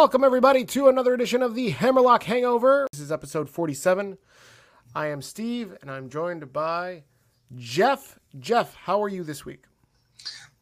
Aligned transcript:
Welcome, 0.00 0.24
everybody, 0.24 0.64
to 0.64 0.88
another 0.88 1.12
edition 1.12 1.42
of 1.42 1.54
the 1.54 1.68
Hammerlock 1.68 2.22
Hangover. 2.22 2.86
This 2.90 3.02
is 3.02 3.12
episode 3.12 3.50
47. 3.50 4.16
I 4.94 5.08
am 5.08 5.20
Steve, 5.20 5.76
and 5.82 5.90
I'm 5.90 6.08
joined 6.08 6.54
by 6.54 7.04
Jeff. 7.54 8.18
Jeff, 8.38 8.74
how 8.74 9.02
are 9.02 9.10
you 9.10 9.22
this 9.24 9.44
week? 9.44 9.64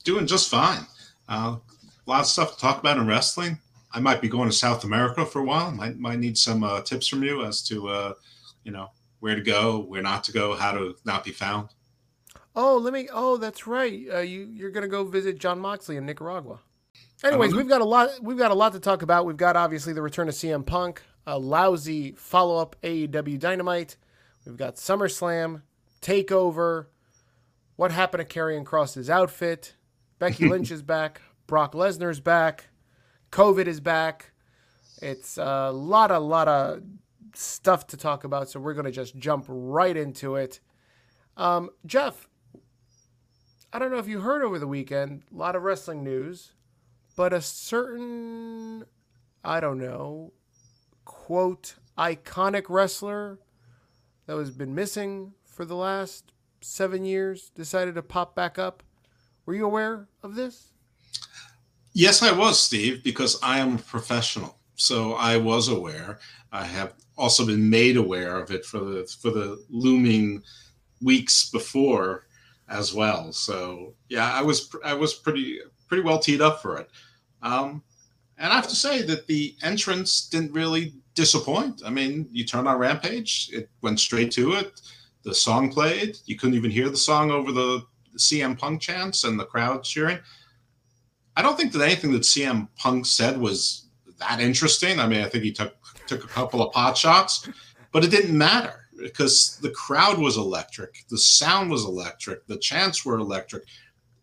Doing 0.03 0.27
just 0.27 0.51
fine. 0.51 0.81
Uh, 1.29 1.59
a 1.85 2.11
lot 2.11 2.23
of 2.23 2.27
stuff 2.27 2.55
to 2.55 2.61
talk 2.61 2.81
about 2.81 2.99
in 2.99 3.07
wrestling. 3.07 3.61
I 3.93 4.01
might 4.01 4.21
be 4.21 4.29
going 4.29 4.49
to 4.49 4.55
South 4.55 4.83
America 4.83 5.25
for 5.25 5.39
a 5.39 5.45
while. 5.45 5.71
Might 5.71 6.01
might 6.01 6.19
need 6.19 6.37
some 6.37 6.65
uh, 6.65 6.81
tips 6.81 7.07
from 7.07 7.23
you 7.23 7.45
as 7.45 7.63
to 7.69 7.89
uh, 7.89 8.15
you 8.65 8.73
know 8.73 8.91
where 9.21 9.37
to 9.37 9.41
go, 9.41 9.79
where 9.79 10.03
not 10.03 10.25
to 10.25 10.33
go, 10.33 10.57
how 10.57 10.73
to 10.73 10.97
not 11.05 11.23
be 11.23 11.31
found. 11.31 11.69
Oh, 12.57 12.77
let 12.77 12.93
me. 12.93 13.09
Oh, 13.13 13.37
that's 13.37 13.69
right. 13.69 14.05
Uh, 14.13 14.19
you 14.19 14.51
you're 14.53 14.73
gonna 14.73 14.89
go 14.89 15.05
visit 15.05 15.39
Jon 15.39 15.61
Moxley 15.61 15.97
in 15.97 16.07
Nicaragua. 16.07 16.59
Anyways, 17.25 17.55
we've 17.55 17.69
got 17.69 17.81
a 17.81 17.85
lot. 17.85 18.11
We've 18.23 18.39
got 18.39 18.53
a 18.53 18.55
lot 18.55 18.73
to 18.73 18.81
talk 18.81 19.03
about. 19.03 19.27
We've 19.27 19.37
got 19.37 19.57
obviously 19.57 19.93
the 19.93 20.03
return 20.03 20.29
of 20.29 20.35
CM 20.35 20.65
Punk, 20.65 21.03
a 21.27 21.39
lousy 21.39 22.13
follow 22.13 22.59
up 22.59 22.77
AEW 22.83 23.39
Dynamite. 23.39 23.97
We've 24.47 24.57
got 24.57 24.77
SummerSlam, 24.77 25.63
Takeover, 26.01 26.87
what 27.77 27.91
happened 27.91 28.27
to 28.27 28.39
Karrion 28.39 28.65
Kross's 28.65 29.11
outfit. 29.11 29.75
Becky 30.19 30.49
Lynch 30.49 30.71
is 30.71 30.83
back. 30.83 31.21
Brock 31.47 31.73
Lesnar's 31.73 32.21
back. 32.21 32.69
COVID 33.33 33.67
is 33.67 33.81
back. 33.81 34.33
It's 35.03 35.39
a 35.39 35.71
lot, 35.73 36.11
a 36.11 36.19
lot 36.19 36.47
of 36.49 36.83
stuff 37.35 37.87
to 37.89 37.97
talk 37.97 38.25
about. 38.25 38.49
So 38.49 38.61
we're 38.61 38.75
gonna 38.75 38.93
just 38.93 39.17
jump 39.17 39.45
right 39.49 39.97
into 39.97 40.37
it. 40.37 40.61
Um, 41.37 41.71
Jeff, 41.85 42.29
I 43.73 43.79
don't 43.79 43.91
know 43.91 43.99
if 43.99 44.09
you 44.09 44.21
heard 44.21 44.43
over 44.43 44.59
the 44.59 44.67
weekend. 44.69 45.25
A 45.33 45.37
lot 45.37 45.57
of 45.57 45.63
wrestling 45.63 46.05
news 46.05 46.53
but 47.19 47.33
a 47.33 47.41
certain, 47.41 48.85
I 49.43 49.59
don't 49.59 49.79
know, 49.79 50.33
quote, 51.05 51.75
iconic 51.99 52.67
wrestler 52.69 53.41
that 54.27 54.37
has 54.37 54.53
been 54.53 54.73
missing 54.73 55.33
for 55.45 55.65
the 55.65 55.75
last 55.75 56.31
seven 56.61 57.05
years 57.05 57.51
decided 57.57 57.97
to 57.97 58.03
pop 58.05 58.37
back 58.37 58.57
up. 58.57 58.85
Were 59.47 59.55
you 59.55 59.67
aware 59.67 60.07
of 60.23 60.37
this? 60.37 60.69
Yes, 61.93 62.23
I 62.23 62.31
was, 62.31 62.61
Steve, 62.61 63.03
because 63.03 63.37
I 63.43 63.59
am 63.59 63.75
a 63.75 63.79
professional. 63.79 64.57
So 64.77 65.15
I 65.15 65.39
was 65.39 65.67
aware. 65.67 66.21
I 66.53 66.63
have 66.67 66.95
also 67.17 67.45
been 67.45 67.69
made 67.69 67.97
aware 67.97 68.39
of 68.39 68.53
it 68.53 68.65
for 68.65 68.79
the 68.79 69.13
for 69.21 69.33
the 69.33 69.61
looming 69.71 70.45
weeks 71.03 71.51
before 71.51 72.29
as 72.69 72.95
well. 72.95 73.33
So 73.33 73.95
yeah, 74.09 74.33
I 74.33 74.43
was 74.43 74.73
I 74.85 74.95
was 74.95 75.15
pretty 75.15 75.59
pretty 75.89 76.05
well 76.05 76.21
teed 76.21 76.41
up 76.41 76.63
for 76.63 76.79
it. 76.79 76.89
Um, 77.43 77.83
and 78.39 78.53
I 78.53 78.57
have 78.57 78.69
to 78.69 78.77
say 78.77 79.03
that 79.03 79.27
the 79.27 79.57
entrance 79.63 80.29
didn't 80.29 80.53
really 80.53 80.95
disappoint. 81.15 81.83
I 81.85 81.91
mean, 81.91 82.29
you 82.31 82.45
turn 82.45 82.67
on 82.67 82.79
Rampage, 82.79 83.51
it 83.53 83.69
went 83.83 83.99
straight 83.99 84.31
to 84.33 84.53
it. 84.53 84.81
The 85.25 85.35
song 85.35 85.73
played. 85.73 86.17
You 86.27 86.37
couldn't 86.37 86.55
even 86.55 86.71
hear 86.71 86.89
the 86.89 86.97
song 86.97 87.31
over 87.31 87.51
the 87.51 87.83
CM 88.17 88.57
Punk 88.57 88.81
chants 88.81 89.25
and 89.25 89.39
the 89.39 89.45
crowd 89.45 89.83
cheering. 89.83 90.19
I 91.37 91.43
don't 91.43 91.57
think 91.57 91.73
that 91.73 91.83
anything 91.83 92.13
that 92.13 92.23
CM 92.23 92.69
Punk 92.77 93.07
said 93.07 93.39
was 93.39 93.89
that 94.19 94.41
interesting. 94.41 94.99
I 95.01 95.07
mean, 95.07 95.23
I 95.25 95.29
think 95.29 95.45
he 95.45 95.53
took 95.53 95.75
took 96.07 96.25
a 96.25 96.29
couple 96.29 96.63
of 96.63 96.73
pot 96.73 96.97
shots, 96.97 97.49
but 97.93 98.05
it 98.05 98.11
didn't 98.11 98.37
matter 98.37 98.89
because 98.97 99.59
the 99.63 99.71
crowd 99.71 100.19
was 100.19 100.37
electric, 100.37 101.05
the 101.09 101.19
sound 101.19 101.71
was 101.71 101.85
electric, 101.85 102.47
the 102.47 102.57
chants 102.57 103.05
were 103.05 103.19
electric 103.19 103.65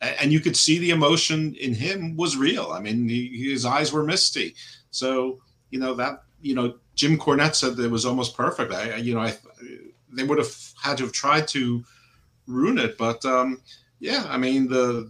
and 0.01 0.31
you 0.31 0.39
could 0.39 0.57
see 0.57 0.77
the 0.77 0.91
emotion 0.91 1.55
in 1.55 1.73
him 1.73 2.15
was 2.15 2.37
real. 2.37 2.71
I 2.71 2.79
mean, 2.79 3.07
he, 3.07 3.49
his 3.51 3.65
eyes 3.65 3.91
were 3.91 4.03
misty. 4.03 4.55
So 4.91 5.39
you 5.69 5.79
know 5.79 5.93
that 5.95 6.23
you 6.41 6.55
know 6.55 6.75
Jim 6.95 7.17
Cornette 7.17 7.55
said 7.55 7.75
that 7.75 7.85
it 7.85 7.91
was 7.91 8.05
almost 8.05 8.35
perfect. 8.35 8.73
I 8.73 8.97
you 8.97 9.13
know 9.13 9.21
I 9.21 9.35
they 10.11 10.23
would 10.23 10.37
have 10.37 10.55
had 10.81 10.97
to 10.97 11.03
have 11.03 11.13
tried 11.13 11.47
to 11.49 11.83
ruin 12.47 12.77
it, 12.77 12.97
but 12.97 13.23
um, 13.25 13.61
yeah, 13.99 14.25
I 14.29 14.37
mean 14.37 14.67
the 14.67 15.09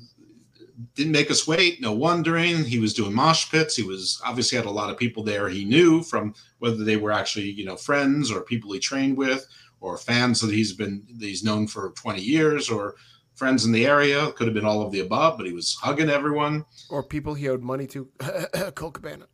didn't 0.96 1.14
make 1.14 1.32
us 1.32 1.48
wait. 1.48 1.80
No 1.80 1.94
wondering 1.94 2.64
he 2.64 2.80
was 2.80 2.94
doing 2.94 3.14
mosh 3.14 3.50
pits. 3.50 3.76
He 3.76 3.84
was 3.84 4.22
obviously 4.26 4.58
had 4.58 4.66
a 4.66 4.72
lot 4.72 4.90
of 4.90 4.98
people 4.98 5.24
there 5.24 5.48
he 5.48 5.64
knew 5.64 6.04
from 6.04 6.34
whether 6.60 6.84
they 6.84 6.98
were 6.98 7.12
actually 7.12 7.52
you 7.52 7.66
know 7.66 7.76
friends 7.76 8.32
or 8.32 8.42
people 8.42 8.74
he 8.74 8.80
trained 8.80 9.18
with 9.18 9.48
or 9.80 9.98
fans 9.98 10.42
that 10.42 10.52
he's 10.52 10.74
been 10.74 11.04
that 11.20 11.26
he's 11.26 11.44
known 11.44 11.68
for 11.68 11.92
20 11.92 12.22
years 12.22 12.70
or 12.70 12.96
friends 13.36 13.66
in 13.66 13.72
the 13.72 13.86
area. 13.86 14.32
Could 14.32 14.48
have 14.48 14.54
been 14.54 14.66
all 14.66 14.82
of 14.82 14.92
the 14.92 15.02
above, 15.02 15.38
but 15.38 15.46
he 15.46 15.54
was 15.54 15.76
hugging 15.76 16.10
everyone. 16.10 16.66
Or 16.90 17.04
people 17.04 17.34
he 17.34 17.50
owed 17.50 17.62
money 17.62 17.88
to, 17.88 18.10
Colt 18.76 18.96
Cabana. 18.96 19.28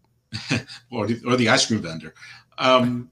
or, 0.92 1.08
the, 1.08 1.22
or 1.26 1.36
the 1.36 1.50
ice 1.50 1.66
cream 1.66 1.82
vendor. 1.82 2.14
Um, 2.58 3.10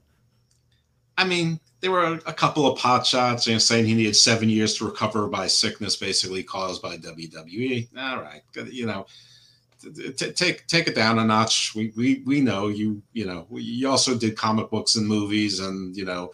I 1.16 1.24
mean, 1.24 1.60
there 1.80 1.90
were 1.90 2.18
a 2.26 2.32
couple 2.32 2.66
of 2.66 2.78
pot 2.78 3.06
shots 3.06 3.46
you 3.46 3.54
know, 3.54 3.58
saying 3.58 3.86
he 3.86 3.94
needed 3.94 4.16
seven 4.16 4.48
years 4.48 4.76
to 4.78 4.86
recover 4.86 5.26
by 5.28 5.46
sickness, 5.46 5.96
basically 5.96 6.42
caused 6.42 6.80
by 6.82 6.96
WWE. 6.96 7.88
All 7.96 8.20
right, 8.20 8.42
you 8.70 8.86
know, 8.86 9.06
t- 9.82 10.32
take 10.32 10.66
take 10.66 10.88
it 10.88 10.94
down 10.94 11.18
a 11.18 11.24
notch. 11.24 11.74
We 11.74 11.92
we 11.96 12.22
we 12.26 12.40
know 12.40 12.68
you. 12.68 13.02
You 13.12 13.26
know, 13.26 13.46
you 13.50 13.88
also 13.88 14.16
did 14.16 14.36
comic 14.36 14.70
books 14.70 14.96
and 14.96 15.06
movies, 15.06 15.60
and 15.60 15.96
you 15.96 16.04
know, 16.04 16.32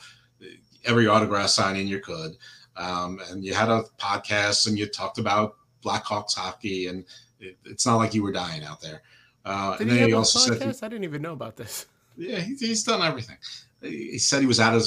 every 0.84 1.06
autograph 1.06 1.48
signing 1.48 1.88
you 1.88 2.00
could 2.00 2.36
um, 2.76 3.20
and 3.30 3.44
you 3.44 3.54
had 3.54 3.68
a 3.68 3.84
podcast 3.98 4.66
and 4.66 4.78
you 4.78 4.86
talked 4.86 5.18
about 5.18 5.56
Blackhawks 5.84 6.34
hockey, 6.34 6.88
and 6.88 7.04
it, 7.40 7.56
it's 7.64 7.86
not 7.86 7.96
like 7.96 8.14
you 8.14 8.22
were 8.22 8.32
dying 8.32 8.64
out 8.64 8.80
there. 8.80 9.02
Uh, 9.44 9.76
Did 9.76 9.88
and 9.88 9.90
then 9.90 10.08
he, 10.08 10.12
also 10.12 10.38
said, 10.38 10.60
he, 10.60 10.68
I 10.68 10.88
didn't 10.88 11.04
even 11.04 11.22
know 11.22 11.32
about 11.32 11.56
this. 11.56 11.86
Yeah, 12.16 12.40
he, 12.40 12.54
he's 12.56 12.82
done 12.82 13.02
everything. 13.02 13.36
He 13.80 14.18
said 14.18 14.40
he 14.40 14.46
was 14.46 14.58
out 14.60 14.74
of 14.74 14.84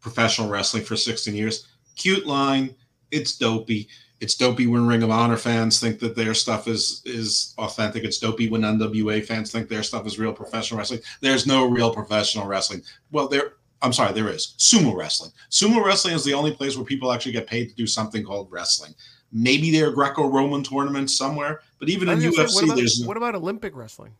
professional 0.00 0.48
wrestling 0.48 0.84
for 0.84 0.96
16 0.96 1.34
years. 1.34 1.66
Cute 1.96 2.26
line. 2.26 2.74
It's 3.10 3.36
dopey. 3.36 3.88
It's 4.20 4.34
dopey 4.34 4.66
when 4.66 4.86
Ring 4.86 5.02
of 5.02 5.10
Honor 5.10 5.36
fans 5.36 5.78
think 5.78 5.98
that 5.98 6.16
their 6.16 6.32
stuff 6.32 6.68
is 6.68 7.02
is 7.04 7.54
authentic. 7.58 8.02
It's 8.04 8.18
dopey 8.18 8.48
when 8.48 8.62
NWA 8.62 9.22
fans 9.24 9.52
think 9.52 9.68
their 9.68 9.82
stuff 9.82 10.06
is 10.06 10.18
real 10.18 10.32
professional 10.32 10.78
wrestling. 10.78 11.00
There's 11.20 11.46
no 11.46 11.68
real 11.68 11.92
professional 11.92 12.46
wrestling. 12.46 12.82
Well, 13.10 13.28
there 13.28 13.54
I'm 13.82 13.92
sorry, 13.92 14.12
there 14.12 14.28
is 14.28 14.54
sumo 14.58 14.94
wrestling. 14.94 15.30
Sumo 15.50 15.84
wrestling 15.84 16.14
is 16.14 16.24
the 16.24 16.34
only 16.34 16.54
place 16.54 16.76
where 16.76 16.84
people 16.84 17.12
actually 17.12 17.32
get 17.32 17.46
paid 17.46 17.68
to 17.68 17.74
do 17.74 17.86
something 17.86 18.24
called 18.24 18.50
wrestling. 18.50 18.94
Maybe 19.32 19.70
there 19.70 19.88
are 19.88 19.92
Greco-Roman 19.92 20.62
tournaments 20.62 21.16
somewhere, 21.16 21.60
but 21.78 21.88
even 21.88 22.08
in 22.08 22.20
UFC, 22.20 22.54
what 22.54 22.64
about, 22.64 22.76
there's 22.76 23.04
what 23.04 23.16
about 23.16 23.34
Olympic 23.34 23.76
wrestling? 23.76 24.12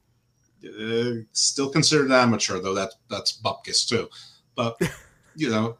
Uh, 0.65 1.23
still 1.33 1.71
considered 1.71 2.11
amateur, 2.11 2.59
though. 2.59 2.75
That 2.75 2.93
that's 3.09 3.41
bupkis 3.41 3.89
too. 3.89 4.09
But 4.55 4.77
you 5.37 5.49
know, 5.49 5.79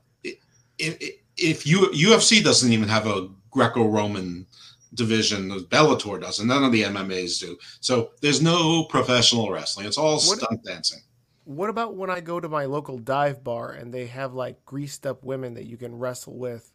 if, 0.79 1.01
if 1.37 1.67
you 1.67 1.89
UFC 1.89 2.43
doesn't 2.43 2.73
even 2.73 2.89
have 2.89 3.07
a 3.07 3.29
Greco-Roman 3.51 4.47
division, 4.95 5.51
Bellator 5.51 6.21
doesn't. 6.21 6.47
None 6.47 6.65
of 6.65 6.73
the 6.73 6.83
MMAs 6.85 7.41
do. 7.41 7.57
So 7.81 8.11
there's 8.21 8.41
no 8.43 8.85
professional 8.85 9.51
wrestling. 9.51 9.87
It's 9.87 9.99
all 9.99 10.15
what, 10.15 10.39
stunt 10.39 10.65
dancing. 10.65 11.01
What 11.47 11.71
about 11.71 11.95
when 11.95 12.11
I 12.11 12.19
go 12.19 12.41
to 12.41 12.49
my 12.49 12.65
local 12.65 12.99
dive 12.99 13.45
bar 13.45 13.71
and 13.71 13.95
they 13.95 14.07
have 14.09 14.35
like 14.35 14.65
greased 14.65 15.07
up 15.07 15.23
women 15.23 15.55
that 15.55 15.67
you 15.67 15.77
can 15.77 15.97
wrestle 15.97 16.37
with 16.37 16.73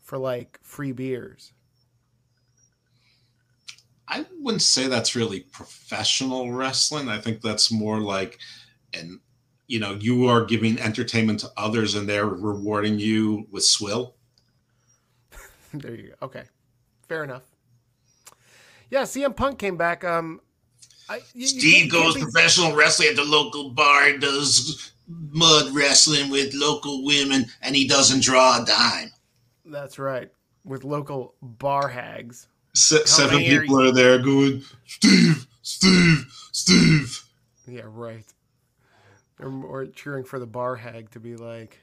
for 0.00 0.16
like 0.16 0.58
free 0.62 0.92
beers? 0.92 1.52
I 4.08 4.24
wouldn't 4.40 4.62
say 4.62 4.88
that's 4.88 5.14
really 5.14 5.40
professional 5.40 6.50
wrestling. 6.52 7.10
I 7.10 7.20
think 7.20 7.42
that's 7.42 7.70
more 7.70 8.00
like 8.00 8.38
and 8.94 9.20
you 9.66 9.78
know, 9.78 9.98
you 10.00 10.26
are 10.26 10.46
giving 10.46 10.80
entertainment 10.80 11.40
to 11.40 11.50
others 11.58 11.94
and 11.94 12.08
they're 12.08 12.24
rewarding 12.24 12.98
you 12.98 13.46
with 13.50 13.64
swill. 13.64 14.14
there 15.74 15.94
you 15.94 16.08
go. 16.08 16.26
Okay. 16.26 16.44
Fair 17.10 17.24
enough. 17.24 17.42
Yeah, 18.88 19.02
CM 19.02 19.36
Punk 19.36 19.58
came 19.58 19.76
back. 19.76 20.02
Um, 20.02 20.40
I, 21.08 21.22
you, 21.34 21.46
Steve 21.46 21.86
you 21.86 21.90
goes 21.90 22.14
be... 22.14 22.22
professional 22.22 22.74
wrestling 22.74 23.08
at 23.10 23.16
the 23.16 23.24
local 23.24 23.70
bar, 23.70 24.16
does 24.18 24.92
mud 25.08 25.74
wrestling 25.74 26.30
with 26.30 26.54
local 26.54 27.04
women, 27.04 27.46
and 27.62 27.76
he 27.76 27.86
doesn't 27.86 28.22
draw 28.22 28.62
a 28.62 28.64
dime. 28.64 29.10
That's 29.64 29.98
right, 29.98 30.30
with 30.64 30.84
local 30.84 31.34
bar 31.42 31.88
hags. 31.88 32.48
Se- 32.74 33.04
seven 33.04 33.38
people 33.38 33.80
are 33.80 33.92
there 33.92 34.18
going, 34.18 34.62
Steve, 34.86 35.46
Steve, 35.62 36.26
Steve. 36.52 37.22
Yeah, 37.66 37.82
right. 37.86 38.24
They're 39.38 39.48
more 39.50 39.86
cheering 39.86 40.24
for 40.24 40.38
the 40.38 40.46
bar 40.46 40.76
hag 40.76 41.10
to 41.12 41.20
be 41.20 41.36
like, 41.36 41.78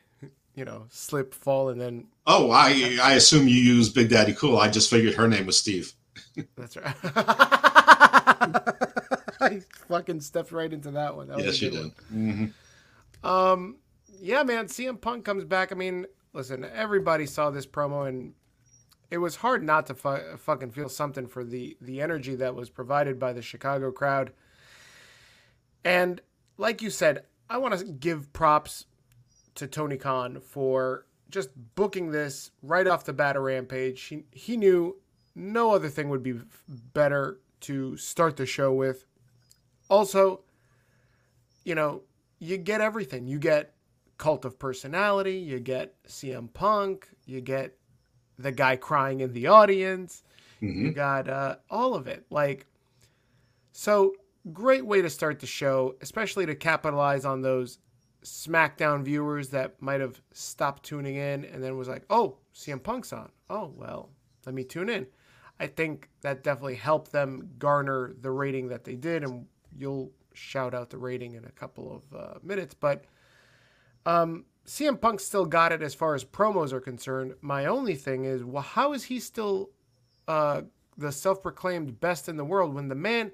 you 0.56 0.65
know, 0.65 0.85
slip, 0.89 1.33
fall, 1.33 1.69
and 1.69 1.79
then. 1.79 2.07
Oh, 2.27 2.51
I 2.51 2.97
I 3.01 3.13
assume 3.13 3.47
you 3.47 3.56
use 3.56 3.89
Big 3.89 4.09
Daddy 4.09 4.33
Cool. 4.33 4.57
I 4.57 4.69
just 4.69 4.89
figured 4.89 5.15
her 5.15 5.27
name 5.27 5.45
was 5.45 5.57
Steve. 5.57 5.94
That's 6.56 6.77
right. 6.77 6.95
I 9.45 9.61
fucking 9.88 10.21
stepped 10.21 10.51
right 10.51 10.71
into 10.71 10.91
that 10.91 11.15
one. 11.15 11.27
That 11.27 11.39
yes, 11.39 11.61
you 11.61 11.71
did. 11.71 11.91
Mm-hmm. 12.13 13.27
Um, 13.27 13.77
yeah, 14.19 14.43
man. 14.43 14.67
CM 14.67 14.99
Punk 14.99 15.25
comes 15.25 15.43
back. 15.45 15.71
I 15.71 15.75
mean, 15.75 16.05
listen, 16.33 16.65
everybody 16.73 17.25
saw 17.25 17.49
this 17.49 17.65
promo, 17.65 18.07
and 18.07 18.33
it 19.09 19.17
was 19.17 19.38
hard 19.38 19.63
not 19.63 19.88
to 19.88 19.95
fu- 19.95 20.38
fucking 20.38 20.71
feel 20.71 20.89
something 20.89 21.27
for 21.27 21.43
the 21.43 21.77
the 21.81 22.01
energy 22.01 22.35
that 22.35 22.55
was 22.55 22.69
provided 22.69 23.19
by 23.19 23.33
the 23.33 23.41
Chicago 23.41 23.91
crowd. 23.91 24.31
And 25.83 26.21
like 26.57 26.81
you 26.81 26.89
said, 26.89 27.23
I 27.49 27.57
want 27.57 27.77
to 27.77 27.85
give 27.85 28.31
props 28.33 28.85
to 29.55 29.67
Tony 29.67 29.97
Khan 29.97 30.39
for 30.39 31.05
just 31.29 31.49
booking 31.75 32.11
this 32.11 32.51
right 32.61 32.85
off 32.88 33.05
the 33.05 33.13
bat 33.13 33.35
of 33.35 33.43
Rampage. 33.43 34.01
He, 34.03 34.23
he 34.31 34.57
knew 34.57 34.97
no 35.33 35.71
other 35.71 35.89
thing 35.89 36.09
would 36.09 36.23
be 36.23 36.39
better 36.93 37.39
to 37.61 37.97
start 37.97 38.38
the 38.38 38.45
show 38.45 38.73
with. 38.73 39.05
Also, 39.91 40.39
you 41.65 41.75
know, 41.75 42.01
you 42.39 42.57
get 42.57 42.81
everything. 42.81 43.27
You 43.27 43.38
get 43.38 43.75
cult 44.17 44.45
of 44.45 44.57
personality, 44.57 45.38
you 45.38 45.59
get 45.59 46.01
CM 46.07 46.51
Punk, 46.53 47.09
you 47.25 47.41
get 47.41 47.77
the 48.38 48.51
guy 48.51 48.75
crying 48.75 49.19
in 49.19 49.33
the 49.33 49.47
audience, 49.47 50.23
mm-hmm. 50.61 50.85
you 50.85 50.91
got 50.91 51.27
uh, 51.27 51.57
all 51.69 51.93
of 51.93 52.07
it. 52.07 52.25
Like, 52.29 52.67
so 53.73 54.13
great 54.53 54.85
way 54.85 55.01
to 55.01 55.09
start 55.09 55.39
the 55.39 55.47
show, 55.47 55.95
especially 56.01 56.45
to 56.45 56.55
capitalize 56.55 57.25
on 57.25 57.41
those 57.41 57.79
SmackDown 58.23 59.03
viewers 59.03 59.49
that 59.49 59.81
might 59.81 60.01
have 60.01 60.21
stopped 60.31 60.83
tuning 60.83 61.15
in 61.15 61.43
and 61.45 61.61
then 61.63 61.77
was 61.77 61.88
like, 61.88 62.05
oh, 62.09 62.38
CM 62.55 62.81
Punk's 62.81 63.11
on. 63.11 63.29
Oh, 63.49 63.73
well, 63.75 64.09
let 64.45 64.55
me 64.55 64.63
tune 64.63 64.89
in. 64.89 65.07
I 65.59 65.67
think 65.67 66.09
that 66.21 66.43
definitely 66.43 66.75
helped 66.75 67.11
them 67.11 67.49
garner 67.59 68.13
the 68.21 68.31
rating 68.31 68.69
that 68.69 68.83
they 68.83 68.95
did, 68.95 69.23
and 69.23 69.45
you'll 69.77 70.12
shout 70.33 70.73
out 70.73 70.89
the 70.89 70.97
rating 70.97 71.33
in 71.33 71.45
a 71.45 71.51
couple 71.51 71.94
of 71.94 72.18
uh, 72.18 72.39
minutes. 72.44 72.73
But 72.73 73.06
um, 74.06 74.45
CM 74.65 75.00
Punk 75.00 75.19
still 75.19 75.45
got 75.45 75.71
it 75.71 75.81
as 75.81 75.94
far 75.94 76.15
as 76.15 76.23
promos 76.23 76.71
are 76.71 76.81
concerned. 76.81 77.33
My 77.41 77.65
only 77.65 77.95
thing 77.95 78.25
is, 78.25 78.44
well, 78.44 78.63
how 78.63 78.94
is 78.94 79.03
he 79.03 79.19
still 79.19 79.69
uh, 80.27 80.62
the 80.97 81.12
self 81.12 81.41
proclaimed 81.41 82.00
best 82.00 82.29
in 82.29 82.38
the 82.38 82.45
world 82.45 82.73
when 82.73 82.88
the 82.88 82.95
man 82.95 83.31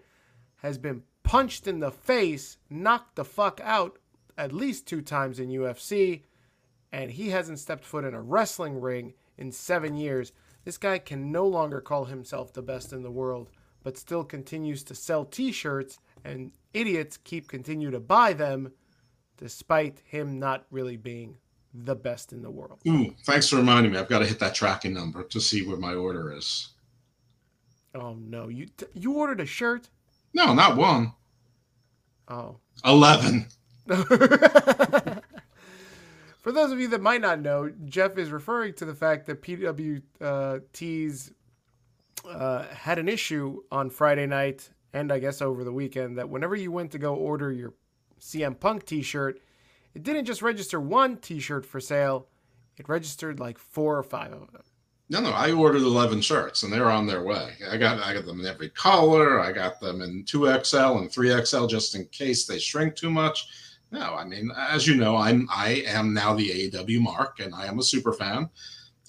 has 0.57 0.78
been 0.78 1.04
punched 1.24 1.68
in 1.68 1.80
the 1.80 1.92
face, 1.92 2.57
knocked 2.69 3.16
the 3.16 3.25
fuck 3.25 3.60
out 3.63 4.00
at 4.38 4.54
least 4.54 4.88
two 4.88 5.01
times 5.01 5.40
in 5.40 5.50
UFC, 5.50 6.24
and 6.92 7.12
he 7.12 7.30
hasn't 7.30 7.60
stepped 7.60 7.83
foot 7.83 8.06
in 8.06 8.13
a 8.13 8.22
wrestling 8.22 8.80
ring 8.80 9.13
in 9.38 9.51
seven 9.51 9.95
years? 9.95 10.31
This 10.63 10.78
guy 10.78 10.98
can 11.00 11.31
no 11.31 11.45
longer 11.45 11.81
call 11.81 12.06
himself 12.06 12.54
the 12.54 12.62
best 12.62 12.92
in 12.94 13.04
the 13.04 13.12
world, 13.12 13.50
but 13.83 13.98
still 13.98 14.24
continues 14.24 14.83
to 14.83 14.95
sell 14.95 15.25
t 15.25 15.51
shirts, 15.51 16.00
and 16.24 16.52
idiots 16.74 17.18
keep 17.18 17.48
continue 17.48 17.92
to 17.92 18.00
buy 18.00 18.34
them 18.34 18.72
despite 19.38 20.02
him 20.06 20.40
not 20.40 20.66
really 20.72 20.98
being 20.98 21.38
the 21.74 21.96
best 21.96 22.34
in 22.34 22.42
the 22.42 22.50
world. 22.50 22.80
Ooh, 22.88 23.14
thanks 23.24 23.50
for 23.50 23.58
reminding 23.58 23.92
me. 23.92 23.98
I've 23.98 24.10
got 24.10 24.19
to 24.19 24.25
hit 24.25 24.40
that 24.40 24.56
tracking 24.56 24.94
number 24.94 25.24
to 25.24 25.40
see 25.40 25.66
where 25.66 25.78
my 25.78 25.94
order 25.94 26.34
is. 26.34 26.69
Oh 27.94 28.16
no, 28.16 28.48
you 28.48 28.68
you 28.94 29.14
ordered 29.14 29.42
a 29.42 29.46
shirt? 29.46 29.90
No, 30.34 30.54
not 30.54 30.78
one. 30.78 31.14
Oh. 32.28 32.58
11. 32.86 33.48
For 33.88 35.22
those 36.52 36.72
of 36.72 36.80
you 36.80 36.88
that 36.90 37.02
might 37.02 37.22
not 37.22 37.42
know, 37.42 37.72
Jeff 37.86 38.18
is 38.18 38.31
referring 38.31 38.74
to 38.75 38.86
the 38.86 38.96
fact 38.96 39.25
that 39.28 39.42
PWT's 39.42 41.31
uh, 42.28 42.68
had 42.68 43.00
an 43.00 43.10
issue 43.10 43.62
on 43.72 43.90
Friday 43.90 44.28
night 44.28 44.69
and 44.97 45.11
I 45.11 45.19
guess 45.19 45.41
over 45.41 45.63
the 45.63 45.71
weekend 45.71 46.17
that 46.17 46.29
whenever 46.29 46.55
you 46.55 46.71
went 46.71 46.91
to 46.91 46.97
go 46.97 47.13
order 47.13 47.51
your 47.51 47.73
CM 48.19 48.59
Punk 48.59 48.85
t 48.85 49.01
shirt, 49.01 49.39
it 49.94 50.03
didn't 50.03 50.25
just 50.25 50.41
register 50.41 50.79
one 50.79 51.17
t 51.17 51.39
shirt 51.39 51.65
for 51.65 51.79
sale, 51.79 52.27
it 52.77 52.89
registered 52.89 53.39
like 53.39 53.57
four 53.57 53.97
or 53.97 54.03
five 54.03 54.33
of 54.33 54.51
them. 54.51 54.63
No, 55.09 55.21
no, 55.21 55.31
I 55.31 55.53
ordered 55.53 55.83
11 55.83 56.19
shirts 56.19 56.63
and 56.63 56.73
they're 56.73 56.91
on 56.91 57.07
their 57.07 57.23
way. 57.23 57.53
I 57.71 57.77
got 57.77 58.03
I 58.03 58.13
got 58.13 58.25
them 58.25 58.41
in 58.41 58.45
every 58.45 58.69
color. 58.69 59.39
I 59.39 59.53
got 59.53 59.79
them 59.79 60.01
in 60.01 60.25
2XL 60.25 60.99
and 60.99 61.09
3XL 61.09 61.69
just 61.69 61.95
in 61.95 62.05
case 62.07 62.45
they 62.45 62.59
shrink 62.59 62.95
too 62.95 63.09
much. 63.09 63.47
No, 63.91 64.15
I 64.15 64.25
mean, 64.25 64.51
as 64.57 64.85
you 64.85 64.95
know, 64.95 65.15
I'm 65.15 65.47
I 65.49 65.83
am 65.88 66.13
now 66.13 66.33
the 66.33 66.49
AEW 66.49 66.99
mark 66.99 67.39
and 67.39 67.55
I 67.55 67.67
am 67.67 67.79
a 67.79 67.83
super 67.83 68.11
fan. 68.11 68.49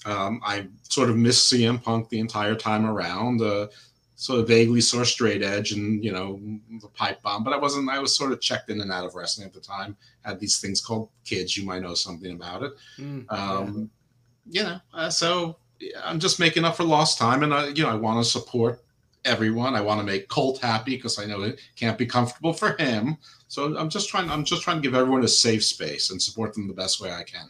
Um, 0.05 0.39
I 0.45 0.67
sort 0.83 1.09
of 1.09 1.17
missed 1.17 1.51
CM 1.51 1.83
Punk 1.83 2.07
the 2.07 2.19
entire 2.19 2.55
time 2.55 2.85
around. 2.85 3.41
Uh, 3.41 3.67
sort 4.19 4.41
of 4.41 4.49
vaguely 4.49 4.81
saw 4.81 5.01
straight 5.01 5.41
edge 5.41 5.71
and 5.71 6.03
you 6.03 6.11
know 6.11 6.41
the 6.81 6.89
pipe 6.89 7.21
bomb 7.21 7.41
but 7.41 7.53
i 7.53 7.57
wasn't 7.57 7.89
i 7.89 7.99
was 7.99 8.13
sort 8.13 8.33
of 8.33 8.41
checked 8.41 8.69
in 8.69 8.81
and 8.81 8.91
out 8.91 9.05
of 9.05 9.15
wrestling 9.15 9.47
at 9.47 9.53
the 9.53 9.61
time. 9.61 9.95
Had 10.25 10.41
these 10.41 10.59
things 10.59 10.81
called 10.81 11.07
kids 11.23 11.55
you 11.55 11.65
might 11.65 11.81
know 11.81 11.93
something 11.93 12.33
about 12.33 12.63
it. 12.63 12.73
Mm, 12.97 13.31
um, 13.31 13.89
yeah. 14.45 14.61
you 14.61 14.67
know 14.67 14.79
uh, 14.93 15.09
so 15.09 15.55
i'm 16.03 16.19
just 16.19 16.37
making 16.37 16.65
up 16.65 16.75
for 16.75 16.83
lost 16.83 17.17
time 17.17 17.43
and 17.43 17.53
i 17.53 17.67
you 17.67 17.81
know 17.81 17.89
i 17.89 17.95
want 17.95 18.21
to 18.21 18.29
support 18.29 18.83
everyone. 19.25 19.75
I 19.75 19.81
want 19.81 19.99
to 19.99 20.05
make 20.05 20.27
colt 20.27 20.59
happy 20.59 20.97
because 20.97 21.17
i 21.17 21.25
know 21.25 21.41
it 21.43 21.61
can't 21.77 21.97
be 21.97 22.05
comfortable 22.05 22.51
for 22.51 22.75
him. 22.77 23.17
So 23.47 23.77
i'm 23.77 23.89
just 23.89 24.09
trying 24.09 24.29
i'm 24.29 24.43
just 24.43 24.63
trying 24.63 24.77
to 24.77 24.81
give 24.81 24.95
everyone 24.95 25.23
a 25.23 25.29
safe 25.29 25.63
space 25.63 26.09
and 26.09 26.21
support 26.21 26.53
them 26.53 26.67
the 26.67 26.73
best 26.73 26.99
way 26.99 27.13
i 27.13 27.23
can. 27.23 27.49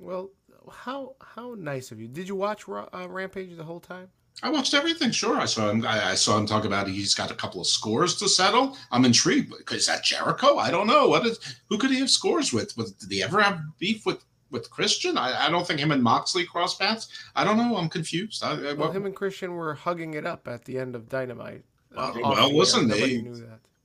Well 0.00 0.30
how 0.68 1.14
how 1.20 1.54
nice 1.56 1.92
of 1.92 2.00
you. 2.00 2.08
Did 2.08 2.26
you 2.26 2.34
watch 2.34 2.68
uh, 2.68 3.06
rampage 3.08 3.56
the 3.56 3.62
whole 3.62 3.80
time 3.80 4.08
I 4.42 4.48
watched 4.50 4.74
everything. 4.74 5.10
Sure, 5.10 5.38
I 5.38 5.44
saw 5.44 5.70
him. 5.70 5.84
I, 5.86 6.10
I, 6.10 6.14
saw 6.14 6.38
him 6.38 6.46
talk 6.46 6.64
about 6.64 6.88
he's 6.88 7.14
got 7.14 7.30
a 7.30 7.34
couple 7.34 7.60
of 7.60 7.66
scores 7.66 8.16
to 8.16 8.28
settle. 8.28 8.76
I'm 8.90 9.04
intrigued. 9.04 9.52
Is 9.70 9.86
that 9.86 10.02
Jericho? 10.02 10.56
I 10.56 10.70
don't 10.70 10.86
know. 10.86 11.08
What 11.08 11.26
is? 11.26 11.38
Who 11.68 11.76
could 11.76 11.90
he 11.90 12.00
have 12.00 12.10
scores 12.10 12.52
with? 12.52 12.76
with 12.76 12.98
did 12.98 13.10
he 13.10 13.22
ever 13.22 13.42
have 13.42 13.60
beef 13.78 14.06
with 14.06 14.24
with 14.50 14.70
Christian? 14.70 15.18
I, 15.18 15.46
I 15.46 15.50
don't 15.50 15.66
think 15.66 15.80
him 15.80 15.92
and 15.92 16.02
Moxley 16.02 16.46
cross 16.46 16.74
paths. 16.74 17.08
I 17.36 17.44
don't 17.44 17.58
know. 17.58 17.76
I'm 17.76 17.88
confused. 17.88 18.42
I, 18.42 18.54
well, 18.54 18.76
well, 18.76 18.92
him 18.92 19.06
and 19.06 19.14
Christian 19.14 19.54
were 19.54 19.74
hugging 19.74 20.14
it 20.14 20.26
up 20.26 20.48
at 20.48 20.64
the 20.64 20.78
end 20.78 20.94
of 20.94 21.08
Dynamite. 21.08 21.64
Uh, 21.94 22.12
well, 22.22 22.56
listen, 22.56 22.88
they, 22.88 23.24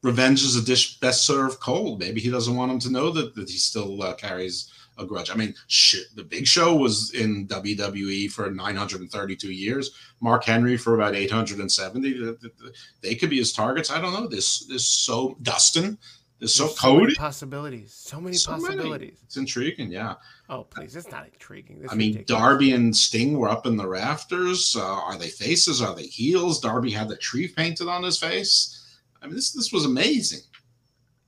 revenge 0.04 0.44
is 0.44 0.56
a 0.56 0.64
dish 0.64 1.00
best 1.00 1.26
served 1.26 1.60
cold. 1.60 2.00
Maybe 2.00 2.22
he 2.22 2.30
doesn't 2.30 2.56
want 2.56 2.72
him 2.72 2.80
to 2.80 2.92
know 2.92 3.10
that 3.12 3.36
that 3.36 3.50
he 3.50 3.58
still 3.58 4.02
uh, 4.02 4.14
carries 4.14 4.72
a 4.98 5.06
grudge. 5.06 5.30
I 5.30 5.36
mean, 5.36 5.54
shit, 5.68 6.16
the 6.16 6.24
Big 6.24 6.48
Show 6.48 6.76
was 6.76 7.14
in 7.14 7.48
WWE 7.48 8.32
for 8.32 8.50
932 8.50 9.52
years. 9.52 9.92
Mark 10.22 10.44
Henry 10.44 10.78
for 10.78 10.96
about 10.96 11.16
870. 11.16 12.38
They 13.02 13.16
could 13.16 13.30
be 13.30 13.38
his 13.38 13.54
targets. 13.54 13.92
I 13.92 14.02
don't 14.02 14.14
know. 14.14 14.28
This 14.28 14.66
this 14.66 14.88
so 14.88 15.38
Dustin. 15.42 15.98
There's 16.40 16.54
so, 16.54 16.68
so 16.68 16.76
Cody. 16.76 17.04
Many 17.04 17.16
possibilities. 17.16 17.94
So 17.94 18.20
many 18.20 18.36
so 18.36 18.52
possibilities. 18.52 18.92
Many. 18.92 19.18
It's 19.24 19.38
intriguing, 19.38 19.90
yeah. 19.90 20.16
Oh 20.50 20.64
please, 20.64 20.96
it's 20.96 21.10
not 21.10 21.26
intriguing. 21.26 21.82
This 21.82 21.92
I 21.92 21.96
mean, 21.96 22.14
ridiculous. 22.14 22.42
Darby 22.42 22.72
and 22.74 22.96
Sting 22.96 23.38
were 23.38 23.50
up 23.50 23.66
in 23.66 23.78
the 23.78 23.88
rafters. 23.88 24.76
Uh, 24.76 24.84
are 24.84 25.18
they 25.18 25.30
faces? 25.30 25.82
Are 25.82 25.96
they 25.96 26.08
heels? 26.08 26.60
Darby 26.60 26.92
had 26.92 27.08
the 27.08 27.16
tree 27.16 27.48
painted 27.48 27.88
on 27.88 28.04
his 28.04 28.18
face. 28.18 28.82
I 29.22 29.28
mean, 29.28 29.36
this 29.36 29.54
this 29.54 29.72
was 29.72 29.86
amazing 29.86 30.42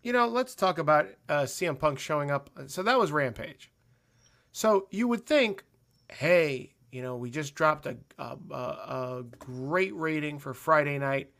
you 0.08 0.14
know, 0.14 0.26
let's 0.26 0.56
talk 0.56 0.78
about 0.78 1.06
uh, 1.28 1.42
CM 1.42 1.78
Punk 1.78 2.00
showing 2.00 2.32
up. 2.32 2.50
So 2.68 2.82
that 2.82 2.98
was 2.98 3.12
Rampage. 3.12 3.70
So 4.54 4.88
you 4.90 5.06
would 5.10 5.26
think, 5.26 5.66
hey, 6.10 6.76
you 6.94 7.02
know, 7.02 7.18
we 7.18 7.30
just 7.30 7.56
dropped 7.56 7.86
a, 7.86 7.98
a, 8.18 8.24
a 8.54 9.26
great 9.38 9.94
rating 9.94 10.40
for 10.40 10.54
Friday 10.54 10.98
night. 10.98 11.32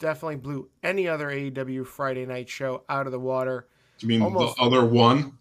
Definitely 0.00 0.36
blew 0.36 0.68
any 0.82 1.06
other 1.06 1.28
AEW 1.28 1.86
Friday 1.86 2.26
night 2.26 2.48
show 2.48 2.82
out 2.88 3.06
of 3.06 3.12
the 3.12 3.20
water. 3.20 3.68
You 4.00 4.08
mean 4.08 4.22
almost, 4.22 4.56
the 4.56 4.62
other 4.62 4.84
one? 4.84 5.38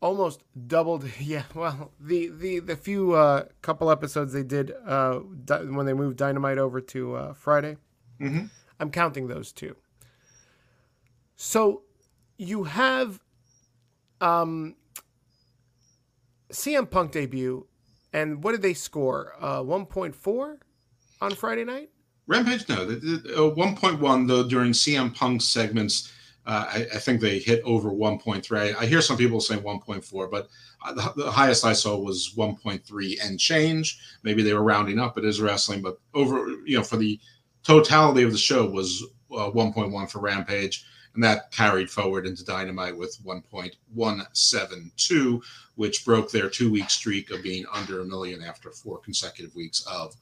Almost 0.00 0.44
doubled. 0.66 1.04
Yeah. 1.20 1.42
Well, 1.54 1.92
the 2.00 2.28
the 2.28 2.60
the 2.60 2.76
few 2.76 3.12
uh, 3.12 3.48
couple 3.60 3.90
episodes 3.90 4.32
they 4.32 4.42
did 4.42 4.72
uh, 4.86 5.20
di- 5.44 5.64
when 5.64 5.84
they 5.84 5.92
moved 5.92 6.16
Dynamite 6.16 6.56
over 6.56 6.80
to 6.80 7.16
uh, 7.16 7.34
Friday. 7.34 7.76
Mm-hmm. 8.18 8.46
I'm 8.80 8.90
counting 8.90 9.28
those 9.28 9.52
two. 9.52 9.76
So 11.36 11.82
you 12.38 12.64
have 12.64 13.20
um, 14.20 14.76
CM 16.52 16.90
Punk 16.90 17.12
debut, 17.12 17.66
and 18.12 18.42
what 18.42 18.52
did 18.52 18.62
they 18.62 18.74
score? 18.74 19.34
Uh, 19.40 19.60
1.4 19.60 20.58
on 21.20 21.34
Friday 21.34 21.64
night? 21.64 21.90
Rampage, 22.26 22.68
no. 22.68 22.86
The, 22.86 22.96
the, 22.96 23.34
uh, 23.34 23.54
1.1, 23.54 24.28
though, 24.28 24.48
during 24.48 24.72
CM 24.72 25.14
Punk 25.14 25.42
segments, 25.42 26.12
uh, 26.46 26.66
I, 26.68 26.86
I, 26.94 26.98
think 26.98 27.20
they 27.20 27.38
hit 27.38 27.62
over 27.64 27.90
1.3. 27.90 28.76
I 28.76 28.86
hear 28.86 29.00
some 29.00 29.16
people 29.16 29.40
saying 29.40 29.62
1.4, 29.62 30.30
but 30.30 30.48
uh, 30.84 30.92
the, 30.92 31.24
the, 31.24 31.30
highest 31.30 31.64
I 31.64 31.72
saw 31.72 31.96
was 31.96 32.34
1.3 32.36 33.16
and 33.24 33.40
change. 33.40 33.98
Maybe 34.22 34.42
they 34.42 34.52
were 34.52 34.62
rounding 34.62 34.98
up. 34.98 35.16
It 35.16 35.24
is 35.24 35.40
wrestling, 35.40 35.80
but 35.80 35.98
over, 36.12 36.50
you 36.66 36.76
know, 36.76 36.82
for 36.82 36.98
the 36.98 37.18
totality 37.62 38.22
of 38.22 38.32
the 38.32 38.38
show 38.38 38.66
was 38.66 39.02
uh, 39.32 39.50
1.1 39.50 40.10
for 40.10 40.18
Rampage 40.18 40.84
and 41.14 41.22
that 41.22 41.52
carried 41.52 41.90
forward 41.90 42.26
into 42.26 42.44
Dynamite 42.44 42.96
with 42.96 43.16
1.172, 43.24 45.42
which 45.76 46.04
broke 46.04 46.30
their 46.30 46.50
two 46.50 46.70
week 46.70 46.90
streak 46.90 47.30
of 47.30 47.42
being 47.42 47.64
under 47.72 48.00
a 48.00 48.04
million 48.04 48.42
after 48.42 48.70
four 48.70 48.98
consecutive 48.98 49.54
weeks 49.54 49.86
of 49.86 50.14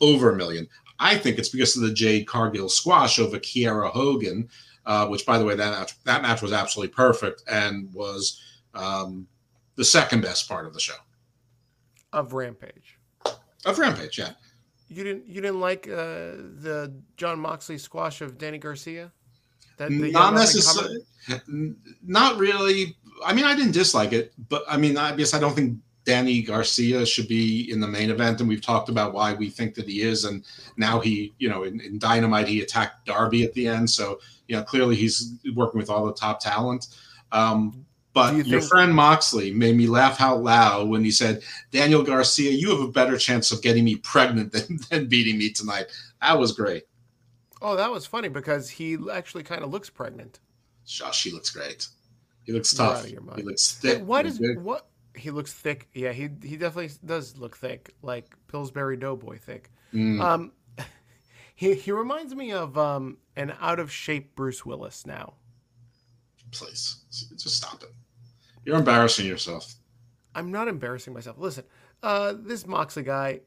over 0.00 0.32
a 0.32 0.36
million. 0.36 0.66
I 0.98 1.16
think 1.16 1.38
it's 1.38 1.50
because 1.50 1.76
of 1.76 1.82
the 1.82 1.92
Jade 1.92 2.26
Cargill 2.26 2.68
squash 2.68 3.18
over 3.18 3.38
Kiera 3.38 3.90
Hogan, 3.90 4.48
uh, 4.86 5.06
which, 5.08 5.26
by 5.26 5.38
the 5.38 5.44
way, 5.44 5.54
that 5.54 5.78
match, 5.78 6.02
that 6.04 6.22
match 6.22 6.42
was 6.42 6.52
absolutely 6.52 6.94
perfect 6.94 7.42
and 7.48 7.92
was 7.92 8.40
um, 8.74 9.26
the 9.76 9.84
second 9.84 10.22
best 10.22 10.48
part 10.48 10.66
of 10.66 10.74
the 10.74 10.80
show. 10.80 10.96
Of 12.12 12.32
Rampage. 12.32 12.98
Of 13.64 13.78
Rampage, 13.78 14.18
yeah. 14.18 14.32
You 14.88 15.04
didn't 15.04 15.28
you 15.28 15.40
didn't 15.40 15.60
like 15.60 15.86
uh, 15.86 16.34
the 16.58 16.92
Jon 17.16 17.38
Moxley 17.38 17.78
squash 17.78 18.22
of 18.22 18.38
Danny 18.38 18.58
Garcia? 18.58 19.12
That, 19.80 19.90
not 19.90 20.34
necessarily. 20.34 20.98
Not 22.02 22.36
really. 22.36 22.96
I 23.24 23.32
mean, 23.32 23.46
I 23.46 23.54
didn't 23.54 23.72
dislike 23.72 24.12
it, 24.12 24.34
but 24.50 24.62
I 24.68 24.76
mean, 24.76 24.98
I 24.98 25.16
guess 25.16 25.32
I 25.32 25.40
don't 25.40 25.54
think 25.54 25.78
Danny 26.04 26.42
Garcia 26.42 27.06
should 27.06 27.28
be 27.28 27.70
in 27.72 27.80
the 27.80 27.88
main 27.88 28.10
event, 28.10 28.40
and 28.40 28.48
we've 28.48 28.60
talked 28.60 28.90
about 28.90 29.14
why 29.14 29.32
we 29.32 29.48
think 29.48 29.74
that 29.76 29.88
he 29.88 30.02
is. 30.02 30.26
And 30.26 30.44
now 30.76 31.00
he, 31.00 31.32
you 31.38 31.48
know, 31.48 31.62
in, 31.62 31.80
in 31.80 31.98
Dynamite 31.98 32.46
he 32.46 32.60
attacked 32.60 33.06
Darby 33.06 33.42
at 33.42 33.54
the 33.54 33.68
end, 33.68 33.88
so 33.88 34.20
you 34.48 34.56
know 34.56 34.62
clearly 34.62 34.96
he's 34.96 35.32
working 35.54 35.78
with 35.80 35.88
all 35.88 36.04
the 36.04 36.12
top 36.12 36.40
talent. 36.40 36.88
Um, 37.32 37.86
but 38.12 38.34
you 38.34 38.42
your 38.42 38.60
friend 38.60 38.94
Moxley 38.94 39.50
made 39.50 39.76
me 39.76 39.86
laugh 39.86 40.20
out 40.20 40.42
loud 40.42 40.90
when 40.90 41.02
he 41.02 41.10
said, 41.10 41.42
"Daniel 41.70 42.02
Garcia, 42.02 42.50
you 42.50 42.70
have 42.70 42.80
a 42.80 42.92
better 42.92 43.16
chance 43.16 43.50
of 43.50 43.62
getting 43.62 43.84
me 43.84 43.96
pregnant 43.96 44.52
than, 44.52 44.78
than 44.90 45.06
beating 45.06 45.38
me 45.38 45.50
tonight." 45.50 45.86
That 46.20 46.38
was 46.38 46.52
great. 46.52 46.84
Oh, 47.62 47.76
that 47.76 47.90
was 47.90 48.06
funny 48.06 48.28
because 48.28 48.70
he 48.70 48.96
actually 49.12 49.42
kind 49.42 49.62
of 49.62 49.70
looks 49.70 49.90
pregnant. 49.90 50.40
Josh, 50.86 51.20
she 51.20 51.30
looks 51.30 51.50
great. 51.50 51.88
He 52.44 52.52
looks 52.52 52.72
tough. 52.72 53.04
He 53.04 53.16
looks 53.42 53.74
thick. 53.74 53.98
Hey, 53.98 54.02
what 54.02 54.26
is 54.26 54.40
what? 54.56 54.86
He 55.14 55.30
looks 55.30 55.52
thick. 55.52 55.88
Yeah, 55.92 56.12
he 56.12 56.30
he 56.42 56.56
definitely 56.56 56.90
does 57.04 57.36
look 57.36 57.56
thick, 57.56 57.94
like 58.02 58.34
Pillsbury 58.48 58.96
Doughboy 58.96 59.38
thick. 59.38 59.70
Mm. 59.92 60.20
Um, 60.20 60.52
he 61.54 61.74
he 61.74 61.92
reminds 61.92 62.34
me 62.34 62.52
of 62.52 62.78
um 62.78 63.18
an 63.36 63.54
out 63.60 63.78
of 63.78 63.92
shape 63.92 64.34
Bruce 64.34 64.64
Willis 64.64 65.06
now. 65.06 65.34
Please, 66.50 67.04
just 67.10 67.56
stop 67.56 67.82
it. 67.82 67.90
You're 68.64 68.76
embarrassing 68.76 69.26
yourself. 69.26 69.74
I'm 70.34 70.50
not 70.50 70.68
embarrassing 70.68 71.12
myself. 71.12 71.38
Listen, 71.38 71.64
uh, 72.02 72.34
this 72.36 72.66
Moxley 72.66 73.02
guy, 73.02 73.40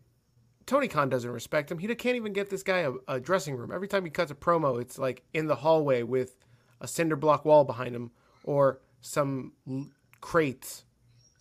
Tony 0.66 0.88
Khan 0.88 1.10
doesn't 1.10 1.30
respect 1.30 1.72
him. 1.72 1.78
He 1.78 1.94
can't 1.96 2.16
even 2.16 2.34
get 2.34 2.50
this 2.50 2.64
guy 2.64 2.80
a, 2.80 2.94
a, 3.08 3.20
dressing 3.20 3.56
room. 3.56 3.72
Every 3.72 3.88
time 3.88 4.06
he 4.06 4.12
cuts 4.12 4.32
a 4.32 4.36
promo, 4.36 4.82
it's 4.82 4.98
like 4.98 5.24
in 5.34 5.48
the 5.48 5.56
hallway 5.56 6.04
with 6.04 6.38
a 6.82 6.88
cinder 6.88 7.16
block 7.16 7.46
wall 7.46 7.64
behind 7.64 7.96
him 7.96 8.12
or 8.44 8.80
some 9.02 9.54
l- 9.70 9.88
crates. 10.22 10.86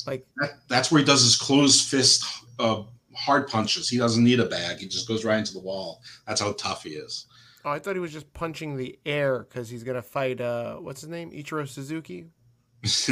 Like 0.07 0.27
that, 0.37 0.59
that's 0.69 0.91
where 0.91 0.99
he 0.99 1.05
does 1.05 1.23
his 1.23 1.37
closed 1.37 1.89
fist 1.89 2.25
uh, 2.59 2.83
hard 3.15 3.49
punches. 3.49 3.89
He 3.89 3.99
doesn't 3.99 4.23
need 4.23 4.41
a 4.41 4.47
bag. 4.47 4.79
He 4.79 4.89
just 4.89 5.07
goes 5.07 5.25
right 5.25 5.39
into 5.39 5.53
the 5.53 5.61
wall. 5.61 6.03
That's 6.27 6.41
how 6.41 6.53
tough 6.53 6.83
he 6.83 6.91
is. 6.91 7.27
Oh, 7.65 7.71
I 7.71 7.79
thought 7.79 7.95
he 7.95 8.01
was 8.01 8.13
just 8.13 8.33
punching 8.35 8.77
the 8.77 8.99
air 9.07 9.47
because 9.49 9.69
he's 9.69 9.85
gonna 9.85 10.03
fight. 10.03 10.41
Uh, 10.41 10.77
what's 10.77 11.03
his 11.03 11.11
name? 11.11 11.31
Ichiro 11.31 11.69
Suzuki. 11.69 12.27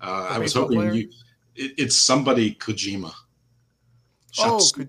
uh, 0.00 0.28
I 0.30 0.38
was 0.38 0.54
hoping 0.54 0.94
you. 0.94 1.10
It, 1.56 1.72
it's 1.76 1.96
somebody 1.96 2.54
Kojima. 2.54 3.12
Oh, 4.38 4.58
Ko- 4.74 4.84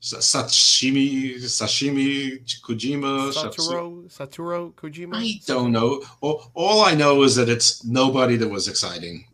sashimi, 0.00 1.36
sashimi, 1.36 2.40
Kojima, 2.62 3.32
Satoru, 3.32 4.10
Satoru 4.10 4.72
Kojima. 4.74 5.16
I 5.16 5.40
don't 5.46 5.72
know. 5.72 6.02
All, 6.20 6.50
all 6.54 6.82
I 6.82 6.94
know 6.94 7.22
is 7.22 7.36
that 7.36 7.48
it's 7.48 7.84
nobody 7.84 8.36
that 8.36 8.48
was 8.48 8.66
exciting. 8.66 9.26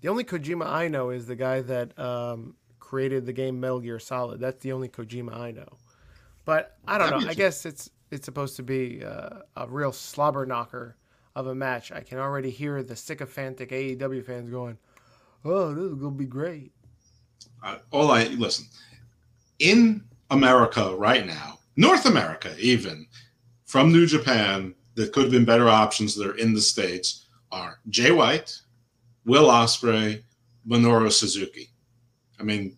The 0.00 0.08
only 0.08 0.24
Kojima 0.24 0.66
I 0.66 0.86
know 0.88 1.10
is 1.10 1.26
the 1.26 1.34
guy 1.34 1.60
that 1.62 1.98
um, 1.98 2.54
created 2.78 3.26
the 3.26 3.32
game 3.32 3.58
Metal 3.58 3.80
Gear 3.80 3.98
Solid. 3.98 4.38
That's 4.40 4.62
the 4.62 4.72
only 4.72 4.88
Kojima 4.88 5.36
I 5.36 5.50
know. 5.50 5.78
But 6.44 6.78
I 6.86 6.98
don't 6.98 7.10
know. 7.10 7.28
I 7.28 7.34
guess 7.34 7.66
it's 7.66 7.90
it's 8.10 8.24
supposed 8.24 8.56
to 8.56 8.62
be 8.62 9.04
uh, 9.04 9.40
a 9.56 9.66
real 9.68 9.92
slobber 9.92 10.46
knocker 10.46 10.96
of 11.34 11.48
a 11.48 11.54
match. 11.54 11.92
I 11.92 12.00
can 12.00 12.18
already 12.18 12.50
hear 12.50 12.82
the 12.82 12.96
sycophantic 12.96 13.70
AEW 13.70 14.24
fans 14.24 14.50
going, 14.50 14.78
"Oh, 15.44 15.74
this 15.74 15.84
is 15.84 15.94
gonna 15.94 16.12
be 16.12 16.24
great." 16.26 16.72
Uh, 17.62 17.76
all 17.90 18.10
I 18.10 18.24
listen 18.28 18.66
in 19.58 20.02
America 20.30 20.94
right 20.96 21.26
now, 21.26 21.58
North 21.76 22.06
America 22.06 22.54
even, 22.58 23.06
from 23.66 23.92
New 23.92 24.06
Japan, 24.06 24.74
there 24.94 25.08
could 25.08 25.24
have 25.24 25.32
been 25.32 25.44
better 25.44 25.68
options 25.68 26.14
that 26.14 26.26
are 26.26 26.36
in 26.36 26.54
the 26.54 26.60
states 26.60 27.26
are 27.50 27.78
Jay 27.88 28.10
White, 28.10 28.60
Will 29.24 29.48
Ospreay, 29.48 30.22
Minoru 30.66 31.10
Suzuki. 31.10 31.70
I 32.38 32.42
mean, 32.42 32.76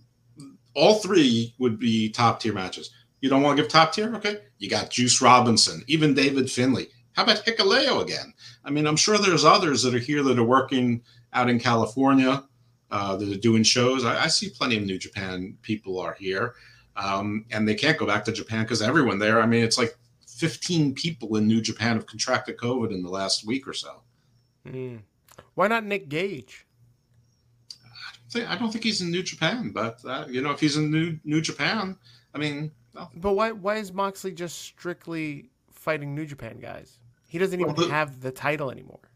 all 0.74 0.96
three 0.96 1.54
would 1.58 1.78
be 1.78 2.10
top 2.10 2.40
tier 2.40 2.52
matches. 2.52 2.90
You 3.20 3.28
don't 3.28 3.42
want 3.42 3.56
to 3.56 3.62
give 3.62 3.70
top 3.70 3.92
tier? 3.92 4.14
Okay. 4.16 4.38
You 4.58 4.70
got 4.70 4.90
Juice 4.90 5.20
Robinson, 5.20 5.82
even 5.86 6.14
David 6.14 6.50
Finlay. 6.50 6.88
How 7.12 7.24
about 7.24 7.44
Hikuleo 7.44 8.02
again? 8.02 8.32
I 8.64 8.70
mean, 8.70 8.86
I'm 8.86 8.96
sure 8.96 9.18
there's 9.18 9.44
others 9.44 9.82
that 9.82 9.94
are 9.94 9.98
here 9.98 10.22
that 10.22 10.38
are 10.38 10.44
working 10.44 11.02
out 11.32 11.50
in 11.50 11.58
California 11.58 12.44
uh, 12.90 13.16
that 13.16 13.32
are 13.32 13.38
doing 13.38 13.62
shows. 13.62 14.04
I, 14.04 14.25
I, 14.25 14.26
see 14.28 14.50
plenty 14.50 14.76
of 14.76 14.85
New 14.85 14.99
Japan 14.99 15.56
people 15.62 16.00
are 16.00 16.14
here, 16.18 16.54
um, 16.97 17.44
and 17.50 17.66
they 17.66 17.75
can't 17.75 17.99
go 17.99 18.06
back 18.06 18.25
to 18.25 18.32
Japan 18.32 18.62
because 18.62 18.82
everyone 18.82 19.18
there. 19.18 19.40
I 19.40 19.47
mean, 19.47 19.62
it's 19.62 19.78
like 19.78 19.97
15 20.26 20.94
people 20.94 21.37
in 21.37 21.47
New 21.47 21.61
Japan 21.61 21.97
have 21.97 22.06
contracted 22.06 22.56
COVID 22.56 22.92
in 22.92 23.02
the 23.02 23.11
last 23.11 23.47
week 23.47 23.68
or 23.68 23.73
so. 23.75 24.02
Mm. 24.66 25.00
Why 25.54 25.68
not 25.68 25.85
Nick 25.85 26.09
Gage? 26.09 26.66
I 28.35 28.56
don't 28.56 28.70
think 28.70 28.85
he's 28.85 29.00
in 29.00 29.11
New 29.11 29.23
Japan, 29.23 29.70
but 29.70 29.99
uh, 30.04 30.25
you 30.28 30.40
know, 30.40 30.52
if 30.52 30.61
he's 30.61 30.76
in 30.76 30.90
New 30.90 31.18
New 31.25 31.40
Japan, 31.40 31.97
I 32.35 32.38
mean. 32.38 32.70
Well. 32.94 33.11
But 33.16 33.32
why 33.32 33.52
why 33.52 33.76
is 33.76 33.92
Moxley 33.92 34.32
just 34.32 34.61
strictly 34.61 35.50
fighting 35.70 36.14
New 36.14 36.26
Japan 36.26 36.59
guys? 36.61 36.99
He 37.26 37.38
doesn't 37.38 37.61
even 37.61 37.75
well, 37.75 37.87
the, 37.87 37.92
have 37.92 38.20
the 38.20 38.30
title 38.30 38.70
anymore. 38.70 39.11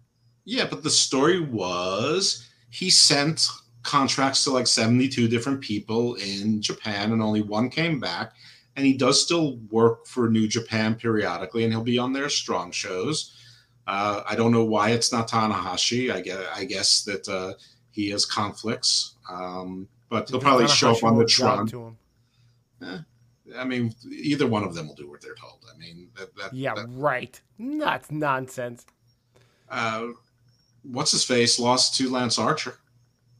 Yeah, 0.44 0.66
but 0.68 0.82
the 0.82 0.90
story 0.90 1.40
was 1.40 2.48
he 2.70 2.90
sent 2.90 3.48
contracts 3.84 4.42
to 4.44 4.50
like 4.50 4.66
72 4.66 5.28
different 5.28 5.60
people 5.60 6.14
in 6.16 6.60
Japan 6.60 7.12
and 7.12 7.22
only 7.22 7.42
one 7.42 7.70
came 7.70 8.00
back. 8.00 8.32
And 8.76 8.84
he 8.84 8.94
does 8.94 9.22
still 9.22 9.58
work 9.70 10.06
for 10.06 10.28
New 10.28 10.48
Japan 10.48 10.96
periodically 10.96 11.62
and 11.62 11.72
he'll 11.72 11.84
be 11.84 11.98
on 11.98 12.12
their 12.12 12.28
strong 12.28 12.72
shows. 12.72 13.40
Uh, 13.86 14.22
I 14.28 14.34
don't 14.34 14.50
know 14.50 14.64
why 14.64 14.90
it's 14.90 15.12
not 15.12 15.28
Tanahashi. 15.28 16.12
I 16.12 16.20
guess, 16.22 16.46
I 16.54 16.64
guess 16.64 17.04
that 17.04 17.28
uh, 17.28 17.52
he 17.90 18.10
has 18.10 18.24
conflicts, 18.24 19.14
um, 19.30 19.86
but 20.08 20.28
he'll 20.28 20.40
probably 20.40 20.66
show 20.66 20.90
up 20.90 21.04
on 21.04 21.18
the 21.18 21.26
Tron. 21.26 21.96
Eh, 22.82 22.98
I 23.56 23.64
mean, 23.64 23.94
either 24.10 24.46
one 24.46 24.64
of 24.64 24.74
them 24.74 24.88
will 24.88 24.94
do 24.94 25.08
what 25.08 25.20
they're 25.20 25.34
told. 25.34 25.64
I 25.72 25.78
mean, 25.78 26.08
that, 26.18 26.34
that, 26.36 26.54
yeah, 26.54 26.74
that, 26.74 26.86
right. 26.88 27.38
That's 27.58 28.10
nonsense. 28.10 28.86
Uh, 29.70 30.08
what's 30.82 31.12
his 31.12 31.24
face 31.24 31.58
lost 31.58 31.96
to 31.96 32.10
Lance 32.10 32.38
Archer. 32.38 32.78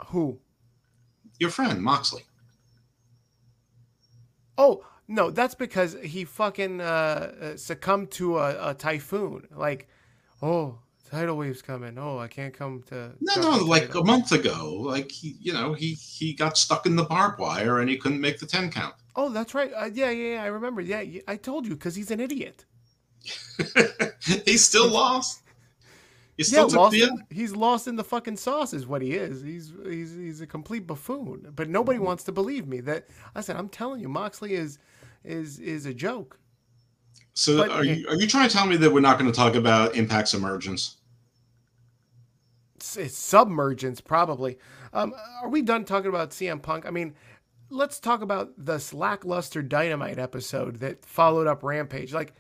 Who? 0.06 0.40
Your 1.38 1.50
friend 1.50 1.82
Moxley. 1.82 2.22
Oh 4.56 4.84
no, 5.08 5.30
that's 5.30 5.54
because 5.54 5.96
he 6.02 6.24
fucking 6.24 6.80
uh, 6.80 7.32
uh, 7.40 7.56
succumbed 7.56 8.10
to 8.12 8.38
a, 8.38 8.70
a, 8.70 8.74
typhoon. 8.74 9.46
Like, 9.50 9.88
oh, 10.40 10.78
tidal 11.10 11.36
wave's 11.36 11.60
coming. 11.60 11.98
Oh, 11.98 12.18
I 12.18 12.28
can't 12.28 12.54
come 12.54 12.82
to. 12.88 13.12
No, 13.20 13.34
no, 13.40 13.64
like 13.64 13.94
a 13.94 14.02
month 14.02 14.32
ago. 14.32 14.74
Like 14.80 15.10
he, 15.10 15.36
you 15.40 15.52
know, 15.52 15.74
he 15.74 15.94
he 15.94 16.32
got 16.32 16.56
stuck 16.56 16.86
in 16.86 16.96
the 16.96 17.04
barbed 17.04 17.38
wire 17.38 17.80
and 17.80 17.90
he 17.90 17.96
couldn't 17.96 18.20
make 18.20 18.38
the 18.38 18.46
ten 18.46 18.70
count. 18.70 18.94
Oh, 19.16 19.28
that's 19.28 19.54
right. 19.54 19.72
Uh, 19.74 19.90
yeah, 19.92 20.10
yeah, 20.10 20.34
yeah. 20.34 20.42
I 20.42 20.46
remember. 20.46 20.80
Yeah, 20.80 21.04
I 21.28 21.36
told 21.36 21.66
you 21.66 21.74
because 21.74 21.94
he's 21.94 22.10
an 22.10 22.20
idiot. 22.20 22.64
he's 24.44 24.64
still 24.64 24.88
lost. 24.88 25.42
He's 26.36 26.52
yeah, 26.52 26.62
lost 26.62 26.96
in, 26.96 27.22
he's 27.30 27.54
lost 27.54 27.86
in 27.86 27.94
the 27.94 28.02
fucking 28.02 28.36
sauce, 28.36 28.72
is 28.72 28.86
what 28.86 29.02
he 29.02 29.12
is. 29.12 29.42
He's 29.42 29.72
he's 29.84 30.14
he's 30.14 30.40
a 30.40 30.46
complete 30.46 30.86
buffoon. 30.86 31.52
But 31.54 31.68
nobody 31.68 31.98
mm-hmm. 31.98 32.06
wants 32.06 32.24
to 32.24 32.32
believe 32.32 32.66
me. 32.66 32.80
That 32.80 33.06
I 33.36 33.40
said, 33.40 33.56
I'm 33.56 33.68
telling 33.68 34.00
you, 34.00 34.08
Moxley 34.08 34.54
is 34.54 34.78
is 35.22 35.60
is 35.60 35.86
a 35.86 35.94
joke. 35.94 36.38
So 37.34 37.58
but, 37.58 37.70
are 37.70 37.84
you 37.84 38.08
are 38.08 38.16
you 38.16 38.26
trying 38.26 38.48
to 38.48 38.54
tell 38.54 38.66
me 38.66 38.76
that 38.76 38.92
we're 38.92 39.00
not 39.00 39.18
going 39.18 39.30
to 39.30 39.36
talk 39.36 39.54
about 39.54 39.94
Impact's 39.94 40.34
emergence? 40.34 40.96
It's, 42.74 42.96
it's 42.96 43.16
submergence, 43.16 44.00
probably. 44.00 44.58
Um, 44.92 45.14
are 45.42 45.48
we 45.48 45.62
done 45.62 45.84
talking 45.84 46.08
about 46.08 46.30
CM 46.30 46.60
Punk? 46.60 46.84
I 46.84 46.90
mean, 46.90 47.14
let's 47.70 48.00
talk 48.00 48.22
about 48.22 48.52
the 48.58 48.84
lackluster 48.92 49.62
Dynamite 49.62 50.18
episode 50.18 50.76
that 50.76 51.04
followed 51.04 51.46
up 51.46 51.62
Rampage. 51.62 52.12
Like, 52.12 52.34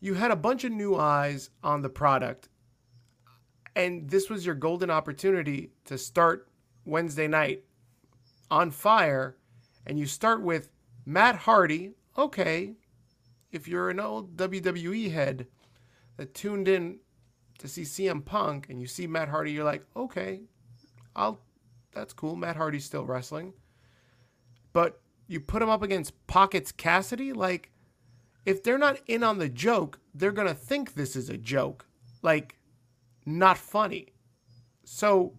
you 0.00 0.14
had 0.14 0.30
a 0.30 0.36
bunch 0.36 0.64
of 0.64 0.72
new 0.72 0.96
eyes 0.96 1.50
on 1.62 1.82
the 1.82 1.88
product 1.88 2.48
and 3.74 4.08
this 4.08 4.28
was 4.28 4.44
your 4.44 4.54
golden 4.54 4.90
opportunity 4.90 5.70
to 5.86 5.96
start 5.96 6.48
Wednesday 6.84 7.28
night 7.28 7.64
on 8.50 8.70
fire. 8.70 9.36
And 9.86 9.98
you 9.98 10.06
start 10.06 10.42
with 10.42 10.68
Matt 11.06 11.36
Hardy. 11.36 11.92
Okay, 12.16 12.74
if 13.50 13.66
you're 13.66 13.90
an 13.90 14.00
old 14.00 14.36
WWE 14.36 15.12
head 15.12 15.46
that 16.16 16.34
tuned 16.34 16.68
in 16.68 16.98
to 17.58 17.68
see 17.68 17.82
CM 17.82 18.24
Punk 18.24 18.68
and 18.68 18.80
you 18.80 18.86
see 18.86 19.06
Matt 19.06 19.28
Hardy, 19.28 19.52
you're 19.52 19.64
like, 19.64 19.84
okay, 19.96 20.42
I'll 21.16 21.40
that's 21.92 22.12
cool. 22.14 22.36
Matt 22.36 22.56
Hardy's 22.56 22.84
still 22.84 23.04
wrestling. 23.04 23.52
But 24.72 25.00
you 25.26 25.40
put 25.40 25.62
him 25.62 25.68
up 25.68 25.82
against 25.82 26.26
Pockets 26.26 26.72
Cassidy, 26.72 27.32
like 27.32 27.70
if 28.44 28.62
they're 28.62 28.78
not 28.78 29.00
in 29.06 29.22
on 29.22 29.38
the 29.38 29.48
joke, 29.48 30.00
they're 30.14 30.32
gonna 30.32 30.54
think 30.54 30.94
this 30.94 31.16
is 31.16 31.28
a 31.28 31.36
joke. 31.36 31.86
Like 32.22 32.58
not 33.24 33.58
funny. 33.58 34.08
So, 34.84 35.34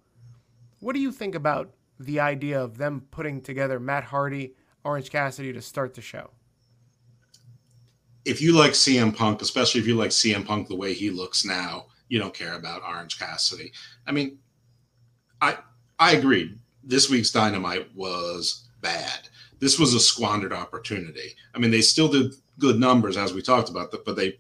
what 0.80 0.94
do 0.94 1.00
you 1.00 1.12
think 1.12 1.36
about 1.36 1.74
the 2.00 2.20
idea 2.20 2.62
of 2.62 2.78
them 2.78 3.06
putting 3.12 3.42
together 3.42 3.80
Matt 3.80 4.04
Hardy, 4.04 4.56
Orange 4.84 5.10
Cassidy 5.10 5.54
to 5.54 5.62
start 5.62 5.94
the 5.94 6.02
show? 6.02 6.32
if 8.26 8.42
you 8.42 8.54
like 8.54 8.72
CM 8.72 9.16
Punk, 9.16 9.42
especially 9.42 9.82
if 9.82 9.88
you 9.88 9.96
like 9.96 10.12
CM 10.12 10.46
Punk 10.46 10.68
the 10.68 10.76
way 10.76 10.94
he 10.94 11.10
looks 11.10 11.46
now, 11.46 11.88
you 12.08 12.20
don't 12.20 12.34
care 12.34 12.54
about 12.54 12.84
Orange 12.84 13.20
Cassidy. 13.20 13.72
I 14.08 14.12
mean, 14.12 14.38
I 15.42 15.58
I 16.00 16.14
agree. 16.14 16.58
This 16.84 17.10
week's 17.10 17.32
Dynamite 17.32 17.94
was 17.96 18.68
bad. 18.82 19.28
This 19.60 19.80
was 19.80 19.94
a 19.94 20.00
squandered 20.00 20.54
opportunity. 20.54 21.36
I 21.54 21.60
mean, 21.60 21.72
they 21.72 21.82
still 21.82 22.10
did 22.10 22.34
good 22.60 22.80
numbers 22.80 23.18
as 23.18 23.34
we 23.34 23.42
talked 23.42 23.70
about, 23.70 23.94
but 24.06 24.16
they 24.16 24.40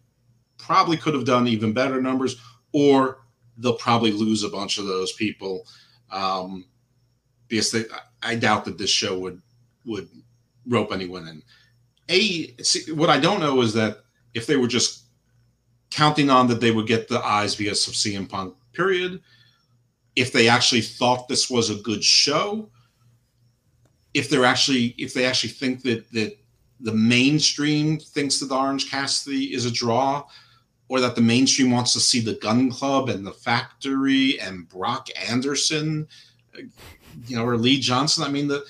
probably 0.57 0.97
could 0.97 1.13
have 1.13 1.25
done 1.25 1.47
even 1.47 1.73
better 1.73 2.01
numbers, 2.01 2.35
or 2.73 3.22
they'll 3.57 3.75
probably 3.75 4.11
lose 4.11 4.43
a 4.43 4.49
bunch 4.49 4.77
of 4.77 4.85
those 4.85 5.13
people 5.13 5.67
um, 6.11 6.65
because 7.47 7.71
they, 7.71 7.85
I 8.21 8.35
doubt 8.35 8.65
that 8.65 8.77
this 8.77 8.89
show 8.89 9.17
would 9.19 9.41
would 9.85 10.09
rope 10.67 10.91
anyone 10.91 11.27
in. 11.27 11.43
A 12.09 12.55
see, 12.63 12.91
what 12.91 13.09
I 13.09 13.19
don't 13.19 13.39
know 13.39 13.61
is 13.61 13.73
that 13.73 13.99
if 14.33 14.47
they 14.47 14.57
were 14.57 14.67
just 14.67 15.03
counting 15.93 16.29
on 16.29 16.47
that 16.47 16.59
they 16.59 16.71
would 16.71 16.87
get 16.87 17.07
the 17.07 17.23
eyes 17.23 17.55
because 17.55 17.87
of 17.87 17.93
CM 17.93 18.27
Punk, 18.27 18.55
period. 18.73 19.21
If 20.15 20.31
they 20.31 20.47
actually 20.47 20.81
thought 20.81 21.27
this 21.27 21.49
was 21.49 21.69
a 21.69 21.75
good 21.75 22.03
show, 22.03 22.69
if 24.13 24.29
they're 24.29 24.45
actually 24.45 24.95
if 24.97 25.13
they 25.13 25.25
actually 25.25 25.51
think 25.51 25.83
that 25.83 26.11
that 26.11 26.37
the 26.79 26.93
mainstream 26.93 27.99
thinks 27.99 28.39
that 28.39 28.47
the 28.47 28.57
Orange 28.57 28.89
Cassidy 28.89 29.53
is 29.53 29.65
a 29.65 29.71
draw, 29.71 30.23
or 30.93 30.99
that 30.99 31.15
the 31.15 31.21
mainstream 31.21 31.71
wants 31.71 31.91
to 31.91 31.99
see 31.99 32.19
the 32.19 32.35
Gun 32.35 32.69
Club 32.69 33.09
and 33.09 33.25
the 33.25 33.31
Factory 33.31 34.39
and 34.39 34.69
Brock 34.69 35.07
Anderson, 35.27 36.07
uh, 36.55 36.61
you 37.25 37.35
know, 37.35 37.43
or 37.43 37.57
Lee 37.57 37.79
Johnson. 37.79 38.23
I 38.23 38.29
mean, 38.29 38.47
the, 38.47 38.63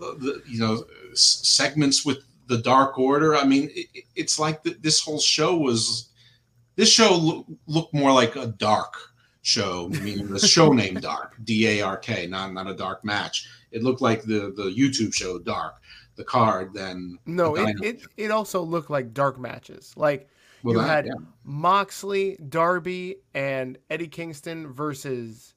the, 0.00 0.16
the 0.18 0.42
you 0.48 0.58
know 0.58 0.84
segments 1.14 2.04
with 2.04 2.24
the 2.48 2.58
Dark 2.58 2.98
Order. 2.98 3.36
I 3.36 3.44
mean, 3.44 3.70
it, 3.72 4.04
it's 4.16 4.40
like 4.40 4.64
the, 4.64 4.70
this 4.80 4.98
whole 4.98 5.20
show 5.20 5.56
was. 5.56 6.08
This 6.74 6.90
show 6.90 7.14
look, 7.14 7.46
looked 7.68 7.94
more 7.94 8.12
like 8.12 8.34
a 8.34 8.48
dark 8.48 8.94
show, 9.42 9.90
meaning 9.90 10.26
the 10.32 10.40
show 10.40 10.72
name 10.72 10.94
Dark, 10.94 11.36
D 11.44 11.68
A 11.68 11.82
R 11.82 11.98
K, 11.98 12.26
not 12.26 12.52
not 12.52 12.66
a 12.66 12.74
dark 12.74 13.04
match. 13.04 13.48
It 13.70 13.84
looked 13.84 14.00
like 14.00 14.22
the 14.22 14.52
the 14.56 14.74
YouTube 14.76 15.14
show 15.14 15.38
Dark, 15.38 15.74
the 16.16 16.24
card. 16.24 16.74
Then 16.74 17.16
no, 17.26 17.54
the 17.54 17.66
it, 17.66 17.76
it 17.84 18.02
it 18.16 18.30
also 18.32 18.60
looked 18.60 18.90
like 18.90 19.14
dark 19.14 19.38
matches. 19.38 19.92
Like 19.96 20.28
Well, 20.62 20.74
you 20.76 20.80
that- 20.82 20.88
had 20.88 21.06
yeah. 21.06 21.12
Moxley, 21.44 22.36
Darby, 22.48 23.16
and 23.34 23.78
Eddie 23.90 24.08
Kingston 24.08 24.72
versus 24.72 25.54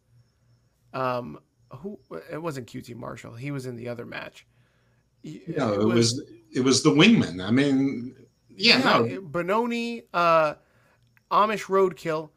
um 0.94 1.40
who 1.72 2.00
it 2.32 2.42
wasn't 2.42 2.68
QT 2.68 2.96
Marshall. 2.96 3.34
He 3.36 3.52
was 3.52 3.66
in 3.66 3.76
the 3.76 3.88
other 3.90 4.06
match. 4.06 4.46
No, 5.24 5.74
it 5.74 5.86
was 5.86 6.22
it 6.52 6.62
was 6.62 6.84
the 6.84 6.90
wingman. 6.92 7.44
I 7.44 7.52
mean, 7.52 8.16
yeah, 8.50 8.78
no, 8.80 9.04
it- 9.04 9.32
Bononi, 9.32 10.04
uh, 10.14 10.54
Amish 11.32 11.66
Roadkill, 11.66 12.30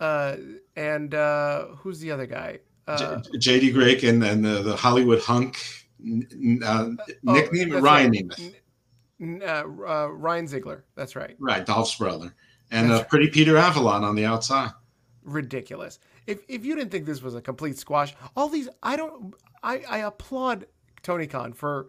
uh, 0.00 0.36
and 0.76 1.14
uh, 1.14 1.66
who's 1.78 1.98
the 2.00 2.10
other 2.12 2.26
guy? 2.26 2.60
Uh, 2.86 3.20
J- 3.34 3.58
JD 3.60 3.72
Drake 3.72 4.02
and 4.04 4.22
and 4.22 4.44
the, 4.44 4.62
the 4.62 4.76
Hollywood 4.76 5.20
hunk 5.20 5.58
n- 6.00 6.60
uh, 6.64 6.90
oh, 7.26 7.32
nickname 7.32 7.70
that's 7.70 7.82
Ryan 7.82 8.12
right. 8.12 8.54
Uh, 9.20 9.44
uh, 9.44 10.08
Ryan 10.12 10.46
Ziegler. 10.46 10.84
That's 10.94 11.16
right. 11.16 11.36
right? 11.38 11.64
Dolph's 11.64 11.96
brother, 11.96 12.34
and 12.70 12.90
uh, 12.92 13.04
Pretty 13.04 13.28
Peter 13.28 13.56
Avalon 13.56 14.04
on 14.04 14.14
the 14.14 14.24
outside. 14.24 14.70
ridiculous. 15.24 15.98
If 16.26 16.40
if 16.48 16.64
you 16.64 16.74
didn't 16.74 16.90
think 16.90 17.06
this 17.06 17.22
was 17.22 17.34
a 17.34 17.40
complete 17.40 17.78
squash, 17.78 18.14
all 18.36 18.48
these 18.48 18.68
I 18.82 18.96
don't 18.96 19.34
I 19.62 19.82
I 19.88 19.98
applaud 19.98 20.66
Tony 21.02 21.26
Khan 21.26 21.52
for 21.52 21.88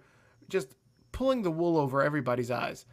just 0.50 0.76
pulling 1.12 1.42
the 1.42 1.52
wool 1.52 1.78
over 1.78 2.02
everybody's 2.04 2.52
eyes. 2.52 2.86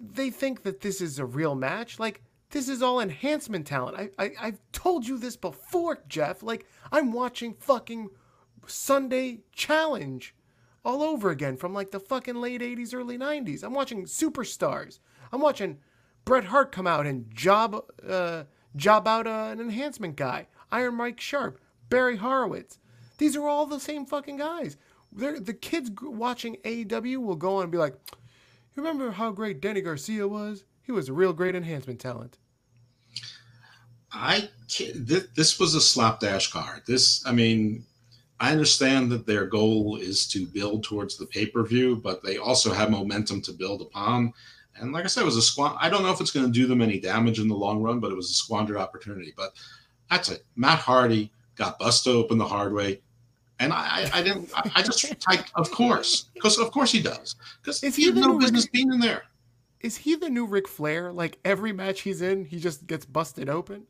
They 0.00 0.30
think 0.30 0.62
that 0.62 0.80
this 0.80 1.00
is 1.00 1.18
a 1.18 1.24
real 1.24 1.54
match. 1.54 1.98
Like 1.98 2.22
this 2.50 2.68
is 2.68 2.82
all 2.82 3.00
enhancement 3.00 3.66
talent. 3.66 3.98
I, 4.18 4.24
I 4.24 4.32
I've 4.40 4.60
told 4.72 5.06
you 5.06 5.18
this 5.18 5.36
before, 5.36 6.02
Jeff. 6.08 6.42
Like 6.42 6.66
I'm 6.92 7.12
watching 7.12 7.54
fucking 7.54 8.10
Sunday 8.66 9.40
Challenge 9.52 10.34
all 10.86 11.02
over 11.02 11.30
again 11.30 11.56
from 11.56 11.74
like 11.74 11.90
the 11.90 11.98
fucking 11.98 12.36
late 12.36 12.60
80s, 12.60 12.94
early 12.94 13.18
90s. 13.18 13.64
I'm 13.64 13.74
watching 13.74 14.04
superstars. 14.04 15.00
I'm 15.32 15.40
watching 15.40 15.78
Bret 16.24 16.44
Hart 16.44 16.70
come 16.70 16.86
out 16.86 17.06
and 17.06 17.28
job 17.34 17.84
uh, 18.08 18.44
job 18.76 19.08
out 19.08 19.26
uh, 19.26 19.48
an 19.50 19.60
enhancement 19.60 20.14
guy. 20.16 20.46
Iron 20.70 20.94
Mike 20.94 21.20
Sharpe, 21.20 21.60
Barry 21.88 22.16
Horowitz. 22.16 22.78
These 23.18 23.34
are 23.34 23.48
all 23.48 23.66
the 23.66 23.80
same 23.80 24.06
fucking 24.06 24.36
guys. 24.36 24.76
They're, 25.12 25.40
the 25.40 25.54
kids 25.54 25.90
watching 26.00 26.56
AEW 26.64 27.18
will 27.18 27.36
go 27.36 27.56
on 27.56 27.64
and 27.64 27.72
be 27.72 27.78
like, 27.78 27.94
"You 28.12 28.82
remember 28.82 29.10
how 29.10 29.32
great 29.32 29.60
Danny 29.60 29.80
Garcia 29.80 30.28
was? 30.28 30.64
He 30.82 30.92
was 30.92 31.08
a 31.08 31.12
real 31.12 31.32
great 31.32 31.56
enhancement 31.56 31.98
talent." 31.98 32.38
I 34.12 34.48
this 34.94 35.58
was 35.58 35.74
a 35.74 35.80
slapdash 35.80 36.52
card. 36.52 36.82
This, 36.86 37.26
I 37.26 37.32
mean, 37.32 37.84
I 38.38 38.52
understand 38.52 39.10
that 39.12 39.26
their 39.26 39.46
goal 39.46 39.96
is 39.96 40.26
to 40.28 40.46
build 40.46 40.84
towards 40.84 41.16
the 41.16 41.26
pay 41.26 41.46
per 41.46 41.62
view, 41.64 41.96
but 41.96 42.22
they 42.22 42.36
also 42.36 42.72
have 42.72 42.90
momentum 42.90 43.40
to 43.42 43.52
build 43.52 43.80
upon. 43.80 44.32
And 44.78 44.92
like 44.92 45.04
I 45.04 45.08
said, 45.08 45.22
it 45.22 45.26
was 45.26 45.36
a 45.36 45.40
squan. 45.40 45.76
I 45.80 45.88
don't 45.88 46.02
know 46.02 46.12
if 46.12 46.20
it's 46.20 46.30
going 46.30 46.46
to 46.46 46.52
do 46.52 46.66
them 46.66 46.82
any 46.82 47.00
damage 47.00 47.40
in 47.40 47.48
the 47.48 47.54
long 47.54 47.82
run, 47.82 47.98
but 47.98 48.12
it 48.12 48.16
was 48.16 48.30
a 48.30 48.34
squandered 48.34 48.76
opportunity. 48.76 49.32
But 49.36 49.54
that's 50.10 50.28
it. 50.28 50.44
Matt 50.54 50.80
Hardy 50.80 51.32
got 51.56 51.78
busted 51.78 52.14
open 52.14 52.36
the 52.36 52.46
hard 52.46 52.74
way. 52.74 53.00
And 53.58 53.72
I, 53.72 53.76
I, 54.12 54.18
I 54.18 54.22
didn't. 54.22 54.50
I, 54.54 54.70
I 54.76 54.82
just 54.82 55.18
typed, 55.20 55.50
of 55.54 55.70
course, 55.70 56.26
because 56.34 56.58
of 56.58 56.70
course 56.70 56.92
he 56.92 57.00
does, 57.00 57.36
because 57.62 57.80
he 57.80 58.04
had 58.04 58.16
no 58.16 58.38
business 58.38 58.66
being 58.66 58.92
in 58.92 59.00
there. 59.00 59.22
Is 59.80 59.96
he 59.96 60.14
the 60.14 60.28
new 60.28 60.46
Ric 60.46 60.68
Flair? 60.68 61.10
Like 61.10 61.38
every 61.42 61.72
match 61.72 62.02
he's 62.02 62.20
in, 62.20 62.44
he 62.44 62.58
just 62.58 62.86
gets 62.86 63.06
busted 63.06 63.48
open. 63.48 63.86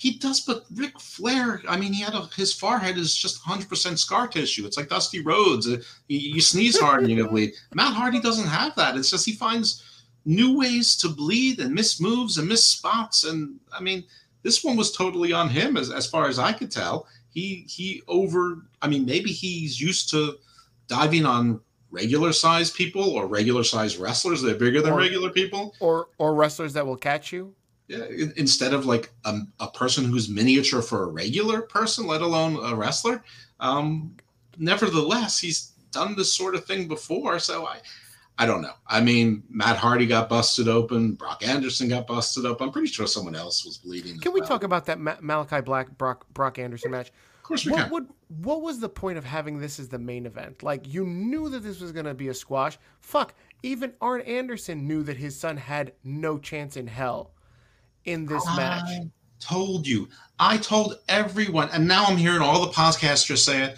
He 0.00 0.12
does, 0.12 0.40
but 0.40 0.64
Ric 0.74 0.98
Flair, 0.98 1.60
I 1.68 1.76
mean, 1.76 1.92
he 1.92 2.00
had 2.02 2.14
a, 2.14 2.22
his 2.34 2.54
forehead 2.54 2.96
is 2.96 3.14
just 3.14 3.42
100% 3.44 3.98
scar 3.98 4.26
tissue. 4.28 4.64
It's 4.64 4.78
like 4.78 4.88
Dusty 4.88 5.20
Rhodes. 5.20 5.68
Uh, 5.68 5.76
You, 6.08 6.18
you 6.36 6.40
sneeze 6.40 6.80
hard 6.80 7.02
and 7.02 7.10
you 7.10 7.28
bleed. 7.28 7.52
Matt 7.74 7.92
Hardy 7.92 8.18
doesn't 8.18 8.46
have 8.48 8.74
that. 8.76 8.96
It's 8.96 9.10
just 9.10 9.26
he 9.26 9.32
finds 9.32 9.82
new 10.24 10.56
ways 10.56 10.96
to 11.02 11.10
bleed 11.10 11.60
and 11.60 11.74
miss 11.74 12.00
moves 12.00 12.38
and 12.38 12.48
miss 12.48 12.66
spots. 12.66 13.24
And 13.24 13.60
I 13.78 13.82
mean, 13.82 14.02
this 14.42 14.64
one 14.64 14.78
was 14.78 14.90
totally 14.90 15.34
on 15.34 15.50
him 15.50 15.76
as, 15.76 15.90
as 15.90 16.06
far 16.06 16.28
as 16.28 16.38
I 16.38 16.54
could 16.54 16.70
tell. 16.70 17.06
He, 17.34 17.66
he 17.68 18.02
over, 18.08 18.64
I 18.80 18.88
mean, 18.88 19.04
maybe 19.04 19.30
he's 19.32 19.78
used 19.78 20.08
to 20.12 20.38
diving 20.88 21.26
on 21.26 21.60
regular 21.90 22.32
sized 22.32 22.74
people 22.74 23.02
or 23.10 23.26
regular 23.26 23.64
sized 23.64 23.98
wrestlers 23.98 24.40
that 24.40 24.56
are 24.56 24.58
bigger 24.58 24.80
than 24.80 24.94
Or- 24.94 24.98
regular 24.98 25.28
people. 25.28 25.74
Or 25.78 26.08
or 26.16 26.32
wrestlers 26.34 26.72
that 26.72 26.86
will 26.86 26.96
catch 26.96 27.34
you. 27.34 27.54
Yeah, 27.90 28.04
instead 28.36 28.72
of 28.72 28.86
like 28.86 29.10
a, 29.24 29.40
a 29.58 29.66
person 29.66 30.04
who's 30.04 30.28
miniature 30.28 30.80
for 30.80 31.02
a 31.02 31.06
regular 31.06 31.60
person, 31.62 32.06
let 32.06 32.20
alone 32.22 32.56
a 32.64 32.76
wrestler. 32.76 33.24
Um, 33.58 34.14
nevertheless, 34.58 35.40
he's 35.40 35.72
done 35.90 36.14
this 36.14 36.32
sort 36.32 36.54
of 36.54 36.64
thing 36.66 36.86
before, 36.86 37.40
so 37.40 37.66
I, 37.66 37.78
I 38.38 38.46
don't 38.46 38.62
know. 38.62 38.74
I 38.86 39.00
mean, 39.00 39.42
Matt 39.50 39.76
Hardy 39.76 40.06
got 40.06 40.28
busted 40.28 40.68
open, 40.68 41.14
Brock 41.14 41.42
Anderson 41.44 41.88
got 41.88 42.06
busted 42.06 42.46
up. 42.46 42.62
I'm 42.62 42.70
pretty 42.70 42.86
sure 42.86 43.08
someone 43.08 43.34
else 43.34 43.64
was 43.64 43.78
bleeding. 43.78 44.20
Can 44.20 44.32
we 44.34 44.40
well. 44.40 44.48
talk 44.48 44.62
about 44.62 44.86
that 44.86 45.00
Ma- 45.00 45.16
Malakai 45.16 45.64
Black 45.64 45.98
Brock 45.98 46.24
Brock 46.32 46.60
Anderson 46.60 46.92
match? 46.92 47.08
Of 47.08 47.42
course, 47.42 47.66
we 47.66 47.72
What 47.72 47.82
can. 47.82 47.90
would 47.90 48.06
what 48.44 48.62
was 48.62 48.78
the 48.78 48.88
point 48.88 49.18
of 49.18 49.24
having 49.24 49.58
this 49.58 49.80
as 49.80 49.88
the 49.88 49.98
main 49.98 50.26
event? 50.26 50.62
Like 50.62 50.86
you 50.86 51.04
knew 51.04 51.48
that 51.48 51.64
this 51.64 51.80
was 51.80 51.90
going 51.90 52.06
to 52.06 52.14
be 52.14 52.28
a 52.28 52.34
squash. 52.34 52.78
Fuck, 53.00 53.34
even 53.64 53.94
Arn 54.00 54.20
Anderson 54.20 54.86
knew 54.86 55.02
that 55.02 55.16
his 55.16 55.36
son 55.36 55.56
had 55.56 55.92
no 56.04 56.38
chance 56.38 56.76
in 56.76 56.86
hell 56.86 57.32
in 58.04 58.26
this 58.26 58.44
match. 58.56 58.82
I 58.86 59.10
told 59.40 59.86
you. 59.86 60.08
I 60.38 60.56
told 60.56 60.98
everyone, 61.08 61.68
and 61.72 61.86
now 61.86 62.04
I'm 62.06 62.16
hearing 62.16 62.40
all 62.40 62.64
the 62.64 62.72
podcasters 62.72 63.38
say 63.38 63.62
it. 63.62 63.76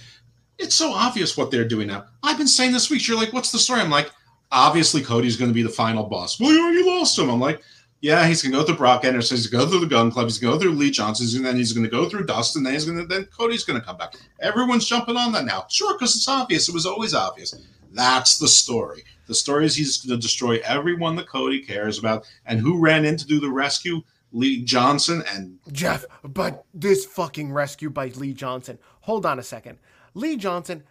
It's 0.59 0.75
so 0.75 0.93
obvious 0.93 1.37
what 1.37 1.51
they're 1.51 1.67
doing 1.67 1.89
now. 1.89 2.05
I've 2.23 2.39
been 2.39 2.47
saying 2.47 2.73
this 2.73 2.89
week. 2.89 3.07
You're 3.07 3.17
like, 3.17 3.33
"What's 3.33 3.51
the 3.51 3.59
story?" 3.59 3.81
I'm 3.81 3.91
like, 3.91 4.11
"Obviously, 4.53 5.03
Cody's 5.03 5.37
going 5.37 5.51
to 5.51 5.55
be 5.55 5.63
the 5.63 5.69
final 5.69 6.05
boss." 6.05 6.39
Well, 6.39 6.53
you 6.53 6.63
already 6.63 6.85
lost 6.85 7.19
him. 7.19 7.31
I'm 7.31 7.41
like, 7.41 7.63
"Yeah, 8.01 8.27
he's 8.27 8.43
going 8.43 8.53
to 8.53 8.59
go 8.59 8.65
through 8.65 8.77
Brock 8.77 9.05
Anderson. 9.05 9.37
He's 9.37 9.49
going 9.49 9.61
to 9.61 9.67
go 9.67 9.71
through 9.71 9.89
the 9.89 9.95
Gun 9.95 10.13
Club. 10.13 10.27
He's 10.27 10.39
going 10.39 10.53
to 10.53 10.59
go 10.59 10.63
through 10.63 10.79
Lee 10.79 10.93
Johnson, 10.93 11.27
and 11.37 11.45
then 11.45 11.57
he's 11.57 11.73
going 11.73 11.85
to 11.85 11.91
go 11.91 12.09
through 12.09 12.27
Dustin. 12.27 12.63
Then 12.63 12.75
he's 12.75 12.85
going 12.85 12.99
to 12.99 13.07
then 13.07 13.25
Cody's 13.37 13.65
going 13.65 13.81
to 13.81 13.85
come 13.85 13.97
back. 13.97 14.15
Everyone's 14.41 14.87
jumping 14.87 15.17
on 15.17 15.33
that 15.33 15.47
now. 15.47 15.67
Sure, 15.69 15.95
because 15.95 16.15
it's 16.15 16.29
obvious. 16.29 16.69
It 16.69 16.75
was 16.75 16.87
always 16.87 17.15
obvious. 17.15 17.55
That's 17.93 18.39
the 18.39 18.49
story. 18.49 19.05
The 19.27 19.35
story 19.35 19.67
is 19.67 19.75
he's 19.75 19.99
going 19.99 20.19
to 20.19 20.23
destroy 20.23 20.61
everyone 20.65 21.17
that 21.17 21.29
Cody 21.29 21.61
cares 21.61 21.99
about. 21.99 22.27
And 22.47 22.61
who 22.61 22.79
ran 22.79 23.05
in 23.05 23.17
to 23.17 23.27
do 23.27 23.41
the 23.41 23.51
rescue? 23.51 24.03
Lee 24.33 24.62
Johnson 24.62 25.23
and 25.29 25.59
Jeff, 25.71 26.05
but 26.23 26.64
this 26.73 27.05
fucking 27.05 27.53
rescue 27.53 27.90
by 27.90 28.09
Lee 28.09 28.33
Johnson. 28.33 28.79
Hold 29.03 29.27
on 29.27 29.38
a 29.38 29.42
second. 29.42 29.79
Lee 30.14 30.37
Johnson 30.37 30.85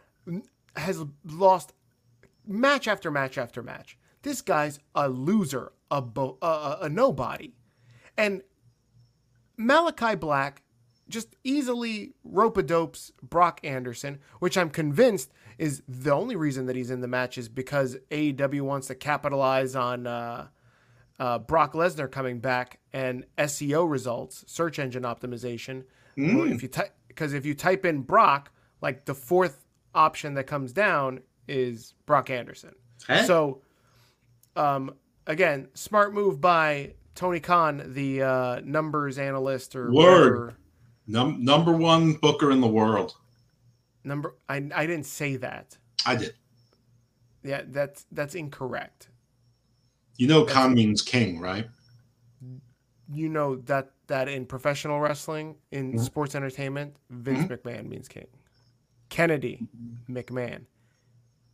has 0.75 1.03
lost 1.25 1.73
match 2.45 2.87
after 2.87 3.11
match 3.11 3.37
after 3.37 3.61
match. 3.63 3.97
This 4.21 4.41
guy's 4.41 4.79
a 4.93 5.09
loser, 5.09 5.71
a 5.89 6.01
bo- 6.01 6.37
a, 6.41 6.77
a, 6.81 6.89
nobody, 6.89 7.53
and 8.17 8.43
Malakai 9.59 10.19
Black 10.19 10.61
just 11.09 11.35
easily 11.43 12.13
rope 12.23 12.57
a 12.57 12.63
dopes 12.63 13.11
Brock 13.21 13.59
Anderson, 13.63 14.19
which 14.39 14.57
I'm 14.57 14.69
convinced 14.69 15.31
is 15.57 15.83
the 15.87 16.11
only 16.11 16.35
reason 16.35 16.65
that 16.67 16.75
he's 16.75 16.89
in 16.89 17.01
the 17.01 17.07
match 17.07 17.37
is 17.37 17.49
because 17.49 17.97
AEW 18.09 18.61
wants 18.61 18.87
to 18.87 18.95
capitalize 18.95 19.75
on 19.75 20.07
uh, 20.07 20.47
uh, 21.21 21.37
Brock 21.37 21.73
Lesnar 21.73 22.11
coming 22.11 22.39
back 22.39 22.79
and 22.93 23.25
SEO 23.37 23.89
results, 23.89 24.43
search 24.47 24.79
engine 24.79 25.03
optimization. 25.03 25.83
Mm. 26.17 26.51
If 26.51 26.63
you 26.63 26.67
type, 26.67 26.95
because 27.07 27.33
if 27.33 27.45
you 27.45 27.53
type 27.53 27.85
in 27.85 28.01
Brock, 28.01 28.51
like 28.81 29.05
the 29.05 29.13
fourth 29.13 29.63
option 29.93 30.33
that 30.33 30.45
comes 30.45 30.73
down 30.73 31.21
is 31.47 31.93
Brock 32.07 32.31
Anderson. 32.31 32.73
Huh? 33.05 33.23
So, 33.25 33.61
um, 34.55 34.95
again, 35.27 35.67
smart 35.75 36.11
move 36.11 36.41
by 36.41 36.95
Tony 37.13 37.39
Khan, 37.39 37.93
the 37.93 38.23
uh, 38.23 38.61
numbers 38.63 39.19
analyst 39.19 39.75
or 39.75 39.91
Word. 39.91 40.55
Num- 41.05 41.43
number 41.45 41.71
one 41.71 42.13
booker 42.13 42.49
in 42.49 42.61
the 42.61 42.67
world. 42.67 43.15
Number, 44.03 44.35
I 44.49 44.55
I 44.73 44.87
didn't 44.87 45.05
say 45.05 45.35
that. 45.35 45.77
I 46.03 46.15
did. 46.15 46.33
Yeah, 47.43 47.61
that's 47.67 48.07
that's 48.11 48.33
incorrect. 48.33 49.10
You 50.17 50.27
know, 50.27 50.45
Khan 50.45 50.73
means 50.73 51.01
king, 51.01 51.39
right? 51.39 51.67
You 53.11 53.29
know 53.29 53.57
that 53.57 53.91
that 54.07 54.27
in 54.27 54.45
professional 54.45 54.99
wrestling, 54.99 55.55
in 55.71 55.93
Mhm. 55.93 55.99
sports 55.99 56.35
entertainment, 56.35 56.95
Vince 57.09 57.49
McMahon 57.49 57.87
means 57.87 58.07
king. 58.07 58.27
Kennedy 59.09 59.67
McMahon. 60.09 60.65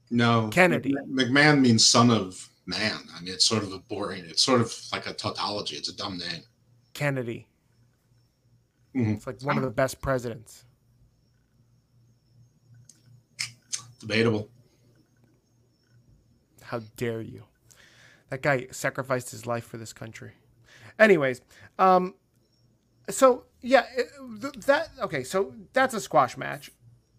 No. 0.09 0.49
Kennedy. 0.49 0.93
McMahon 1.09 1.61
means 1.61 1.87
son 1.87 2.09
of 2.11 2.49
man. 2.65 2.99
I 3.15 3.21
mean, 3.21 3.33
it's 3.33 3.45
sort 3.45 3.63
of 3.63 3.73
a 3.73 3.79
boring. 3.79 4.25
It's 4.25 4.41
sort 4.41 4.61
of 4.61 4.73
like 4.91 5.07
a 5.07 5.13
tautology. 5.13 5.75
It's 5.75 5.89
a 5.89 5.95
dumb 5.95 6.17
name. 6.17 6.43
Kennedy. 6.93 7.47
Mhm. 8.95 9.15
It's 9.15 9.27
like 9.27 9.41
one 9.43 9.57
of 9.57 9.63
the 9.63 9.69
best 9.69 10.01
presidents. 10.01 10.65
Debatable. 13.99 14.49
How 16.61 16.79
dare 16.97 17.21
you? 17.21 17.43
That 18.29 18.41
guy 18.41 18.67
sacrificed 18.71 19.31
his 19.31 19.45
life 19.45 19.65
for 19.65 19.77
this 19.77 19.93
country. 19.93 20.33
Anyways, 20.99 21.41
um, 21.79 22.15
so 23.09 23.45
yeah, 23.61 23.85
that 24.65 24.89
okay. 25.01 25.23
So 25.23 25.53
that's 25.73 25.93
a 25.93 26.01
squash 26.01 26.37
match. 26.37 26.71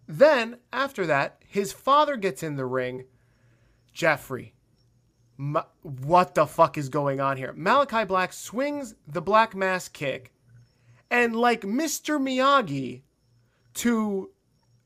Then 0.07 0.59
after 0.73 1.07
that, 1.07 1.43
his 1.47 1.73
father 1.73 2.17
gets 2.17 2.43
in 2.43 2.57
the 2.57 2.67
ring. 2.67 3.05
Jeffrey, 3.93 4.55
what 5.83 6.35
the 6.35 6.47
fuck 6.47 6.79
is 6.79 6.89
going 6.89 7.21
on 7.21 7.37
here? 7.37 7.53
Malakai 7.53 8.07
Black 8.07 8.33
swings 8.33 8.95
the 9.07 9.23
black 9.23 9.55
mass 9.55 9.89
kick, 9.89 10.33
and 11.11 11.35
like 11.35 11.63
Mr. 11.63 12.21
Miyagi 12.21 13.03
to 13.75 14.31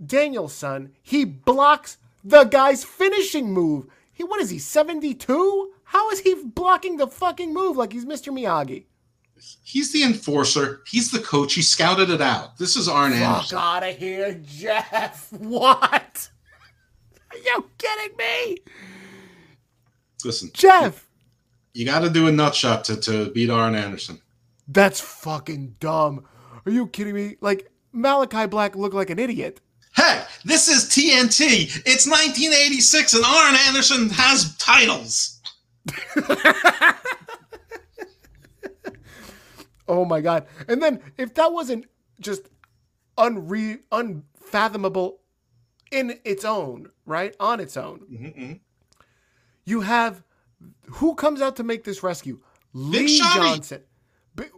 Danielson, 0.04 0.92
he 1.02 1.24
blocks 1.24 1.98
the 2.24 2.44
guy's 2.44 2.84
finishing 2.84 3.52
move. 3.52 3.86
He 4.12 4.24
what 4.24 4.40
is 4.40 4.50
he, 4.50 4.58
72? 4.58 5.71
How 5.92 6.08
is 6.10 6.20
he 6.20 6.34
blocking 6.42 6.96
the 6.96 7.06
fucking 7.06 7.52
move 7.52 7.76
like 7.76 7.92
he's 7.92 8.06
Mr. 8.06 8.32
Miyagi? 8.32 8.84
He's 9.62 9.92
the 9.92 10.04
enforcer. 10.04 10.80
He's 10.86 11.10
the 11.10 11.18
coach. 11.18 11.52
He 11.52 11.60
scouted 11.62 12.08
it 12.08 12.22
out. 12.22 12.56
This 12.56 12.76
is 12.76 12.88
Arn 12.88 13.12
Fuck 13.12 13.20
Anderson. 13.20 13.58
out 13.58 13.82
of 13.88 13.96
here, 13.96 14.40
Jeff. 14.42 15.30
What? 15.38 16.30
Are 17.30 17.36
you 17.38 17.64
kidding 17.76 18.16
me? 18.16 18.58
Listen, 20.24 20.50
Jeff, 20.54 21.06
you 21.74 21.84
got 21.84 22.00
to 22.00 22.10
do 22.10 22.26
a 22.28 22.32
nut 22.32 22.54
shot 22.54 22.84
to, 22.84 22.96
to 23.00 23.30
beat 23.32 23.50
Arn 23.50 23.74
Anderson. 23.74 24.20
that's 24.68 25.00
fucking 25.00 25.76
dumb. 25.80 26.24
Are 26.64 26.72
you 26.72 26.86
kidding 26.86 27.14
me? 27.14 27.36
Like 27.40 27.70
Malakai 27.94 28.48
Black 28.48 28.76
looked 28.76 28.94
like 28.94 29.10
an 29.10 29.18
idiot. 29.18 29.60
Heck, 29.94 30.26
this 30.44 30.68
is 30.68 30.84
TNT. 30.84 31.82
It's 31.84 32.06
1986, 32.06 33.14
and 33.14 33.24
Arn 33.24 33.56
Anderson 33.66 34.08
has 34.10 34.56
titles. 34.56 35.31
Oh 39.88 40.04
my 40.04 40.20
god. 40.20 40.46
And 40.68 40.82
then 40.82 41.00
if 41.18 41.34
that 41.34 41.52
wasn't 41.52 41.86
just 42.20 42.48
unre 43.18 43.80
unfathomable 43.90 45.18
in 45.90 46.18
its 46.24 46.44
own, 46.44 46.88
right? 47.04 47.34
On 47.40 47.60
its 47.60 47.76
own. 47.76 48.00
Mhm. 48.10 48.60
You 49.64 49.80
have 49.82 50.22
who 50.86 51.14
comes 51.14 51.42
out 51.42 51.56
to 51.56 51.64
make 51.64 51.84
this 51.84 52.02
rescue? 52.02 52.40
Lee 52.72 53.20
Shotty. 53.20 53.34
Johnson. 53.34 53.82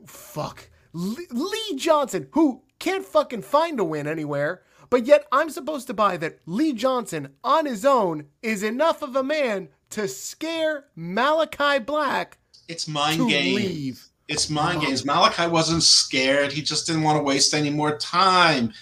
Fuck. 0.07 0.71
Lee, 0.93 1.27
Lee 1.31 1.75
Johnson, 1.77 2.29
who 2.33 2.63
can't 2.79 3.05
fucking 3.05 3.43
find 3.43 3.81
a 3.81 3.85
win 3.85 4.07
anywhere, 4.07 4.63
but 4.91 5.07
yet 5.07 5.27
I'm 5.33 5.51
supposed 5.51 5.87
to 5.89 5.95
buy 5.95 6.17
that 6.19 6.39
Lee 6.47 6.73
Johnson 6.75 7.35
on 7.43 7.67
his 7.67 7.85
own 7.85 8.27
is 8.43 8.63
enough 8.63 9.03
of 9.03 9.17
a 9.17 9.25
man 9.25 9.71
to 9.95 10.09
scare 10.09 10.85
Malakai 10.97 11.85
Black 11.85 12.39
It's 12.69 12.87
mind 12.89 13.19
to 13.19 13.29
games. 13.29 13.57
leave. 13.57 14.09
It's 14.29 14.49
mind 14.49 14.83
games. 14.83 15.03
Malakai 15.03 15.51
wasn't 15.51 15.83
scared. 15.83 16.53
He 16.53 16.63
just 16.63 16.87
didn't 16.87 17.03
want 17.03 17.19
to 17.19 17.23
waste 17.23 17.53
any 17.55 17.71
more 17.71 17.97
time. 17.99 18.73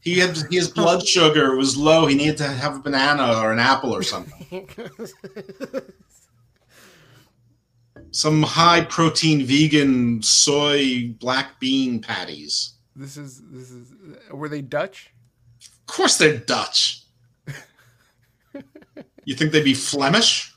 He 0.00 0.18
had 0.18 0.36
his 0.50 0.68
blood 0.68 1.06
sugar 1.14 1.56
was 1.56 1.76
low. 1.76 2.06
He 2.06 2.14
needed 2.16 2.36
to 2.38 2.48
have 2.48 2.76
a 2.76 2.80
banana 2.80 3.38
or 3.40 3.52
an 3.52 3.58
apple 3.58 3.94
or 3.94 4.02
something. 4.02 4.68
Some 8.10 8.42
high 8.42 8.82
protein 8.82 9.44
vegan 9.44 10.22
soy 10.22 11.08
black 11.18 11.60
bean 11.60 12.00
patties. 12.00 12.74
This 12.94 13.16
is 13.16 13.42
this 13.50 13.70
is 13.70 13.92
were 14.30 14.48
they 14.48 14.62
Dutch? 14.62 15.12
Of 15.60 15.86
course 15.86 16.16
they're 16.16 16.38
Dutch. 16.38 17.02
You 19.26 19.34
think 19.34 19.52
they'd 19.52 19.62
be 19.64 19.74
Flemish? 19.74 20.54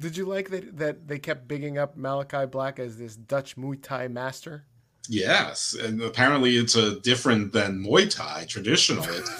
Did 0.00 0.16
you 0.16 0.24
like 0.24 0.48
that 0.50 0.78
that 0.78 1.06
they 1.08 1.18
kept 1.18 1.46
bigging 1.48 1.76
up 1.78 1.98
Malakai 1.98 2.50
Black 2.50 2.78
as 2.78 2.96
this 2.96 3.16
Dutch 3.16 3.56
Muay 3.56 3.82
Thai 3.82 4.08
master? 4.08 4.64
Yes, 5.08 5.74
and 5.74 6.00
apparently 6.00 6.56
it's 6.56 6.76
a 6.76 7.00
different 7.00 7.52
than 7.52 7.84
Muay 7.84 8.08
Thai 8.08 8.46
traditional. 8.48 9.04
It's 9.08 9.30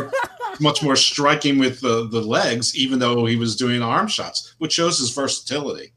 much 0.60 0.80
more 0.82 0.94
striking 0.94 1.58
with 1.58 1.80
the, 1.80 2.08
the 2.08 2.20
legs, 2.20 2.76
even 2.76 3.00
though 3.00 3.26
he 3.26 3.34
was 3.34 3.56
doing 3.56 3.82
arm 3.82 4.06
shots, 4.06 4.54
which 4.58 4.72
shows 4.72 4.98
his 4.98 5.10
versatility. 5.10 5.92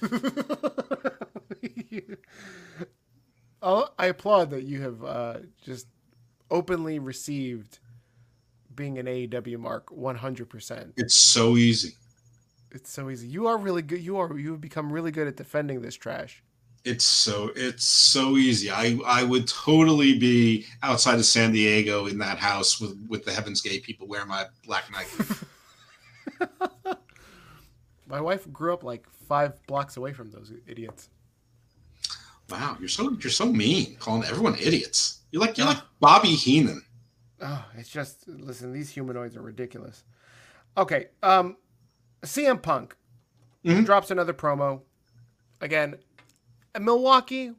oh, 3.62 3.88
I 3.98 4.06
applaud 4.06 4.48
that 4.50 4.62
you 4.64 4.80
have 4.80 5.04
uh, 5.04 5.38
just 5.62 5.86
openly 6.50 6.98
received 6.98 7.80
being 8.74 8.98
an 8.98 9.06
AEW 9.06 9.58
mark 9.58 9.88
100%. 9.90 10.92
It's 10.96 11.14
so 11.14 11.56
easy. 11.56 11.96
It's 12.70 12.90
so 12.90 13.10
easy. 13.10 13.28
You 13.28 13.46
are 13.46 13.58
really 13.58 13.82
good. 13.82 14.00
You 14.00 14.16
are 14.16 14.38
you 14.38 14.52
have 14.52 14.60
become 14.60 14.92
really 14.92 15.10
good 15.10 15.28
at 15.28 15.36
defending 15.36 15.82
this 15.82 15.94
trash. 15.94 16.42
It's 16.84 17.04
so 17.04 17.52
it's 17.54 17.84
so 17.84 18.36
easy. 18.36 18.70
I 18.70 18.98
I 19.04 19.22
would 19.24 19.46
totally 19.46 20.18
be 20.18 20.64
outside 20.82 21.16
of 21.18 21.26
San 21.26 21.52
Diego 21.52 22.06
in 22.06 22.18
that 22.18 22.38
house 22.38 22.80
with 22.80 22.96
with 23.08 23.24
the 23.24 23.32
Heaven's 23.32 23.60
Gate 23.60 23.82
people 23.82 24.06
wearing 24.06 24.28
my 24.28 24.46
black 24.64 24.84
Nike. 24.90 25.34
My 28.08 28.20
wife 28.20 28.50
grew 28.52 28.74
up 28.74 28.84
like 28.84 29.08
5 29.26 29.66
blocks 29.66 29.96
away 29.96 30.12
from 30.12 30.30
those 30.30 30.52
idiots. 30.66 31.08
wow, 32.50 32.76
you're 32.78 32.88
so 32.88 33.16
you're 33.22 33.30
so 33.30 33.46
mean, 33.46 33.96
calling 33.96 34.24
everyone 34.24 34.54
idiots. 34.56 35.20
You're 35.30 35.40
like 35.40 35.56
you're 35.56 35.66
like 35.66 35.80
Bobby 35.98 36.34
Heenan. 36.34 36.82
Oh, 37.42 37.64
it's 37.76 37.88
just 37.88 38.26
listen, 38.28 38.72
these 38.72 38.90
humanoids 38.90 39.36
are 39.36 39.42
ridiculous. 39.42 40.04
Okay, 40.76 41.08
um 41.22 41.56
CM 42.22 42.60
Punk 42.62 42.96
Mhm. 43.64 43.84
drops 43.84 44.10
another 44.10 44.32
promo. 44.32 44.82
Again, 45.60 45.96
Milwaukee, 46.80 47.52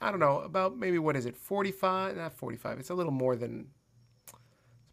I 0.00 0.10
don't 0.10 0.20
know, 0.20 0.40
about 0.40 0.76
maybe 0.76 0.98
what 0.98 1.16
is 1.16 1.24
it, 1.26 1.36
45? 1.36 2.16
Not 2.16 2.32
45. 2.34 2.78
It's 2.78 2.90
a 2.90 2.94
little 2.94 3.12
more 3.12 3.36
than 3.36 3.68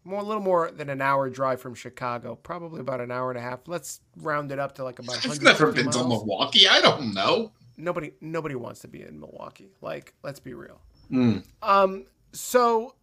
more 0.06 0.20
a 0.20 0.22
little 0.22 0.42
more 0.42 0.70
than 0.70 0.90
an 0.90 1.00
hour 1.00 1.30
drive 1.30 1.60
from 1.62 1.74
Chicago. 1.74 2.34
Probably 2.36 2.80
about 2.80 3.00
an 3.00 3.10
hour 3.10 3.30
and 3.30 3.38
a 3.38 3.42
half. 3.42 3.60
Let's 3.66 4.00
round 4.16 4.52
it 4.52 4.58
up 4.58 4.74
to 4.74 4.84
like 4.84 4.98
about 4.98 5.16
I've 5.16 5.24
150 5.24 5.44
never 5.44 5.72
been 5.72 5.90
to. 5.92 6.06
Milwaukee. 6.08 6.68
I 6.68 6.80
don't 6.82 7.14
know. 7.14 7.52
Nobody 7.78 8.12
nobody 8.20 8.54
wants 8.54 8.80
to 8.80 8.88
be 8.88 9.02
in 9.02 9.18
Milwaukee. 9.18 9.72
Like, 9.80 10.12
let's 10.22 10.40
be 10.40 10.52
real. 10.54 10.80
Mm. 11.10 11.44
Um, 11.62 12.04
so 12.32 12.94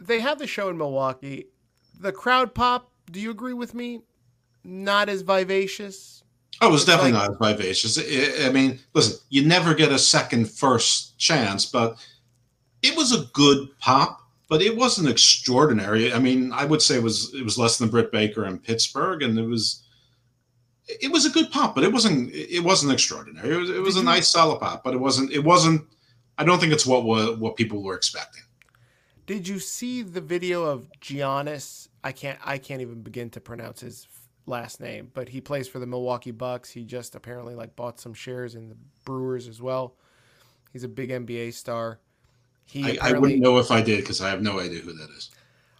they 0.00 0.20
have 0.20 0.38
the 0.38 0.46
show 0.46 0.68
in 0.68 0.78
Milwaukee. 0.78 1.46
The 2.00 2.12
crowd 2.12 2.54
pop, 2.54 2.90
do 3.10 3.20
you 3.20 3.30
agree 3.30 3.52
with 3.54 3.74
me? 3.74 4.00
Not 4.64 5.08
as 5.08 5.22
vivacious. 5.22 6.22
Oh, 6.60 6.68
it 6.68 6.72
was 6.72 6.84
definitely 6.84 7.12
like- 7.12 7.30
not 7.30 7.50
as 7.50 7.56
vivacious. 7.56 7.98
I, 7.98 8.46
I 8.48 8.52
mean, 8.52 8.78
listen, 8.94 9.18
you 9.28 9.44
never 9.44 9.74
get 9.74 9.92
a 9.92 9.98
second, 9.98 10.50
first 10.50 11.18
chance, 11.18 11.66
but 11.66 11.96
it 12.82 12.96
was 12.96 13.12
a 13.12 13.24
good 13.32 13.68
pop, 13.80 14.20
but 14.48 14.62
it 14.62 14.76
wasn't 14.76 15.08
extraordinary. 15.08 16.12
I 16.12 16.18
mean, 16.18 16.52
I 16.52 16.64
would 16.64 16.80
say 16.82 16.96
it 16.96 17.02
was 17.02 17.34
it 17.34 17.42
was 17.44 17.58
less 17.58 17.78
than 17.78 17.88
Britt 17.88 18.12
Baker 18.12 18.44
in 18.44 18.58
Pittsburgh, 18.58 19.22
and 19.22 19.38
it 19.38 19.46
was 19.46 19.82
it 20.86 21.10
was 21.10 21.24
a 21.26 21.30
good 21.30 21.50
pop, 21.50 21.74
but 21.74 21.82
it 21.82 21.92
wasn't 21.92 22.30
it 22.32 22.60
wasn't 22.62 22.92
extraordinary. 22.92 23.54
It 23.54 23.58
was 23.58 23.70
it 23.70 23.80
was 23.82 23.96
a 23.96 24.02
nice 24.02 24.28
solid 24.28 24.60
pop, 24.60 24.84
but 24.84 24.94
it 24.94 24.98
wasn't 24.98 25.32
it 25.32 25.42
wasn't. 25.44 25.82
I 26.38 26.44
don't 26.44 26.60
think 26.60 26.72
it's 26.72 26.86
what 26.86 27.04
what 27.04 27.56
people 27.56 27.82
were 27.82 27.96
expecting. 27.96 28.43
Did 29.26 29.48
you 29.48 29.58
see 29.58 30.02
the 30.02 30.20
video 30.20 30.64
of 30.64 30.88
Giannis? 31.00 31.88
I 32.02 32.12
can't. 32.12 32.38
I 32.44 32.58
can't 32.58 32.82
even 32.82 33.02
begin 33.02 33.30
to 33.30 33.40
pronounce 33.40 33.80
his 33.80 34.06
last 34.46 34.80
name, 34.80 35.10
but 35.14 35.28
he 35.28 35.40
plays 35.40 35.66
for 35.66 35.78
the 35.78 35.86
Milwaukee 35.86 36.30
Bucks. 36.30 36.70
He 36.70 36.84
just 36.84 37.14
apparently 37.14 37.54
like 37.54 37.74
bought 37.76 37.98
some 37.98 38.12
shares 38.12 38.54
in 38.54 38.68
the 38.68 38.76
Brewers 39.04 39.48
as 39.48 39.62
well. 39.62 39.94
He's 40.72 40.84
a 40.84 40.88
big 40.88 41.10
NBA 41.10 41.54
star. 41.54 42.00
He 42.66 42.98
I, 42.98 43.10
I 43.10 43.12
wouldn't 43.12 43.40
know 43.40 43.58
if 43.58 43.70
I 43.70 43.80
did 43.80 44.00
because 44.00 44.20
I 44.20 44.28
have 44.28 44.42
no 44.42 44.60
idea 44.60 44.80
who 44.80 44.92
that 44.92 45.10
is. 45.16 45.30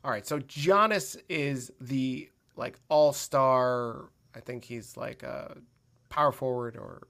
All 0.05 0.11
right, 0.11 0.27
so 0.27 0.39
Giannis 0.39 1.17
is 1.29 1.73
the 1.81 2.31
like 2.57 2.79
all 2.89 3.13
star. 3.13 4.11
I 4.35 4.41
think 4.41 4.65
he's 4.65 4.97
like 4.97 5.23
a 5.23 5.57
power 6.09 6.33
forward 6.33 6.77
or 6.77 7.07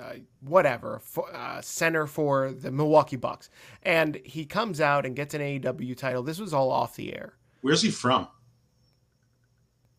uh, 0.00 0.14
whatever 0.40 1.00
for, 1.00 1.34
uh, 1.34 1.60
center 1.60 2.06
for 2.06 2.52
the 2.52 2.70
Milwaukee 2.70 3.16
Bucks, 3.16 3.50
and 3.82 4.20
he 4.24 4.44
comes 4.44 4.80
out 4.80 5.04
and 5.04 5.16
gets 5.16 5.34
an 5.34 5.40
AEW 5.40 5.96
title. 5.96 6.22
This 6.22 6.38
was 6.38 6.54
all 6.54 6.70
off 6.70 6.96
the 6.96 7.14
air. 7.14 7.34
Where's 7.60 7.82
he 7.82 7.90
from? 7.90 8.28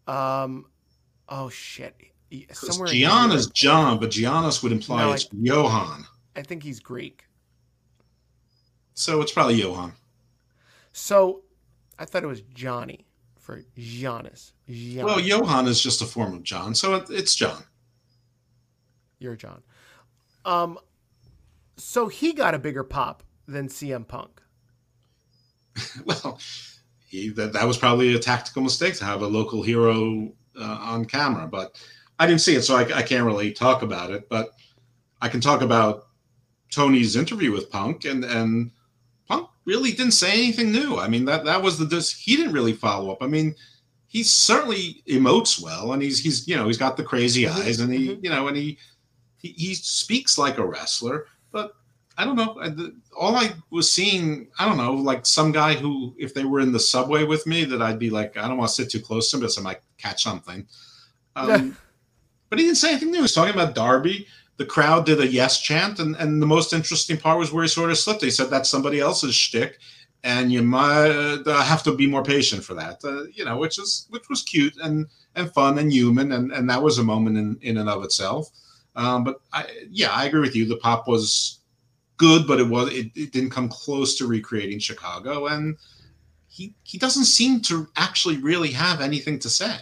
Um, 0.07 0.65
oh 1.27 1.49
shit, 1.49 1.95
somewhere. 2.51 2.87
Gian 2.87 3.31
is 3.31 3.47
John, 3.47 3.99
but 3.99 4.09
Giannis 4.09 4.63
would 4.63 4.71
imply 4.71 5.03
no, 5.03 5.11
it's 5.11 5.25
I, 5.25 5.37
Johan. 5.39 6.05
I 6.35 6.41
think 6.41 6.63
he's 6.63 6.79
Greek. 6.79 7.25
So 8.93 9.21
it's 9.21 9.31
probably 9.31 9.55
Johan. 9.55 9.93
So 10.91 11.43
I 11.97 12.05
thought 12.05 12.23
it 12.23 12.27
was 12.27 12.41
Johnny 12.41 13.05
for 13.39 13.63
Giannis. 13.77 14.53
Giannis. 14.69 15.03
Well, 15.03 15.19
Johan 15.19 15.67
is 15.67 15.81
just 15.81 16.01
a 16.01 16.05
form 16.05 16.33
of 16.33 16.43
John, 16.43 16.75
so 16.75 16.95
it, 16.95 17.09
it's 17.09 17.35
John. 17.35 17.63
You're 19.19 19.35
John. 19.35 19.61
Um, 20.49 20.79
so 21.77 22.07
he 22.07 22.33
got 22.33 22.55
a 22.55 22.59
bigger 22.59 22.83
pop 22.83 23.21
than 23.47 23.67
CM 23.67 24.07
Punk. 24.07 24.41
well, 26.05 26.39
he, 27.07 27.29
that 27.29 27.53
that 27.53 27.67
was 27.67 27.77
probably 27.77 28.15
a 28.15 28.19
tactical 28.19 28.63
mistake 28.63 28.95
to 28.95 29.05
have 29.05 29.21
a 29.21 29.27
local 29.27 29.61
hero 29.61 30.33
uh, 30.59 30.77
on 30.81 31.05
camera, 31.05 31.47
but 31.47 31.79
I 32.17 32.25
didn't 32.25 32.41
see 32.41 32.55
it, 32.55 32.63
so 32.63 32.75
I, 32.75 32.81
I 32.97 33.03
can't 33.03 33.25
really 33.25 33.51
talk 33.51 33.83
about 33.83 34.09
it. 34.09 34.27
But 34.27 34.49
I 35.21 35.29
can 35.29 35.39
talk 35.39 35.61
about 35.61 36.07
Tony's 36.71 37.15
interview 37.15 37.51
with 37.51 37.69
Punk, 37.69 38.05
and 38.05 38.25
and 38.25 38.71
Punk 39.27 39.49
really 39.65 39.91
didn't 39.91 40.13
say 40.13 40.33
anything 40.33 40.71
new. 40.71 40.97
I 40.97 41.07
mean 41.07 41.25
that 41.25 41.45
that 41.45 41.61
was 41.61 41.77
the 41.77 41.85
dis- 41.85 42.11
he 42.11 42.35
didn't 42.35 42.53
really 42.53 42.73
follow 42.73 43.11
up. 43.11 43.21
I 43.21 43.27
mean, 43.27 43.53
he 44.07 44.23
certainly 44.23 45.03
emotes 45.07 45.61
well, 45.61 45.93
and 45.93 46.01
he's 46.01 46.19
he's 46.19 46.47
you 46.47 46.57
know 46.57 46.65
he's 46.65 46.79
got 46.79 46.97
the 46.97 47.03
crazy 47.03 47.43
mm-hmm. 47.43 47.61
eyes, 47.61 47.79
and 47.79 47.93
he 47.93 48.09
mm-hmm. 48.09 48.25
you 48.25 48.31
know 48.31 48.47
and 48.47 48.57
he, 48.57 48.79
he 49.39 49.49
he 49.49 49.73
speaks 49.73 50.37
like 50.37 50.57
a 50.57 50.65
wrestler, 50.65 51.25
but 51.51 51.73
I 52.19 52.25
don't 52.25 52.35
know. 52.35 52.61
All 53.17 53.35
I 53.37 53.53
was 53.69 53.91
seeing, 53.91 54.49
I 54.59 54.65
don't 54.65 54.75
know, 54.75 54.93
like 54.93 55.25
some 55.25 55.53
guy 55.53 55.73
who, 55.73 56.13
if 56.17 56.33
they 56.33 56.43
were 56.43 56.59
in 56.59 56.73
the 56.73 56.79
subway 56.79 57.23
with 57.23 57.47
me, 57.47 57.63
that 57.63 57.81
I'd 57.81 57.97
be 57.97 58.09
like, 58.09 58.35
I 58.35 58.47
don't 58.47 58.57
want 58.57 58.69
to 58.69 58.75
sit 58.75 58.91
too 58.91 58.99
close 58.99 59.31
to 59.31 59.37
him 59.37 59.41
because 59.41 59.57
I 59.57 59.61
might 59.61 59.79
catch 59.97 60.23
something. 60.23 60.67
Um, 61.37 61.77
but 62.49 62.59
he 62.59 62.65
didn't 62.65 62.77
say 62.77 62.91
anything 62.91 63.11
new. 63.11 63.17
He 63.17 63.21
was 63.21 63.33
talking 63.33 63.53
about 63.53 63.73
Darby. 63.73 64.27
The 64.57 64.65
crowd 64.65 65.05
did 65.05 65.21
a 65.21 65.27
yes 65.27 65.61
chant, 65.61 65.99
and, 65.99 66.17
and 66.17 66.41
the 66.41 66.45
most 66.45 66.73
interesting 66.73 67.15
part 67.17 67.39
was 67.39 67.53
where 67.53 67.63
he 67.63 67.69
sort 67.69 67.89
of 67.89 67.97
slipped. 67.97 68.21
He 68.21 68.31
said 68.31 68.49
that's 68.49 68.69
somebody 68.69 68.99
else's 68.99 69.33
shtick, 69.33 69.79
and 70.25 70.51
you 70.51 70.61
might 70.61 71.11
uh, 71.45 71.63
have 71.63 71.83
to 71.83 71.95
be 71.95 72.05
more 72.05 72.23
patient 72.23 72.65
for 72.65 72.73
that. 72.73 72.99
Uh, 73.01 73.23
you 73.33 73.45
know, 73.45 73.57
which 73.57 73.79
is 73.79 74.07
which 74.09 74.27
was 74.29 74.43
cute 74.43 74.75
and 74.83 75.07
and 75.35 75.53
fun 75.53 75.79
and 75.79 75.93
human, 75.93 76.33
and 76.33 76.51
and 76.51 76.69
that 76.69 76.83
was 76.83 76.97
a 76.97 77.03
moment 77.03 77.37
in 77.37 77.57
in 77.61 77.77
and 77.77 77.87
of 77.87 78.03
itself. 78.03 78.49
Um, 78.99 79.23
but 79.23 79.41
I, 79.53 79.65
yeah, 79.89 80.11
I 80.11 80.25
agree 80.25 80.41
with 80.41 80.57
you. 80.57 80.65
The 80.65 80.75
pop 80.75 81.07
was 81.07 81.59
good, 82.17 82.45
but 82.45 82.59
it 82.59 82.67
was 82.67 82.93
it, 82.93 83.07
it 83.15 83.31
didn't 83.31 83.51
come 83.51 83.69
close 83.69 84.17
to 84.17 84.27
recreating 84.27 84.77
Chicago, 84.77 85.47
and 85.47 85.77
he 86.49 86.75
he 86.83 86.97
doesn't 86.97 87.23
seem 87.23 87.61
to 87.61 87.87
actually 87.95 88.37
really 88.37 88.71
have 88.71 88.99
anything 88.99 89.39
to 89.39 89.49
say. 89.49 89.77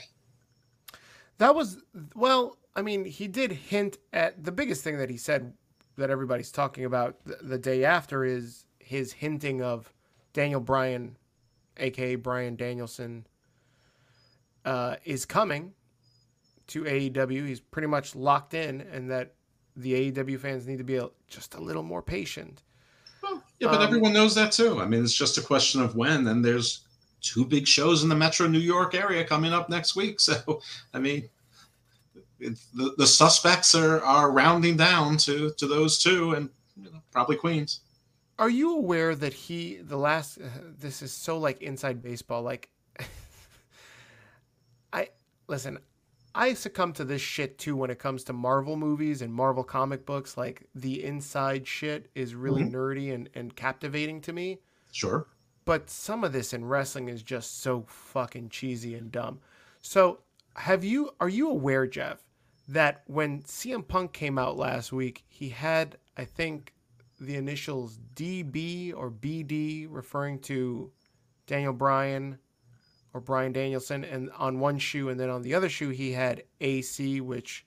That 1.40 1.56
was 1.56 1.80
well, 2.14 2.60
I 2.76 2.84
mean, 2.84 3.06
he 3.06 3.28
did 3.28 3.52
hint 3.52 3.98
at 4.14 4.44
the 4.44 4.52
biggest 4.52 4.84
thing 4.84 5.00
that 5.00 5.10
he 5.10 5.18
said 5.18 5.52
that 5.98 6.12
everybody's 6.12 6.52
talking 6.52 6.86
about 6.86 7.18
the, 7.26 7.40
the 7.42 7.58
day 7.58 7.86
after 7.86 8.24
is 8.24 8.66
his 8.78 9.14
hinting 9.14 9.64
of 9.64 9.92
Daniel 10.34 10.62
Bryan, 10.62 11.18
aka 11.78 12.14
Bryan 12.18 12.56
Danielson, 12.56 13.26
uh, 14.64 14.98
is 15.06 15.26
coming 15.26 15.74
to 16.68 16.84
AEW. 16.84 17.48
He's 17.48 17.60
pretty 17.60 17.88
much 17.88 18.16
locked 18.16 18.54
in, 18.54 18.82
and 18.82 19.10
that 19.10 19.34
the 19.78 20.12
AEW 20.12 20.40
fans 20.40 20.68
need 20.68 20.80
to 20.80 20.84
be 20.84 20.98
a, 20.98 21.10
just 21.28 21.54
a 21.54 21.62
little 21.62 21.84
more 21.84 22.02
patient. 22.02 22.64
Well, 23.22 23.44
yeah, 23.60 23.70
but 23.70 23.82
um, 23.82 23.88
everyone 23.88 24.14
knows 24.14 24.36
that 24.36 24.52
too. 24.52 24.82
I 24.82 24.86
mean, 24.86 25.04
it's 25.04 25.14
just 25.14 25.38
a 25.38 25.42
question 25.42 25.82
of 25.82 25.96
when. 25.96 26.28
And 26.28 26.44
there's 26.44 26.82
two 27.22 27.46
big 27.46 27.68
shows 27.68 28.04
in 28.04 28.10
the 28.10 28.16
Metro 28.16 28.48
New 28.48 28.60
York 28.60 28.96
area 28.96 29.24
coming 29.24 29.54
up 29.54 29.70
next 29.70 29.96
week. 29.96 30.20
So, 30.28 30.62
I 30.94 31.00
mean, 31.00 31.30
the, 32.40 32.94
the 32.98 33.08
suspects 33.08 33.74
are, 33.76 34.02
are 34.02 34.32
rounding 34.32 34.78
down 34.78 35.18
to, 35.18 35.52
to 35.58 35.68
those 35.68 36.00
two 36.00 36.34
and 36.34 36.50
you 36.76 36.92
know, 36.92 37.02
probably 37.12 37.36
Queens. 37.36 37.82
Are 38.40 38.50
you 38.50 38.76
aware 38.76 39.16
that 39.16 39.34
he, 39.34 39.78
the 39.78 39.98
last, 39.98 40.38
uh, 40.40 40.48
this 40.80 41.02
is 41.02 41.12
so 41.12 41.38
like 41.40 41.62
inside 41.62 42.02
baseball. 42.04 42.44
Like, 42.44 42.70
I, 44.94 45.10
listen, 45.48 45.80
I 46.38 46.54
succumb 46.54 46.94
to 46.94 47.04
this 47.04 47.22
shit 47.22 47.58
too 47.58 47.76
when 47.76 47.90
it 47.90 47.98
comes 47.98 48.24
to 48.26 48.34
Marvel 48.34 48.78
movies 48.78 49.24
and 49.24 49.34
Marvel 49.34 49.64
comic 49.64 50.06
books. 50.06 50.38
Like 50.38 50.70
the 50.76 51.04
inside 51.04 51.68
shit 51.68 52.12
is 52.14 52.36
really 52.36 52.62
mm-hmm. 52.62 52.76
nerdy 52.76 53.14
and, 53.14 53.28
and 53.34 53.56
captivating 53.56 54.22
to 54.22 54.34
me. 54.34 54.60
Sure. 54.92 55.26
But 55.66 55.90
some 55.90 56.24
of 56.24 56.34
this 56.34 56.54
in 56.54 56.64
wrestling 56.64 57.10
is 57.10 57.24
just 57.24 57.62
so 57.62 57.86
fucking 57.88 58.50
cheesy 58.50 58.94
and 58.94 59.12
dumb. 59.12 59.40
So 59.82 60.20
have 60.56 60.84
you 60.84 61.10
are 61.20 61.28
you 61.28 61.50
aware, 61.50 61.88
Jeff, 61.88 62.24
that 62.68 63.02
when 63.08 63.42
CM 63.42 63.88
Punk 63.88 64.14
came 64.14 64.38
out 64.38 64.58
last 64.58 64.94
week, 64.94 65.26
he 65.28 65.50
had, 65.50 65.98
I 66.16 66.26
think, 66.26 66.76
the 67.20 67.36
initials 67.36 68.00
DB 68.14 68.94
or 68.96 69.10
BD 69.10 69.88
referring 69.90 70.38
to 70.42 70.92
Daniel 71.48 71.74
Bryan 71.74 72.38
or 73.18 73.20
Bryan 73.20 73.52
Danielson, 73.52 74.04
and 74.04 74.30
on 74.38 74.60
one 74.60 74.78
shoe, 74.78 75.10
and 75.10 75.20
then 75.20 75.30
on 75.30 75.42
the 75.42 75.56
other 75.56 75.70
shoe 75.70 75.90
he 75.90 76.12
had 76.12 76.44
AC, 76.62 77.20
which 77.20 77.66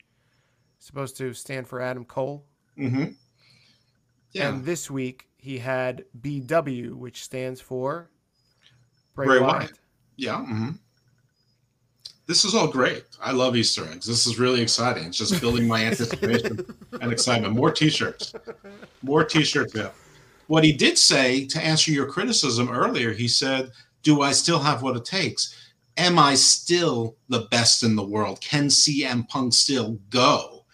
is 0.79 0.85
supposed 0.85 1.17
to 1.17 1.33
stand 1.33 1.67
for 1.67 1.81
Adam 1.81 2.05
Cole. 2.05 2.45
Mm-hmm. 2.79 3.11
Yeah. 4.31 4.49
And 4.49 4.63
this 4.63 4.89
week 4.89 5.27
he 5.37 5.57
had 5.57 6.05
BW, 6.21 6.93
which 6.93 7.23
stands 7.23 7.59
for 7.59 8.09
Bray, 9.13 9.27
Bray 9.27 9.39
Wyatt. 9.39 9.53
Wyatt. 9.53 9.71
Yeah. 10.15 10.35
Mm-hmm. 10.37 10.69
This 12.27 12.45
is 12.45 12.55
all 12.55 12.69
great. 12.69 13.03
I 13.21 13.33
love 13.33 13.57
Easter 13.57 13.85
eggs. 13.91 14.07
This 14.07 14.25
is 14.25 14.39
really 14.39 14.61
exciting. 14.61 15.07
It's 15.07 15.17
just 15.17 15.41
building 15.41 15.67
my 15.67 15.83
anticipation 15.85 16.65
and 17.01 17.11
excitement. 17.11 17.53
More 17.55 17.71
T-shirts. 17.71 18.33
More 19.01 19.25
T-shirts. 19.25 19.75
Yeah. 19.75 19.89
What 20.47 20.63
he 20.63 20.71
did 20.71 20.97
say 20.97 21.45
to 21.47 21.61
answer 21.61 21.91
your 21.91 22.05
criticism 22.05 22.69
earlier, 22.69 23.11
he 23.11 23.27
said 23.27 23.71
do 24.03 24.21
I 24.21 24.31
still 24.31 24.59
have 24.59 24.81
what 24.81 24.95
it 24.95 25.05
takes? 25.05 25.55
Am 25.97 26.17
I 26.17 26.35
still 26.35 27.15
the 27.27 27.47
best 27.51 27.83
in 27.83 27.95
the 27.95 28.05
world? 28.05 28.41
Can 28.41 28.67
CM 28.67 29.27
Punk 29.27 29.53
still 29.53 29.99
go? 30.09 30.65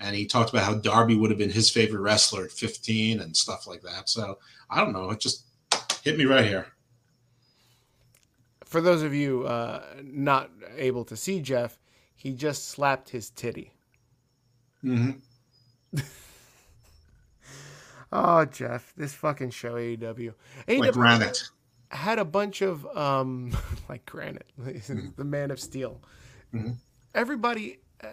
And 0.00 0.14
he 0.14 0.26
talked 0.26 0.50
about 0.50 0.64
how 0.64 0.74
Darby 0.74 1.16
would 1.16 1.30
have 1.30 1.38
been 1.38 1.50
his 1.50 1.70
favorite 1.70 2.00
wrestler 2.00 2.44
at 2.44 2.52
15 2.52 3.20
and 3.20 3.36
stuff 3.36 3.66
like 3.66 3.82
that. 3.82 4.08
So 4.08 4.38
I 4.68 4.80
don't 4.80 4.92
know. 4.92 5.10
It 5.10 5.20
just 5.20 5.44
hit 6.02 6.18
me 6.18 6.24
right 6.24 6.44
here. 6.44 6.66
For 8.64 8.80
those 8.80 9.02
of 9.02 9.14
you 9.14 9.44
uh, 9.44 9.82
not 10.02 10.50
able 10.76 11.04
to 11.04 11.16
see 11.16 11.40
Jeff, 11.40 11.78
he 12.16 12.32
just 12.32 12.68
slapped 12.68 13.10
his 13.10 13.30
titty. 13.30 13.72
Mm-hmm. 14.82 15.98
oh, 18.12 18.44
Jeff, 18.46 18.92
this 18.96 19.14
fucking 19.14 19.50
show 19.50 19.74
AEW. 19.74 20.34
AEW 20.68 20.78
like 20.80 20.92
granite 20.92 21.42
had 21.90 22.18
a 22.18 22.24
bunch 22.24 22.62
of 22.62 22.86
um, 22.96 23.56
like 23.88 24.04
Granite, 24.06 24.50
mm-hmm. 24.60 25.08
the 25.16 25.24
Man 25.24 25.50
of 25.50 25.60
Steel. 25.60 26.00
Mm-hmm. 26.54 26.72
Everybody, 27.14 27.78
uh, 28.02 28.08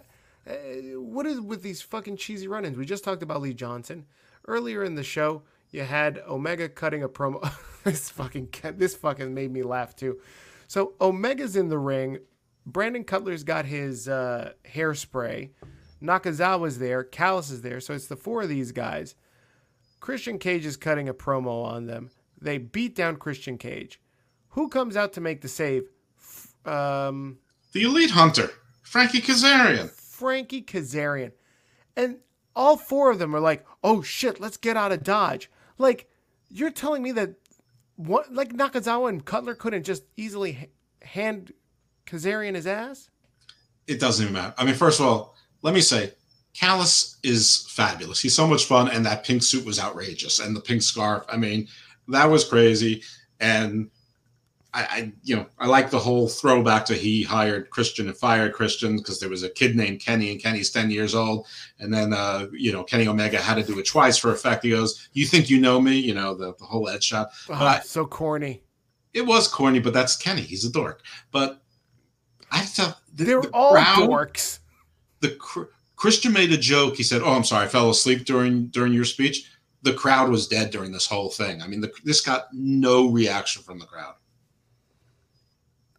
uh, 0.48 0.52
what 1.00 1.26
is 1.26 1.40
with 1.40 1.62
these 1.62 1.82
fucking 1.82 2.16
cheesy 2.16 2.48
run-ins? 2.48 2.76
We 2.76 2.86
just 2.86 3.04
talked 3.04 3.22
about 3.22 3.40
Lee 3.40 3.54
Johnson 3.54 4.06
earlier 4.46 4.84
in 4.84 4.94
the 4.94 5.02
show. 5.02 5.42
You 5.70 5.82
had 5.82 6.22
Omega 6.28 6.68
cutting 6.68 7.02
a 7.02 7.08
promo. 7.08 7.50
this 7.84 8.10
fucking 8.10 8.48
this 8.76 8.94
fucking 8.94 9.32
made 9.32 9.52
me 9.52 9.62
laugh 9.62 9.96
too. 9.96 10.20
So 10.68 10.94
Omega's 11.00 11.56
in 11.56 11.68
the 11.68 11.78
ring. 11.78 12.18
Brandon 12.64 13.04
Cutler's 13.04 13.42
got 13.42 13.64
his 13.64 14.08
uh, 14.08 14.52
hairspray. 14.64 15.50
Nakazawa's 16.02 16.78
there. 16.78 17.04
Callis 17.04 17.50
is 17.50 17.62
there. 17.62 17.80
So 17.80 17.94
it's 17.94 18.06
the 18.06 18.16
four 18.16 18.42
of 18.42 18.48
these 18.48 18.72
guys. 18.72 19.14
Christian 20.00 20.38
Cage 20.38 20.66
is 20.66 20.76
cutting 20.76 21.08
a 21.08 21.14
promo 21.14 21.64
on 21.64 21.86
them. 21.86 22.10
They 22.42 22.58
beat 22.58 22.94
down 22.94 23.16
Christian 23.16 23.58
Cage. 23.58 24.00
Who 24.50 24.68
comes 24.68 24.96
out 24.96 25.12
to 25.14 25.20
make 25.20 25.40
the 25.40 25.48
save? 25.48 25.88
Um, 26.64 27.38
the 27.72 27.82
Elite 27.82 28.10
Hunter, 28.10 28.50
Frankie 28.82 29.20
Kazarian. 29.20 29.90
Frankie 29.90 30.62
Kazarian. 30.62 31.32
And 31.96 32.18
all 32.54 32.76
four 32.76 33.10
of 33.10 33.18
them 33.18 33.34
are 33.34 33.40
like, 33.40 33.64
oh 33.82 34.02
shit, 34.02 34.40
let's 34.40 34.56
get 34.56 34.76
out 34.76 34.92
of 34.92 35.02
Dodge. 35.02 35.50
Like, 35.78 36.08
you're 36.50 36.70
telling 36.70 37.02
me 37.02 37.12
that 37.12 37.34
what 37.96 38.32
like 38.32 38.52
Nakazawa 38.52 39.08
and 39.08 39.24
Cutler 39.24 39.54
couldn't 39.54 39.84
just 39.84 40.04
easily 40.16 40.68
hand 41.02 41.52
Kazarian 42.06 42.54
his 42.54 42.66
ass? 42.66 43.08
It 43.86 44.00
doesn't 44.00 44.24
even 44.24 44.34
matter. 44.34 44.54
I 44.58 44.64
mean, 44.64 44.74
first 44.74 45.00
of 45.00 45.06
all, 45.06 45.34
let 45.62 45.74
me 45.74 45.80
say, 45.80 46.12
Callis 46.54 47.18
is 47.22 47.66
fabulous. 47.70 48.20
He's 48.20 48.34
so 48.34 48.46
much 48.46 48.66
fun, 48.66 48.88
and 48.88 49.06
that 49.06 49.24
pink 49.24 49.42
suit 49.42 49.64
was 49.64 49.80
outrageous, 49.80 50.38
and 50.38 50.54
the 50.54 50.60
pink 50.60 50.82
scarf. 50.82 51.24
I 51.28 51.36
mean, 51.36 51.66
that 52.12 52.30
was 52.30 52.44
crazy. 52.44 53.02
And 53.40 53.90
I, 54.74 54.82
I 54.84 55.12
you 55.22 55.36
know, 55.36 55.46
I 55.58 55.66
like 55.66 55.90
the 55.90 55.98
whole 55.98 56.28
throwback 56.28 56.86
to 56.86 56.94
he 56.94 57.22
hired 57.22 57.68
Christian 57.70 58.08
and 58.08 58.16
fired 58.16 58.54
Christian 58.54 58.96
because 58.96 59.20
there 59.20 59.28
was 59.28 59.42
a 59.42 59.50
kid 59.50 59.76
named 59.76 60.00
Kenny, 60.00 60.30
and 60.32 60.42
Kenny's 60.42 60.70
ten 60.70 60.90
years 60.90 61.14
old, 61.14 61.46
and 61.78 61.92
then 61.92 62.12
uh, 62.14 62.46
you 62.52 62.72
know, 62.72 62.82
Kenny 62.84 63.06
Omega 63.06 63.38
had 63.38 63.56
to 63.56 63.64
do 63.64 63.78
it 63.78 63.86
twice 63.86 64.16
for 64.16 64.32
effect. 64.32 64.64
He 64.64 64.70
goes, 64.70 65.08
"You 65.12 65.26
think 65.26 65.50
you 65.50 65.60
know 65.60 65.80
me?" 65.80 65.98
You 65.98 66.14
know, 66.14 66.34
the, 66.34 66.54
the 66.58 66.64
whole 66.64 66.86
head 66.86 67.04
shot. 67.04 67.28
Oh, 67.50 67.58
But 67.58 67.62
I- 67.62 67.80
so 67.80 68.06
corny. 68.06 68.62
It 69.12 69.26
was 69.26 69.46
corny, 69.46 69.78
but 69.78 69.92
that's 69.92 70.16
Kenny. 70.16 70.40
He's 70.40 70.64
a 70.64 70.72
dork. 70.72 71.02
But 71.32 71.60
I 72.50 72.60
thought 72.60 72.98
the, 73.14 73.24
They're 73.24 73.42
the 73.42 73.50
all 73.50 73.72
crowd- 73.72 74.08
dorks. 74.08 74.60
the 75.20 75.32
cr- 75.32 75.64
Christian 75.96 76.32
made 76.32 76.50
a 76.50 76.56
joke. 76.56 76.96
He 76.96 77.02
said, 77.02 77.20
"Oh, 77.22 77.32
I'm 77.32 77.44
sorry, 77.44 77.66
I 77.66 77.68
fell 77.68 77.90
asleep 77.90 78.24
during 78.24 78.68
during 78.68 78.94
your 78.94 79.04
speech." 79.04 79.50
The 79.82 79.94
crowd 79.94 80.30
was 80.30 80.46
dead 80.46 80.70
during 80.70 80.92
this 80.92 81.06
whole 81.06 81.28
thing. 81.28 81.60
I 81.60 81.66
mean, 81.66 81.80
the, 81.80 81.92
this 82.04 82.20
got 82.20 82.46
no 82.52 83.08
reaction 83.08 83.62
from 83.62 83.78
the 83.78 83.86
crowd. 83.86 84.14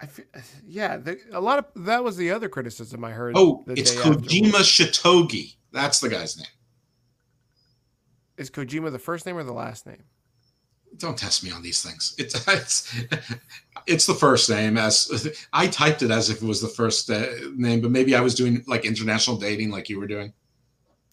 I 0.03 0.05
fe- 0.05 0.23
yeah, 0.65 0.97
the, 0.97 1.17
a 1.31 1.39
lot 1.39 1.59
of 1.59 1.85
that 1.85 2.03
was 2.03 2.17
the 2.17 2.31
other 2.31 2.49
criticism 2.49 3.03
I 3.05 3.11
heard. 3.11 3.35
Oh, 3.37 3.63
it's. 3.67 3.95
Kojima 3.95 4.61
Shitogi. 4.61 5.55
That's 5.71 6.01
the 6.01 6.09
guy's 6.09 6.37
name. 6.37 6.47
Is 8.37 8.49
Kojima 8.49 8.91
the 8.91 8.99
first 8.99 9.25
name 9.25 9.37
or 9.37 9.43
the 9.43 9.53
last 9.53 9.85
name? 9.85 10.03
Don't 10.97 11.17
test 11.17 11.43
me 11.43 11.51
on 11.51 11.61
these 11.61 11.81
things. 11.81 12.15
It's 12.17 12.47
it's, 12.47 12.95
it's 13.87 14.05
the 14.05 14.13
first 14.13 14.49
name. 14.49 14.77
As 14.77 15.31
I 15.53 15.67
typed 15.67 16.01
it 16.01 16.11
as 16.11 16.29
if 16.29 16.41
it 16.41 16.45
was 16.45 16.61
the 16.61 16.67
first 16.67 17.09
uh, 17.09 17.25
name, 17.55 17.79
but 17.79 17.91
maybe 17.91 18.15
I 18.15 18.21
was 18.21 18.35
doing 18.35 18.63
like 18.67 18.85
international 18.85 19.37
dating, 19.37 19.71
like 19.71 19.89
you 19.89 19.99
were 19.99 20.07
doing. 20.07 20.33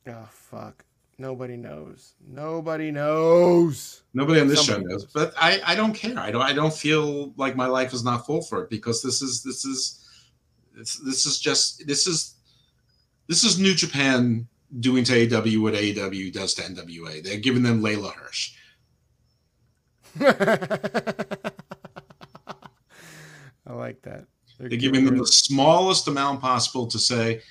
Oh 0.08 0.28
fuck! 0.30 0.84
Nobody 1.20 1.58
knows. 1.58 2.14
Nobody 2.26 2.90
knows. 2.90 4.04
Nobody 4.14 4.40
on 4.40 4.48
this 4.48 4.64
Somebody 4.64 4.84
show 4.84 4.88
knows, 4.88 5.02
knows. 5.02 5.12
but 5.12 5.34
I, 5.36 5.60
I 5.66 5.74
don't 5.74 5.92
care. 5.92 6.18
I 6.18 6.30
don't 6.30 6.40
I 6.40 6.54
don't 6.54 6.72
feel 6.72 7.34
like 7.36 7.56
my 7.56 7.66
life 7.66 7.92
is 7.92 8.02
not 8.02 8.24
full 8.24 8.40
for 8.40 8.62
it 8.64 8.70
because 8.70 9.02
this 9.02 9.20
is 9.20 9.42
this 9.42 9.66
is 9.66 10.08
this, 10.74 10.96
this 11.04 11.26
is 11.26 11.38
just 11.38 11.86
this 11.86 12.06
is 12.06 12.36
this 13.26 13.44
is 13.44 13.58
New 13.58 13.74
Japan 13.74 14.48
doing 14.78 15.04
to 15.04 15.12
AEW 15.12 15.60
what 15.60 15.74
AEW 15.74 16.32
does 16.32 16.54
to 16.54 16.62
NWA. 16.62 17.22
They're 17.22 17.36
giving 17.36 17.62
them 17.62 17.82
Leyla 17.82 18.14
Hirsch. 18.14 18.54
I 23.66 23.74
like 23.74 24.00
that. 24.02 24.24
They're 24.58 24.70
giving 24.70 25.04
them 25.04 25.18
the 25.18 25.26
smallest 25.26 26.08
amount 26.08 26.40
possible 26.40 26.86
to 26.86 26.98
say 26.98 27.42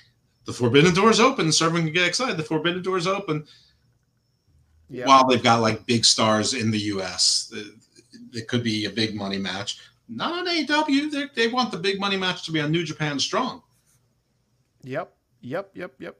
the 0.50 0.56
forbidden 0.56 0.92
door 0.92 1.10
is 1.10 1.20
open, 1.20 1.52
so 1.52 1.66
everyone 1.66 1.86
can 1.86 1.94
get 1.94 2.08
excited. 2.08 2.36
The 2.36 2.42
forbidden 2.42 2.82
door 2.82 2.96
is 2.96 3.06
open. 3.06 3.46
yeah. 4.88 5.06
While 5.06 5.26
they've 5.28 5.42
got 5.42 5.60
like 5.60 5.86
big 5.86 6.04
stars 6.04 6.54
in 6.54 6.70
the 6.70 6.78
US, 6.94 7.52
it, 8.34 8.48
could 8.48 8.64
be 8.64 8.86
a 8.86 8.90
big 8.90 9.14
money 9.14 9.38
match. 9.38 9.78
Not 10.08 10.32
on 10.32 10.46
AEW. 10.46 11.10
They, 11.12 11.26
they 11.34 11.48
want 11.48 11.70
the 11.70 11.78
big 11.78 12.00
money 12.00 12.16
match 12.16 12.44
to 12.46 12.52
be 12.52 12.60
on 12.60 12.72
New 12.72 12.82
Japan 12.82 13.18
Strong. 13.20 13.62
Yep. 14.82 15.12
Yep. 15.42 15.70
Yep. 15.74 15.92
Yep. 16.00 16.16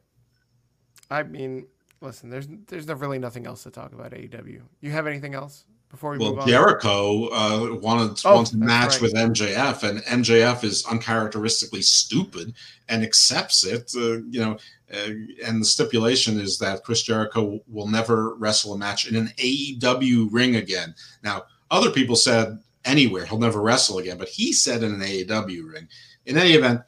I 1.11 1.25
mean, 1.25 1.67
listen. 2.01 2.31
There's 2.31 2.47
there's 2.69 2.87
really 2.87 3.19
nothing 3.19 3.47
else 3.47 3.65
to 3.65 3.71
talk 3.71 3.93
about 3.93 4.13
AEW. 4.13 4.61
You 4.81 4.91
have 4.93 5.09
anything 5.09 5.35
else 5.35 5.65
before 5.91 6.13
we 6.13 6.19
move 6.19 6.33
Well, 6.33 6.43
on? 6.43 6.49
Jericho 6.49 7.27
uh, 7.29 7.75
wanted 7.77 8.21
Oh, 8.25 8.37
wants 8.37 8.53
a 8.53 8.57
match 8.57 8.93
right. 8.93 9.03
with 9.03 9.15
MJF, 9.15 9.83
and 9.83 10.01
MJF 10.05 10.65
is 10.65 10.85
uncharacteristically 10.87 11.83
stupid 11.83 12.55
and 12.89 13.03
accepts 13.03 13.65
it. 13.65 13.93
Uh, 13.95 14.23
you 14.31 14.41
know, 14.41 14.57
uh, 14.93 15.11
and 15.45 15.61
the 15.61 15.65
stipulation 15.65 16.39
is 16.39 16.59
that 16.59 16.85
Chris 16.85 17.03
Jericho 17.03 17.61
will 17.69 17.89
never 17.89 18.35
wrestle 18.37 18.73
a 18.73 18.79
match 18.79 19.09
in 19.09 19.17
an 19.17 19.31
AEW 19.37 20.29
ring 20.31 20.57
again. 20.57 20.95
Now, 21.23 21.45
other 21.71 21.91
people 21.91 22.17
said 22.17 22.59
anywhere 22.85 23.25
he'll 23.27 23.39
never 23.39 23.61
wrestle 23.61 23.99
again, 23.99 24.17
but 24.19 24.29
he 24.29 24.53
said 24.53 24.83
in 24.83 24.95
an 24.95 25.01
AEW 25.01 25.73
ring. 25.73 25.89
In 26.27 26.39
any 26.39 26.53
event, 26.53 26.81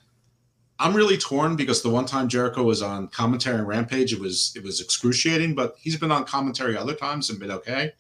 I'm 0.79 0.95
really 0.95 1.17
torn 1.17 1.55
because 1.55 1.83
the 1.83 1.91
one 1.91 2.07
time 2.07 2.29
Jericho 2.29 2.63
was 2.63 2.83
on 2.83 3.09
commentary 3.09 3.59
and 3.59 3.69
Rampage, 3.69 4.13
it 4.13 4.21
was 4.21 4.53
it 4.57 4.63
was 4.63 4.81
excruciating, 4.81 5.55
but 5.55 5.75
he's 5.79 5.97
been 5.97 6.11
on 6.13 6.25
commentary 6.25 6.77
other 6.77 6.95
times 6.95 7.31
and 7.31 7.39
been 7.39 7.51
okay. 7.51 7.93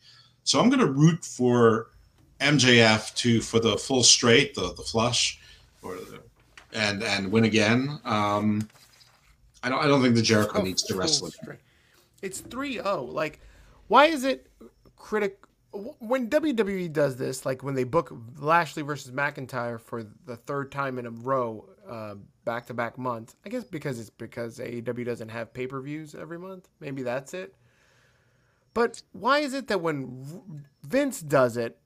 So 0.45 0.61
I'm 0.61 0.69
going 0.69 0.81
to 0.81 0.87
root 0.93 1.25
for 1.25 1.89
MJF 2.41 3.15
to 3.17 3.41
for 3.41 3.61
the 3.61 3.77
full 3.77 4.03
straight, 4.03 4.55
the 4.55 4.73
the 4.75 4.83
flush, 4.83 5.41
or 5.83 5.95
the, 5.97 6.21
and 6.73 7.03
and 7.03 7.31
win 7.31 7.45
again. 7.45 8.01
Um, 8.05 8.69
I 9.63 9.69
don't 9.69 9.79
I 9.85 9.87
don't 9.87 10.03
think 10.03 10.15
the 10.17 10.23
Jericho 10.23 10.61
Oh, 10.61 10.63
needs 10.63 10.83
to 10.85 10.97
wrestle. 10.97 11.31
straight. 11.31 11.59
It's 12.21 12.41
3-0. 12.41 13.13
Like, 13.13 13.41
why 13.89 14.07
is 14.07 14.23
it 14.25 14.49
critic 14.97 15.39
when 15.73 16.29
WWE 16.31 16.93
does 16.93 17.17
this? 17.17 17.45
Like 17.47 17.63
when 17.65 17.75
they 17.75 17.85
book 17.85 18.13
Lashley 18.39 18.83
versus 18.83 19.11
McIntyre 19.11 19.81
for 19.81 20.05
the 20.27 20.37
third 20.37 20.71
time 20.71 20.99
in 21.01 21.07
a 21.07 21.11
row, 21.11 21.69
uh, 21.89 22.15
back 22.45 22.67
to 22.67 22.75
back 22.75 22.97
month. 22.99 23.35
I 23.45 23.49
guess 23.49 23.65
because 23.65 23.99
it's 24.01 24.11
because 24.11 24.59
AEW 24.59 25.05
doesn't 25.05 25.29
have 25.31 25.53
pay 25.55 25.67
per 25.67 25.81
views 25.81 26.15
every 26.15 26.39
month. 26.39 26.69
Maybe 26.81 27.03
that's 27.03 27.35
it. 27.35 27.55
But 28.75 29.03
why 29.13 29.39
is 29.39 29.55
it 29.55 29.69
that 29.69 29.81
when 29.81 30.65
Vince 30.83 31.21
does 31.21 31.57
it, 31.57 31.79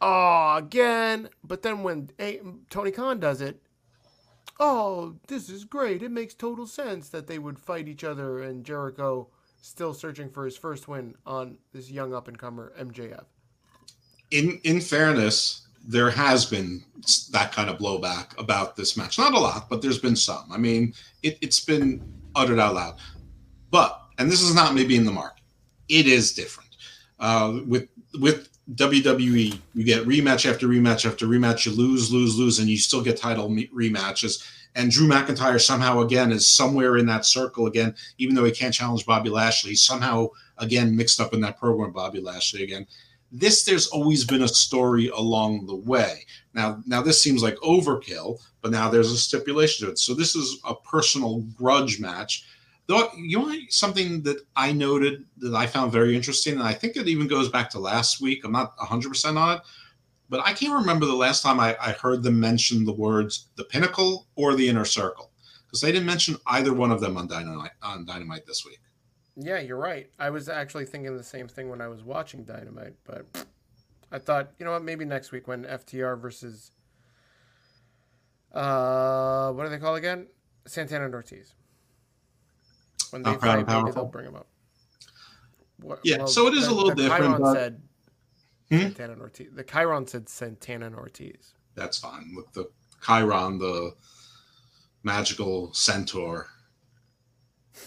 oh 0.00 0.56
again, 0.56 1.28
but 1.42 1.62
then 1.62 1.82
when 1.82 2.10
A- 2.20 2.40
Tony 2.70 2.90
Khan 2.90 3.20
does 3.20 3.40
it, 3.40 3.62
oh, 4.60 5.16
this 5.28 5.48
is 5.48 5.64
great. 5.64 6.02
It 6.02 6.10
makes 6.10 6.34
total 6.34 6.66
sense 6.66 7.08
that 7.08 7.26
they 7.26 7.38
would 7.38 7.58
fight 7.58 7.88
each 7.88 8.04
other 8.04 8.42
and 8.42 8.64
Jericho 8.64 9.28
still 9.60 9.94
searching 9.94 10.28
for 10.28 10.44
his 10.44 10.56
first 10.56 10.88
win 10.88 11.14
on 11.24 11.56
this 11.72 11.90
young 11.90 12.14
up 12.14 12.28
and 12.28 12.38
comer 12.38 12.72
MJF. 12.78 13.24
In 14.30 14.60
in 14.64 14.80
fairness, 14.80 15.66
there 15.86 16.10
has 16.10 16.44
been 16.44 16.82
that 17.30 17.52
kind 17.52 17.70
of 17.70 17.78
blowback 17.78 18.38
about 18.38 18.76
this 18.76 18.96
match. 18.96 19.18
Not 19.18 19.34
a 19.34 19.38
lot, 19.38 19.68
but 19.68 19.82
there's 19.82 19.98
been 19.98 20.16
some. 20.16 20.44
I 20.50 20.58
mean, 20.58 20.94
it, 21.22 21.38
it's 21.40 21.60
been 21.60 22.02
uttered 22.34 22.58
out 22.58 22.74
loud. 22.74 22.96
But 23.70 24.00
and 24.18 24.30
this 24.30 24.42
is 24.42 24.54
not 24.54 24.74
me 24.74 24.84
being 24.84 25.04
the 25.04 25.12
mark. 25.12 25.38
It 25.88 26.06
is 26.06 26.32
different. 26.32 26.70
Uh, 27.18 27.60
with 27.66 27.88
with 28.18 28.48
WWE, 28.74 29.58
you 29.74 29.84
get 29.84 30.06
rematch 30.06 30.50
after 30.50 30.66
rematch 30.66 31.08
after 31.08 31.26
rematch. 31.26 31.66
You 31.66 31.72
lose, 31.72 32.12
lose, 32.12 32.36
lose, 32.38 32.58
and 32.58 32.68
you 32.68 32.78
still 32.78 33.02
get 33.02 33.16
title 33.16 33.48
rematches. 33.48 34.46
And 34.74 34.90
Drew 34.90 35.06
McIntyre 35.06 35.60
somehow 35.60 36.00
again 36.00 36.32
is 36.32 36.48
somewhere 36.48 36.96
in 36.96 37.06
that 37.06 37.24
circle 37.24 37.66
again, 37.66 37.94
even 38.18 38.34
though 38.34 38.44
he 38.44 38.50
can't 38.50 38.74
challenge 38.74 39.06
Bobby 39.06 39.30
Lashley. 39.30 39.70
He's 39.70 39.82
somehow 39.82 40.28
again 40.58 40.96
mixed 40.96 41.20
up 41.20 41.34
in 41.34 41.40
that 41.42 41.58
program, 41.58 41.92
Bobby 41.92 42.20
Lashley 42.20 42.62
again. 42.62 42.86
This 43.30 43.64
there's 43.64 43.88
always 43.88 44.24
been 44.24 44.42
a 44.42 44.48
story 44.48 45.08
along 45.08 45.66
the 45.66 45.76
way. 45.76 46.24
Now, 46.54 46.82
now 46.86 47.02
this 47.02 47.20
seems 47.20 47.42
like 47.42 47.56
overkill, 47.56 48.40
but 48.62 48.70
now 48.70 48.88
there's 48.88 49.10
a 49.10 49.18
stipulation 49.18 49.86
to 49.86 49.92
it. 49.92 49.98
So 49.98 50.14
this 50.14 50.34
is 50.34 50.58
a 50.64 50.74
personal 50.74 51.40
grudge 51.56 52.00
match. 52.00 52.46
Though 52.86 53.10
you 53.16 53.38
know 53.38 53.54
something 53.70 54.22
that 54.24 54.42
I 54.56 54.72
noted 54.72 55.24
that 55.38 55.54
I 55.54 55.66
found 55.66 55.90
very 55.90 56.14
interesting, 56.14 56.54
and 56.54 56.62
I 56.62 56.74
think 56.74 56.96
it 56.96 57.08
even 57.08 57.26
goes 57.26 57.48
back 57.48 57.70
to 57.70 57.78
last 57.78 58.20
week. 58.20 58.44
I'm 58.44 58.52
not 58.52 58.76
100 58.76 59.08
percent 59.08 59.38
on 59.38 59.56
it, 59.56 59.62
but 60.28 60.40
I 60.44 60.52
can't 60.52 60.74
remember 60.74 61.06
the 61.06 61.14
last 61.14 61.42
time 61.42 61.60
I, 61.60 61.76
I 61.80 61.92
heard 61.92 62.22
them 62.22 62.38
mention 62.38 62.84
the 62.84 62.92
words 62.92 63.48
the 63.56 63.64
pinnacle 63.64 64.26
or 64.36 64.54
the 64.54 64.68
inner 64.68 64.84
circle 64.84 65.30
because 65.66 65.80
they 65.80 65.92
didn't 65.92 66.06
mention 66.06 66.36
either 66.46 66.74
one 66.74 66.90
of 66.90 67.00
them 67.00 67.16
on 67.16 67.26
Dynamite 67.26 67.72
on 67.82 68.04
Dynamite 68.04 68.46
this 68.46 68.64
week. 68.66 68.80
Yeah, 69.36 69.60
you're 69.60 69.78
right. 69.78 70.10
I 70.18 70.30
was 70.30 70.48
actually 70.48 70.86
thinking 70.86 71.16
the 71.16 71.24
same 71.24 71.48
thing 71.48 71.68
when 71.68 71.80
I 71.80 71.88
was 71.88 72.04
watching 72.04 72.44
Dynamite, 72.44 72.94
but 73.04 73.26
I 74.12 74.18
thought, 74.18 74.52
you 74.58 74.64
know 74.64 74.72
what, 74.72 74.84
maybe 74.84 75.04
next 75.04 75.32
week 75.32 75.48
when 75.48 75.64
FTR 75.64 76.20
versus 76.20 76.70
uh 78.52 79.50
what 79.52 79.64
do 79.64 79.70
they 79.70 79.78
call 79.78 79.96
again? 79.96 80.28
Santana 80.66 81.06
and 81.06 81.14
Ortiz. 81.14 81.54
When 83.14 83.22
they 83.22 83.36
Proud 83.36 83.58
and 83.60 83.68
Powerful? 83.68 83.92
they'll 83.92 84.04
bring 84.10 84.24
them 84.24 84.34
up. 84.34 84.48
What- 85.80 86.00
Yeah, 86.02 86.24
so 86.24 86.48
it 86.48 86.54
is 86.54 86.66
a 86.66 86.74
little 86.74 86.88
the 86.90 86.96
different, 86.96 87.22
Chiron 87.26 87.40
but- 87.42 87.54
said 87.54 87.82
Hmm? 88.70 88.78
Santana 88.78 89.12
and 89.12 89.22
Ortiz. 89.22 89.48
The 89.54 89.62
Chiron 89.62 90.06
said 90.08 90.28
Santana 90.28 90.86
and 90.86 90.96
Ortiz. 90.96 91.54
That's 91.76 91.96
fine 91.98 92.34
with 92.34 92.50
the 92.54 92.68
Chiron, 93.06 93.58
the 93.58 93.94
magical 95.04 95.72
centaur. 95.74 96.48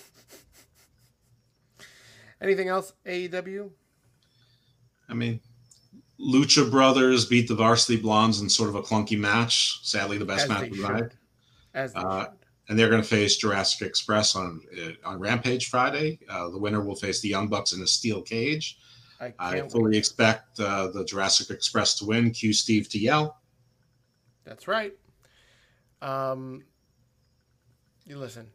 Anything 2.41 2.69
else? 2.69 2.93
AEW? 3.05 3.71
I 5.09 5.13
mean, 5.13 5.41
Lucha 6.17 6.71
Brothers 6.71 7.25
beat 7.25 7.49
the 7.49 7.55
Varsity 7.55 7.97
Blondes 8.01 8.39
in 8.39 8.47
sort 8.49 8.69
of 8.69 8.75
a 8.75 8.81
clunky 8.81 9.19
match. 9.19 9.79
Sadly, 9.85 10.17
the 10.17 10.23
best 10.25 10.43
As 10.43 10.49
match 10.49 10.69
of 10.69 10.77
the 10.77 10.83
night. 10.87 11.11
As 11.73 11.93
Uh. 11.95 12.27
And 12.69 12.77
they're 12.77 12.89
going 12.89 13.01
to 13.01 13.07
face 13.07 13.37
Jurassic 13.37 13.87
Express 13.87 14.35
on 14.35 14.61
uh, 14.77 15.07
on 15.07 15.19
Rampage 15.19 15.69
Friday. 15.69 16.19
Uh, 16.29 16.49
the 16.49 16.57
winner 16.57 16.81
will 16.81 16.95
face 16.95 17.21
the 17.21 17.29
Young 17.29 17.47
Bucks 17.47 17.73
in 17.73 17.81
a 17.81 17.87
steel 17.87 18.21
cage. 18.21 18.77
I, 19.19 19.33
I 19.39 19.67
fully 19.69 19.91
wait. 19.91 19.97
expect 19.97 20.59
uh, 20.59 20.87
the 20.87 21.03
Jurassic 21.03 21.49
Express 21.49 21.95
to 21.99 22.05
win. 22.05 22.31
Cue 22.31 22.53
Steve 22.53 22.87
to 22.89 22.99
yell. 22.99 23.39
That's 24.43 24.67
right. 24.67 24.93
Um, 26.01 26.63
you 28.05 28.17
listen. 28.17 28.47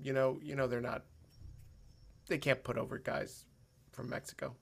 You 0.00 0.12
know, 0.12 0.38
you 0.42 0.54
know 0.54 0.66
they're 0.66 0.80
not. 0.80 1.02
They 2.28 2.38
can't 2.38 2.62
put 2.62 2.78
over 2.78 2.98
guys 2.98 3.44
from 3.90 4.08
Mexico. 4.10 4.54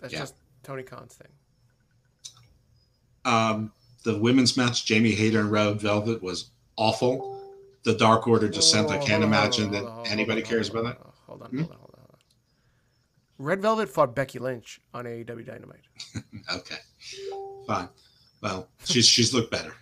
That's 0.00 0.12
yeah. 0.12 0.20
just 0.20 0.34
Tony 0.62 0.82
Khan's 0.82 1.14
thing. 1.14 1.28
Um, 3.24 3.72
the 4.04 4.18
women's 4.18 4.56
match, 4.56 4.84
Jamie 4.84 5.12
Hayter 5.12 5.40
and 5.40 5.50
Red 5.50 5.80
Velvet, 5.80 6.22
was 6.22 6.50
awful. 6.76 7.40
The 7.84 7.94
Dark 7.94 8.26
Order 8.26 8.48
descent, 8.48 8.90
I 8.90 8.98
can't 8.98 9.22
imagine 9.22 9.70
that 9.72 10.06
anybody 10.10 10.40
cares 10.40 10.70
about 10.70 10.84
that. 10.84 10.98
Hold 11.26 11.42
on, 11.42 11.50
hold 11.50 11.70
on, 11.70 11.76
hold 11.76 11.90
on. 11.98 12.04
Red 13.38 13.60
Velvet 13.60 13.88
fought 13.88 14.14
Becky 14.14 14.38
Lynch 14.38 14.80
on 14.94 15.04
AEW 15.04 15.44
Dynamite. 15.44 15.84
okay, 16.54 16.76
fine. 17.66 17.88
Well, 18.40 18.68
she's 18.84 19.06
she's 19.06 19.34
looked 19.34 19.50
better. 19.50 19.74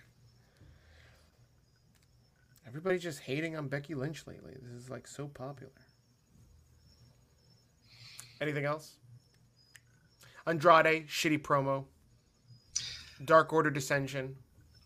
Everybody's 2.67 3.03
just 3.03 3.19
hating 3.19 3.55
on 3.55 3.67
Becky 3.67 3.93
Lynch 3.95 4.25
lately. 4.27 4.53
This 4.61 4.83
is 4.83 4.89
like 4.89 5.07
so 5.07 5.27
popular. 5.27 5.71
Anything 8.41 8.65
else? 8.65 8.95
Andrade, 10.45 11.07
shitty 11.07 11.41
promo. 11.41 11.85
Dark 13.23 13.53
Order 13.53 13.69
dissension. 13.69 14.35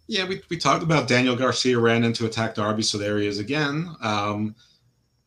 Yeah, 0.08 0.26
we, 0.26 0.42
we 0.50 0.58
talked 0.58 0.84
about 0.84 1.08
Daniel 1.08 1.36
Garcia 1.36 1.78
ran 1.78 2.04
into 2.04 2.26
attack 2.26 2.56
Darby, 2.56 2.82
so 2.82 2.98
there 2.98 3.20
he 3.20 3.28
is 3.28 3.40
again. 3.40 3.94
Um, 4.02 4.56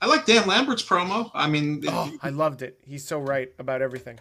I 0.00 0.06
like 0.06 0.24
Dan 0.24 0.46
Lambert's 0.46 0.82
promo. 0.82 1.30
I 1.34 1.46
mean, 1.46 1.84
oh, 1.86 2.10
I 2.22 2.30
loved 2.30 2.62
it. 2.62 2.78
He's 2.86 3.06
so 3.06 3.18
right 3.18 3.52
about 3.58 3.82
everything. 3.82 4.18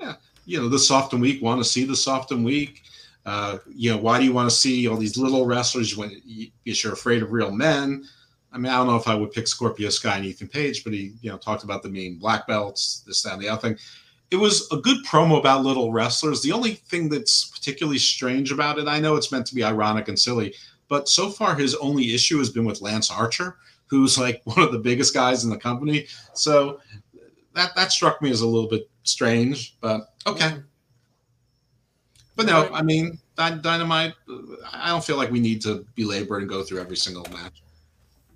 Yeah, 0.00 0.14
you 0.44 0.60
know, 0.60 0.68
the 0.68 0.78
soft 0.78 1.12
and 1.12 1.22
weak 1.22 1.40
want 1.40 1.60
to 1.60 1.64
see 1.64 1.84
the 1.84 1.94
soft 1.94 2.32
and 2.32 2.44
weak. 2.44 2.82
Uh, 3.24 3.58
you 3.68 3.92
know, 3.92 3.98
why 3.98 4.18
do 4.18 4.24
you 4.24 4.32
want 4.32 4.50
to 4.50 4.56
see 4.56 4.88
all 4.88 4.96
these 4.96 5.16
little 5.16 5.46
wrestlers 5.46 5.96
when 5.96 6.20
you're 6.64 6.92
afraid 6.92 7.22
of 7.22 7.30
real 7.30 7.52
men? 7.52 8.04
I 8.52 8.58
mean, 8.58 8.72
I 8.72 8.78
don't 8.78 8.88
know 8.88 8.96
if 8.96 9.06
I 9.06 9.14
would 9.14 9.30
pick 9.30 9.46
Scorpio 9.46 9.90
Sky 9.90 10.16
and 10.16 10.26
Ethan 10.26 10.48
Page, 10.48 10.82
but 10.82 10.92
he, 10.92 11.12
you 11.20 11.30
know, 11.30 11.38
talked 11.38 11.62
about 11.62 11.84
the 11.84 11.88
mean 11.88 12.18
black 12.18 12.48
belts, 12.48 13.04
this, 13.06 13.22
that, 13.22 13.34
and 13.34 13.42
the 13.42 13.48
other 13.48 13.60
thing 13.60 13.78
it 14.30 14.36
was 14.36 14.70
a 14.70 14.76
good 14.76 15.04
promo 15.04 15.38
about 15.38 15.64
little 15.64 15.92
wrestlers. 15.92 16.42
The 16.42 16.52
only 16.52 16.74
thing 16.74 17.08
that's 17.08 17.46
particularly 17.46 17.98
strange 17.98 18.52
about 18.52 18.78
it, 18.78 18.86
I 18.86 19.00
know 19.00 19.16
it's 19.16 19.32
meant 19.32 19.46
to 19.46 19.54
be 19.54 19.64
ironic 19.64 20.08
and 20.08 20.18
silly, 20.18 20.54
but 20.88 21.08
so 21.08 21.30
far 21.30 21.54
his 21.54 21.74
only 21.76 22.14
issue 22.14 22.38
has 22.38 22.50
been 22.50 22.64
with 22.64 22.80
Lance 22.80 23.10
Archer, 23.10 23.56
who's 23.86 24.18
like 24.18 24.40
one 24.44 24.60
of 24.60 24.72
the 24.72 24.78
biggest 24.78 25.14
guys 25.14 25.44
in 25.44 25.50
the 25.50 25.58
company. 25.58 26.06
So 26.34 26.80
that 27.54 27.74
that 27.74 27.92
struck 27.92 28.22
me 28.22 28.30
as 28.30 28.40
a 28.40 28.46
little 28.46 28.68
bit 28.68 28.88
strange, 29.02 29.76
but 29.80 30.12
okay. 30.26 30.56
But 32.36 32.46
no, 32.46 32.70
I 32.72 32.82
mean, 32.82 33.18
Dynamite. 33.36 34.14
I 34.72 34.88
don't 34.88 35.04
feel 35.04 35.16
like 35.16 35.30
we 35.30 35.40
need 35.40 35.60
to 35.62 35.84
belabor 35.94 36.38
and 36.38 36.48
go 36.48 36.62
through 36.62 36.80
every 36.80 36.96
single 36.96 37.26
match. 37.32 37.62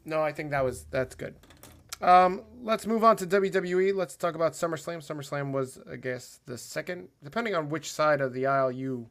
No, 0.04 0.22
I 0.22 0.32
think 0.32 0.50
that 0.50 0.64
was 0.64 0.84
that's 0.90 1.14
good. 1.14 1.34
Um, 2.04 2.42
let's 2.62 2.86
move 2.86 3.02
on 3.02 3.16
to 3.16 3.26
WWE. 3.26 3.94
Let's 3.94 4.14
talk 4.14 4.34
about 4.34 4.52
SummerSlam. 4.52 4.98
SummerSlam 4.98 5.52
was, 5.52 5.78
I 5.90 5.96
guess, 5.96 6.40
the 6.44 6.58
second, 6.58 7.08
depending 7.22 7.54
on 7.54 7.70
which 7.70 7.90
side 7.90 8.20
of 8.20 8.34
the 8.34 8.44
aisle 8.44 8.70
you 8.70 9.08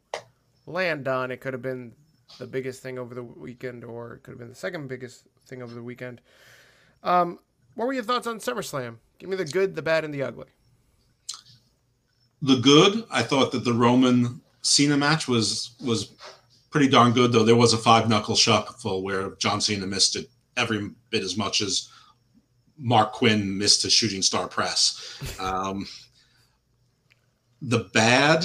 land 0.66 1.08
on, 1.08 1.32
it 1.32 1.40
could 1.40 1.54
have 1.54 1.62
been 1.62 1.92
the 2.38 2.46
biggest 2.46 2.84
thing 2.84 3.00
over 3.00 3.12
the 3.12 3.22
weekend, 3.24 3.82
or 3.82 4.14
it 4.14 4.22
could 4.22 4.30
have 4.30 4.38
been 4.38 4.48
the 4.48 4.54
second 4.54 4.86
biggest 4.86 5.26
thing 5.46 5.60
over 5.60 5.74
the 5.74 5.82
weekend. 5.82 6.20
Um, 7.02 7.40
what 7.74 7.86
were 7.86 7.92
your 7.92 8.04
thoughts 8.04 8.28
on 8.28 8.38
SummerSlam? 8.38 8.98
Give 9.18 9.28
me 9.28 9.34
the 9.34 9.44
good, 9.44 9.74
the 9.74 9.82
bad, 9.82 10.04
and 10.04 10.14
the 10.14 10.22
ugly. 10.22 10.46
The 12.42 12.56
good, 12.56 13.04
I 13.10 13.24
thought 13.24 13.50
that 13.52 13.64
the 13.64 13.72
Roman 13.72 14.40
Cena 14.62 14.96
match 14.96 15.26
was 15.26 15.72
was 15.84 16.12
pretty 16.70 16.88
darn 16.88 17.12
good, 17.12 17.32
though 17.32 17.42
there 17.42 17.56
was 17.56 17.72
a 17.72 17.78
five 17.78 18.08
knuckle 18.08 18.36
shuffle 18.36 19.02
where 19.02 19.30
John 19.36 19.60
Cena 19.60 19.84
missed 19.84 20.14
it 20.14 20.30
every 20.56 20.90
bit 21.10 21.24
as 21.24 21.36
much 21.36 21.60
as 21.60 21.88
Marq 22.82 23.12
Quen 23.12 23.56
missed 23.56 23.84
a 23.84 23.90
shooting 23.90 24.22
star 24.22 24.48
press. 24.48 25.36
Um, 25.40 25.86
the 27.62 27.88
bad, 27.94 28.44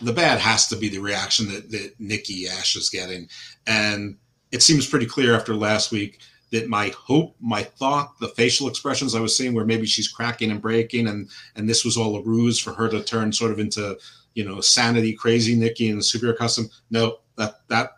the 0.00 0.12
bad 0.12 0.38
has 0.40 0.68
to 0.68 0.76
be 0.76 0.88
the 0.88 1.00
reaction 1.00 1.48
that, 1.52 1.70
that 1.70 1.94
Nikki 1.98 2.48
Ash 2.48 2.76
is 2.76 2.88
getting, 2.88 3.28
and 3.66 4.16
it 4.52 4.62
seems 4.62 4.86
pretty 4.86 5.06
clear 5.06 5.34
after 5.34 5.54
last 5.54 5.90
week 5.90 6.20
that 6.52 6.68
my 6.68 6.94
hope, 6.96 7.34
my 7.40 7.64
thought, 7.64 8.18
the 8.20 8.28
facial 8.28 8.68
expressions 8.68 9.14
I 9.14 9.20
was 9.20 9.36
seeing, 9.36 9.54
where 9.54 9.64
maybe 9.64 9.86
she's 9.86 10.08
cracking 10.08 10.50
and 10.52 10.62
breaking, 10.62 11.08
and 11.08 11.28
and 11.56 11.68
this 11.68 11.84
was 11.84 11.96
all 11.96 12.16
a 12.16 12.22
ruse 12.22 12.60
for 12.60 12.72
her 12.74 12.88
to 12.88 13.02
turn 13.02 13.32
sort 13.32 13.50
of 13.50 13.58
into 13.58 13.98
you 14.34 14.44
know 14.44 14.60
sanity 14.60 15.12
crazy 15.12 15.56
Nikki 15.56 15.90
and 15.90 16.04
Superior 16.04 16.36
Custom. 16.36 16.70
No, 16.90 17.18
that 17.36 17.56
that 17.68 17.90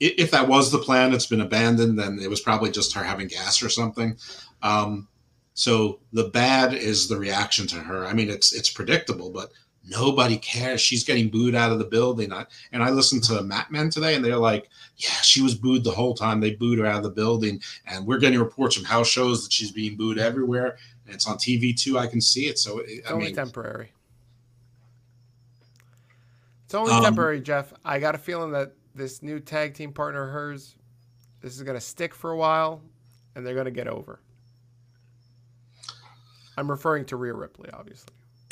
if 0.00 0.30
that 0.30 0.48
was 0.48 0.72
the 0.72 0.78
plan, 0.78 1.12
it's 1.12 1.26
been 1.26 1.42
abandoned. 1.42 1.98
Then 1.98 2.18
it 2.20 2.30
was 2.30 2.40
probably 2.40 2.70
just 2.70 2.94
her 2.94 3.04
having 3.04 3.28
gas 3.28 3.62
or 3.62 3.68
something. 3.68 4.16
Um, 4.62 5.08
so 5.54 6.00
the 6.12 6.28
bad 6.30 6.72
is 6.72 7.06
the 7.06 7.18
reaction 7.18 7.66
to 7.68 7.76
her. 7.76 8.06
I 8.06 8.14
mean, 8.14 8.30
it's 8.30 8.54
it's 8.54 8.70
predictable, 8.70 9.30
but 9.30 9.50
nobody 9.84 10.38
cares. 10.38 10.80
She's 10.80 11.04
getting 11.04 11.28
booed 11.28 11.54
out 11.54 11.70
of 11.70 11.78
the 11.78 11.84
building. 11.84 12.32
I, 12.32 12.46
and 12.72 12.82
I 12.82 12.90
listened 12.90 13.24
to 13.24 13.42
Mat 13.42 13.70
Men 13.70 13.90
today, 13.90 14.14
and 14.14 14.24
they're 14.24 14.36
like, 14.36 14.70
"Yeah, 14.96 15.10
she 15.22 15.42
was 15.42 15.54
booed 15.54 15.84
the 15.84 15.90
whole 15.90 16.14
time. 16.14 16.40
They 16.40 16.54
booed 16.54 16.78
her 16.78 16.86
out 16.86 16.98
of 16.98 17.02
the 17.02 17.10
building." 17.10 17.60
And 17.86 18.06
we're 18.06 18.18
getting 18.18 18.38
reports 18.38 18.74
from 18.76 18.84
house 18.84 19.08
shows 19.08 19.44
that 19.44 19.52
she's 19.52 19.70
being 19.70 19.96
booed 19.96 20.18
everywhere, 20.18 20.78
and 21.04 21.14
it's 21.14 21.28
on 21.28 21.36
TV 21.36 21.78
too. 21.78 21.98
I 21.98 22.06
can 22.06 22.22
see 22.22 22.46
it. 22.46 22.58
So 22.58 22.78
it, 22.78 22.86
it's 22.88 23.10
I 23.10 23.12
only 23.12 23.26
mean, 23.26 23.34
temporary. 23.34 23.92
It's 26.64 26.74
only 26.74 26.92
um, 26.92 27.02
temporary, 27.02 27.40
Jeff. 27.40 27.74
I 27.84 27.98
got 27.98 28.14
a 28.14 28.18
feeling 28.18 28.52
that 28.52 28.72
this 28.94 29.22
new 29.22 29.40
tag 29.40 29.74
team 29.74 29.92
partner 29.92 30.24
of 30.24 30.32
hers, 30.32 30.76
this 31.40 31.56
is 31.56 31.62
going 31.62 31.76
to 31.76 31.80
stick 31.80 32.14
for 32.14 32.30
a 32.30 32.36
while, 32.36 32.82
and 33.34 33.46
they're 33.46 33.54
going 33.54 33.66
to 33.66 33.70
get 33.70 33.88
over. 33.88 34.20
I'm 36.56 36.70
referring 36.70 37.06
to 37.06 37.16
Rhea 37.16 37.32
Ripley, 37.32 37.70
obviously. 37.72 38.12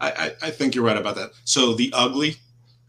I, 0.00 0.10
I, 0.10 0.32
I, 0.42 0.50
think 0.50 0.74
you're 0.74 0.84
right 0.84 0.96
about 0.96 1.16
that. 1.16 1.30
So 1.44 1.74
the 1.74 1.90
ugly 1.94 2.36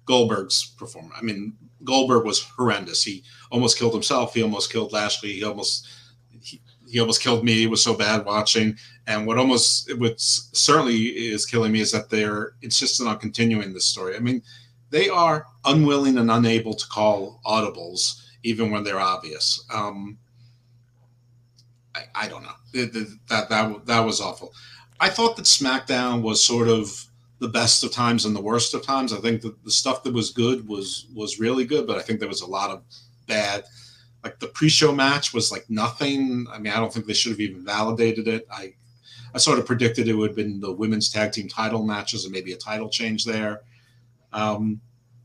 Goldberg's 0.06 0.74
performance. 0.78 1.16
I 1.18 1.24
mean, 1.24 1.56
Goldberg 1.84 2.26
was 2.26 2.42
horrendous. 2.42 3.04
He 3.04 3.24
almost 3.52 3.78
killed 3.78 3.94
himself. 3.94 4.34
He 4.34 4.44
almost 4.44 4.72
killed 4.72 4.94
Lashley. 4.94 5.34
He 5.34 5.44
almost 5.44 5.88
he, 6.42 6.62
he 6.88 7.00
almost 7.00 7.22
killed 7.22 7.44
me. 7.44 7.64
It 7.64 7.70
was 7.70 7.84
so 7.84 7.94
bad 7.94 8.26
watching. 8.26 8.78
And 9.06 9.26
what 9.26 9.38
almost 9.38 9.96
what 9.98 10.16
certainly 10.20 10.98
is 10.98 11.46
killing 11.46 11.72
me 11.72 11.82
is 11.82 11.92
that 11.92 12.10
they're 12.10 12.54
insistent 12.62 13.10
on 13.10 13.20
continuing 13.20 13.74
this 13.74 13.86
story. 13.86 14.16
I 14.16 14.20
mean, 14.20 14.42
they 14.90 15.10
are 15.10 15.46
unwilling 15.66 16.18
and 16.18 16.32
unable 16.32 16.74
to 16.74 16.88
call 16.88 17.42
audibles 17.46 18.24
even 18.44 18.72
when 18.72 18.84
they're 18.84 19.00
obvious. 19.00 19.66
Um, 19.74 20.18
I, 21.96 22.04
I, 22.16 22.28
don't 22.28 22.44
know. 22.44 22.56
It, 22.74 22.96
it, 22.96 23.08
that 23.30 23.50
that 23.50 23.86
that 23.86 24.00
was 24.00 24.22
awful. 24.22 24.54
I 25.00 25.10
thought 25.10 25.36
that 25.36 25.46
SmackDown 25.46 26.22
was 26.22 26.44
sort 26.44 26.68
of 26.68 27.06
the 27.40 27.48
best 27.48 27.84
of 27.84 27.92
times 27.92 28.26
and 28.26 28.36
the 28.36 28.42
worst 28.42 28.74
of 28.74 28.84
times. 28.84 29.14
I 29.14 29.18
think 29.18 29.42
that 29.42 29.64
the 29.64 29.72
stuff 29.72 30.04
that 30.04 30.14
was 30.14 30.32
good 30.32 30.68
was 30.68 31.08
was 31.14 31.40
really 31.40 31.66
good, 31.66 31.86
but 31.88 31.98
I 31.98 32.02
think 32.02 32.20
there 32.20 32.30
was 32.30 32.42
a 32.42 32.48
lot 32.48 32.70
of 32.70 32.84
bad. 33.28 33.66
Like 34.24 34.40
the 34.40 34.48
pre-show 34.48 34.92
match 34.92 35.34
was 35.34 35.52
like 35.52 35.70
nothing. 35.70 36.48
I 36.52 36.60
mean, 36.60 36.74
I 36.74 36.78
don't 36.78 36.92
think 36.94 37.06
they 37.06 37.14
should 37.14 37.32
have 37.32 37.40
even 37.40 37.66
validated 37.66 38.28
it. 38.28 38.48
I 38.52 38.74
I 39.34 39.38
sort 39.38 39.60
of 39.60 39.66
predicted 39.66 40.08
it 40.08 40.14
would 40.14 40.30
have 40.30 40.36
been 40.36 40.60
the 40.60 40.72
women's 40.72 41.10
tag 41.10 41.32
team 41.32 41.48
title 41.48 41.84
matches 41.84 42.24
and 42.24 42.34
maybe 42.34 42.54
a 42.54 42.58
title 42.58 42.90
change 42.90 43.26
there. 43.26 43.62
Um, 44.34 44.82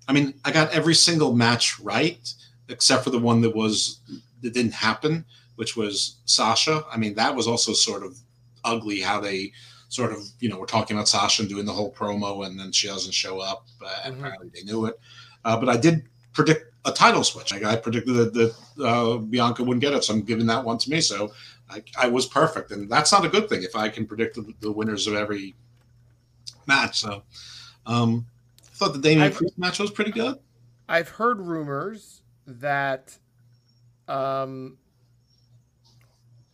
I 0.08 0.12
mean, 0.12 0.34
I 0.44 0.52
got 0.52 0.72
every 0.72 0.94
single 0.94 1.34
match 1.34 1.78
right 1.80 2.34
except 2.68 3.04
for 3.04 3.10
the 3.10 3.18
one 3.18 3.40
that 3.42 3.54
was 3.54 4.00
that 4.40 4.54
didn't 4.54 4.74
happen, 4.74 5.24
which 5.56 5.76
was 5.76 6.16
Sasha. 6.24 6.84
I 6.90 6.96
mean, 6.96 7.14
that 7.14 7.34
was 7.34 7.46
also 7.46 7.72
sort 7.72 8.02
of 8.02 8.18
ugly 8.64 9.00
how 9.00 9.20
they 9.20 9.52
sort 9.88 10.12
of 10.12 10.18
you 10.40 10.48
know 10.48 10.58
we're 10.58 10.66
talking 10.66 10.96
about 10.96 11.08
Sasha 11.08 11.42
and 11.42 11.48
doing 11.48 11.66
the 11.66 11.72
whole 11.72 11.92
promo, 11.92 12.46
and 12.46 12.58
then 12.58 12.72
she 12.72 12.88
doesn't 12.88 13.14
show 13.14 13.40
up. 13.40 13.66
Uh, 13.84 13.88
mm-hmm. 13.88 14.18
Apparently, 14.18 14.50
they 14.54 14.62
knew 14.64 14.86
it. 14.86 14.98
Uh, 15.44 15.58
but 15.58 15.68
I 15.68 15.76
did 15.76 16.04
predict 16.32 16.72
a 16.84 16.92
title 16.92 17.22
switch. 17.22 17.52
I, 17.52 17.72
I 17.72 17.76
predicted 17.76 18.14
that, 18.14 18.34
that 18.34 18.84
uh, 18.84 19.18
Bianca 19.18 19.62
wouldn't 19.62 19.82
get 19.82 19.92
it, 19.92 20.02
so 20.02 20.14
I'm 20.14 20.22
giving 20.22 20.46
that 20.46 20.64
one 20.64 20.78
to 20.78 20.90
me. 20.90 21.00
So 21.00 21.32
I, 21.70 21.82
I 21.96 22.08
was 22.08 22.26
perfect, 22.26 22.72
and 22.72 22.90
that's 22.90 23.12
not 23.12 23.24
a 23.24 23.28
good 23.28 23.48
thing 23.48 23.62
if 23.62 23.76
I 23.76 23.88
can 23.88 24.06
predict 24.06 24.36
the, 24.36 24.52
the 24.60 24.72
winners 24.72 25.06
of 25.06 25.14
every 25.14 25.54
match. 26.66 27.00
So. 27.00 27.22
Um, 27.84 28.26
thought 28.82 28.92
the 28.94 29.00
Damian 29.00 29.28
I've, 29.28 29.34
Priest 29.34 29.58
match 29.58 29.78
was 29.78 29.90
pretty 29.90 30.10
good. 30.10 30.38
I've 30.88 31.08
heard 31.08 31.40
rumors 31.40 32.22
that, 32.46 33.16
um, 34.08 34.78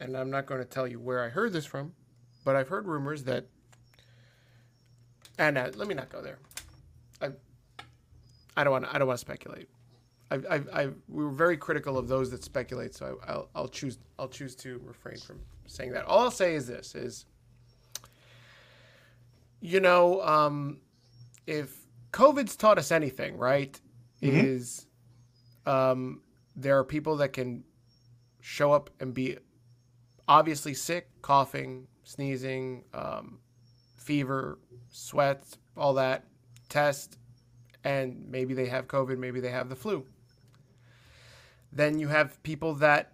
and 0.01 0.16
I'm 0.16 0.31
not 0.31 0.47
going 0.47 0.61
to 0.61 0.66
tell 0.66 0.87
you 0.87 1.01
where 1.01 1.24
I 1.24 1.29
heard 1.29 1.53
this 1.53 1.64
from, 1.64 1.95
but 2.45 2.55
I've 2.55 2.68
heard 2.68 2.87
rumors 2.87 3.24
that, 3.24 3.47
and 5.39 5.57
uh, 5.57 5.70
let 5.74 5.89
me 5.89 5.95
not 5.95 6.11
go 6.11 6.20
there. 6.20 6.39
I, 7.22 7.31
I 8.57 8.64
don't 8.64 8.72
want. 8.72 8.87
I 8.93 8.99
don't 8.99 9.09
want 9.09 9.18
to 9.18 9.24
speculate. 9.24 9.68
I, 10.31 10.35
I, 10.51 10.61
I, 10.74 10.87
we 11.09 11.24
were 11.24 11.31
very 11.31 11.57
critical 11.57 11.97
of 11.97 12.09
those 12.09 12.31
that 12.33 12.45
speculate, 12.45 12.95
so 12.95 13.18
I, 13.26 13.33
will 13.33 13.49
I'll 13.55 13.68
choose. 13.68 13.99
I'll 14.18 14.29
choose 14.29 14.55
to 14.57 14.81
refrain 14.85 15.16
from 15.16 15.41
saying 15.66 15.93
that. 15.93 16.05
All 16.05 16.20
I'll 16.20 16.31
say 16.31 16.55
is 16.55 16.66
this: 16.66 16.95
is 16.95 17.24
you 19.61 19.81
know, 19.81 20.20
um, 20.22 20.81
if 21.47 21.88
COVID's 22.13 22.57
taught 22.57 22.79
us 22.79 22.91
anything, 22.91 23.37
right, 23.37 23.81
Mhm. 24.23 24.45
is 24.45 24.87
um, 25.67 26.23
there 26.57 26.79
are 26.79 26.85
people 26.85 27.17
that 27.17 27.33
can 27.35 27.63
show 28.41 28.73
up 28.73 28.89
and 29.01 29.13
be 29.13 29.37
obviously 30.27 30.73
sick, 30.75 31.09
coughing, 31.23 31.87
sneezing, 32.05 32.85
um, 32.95 33.39
fever, 33.97 34.59
sweat, 34.89 35.59
all 35.77 35.93
that, 35.95 36.25
test, 36.71 37.19
and 37.85 38.27
maybe 38.29 38.55
they 38.55 38.67
have 38.67 38.89
COVID, 38.89 39.19
maybe 39.19 39.41
they 39.41 39.51
have 39.51 39.69
the 39.69 39.77
flu. 39.77 40.07
Then 41.71 41.99
you 41.99 42.09
have 42.09 42.43
people 42.43 42.75
that 42.77 43.13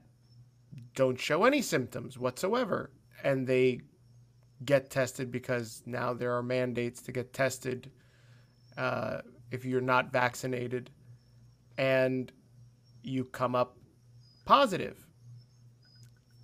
don't 0.95 1.18
show 1.20 1.45
any 1.45 1.61
symptoms 1.61 2.16
whatsoever, 2.16 2.90
and 3.24 3.47
they 3.49 3.80
get 4.64 4.90
tested 4.90 5.30
because 5.32 5.82
now 5.84 6.14
there 6.14 6.32
are 6.32 6.42
mandates 6.42 7.03
to 7.03 7.12
get 7.12 7.32
tested 7.32 7.90
uh, 8.76 9.18
if 9.50 9.64
you're 9.64 9.80
not 9.80 10.12
vaccinated, 10.12 10.90
and 11.78 12.32
you 13.02 13.24
come 13.24 13.54
up 13.54 13.76
positive, 14.44 15.06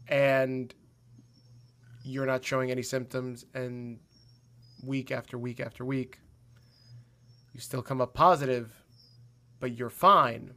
and 0.08 0.74
you're 2.04 2.26
not 2.26 2.44
showing 2.44 2.70
any 2.70 2.82
symptoms, 2.82 3.44
and 3.54 3.98
week 4.84 5.10
after 5.10 5.38
week 5.38 5.60
after 5.60 5.84
week, 5.84 6.18
you 7.52 7.60
still 7.60 7.82
come 7.82 8.00
up 8.00 8.14
positive, 8.14 8.72
but 9.58 9.76
you're 9.76 9.90
fine. 9.90 10.54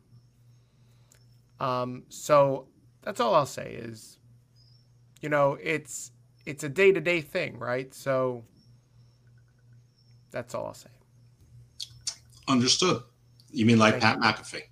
Um, 1.59 2.03
so 2.09 2.67
that's 3.01 3.19
all 3.19 3.36
I'll 3.36 3.45
say 3.45 3.74
is, 3.74 4.17
you 5.21 5.30
know, 5.30 5.57
it's 5.61 6.11
it's 6.45 6.63
a 6.63 6.69
day 6.69 6.91
to 6.91 6.99
day 6.99 7.21
thing, 7.21 7.57
right? 7.57 7.93
So 7.93 8.43
that's 10.32 10.53
all 10.53 10.65
I'll 10.65 10.74
say. 10.74 10.89
Understood. 12.48 13.02
You 13.52 13.66
mean 13.66 13.78
like 13.78 14.00
Thank 14.00 14.22
Pat 14.22 14.38
McAfee? 14.38 14.64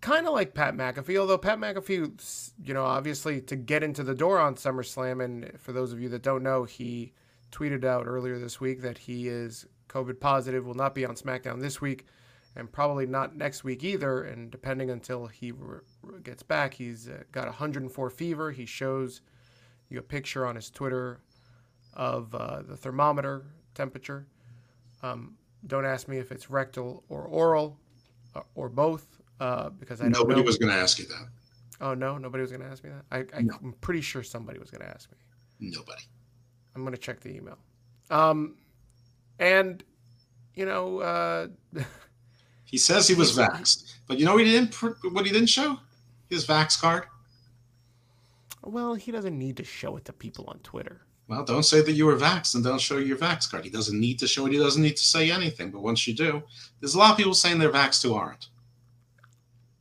Kind 0.00 0.26
of 0.26 0.34
like 0.34 0.54
Pat 0.54 0.74
McAfee, 0.74 1.18
although 1.18 1.38
Pat 1.38 1.58
McAfee, 1.58 2.52
you 2.62 2.74
know, 2.74 2.84
obviously 2.84 3.40
to 3.40 3.56
get 3.56 3.82
into 3.82 4.04
the 4.04 4.14
door 4.14 4.38
on 4.38 4.54
SummerSlam, 4.54 5.24
and 5.24 5.58
for 5.58 5.72
those 5.72 5.92
of 5.92 6.00
you 6.00 6.08
that 6.10 6.22
don't 6.22 6.42
know, 6.42 6.64
he 6.64 7.12
tweeted 7.50 7.84
out 7.84 8.06
earlier 8.06 8.38
this 8.38 8.60
week 8.60 8.82
that 8.82 8.98
he 8.98 9.28
is 9.28 9.66
COVID 9.88 10.20
positive, 10.20 10.66
will 10.66 10.74
not 10.74 10.94
be 10.94 11.04
on 11.04 11.14
SmackDown 11.14 11.60
this 11.60 11.80
week, 11.80 12.06
and 12.54 12.70
probably 12.70 13.06
not 13.06 13.34
next 13.34 13.64
week 13.64 13.82
either. 13.82 14.22
And 14.22 14.50
depending 14.50 14.90
until 14.90 15.26
he 15.26 15.52
re- 15.52 15.80
gets 16.22 16.42
back, 16.42 16.74
he's 16.74 17.08
got 17.32 17.46
104 17.46 18.10
fever. 18.10 18.50
He 18.52 18.66
shows 18.66 19.22
you 19.88 19.98
a 19.98 20.02
picture 20.02 20.46
on 20.46 20.54
his 20.54 20.70
Twitter 20.70 21.20
of 21.94 22.34
uh, 22.34 22.62
the 22.62 22.76
thermometer 22.76 23.44
temperature. 23.74 24.26
Um, 25.02 25.36
don't 25.66 25.84
ask 25.84 26.08
me 26.08 26.18
if 26.18 26.32
it's 26.32 26.50
rectal 26.50 27.04
or 27.08 27.22
oral 27.22 27.78
uh, 28.34 28.42
or 28.54 28.68
both, 28.68 29.06
uh, 29.40 29.70
because 29.70 30.00
I 30.00 30.08
Nobody 30.08 30.40
know. 30.40 30.46
was 30.46 30.58
going 30.58 30.72
to 30.72 30.78
ask 30.78 30.98
you 30.98 31.06
that. 31.06 31.28
Oh 31.80 31.94
no, 31.94 32.18
nobody 32.18 32.42
was 32.42 32.50
going 32.50 32.62
to 32.62 32.68
ask 32.68 32.82
me 32.84 32.90
that. 32.90 33.04
I, 33.10 33.38
I, 33.38 33.42
No. 33.42 33.54
I'm 33.62 33.72
pretty 33.80 34.00
sure 34.00 34.22
somebody 34.22 34.58
was 34.58 34.70
going 34.70 34.82
to 34.82 34.88
ask 34.88 35.10
me. 35.10 35.18
Nobody. 35.70 36.02
I'm 36.74 36.82
going 36.82 36.94
to 36.94 37.00
check 37.00 37.20
the 37.20 37.34
email. 37.34 37.58
Um, 38.10 38.56
and 39.38 39.82
you 40.54 40.64
know, 40.66 40.98
uh, 41.00 41.48
He 42.64 42.78
says 42.78 43.06
he 43.06 43.14
was 43.14 43.36
vaxxed, 43.36 43.94
but 44.08 44.18
you 44.18 44.24
know 44.24 44.34
what 44.34 44.44
he 44.44 44.50
didn't. 44.50 44.72
pr- 44.72 44.90
What 45.12 45.24
he 45.24 45.30
didn't 45.32 45.48
show 45.48 45.78
his 46.28 46.44
vax 46.46 46.80
card. 46.80 47.04
well, 48.64 48.94
he 48.94 49.12
doesn't 49.12 49.38
need 49.38 49.56
to 49.58 49.64
show 49.64 49.96
it 49.96 50.04
to 50.06 50.12
people 50.12 50.46
on 50.48 50.58
Twitter. 50.60 51.02
Well, 51.28 51.44
don't 51.44 51.64
say 51.64 51.80
that 51.80 51.92
you 51.92 52.06
were 52.06 52.16
vaxxed 52.16 52.54
and 52.54 52.62
don't 52.62 52.80
show 52.80 52.98
your 52.98 53.16
vax 53.16 53.50
card. 53.50 53.64
He 53.64 53.70
doesn't 53.70 53.98
need 53.98 54.18
to 54.20 54.28
show 54.28 54.46
it. 54.46 54.52
He 54.52 54.58
doesn't 54.58 54.82
need 54.82 54.96
to 54.96 55.02
say 55.02 55.30
anything. 55.30 55.70
But 55.72 55.82
once 55.82 56.06
you 56.06 56.14
do, 56.14 56.42
there's 56.80 56.94
a 56.94 56.98
lot 56.98 57.10
of 57.10 57.16
people 57.16 57.34
saying 57.34 57.58
they're 57.58 57.72
vaxxed 57.72 58.04
who 58.04 58.14
aren't. 58.14 58.48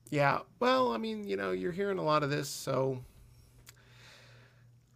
Yeah. 0.09 0.39
Well, 0.59 0.91
I 0.91 0.97
mean, 0.97 1.27
you 1.27 1.37
know, 1.37 1.51
you're 1.51 1.71
hearing 1.71 1.99
a 1.99 2.03
lot 2.03 2.23
of 2.23 2.31
this, 2.31 2.49
so 2.49 2.99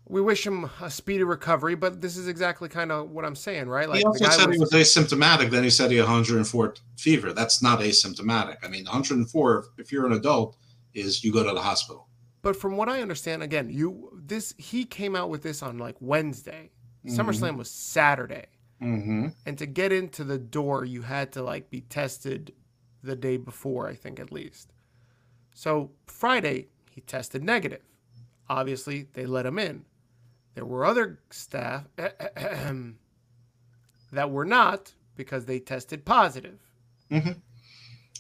we 0.08 0.22
wish 0.22 0.46
him 0.46 0.70
a 0.82 0.90
speedy 0.90 1.24
recovery. 1.24 1.76
But 1.76 2.02
this 2.02 2.18
is 2.18 2.28
exactly 2.28 2.68
kind 2.68 2.92
of 2.92 3.12
what 3.12 3.26
I'm 3.26 3.36
saying, 3.36 3.70
right? 3.70 3.88
Like 3.88 4.00
he 4.00 4.06
also 4.06 4.26
said 4.30 4.52
he 4.52 4.58
was 4.58 4.72
asymptomatic. 4.72 5.52
Then 5.52 5.64
he 5.64 5.70
said 5.70 5.92
he 5.92 5.98
had 5.98 6.08
104 6.08 6.76
fever. 6.98 7.32
That's 7.32 7.62
not 7.62 7.80
asymptomatic. 7.80 8.58
I 8.64 8.70
mean, 8.70 8.86
104, 8.86 9.66
if 9.78 9.92
you're 9.92 10.08
an 10.08 10.14
adult, 10.14 10.56
is 10.96 11.24
you 11.24 11.32
go 11.32 11.44
to 11.44 11.54
the 11.54 11.62
hospital. 11.62 12.08
But 12.42 12.56
from 12.56 12.78
what 12.78 12.88
I 12.90 13.02
understand, 13.02 13.44
again, 13.44 13.70
you 13.70 14.12
this 14.14 14.54
he 14.58 14.86
came 14.86 15.16
out 15.16 15.30
with 15.30 15.44
this 15.44 15.62
on 15.62 15.78
like 15.78 15.96
Wednesday. 16.00 16.72
SummerSlam 17.06 17.58
was 17.58 17.70
Saturday. 17.72 18.46
Mm-hmm. 18.82 19.28
And 19.46 19.58
to 19.58 19.66
get 19.66 19.92
into 19.92 20.24
the 20.24 20.38
door, 20.38 20.86
you 20.86 21.02
had 21.02 21.32
to 21.34 21.44
like 21.44 21.70
be 21.70 21.82
tested 21.82 22.54
the 23.04 23.16
day 23.16 23.38
before, 23.38 23.88
I 23.88 23.96
think 23.96 24.20
at 24.20 24.32
least. 24.32 24.72
So 25.54 25.92
Friday, 26.06 26.68
he 26.92 27.02
tested 27.02 27.44
negative. 27.44 27.82
Obviously, 28.50 29.08
they 29.14 29.26
let 29.26 29.46
him 29.46 29.60
in. 29.60 29.86
There 30.56 30.66
were 30.66 30.86
other 30.86 31.20
staff 31.30 31.86
that 34.12 34.32
were 34.32 34.46
not 34.46 34.94
because 35.16 35.46
they 35.46 35.60
tested 35.60 36.06
positive. 36.06 36.60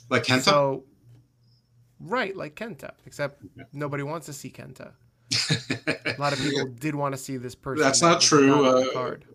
Like 0.09 0.23
Kenta. 0.23 0.41
So, 0.41 0.83
right, 1.99 2.35
like 2.35 2.55
Kenta, 2.55 2.91
except 3.05 3.43
Yeah. 3.55 3.63
nobody 3.73 4.03
wants 4.03 4.25
to 4.27 4.33
see 4.33 4.49
Kenta. 4.49 4.91
A 6.17 6.19
lot 6.19 6.33
of 6.33 6.39
people 6.39 6.67
did 6.79 6.95
want 6.95 7.13
to 7.13 7.17
see 7.17 7.37
this 7.37 7.55
person. 7.55 7.83
That's 7.83 8.01
not 8.01 8.21
true, 8.21 8.47
the 8.63 8.89
uh, 8.89 8.93
card. 8.93 9.25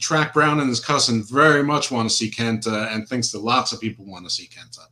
Track 0.00 0.34
Brown 0.34 0.58
and 0.60 0.68
his 0.68 0.80
cousin 0.80 1.22
very 1.22 1.62
much 1.62 1.90
want 1.90 2.08
to 2.10 2.14
see 2.14 2.30
Kenta 2.30 2.92
and 2.92 3.08
thinks 3.08 3.30
that 3.30 3.38
lots 3.40 3.72
of 3.72 3.80
people 3.80 4.04
want 4.04 4.24
to 4.24 4.30
see 4.30 4.48
Kenta. 4.48 4.86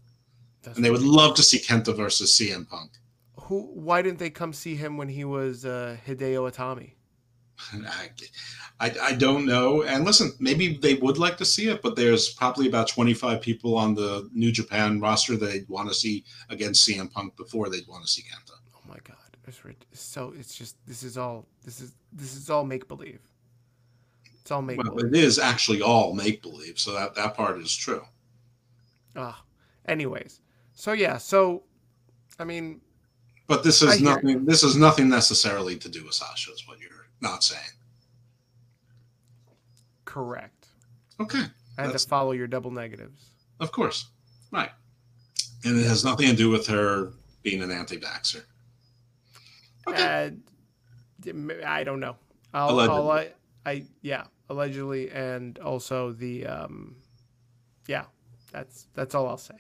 That's 0.63 0.77
And 0.79 0.85
they 0.85 0.91
would 0.91 1.03
love 1.03 1.35
to 1.37 1.43
see 1.43 1.59
Kenta 1.59 1.97
versus 1.97 2.33
CM 2.33 2.69
Punk. 2.69 2.93
Who? 3.43 3.63
Why 3.75 4.03
didn't 4.03 4.19
they 4.19 4.31
come 4.31 4.53
see 4.53 4.77
him 4.77 4.97
when 4.97 5.09
he 5.09 5.25
was 5.25 5.65
uh, 5.65 5.97
Hideo 6.07 6.51
Itami? 6.51 6.93
I, 7.73 8.11
I, 8.81 8.95
I 9.03 9.13
don't 9.15 9.47
know. 9.47 9.83
And 9.83 10.05
listen, 10.05 10.33
maybe 10.39 10.77
they 10.77 10.95
would 10.95 11.19
like 11.19 11.37
to 11.39 11.45
see 11.45 11.69
it, 11.69 11.81
but 11.83 11.97
there's 11.97 12.35
probably 12.35 12.69
about 12.69 12.89
25 12.89 13.41
people 13.41 13.77
on 13.77 13.95
the 13.95 14.29
New 14.35 14.53
Japan 14.53 15.01
roster 15.01 15.37
that 15.37 15.47
they'd 15.47 15.69
want 15.69 15.89
to 15.89 15.95
see 15.95 16.25
against 16.51 16.87
CM 16.87 17.11
Punk 17.11 17.37
before 17.37 17.71
they'd 17.71 17.89
want 17.89 18.05
to 18.05 18.09
see 18.09 18.23
Kenta. 18.23 18.53
Oh 18.75 18.81
my 18.89 18.99
god, 19.05 19.17
it's 19.47 20.03
so. 20.03 20.35
It's 20.39 20.55
just 20.55 20.77
this 20.87 21.03
is 21.03 21.17
all 21.17 21.47
this 21.65 21.81
is 21.81 21.95
this 22.13 22.37
is 22.37 22.51
all 22.51 22.65
make 22.65 22.87
believe. 22.89 23.21
It's 24.41 24.51
all 24.51 24.63
make 24.63 24.79
Well, 24.79 24.95
believe. 24.95 25.15
it 25.15 25.19
is 25.19 25.39
actually 25.39 25.83
all 25.83 26.15
make 26.15 26.43
believe, 26.43 26.79
so 26.79 26.93
that, 26.93 27.15
that 27.15 27.35
part 27.35 27.59
is 27.59 27.75
true. 27.75 28.05
Ah, 29.17 29.43
anyways, 29.89 30.41
so 30.75 30.93
yeah, 30.93 31.17
so 31.17 31.63
I 32.39 32.45
mean, 32.45 32.81
But 33.47 33.65
this 33.65 33.83
is 33.83 33.99
hear 33.99 34.11
nothing. 34.11 34.45
This 34.45 34.63
is 34.63 34.77
nothing 34.77 35.09
necessarily 35.09 35.77
to 35.79 35.89
do 35.89 36.05
with 36.05 36.15
Sasha, 36.15 36.53
is 36.53 36.67
what 36.69 36.79
you're 36.81 36.91
not 37.21 37.43
saying. 37.45 37.63
correct. 40.05 40.69
Okay, 41.21 41.39
I 41.39 41.43
had 41.83 41.87
That's- 41.89 42.03
to 42.05 42.09
follow 42.09 42.33
your 42.33 42.47
double 42.47 42.71
negatives. 42.71 43.31
of 43.61 43.73
course, 43.73 44.07
right. 44.51 44.71
And 45.65 45.79
it 45.79 45.87
has 45.87 46.05
nothing 46.05 46.29
to 46.29 46.37
do 46.37 46.51
with 46.51 46.67
her 46.69 47.13
being 47.43 47.63
an 47.63 47.71
anti-vaxxer. 47.71 48.43
Okay. 49.89 50.31
Uh, 51.27 51.33
I 51.67 51.83
don't 51.85 52.01
know. 52.01 52.17
I'll, 52.55 52.71
Allegedly. 52.71 52.97
I'll, 52.99 53.11
I, 53.11 53.31
I 53.65 53.85
yeah, 54.03 54.25
allegedly, 54.49 55.11
and 55.11 55.59
also 55.59 56.13
the 56.13 56.47
um, 56.47 56.97
yeah, 57.89 58.05
that's 58.53 58.87
that's 58.95 59.15
all 59.15 59.27
I'll 59.29 59.37
say. 59.39 59.55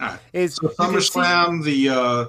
All 0.00 0.08
right. 0.08 0.20
Is 0.32 0.56
So 0.56 0.68
you 0.70 0.74
can 0.76 1.00
see- 1.00 1.18
SummerSlam, 1.20 1.64
the 1.64 1.88
uh, 1.88 2.24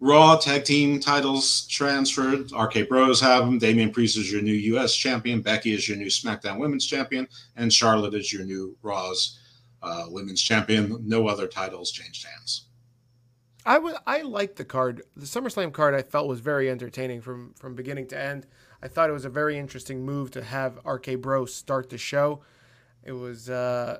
Raw 0.00 0.36
tag 0.36 0.64
team 0.64 1.00
titles 1.00 1.66
transferred. 1.66 2.52
RK 2.52 2.88
Bros 2.88 3.20
have 3.20 3.44
them. 3.44 3.58
Damian 3.58 3.90
Priest 3.90 4.16
is 4.16 4.30
your 4.30 4.42
new 4.42 4.52
U.S. 4.52 4.94
champion. 4.94 5.42
Becky 5.42 5.72
is 5.72 5.88
your 5.88 5.96
new 5.98 6.06
SmackDown 6.06 6.58
Women's 6.58 6.86
champion, 6.86 7.26
and 7.56 7.72
Charlotte 7.72 8.14
is 8.14 8.32
your 8.32 8.44
new 8.44 8.76
Raw's 8.82 9.40
uh, 9.82 10.04
Women's 10.08 10.40
champion. 10.40 10.96
No 11.04 11.26
other 11.26 11.48
titles 11.48 11.90
changed 11.90 12.24
hands. 12.24 12.66
I 13.66 13.78
was 13.78 13.96
I 14.06 14.22
liked 14.22 14.56
the 14.56 14.64
card. 14.64 15.02
The 15.16 15.26
SummerSlam 15.26 15.72
card 15.72 15.94
I 15.94 16.02
felt 16.02 16.28
was 16.28 16.40
very 16.40 16.70
entertaining 16.70 17.20
from 17.20 17.52
from 17.54 17.74
beginning 17.74 18.06
to 18.08 18.18
end. 18.18 18.46
I 18.82 18.88
thought 18.88 19.10
it 19.10 19.12
was 19.12 19.24
a 19.24 19.30
very 19.30 19.58
interesting 19.58 20.06
move 20.06 20.30
to 20.32 20.42
have 20.42 20.78
RK 20.86 21.20
Bro 21.20 21.46
start 21.46 21.90
the 21.90 21.98
show. 21.98 22.42
It 23.02 23.12
was 23.12 23.50
uh 23.50 23.98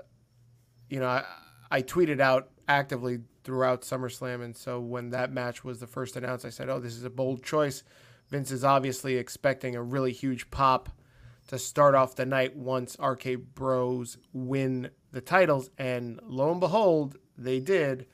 you 0.88 1.00
know, 1.00 1.08
I, 1.08 1.24
I 1.70 1.82
tweeted 1.82 2.20
out 2.20 2.48
actively 2.66 3.18
throughout 3.48 3.80
SummerSlam 3.80 4.44
and 4.44 4.54
so 4.54 4.78
when 4.78 5.08
that 5.08 5.32
match 5.32 5.64
was 5.64 5.80
the 5.80 5.86
first 5.86 6.16
announced, 6.16 6.44
I 6.44 6.50
said, 6.50 6.68
"Oh, 6.68 6.78
this 6.78 6.94
is 6.94 7.04
a 7.04 7.08
bold 7.08 7.42
choice." 7.42 7.82
Vince 8.28 8.50
is 8.50 8.62
obviously 8.62 9.16
expecting 9.16 9.74
a 9.74 9.82
really 9.82 10.12
huge 10.12 10.50
pop 10.50 10.90
to 11.46 11.58
start 11.58 11.94
off 11.94 12.14
the 12.14 12.26
night 12.26 12.54
once 12.54 12.98
RK 13.00 13.54
Bros 13.54 14.18
win 14.34 14.90
the 15.12 15.22
titles 15.22 15.70
and 15.78 16.20
lo 16.24 16.50
and 16.50 16.60
behold, 16.60 17.16
they 17.38 17.58
did. 17.58 18.04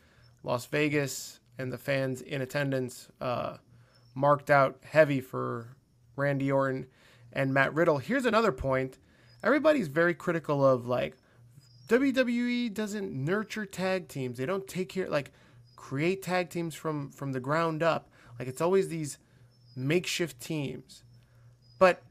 Las 0.44 0.66
Vegas 0.66 1.40
and 1.58 1.72
the 1.72 1.78
fans 1.78 2.22
in 2.22 2.40
attendance 2.40 3.08
uh, 3.20 3.56
marked 4.14 4.50
out 4.50 4.78
heavy 4.84 5.20
for 5.20 5.76
Randy 6.14 6.52
Orton 6.52 6.86
and 7.32 7.52
Matt 7.52 7.74
Riddle. 7.74 7.98
Here's 7.98 8.24
another 8.24 8.52
point 8.52 8.98
everybody's 9.42 9.88
very 9.88 10.14
critical 10.14 10.64
of 10.64 10.86
like 10.86 11.16
WWE 11.88 12.72
doesn't 12.72 13.12
nurture 13.12 13.66
tag 13.66 14.08
teams. 14.08 14.38
They 14.38 14.46
don't 14.46 14.66
take 14.66 14.90
care 14.90 15.08
like 15.08 15.32
create 15.76 16.22
tag 16.22 16.50
teams 16.50 16.74
from 16.74 17.10
from 17.10 17.32
the 17.32 17.40
ground 17.40 17.82
up. 17.82 18.10
Like 18.38 18.48
it's 18.48 18.60
always 18.60 18.88
these 18.88 19.18
makeshift 19.76 20.40
teams. 20.40 21.02
But 21.78 22.02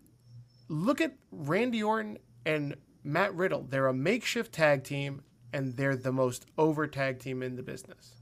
look 0.67 1.01
at 1.01 1.15
Randy 1.32 1.82
Orton 1.82 2.19
and 2.45 2.76
Matt 3.03 3.34
Riddle. 3.34 3.63
They're 3.63 3.88
a 3.88 3.93
makeshift 3.93 4.53
tag 4.53 4.84
team 4.84 5.24
and 5.51 5.76
they're 5.76 5.95
the 5.95 6.11
most 6.11 6.45
over 6.57 6.88
tag 6.88 7.19
team 7.19 7.41
in 7.41 7.55
the 7.55 7.63
business. 7.63 8.15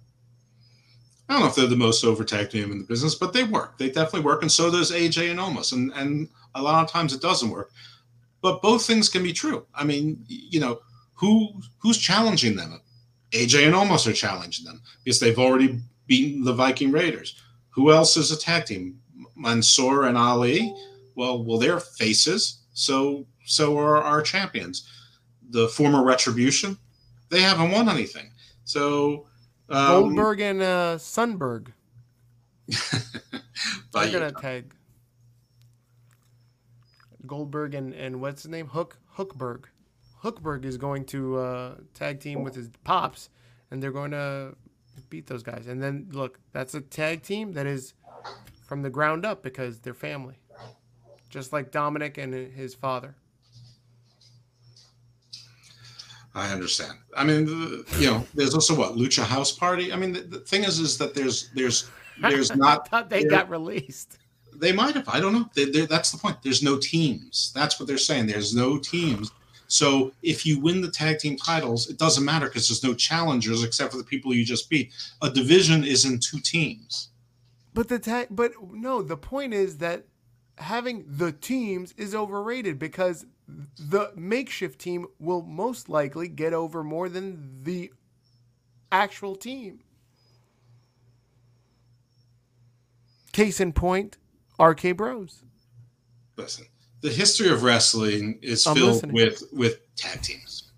I 1.28 1.34
don't 1.34 1.44
know 1.44 1.48
if 1.48 1.56
they're 1.56 1.68
the 1.68 1.78
most 1.78 2.04
over 2.04 2.26
tag 2.26 2.50
team 2.50 2.72
in 2.72 2.80
the 2.80 2.84
business, 2.84 3.16
but 3.16 3.32
they 3.32 3.46
work. 3.46 3.78
They 3.78 3.88
definitely 3.88 4.22
work, 4.22 4.42
and 4.42 4.52
so 4.52 4.70
does 4.70 4.92
AJ 4.92 5.32
and 5.32 5.40
Omos. 5.40 5.72
And 5.72 5.94
and 5.94 6.28
a 6.54 6.62
lot 6.62 6.84
of 6.84 6.92
times 6.92 7.14
it 7.14 7.22
doesn't 7.22 7.50
work. 7.50 7.72
But 8.42 8.62
both 8.62 8.86
things 8.86 9.08
can 9.08 9.24
be 9.24 9.32
true. 9.32 9.66
I 9.74 9.86
mean, 9.86 10.26
you 10.28 10.60
know, 10.60 10.82
who 11.22 11.54
who's 11.78 12.00
challenging 12.00 12.56
them? 12.56 12.82
AJ 13.32 13.68
and 13.68 13.76
Omos 13.76 14.08
are 14.08 14.14
challenging 14.14 14.66
them 14.66 14.82
because 15.04 15.20
they've 15.20 15.38
already 15.40 15.80
beaten 16.08 16.44
the 16.44 16.52
Viking 16.54 16.92
Raiders. 16.92 17.40
Who 17.70 17.92
else 17.92 18.18
is 18.18 18.32
attacking? 18.32 18.98
Mansoor 19.36 20.06
and 20.06 20.18
Ali. 20.18 20.76
Well, 21.16 21.44
well, 21.44 21.60
they're 21.60 21.80
faces. 21.80 22.64
So 22.74 23.28
so 23.46 23.78
are 23.78 23.98
our 23.98 24.22
champions. 24.22 24.90
The 25.52 25.68
former 25.68 26.04
Retribution, 26.04 26.78
they 27.30 27.42
haven't 27.42 27.72
won 27.72 27.88
anything. 27.88 28.32
So 28.64 29.28
um, 29.70 29.88
Goldberg 29.88 30.42
and 30.42 30.62
uh, 30.62 30.98
Sunberg. 30.98 31.68
They're 33.94 34.12
gonna 34.12 34.32
tag 34.32 34.74
Goldberg 37.28 37.76
and 37.76 37.94
and 37.94 38.22
what's 38.22 38.44
his 38.44 38.52
name? 38.52 38.68
Hook 38.68 38.98
Hookberg. 39.18 39.66
Hookberg 40.24 40.66
is 40.66 40.78
going 40.78 41.06
to 41.06 41.38
uh, 41.38 41.76
tag 41.94 42.20
team 42.20 42.44
with 42.44 42.56
his 42.56 42.70
pops, 42.84 43.30
and 43.72 43.82
they're 43.82 43.92
going 43.92 44.12
to 44.12 44.56
beat 45.10 45.28
those 45.28 45.44
guys. 45.44 45.68
And 45.68 45.82
then 45.82 46.08
look, 46.12 46.40
that's 46.52 46.74
a 46.76 46.82
tag 46.82 47.24
team 47.24 47.54
that 47.54 47.66
is 47.66 47.94
from 48.66 48.82
the 48.82 48.90
ground 48.90 49.26
up 49.26 49.42
because 49.42 49.80
they're 49.80 49.94
family, 49.94 50.36
just 51.30 51.52
like 51.52 51.72
Dominic 51.72 52.18
and 52.18 52.34
his 52.34 52.74
father. 52.74 53.16
I 56.34 56.52
understand. 56.54 56.98
I 57.16 57.26
mean, 57.26 57.84
you 58.00 58.08
know, 58.08 58.26
there's 58.34 58.54
also 58.54 58.74
what 58.74 58.96
Lucha 58.96 59.24
House 59.24 59.52
Party. 59.52 59.92
I 59.92 59.98
mean, 59.98 60.14
the, 60.14 60.22
the 60.22 60.40
thing 60.40 60.64
is, 60.64 60.80
is 60.80 60.98
that 60.98 61.14
there's 61.14 61.50
there's 61.56 61.90
there's 62.22 62.56
not. 62.56 62.84
I 62.86 62.90
thought 62.90 63.10
they 63.10 63.24
got 63.26 63.50
released. 63.50 64.18
They 64.56 64.72
might 64.72 64.96
have. 64.96 65.10
I 65.10 65.20
don't 65.20 65.34
know. 65.34 65.50
They, 65.56 65.66
that's 65.86 66.12
the 66.12 66.18
point. 66.18 66.38
There's 66.44 66.64
no 66.64 66.78
teams. 66.78 67.52
That's 67.56 67.80
what 67.80 67.88
they're 67.88 67.98
saying. 67.98 68.28
There's 68.28 68.56
no 68.56 68.78
teams. 68.78 69.32
So 69.72 70.12
if 70.22 70.46
you 70.46 70.60
win 70.60 70.82
the 70.82 70.92
tag 70.92 71.20
team 71.20 71.38
titles, 71.38 71.90
it 71.90 71.98
doesn't 71.98 72.26
matter 72.26 72.48
because 72.48 72.68
there's 72.68 72.84
no 72.84 72.94
challengers 72.94 73.64
except 73.64 73.94
for 73.94 73.98
the 73.98 74.04
people 74.04 74.34
you 74.34 74.44
just 74.44 74.70
beat. 74.70 74.92
A 75.22 75.30
division 75.30 75.86
is 75.86 76.04
in 76.04 76.20
two 76.20 76.42
teams. 76.42 77.12
But 77.74 77.88
the 77.88 77.98
tag, 77.98 78.28
but 78.30 78.52
no, 78.70 79.02
the 79.02 79.16
point 79.16 79.54
is 79.54 79.78
that 79.78 80.08
having 80.58 81.06
the 81.08 81.32
teams 81.32 81.94
is 81.94 82.14
overrated 82.14 82.80
because 82.80 83.26
the 83.80 84.12
makeshift 84.14 84.78
team 84.78 85.08
will 85.20 85.42
most 85.42 85.88
likely 85.88 86.28
get 86.28 86.52
over 86.52 86.84
more 86.84 87.08
than 87.08 87.64
the 87.64 87.94
actual 88.92 89.38
team. 89.38 89.80
Case 93.32 93.62
in 93.62 93.72
point, 93.72 94.18
RK 94.60 94.98
Bros. 94.98 95.46
Listen, 96.36 96.66
the 97.02 97.10
history 97.10 97.50
of 97.50 97.64
wrestling 97.64 98.40
is 98.42 98.66
I'm 98.66 98.76
filled 98.76 98.94
listening. 98.94 99.14
with 99.14 99.44
with 99.52 99.96
tag 99.96 100.22
teams. 100.22 100.72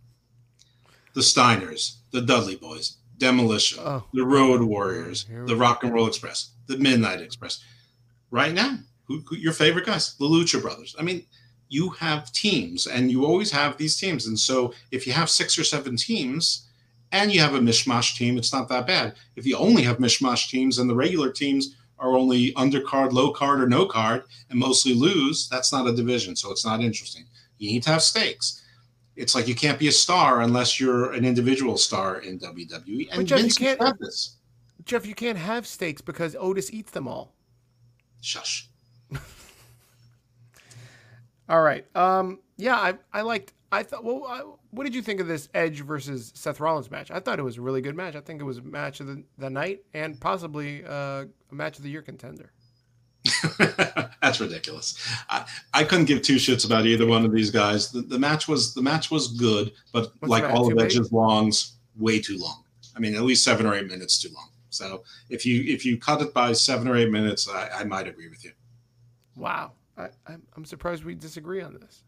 The 1.14 1.22
Steiners, 1.22 1.98
the 2.12 2.22
Dudley 2.22 2.56
Boys, 2.56 2.98
Demolition, 3.18 3.80
oh. 3.82 4.04
the 4.14 4.26
Road 4.26 4.64
Warriors, 4.64 5.26
the 5.46 5.56
Rock 5.56 5.84
and 5.84 5.94
Roll 5.94 6.08
Express, 6.08 6.52
the 6.66 6.78
Midnight 6.78 7.22
Express. 7.22 7.64
Right 8.32 8.54
now, 8.54 8.80
who, 9.06 9.20
who, 9.28 9.36
your 9.36 9.54
favorite 9.54 9.86
guys, 9.86 10.16
the 10.16 10.26
Lucha 10.26 10.60
Brothers. 10.60 10.96
I 10.98 11.04
mean, 11.04 11.24
you 11.70 11.90
have 11.90 12.32
teams, 12.32 12.88
and 12.88 13.12
you 13.12 13.26
always 13.26 13.52
have 13.52 13.78
these 13.78 13.96
teams. 13.96 14.26
And 14.26 14.40
so, 14.40 14.74
if 14.92 15.06
you 15.06 15.14
have 15.14 15.30
six 15.30 15.58
or 15.60 15.64
seven 15.64 15.98
teams, 15.98 16.68
and 17.12 17.32
you 17.32 17.40
have 17.42 17.54
a 17.54 17.60
mishmash 17.60 18.18
team, 18.18 18.38
it's 18.38 18.52
not 18.52 18.68
that 18.70 18.88
bad. 18.88 19.14
If 19.36 19.46
you 19.46 19.56
only 19.56 19.84
have 19.84 19.98
mishmash 20.00 20.50
teams 20.50 20.80
and 20.80 20.90
the 20.90 20.96
regular 20.96 21.32
teams 21.32 21.76
are 22.04 22.18
only 22.18 22.54
undercard, 22.54 23.14
low 23.14 23.32
card, 23.32 23.62
or 23.62 23.68
no 23.68 23.86
card, 23.86 24.24
and 24.50 24.60
mostly 24.60 24.94
lose, 24.94 25.48
that's 25.48 25.72
not 25.72 25.88
a 25.88 25.96
division. 25.96 26.36
So 26.36 26.52
it's 26.52 26.66
not 26.66 26.82
interesting. 26.82 27.26
You 27.58 27.72
need 27.72 27.84
to 27.84 27.92
have 27.92 28.04
stakes. 28.04 28.62
It's 29.16 29.34
like 29.36 29.48
you 29.48 29.56
can't 29.56 29.80
be 29.80 29.88
a 29.88 29.92
star 29.92 30.42
unless 30.42 30.80
you're 30.80 31.14
an 31.14 31.24
individual 31.24 31.78
star 31.78 32.20
in 32.20 32.40
WWE. 32.40 33.08
And 33.10 33.20
but 33.20 33.26
Jeff, 33.26 33.40
Vince 33.40 33.60
you 33.60 33.68
can't 33.68 33.82
have 33.82 33.98
this. 34.00 34.38
Jeff, 34.86 35.06
you 35.06 35.16
can't 35.16 35.38
have 35.38 35.66
stakes 35.66 36.02
because 36.02 36.36
Otis 36.38 36.74
eats 36.74 36.92
them 36.92 37.08
all. 37.08 37.34
Shush. 38.22 38.68
all 41.48 41.62
right. 41.62 41.86
Um. 41.96 42.40
Yeah, 42.58 42.76
I 42.76 42.96
I 43.14 43.22
liked. 43.22 43.54
I 43.74 43.84
thought. 43.84 44.04
Well, 44.04 44.24
I, 44.28 44.44
what 44.70 44.84
did 44.84 44.94
you 44.94 45.02
think 45.02 45.20
of 45.20 45.28
this 45.28 45.50
Edge 45.54 45.82
versus 45.82 46.32
Seth 46.36 46.60
Rollins 46.60 46.92
match? 46.92 47.10
I 47.10 47.20
thought 47.20 47.40
it 47.40 47.44
was 47.44 47.58
a 47.58 47.62
really 47.62 47.82
good 47.82 47.96
match. 47.96 48.16
I 48.16 48.22
think 48.22 48.40
it 48.40 48.44
was 48.44 48.60
a 48.60 48.62
match 48.62 49.00
of 49.00 49.08
the, 49.08 49.24
the 49.40 49.50
night 49.50 49.82
and 49.94 50.20
possibly 50.22 50.86
uh, 50.86 51.26
a 51.26 51.56
match 51.56 51.78
of 51.78 51.84
the 51.84 51.90
year 51.90 52.04
contender. 52.04 52.52
That's 54.22 54.40
ridiculous. 54.40 54.96
I, 55.28 55.46
I 55.74 55.84
couldn't 55.86 56.06
give 56.06 56.22
two 56.22 56.36
shits 56.36 56.66
about 56.66 56.86
either 56.86 57.08
one 57.08 57.26
of 57.26 57.32
these 57.32 57.50
guys. 57.50 57.92
The, 57.92 58.02
the 58.02 58.20
match 58.20 58.48
was 58.48 58.76
the 58.76 58.82
match 58.82 59.10
was 59.10 59.30
good, 59.30 59.72
but 59.92 60.12
What's 60.20 60.30
like 60.30 60.44
all 60.44 60.72
of 60.72 60.78
Edge's 60.78 61.12
longs, 61.12 61.78
way 61.98 62.20
too 62.20 62.38
long. 62.38 62.64
I 62.96 63.00
mean, 63.00 63.16
at 63.16 63.24
least 63.24 63.44
seven 63.44 63.66
or 63.66 63.74
eight 63.74 63.88
minutes 63.88 64.22
too 64.22 64.30
long. 64.36 64.50
So 64.70 65.04
if 65.30 65.46
you 65.46 65.64
if 65.64 65.84
you 65.84 65.98
cut 65.98 66.22
it 66.22 66.34
by 66.34 66.54
seven 66.54 66.88
or 66.88 66.96
eight 66.96 67.10
minutes, 67.10 67.50
I, 67.50 67.70
I 67.70 67.84
might 67.86 68.08
agree 68.08 68.30
with 68.30 68.44
you. 68.46 68.52
Wow, 69.36 69.72
I, 69.98 70.10
I'm 70.28 70.66
surprised 70.66 71.04
we 71.04 71.16
disagree 71.16 71.62
on 71.62 71.74
this. 71.74 72.04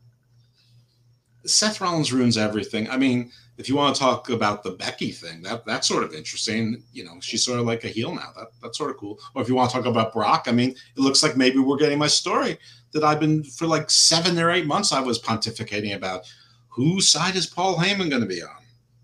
Seth 1.46 1.82
Rollins 1.82 2.12
ruins 2.12 2.38
everything. 2.38 2.90
I 2.90 2.98
mean, 2.98 3.32
if 3.58 3.70
you 3.70 3.76
want 3.76 3.96
to 3.96 4.00
talk 4.00 4.30
about 4.30 4.64
the 4.64 4.72
Becky 4.72 5.12
thing, 5.12 5.42
that 5.44 5.66
that's 5.66 5.88
sort 5.88 6.04
of 6.04 6.14
interesting. 6.14 6.84
You 6.92 7.06
know, 7.06 7.20
she's 7.22 7.44
sort 7.44 7.60
of 7.60 7.66
like 7.66 7.84
a 7.84 7.88
heel 7.88 8.14
now. 8.14 8.32
That 8.36 8.48
that's 8.62 8.78
sort 8.78 8.92
of 8.92 8.98
cool. 8.98 9.20
Or 9.34 9.42
if 9.42 9.48
you 9.48 9.56
want 9.56 9.70
to 9.70 9.78
talk 9.78 9.86
about 9.86 10.14
Brock, 10.14 10.46
I 10.48 10.52
mean, 10.52 10.72
it 10.72 11.00
looks 11.00 11.24
like 11.24 11.38
maybe 11.38 11.60
we're 11.60 11.78
getting 11.78 12.00
my 12.00 12.08
story 12.08 12.58
that 12.92 13.04
I've 13.04 13.20
been 13.20 13.44
for 13.44 13.68
like 13.68 13.90
seven 13.90 14.38
or 14.40 14.52
eight 14.52 14.66
months. 14.66 14.92
I 14.92 15.00
was 15.00 15.22
pontificating 15.22 15.96
about 15.96 16.22
whose 16.68 17.08
side 17.08 17.36
is 17.36 17.48
Paul 17.48 17.78
Heyman 17.78 18.10
going 18.10 18.22
to 18.22 18.28
be 18.28 18.42
on. 18.42 18.50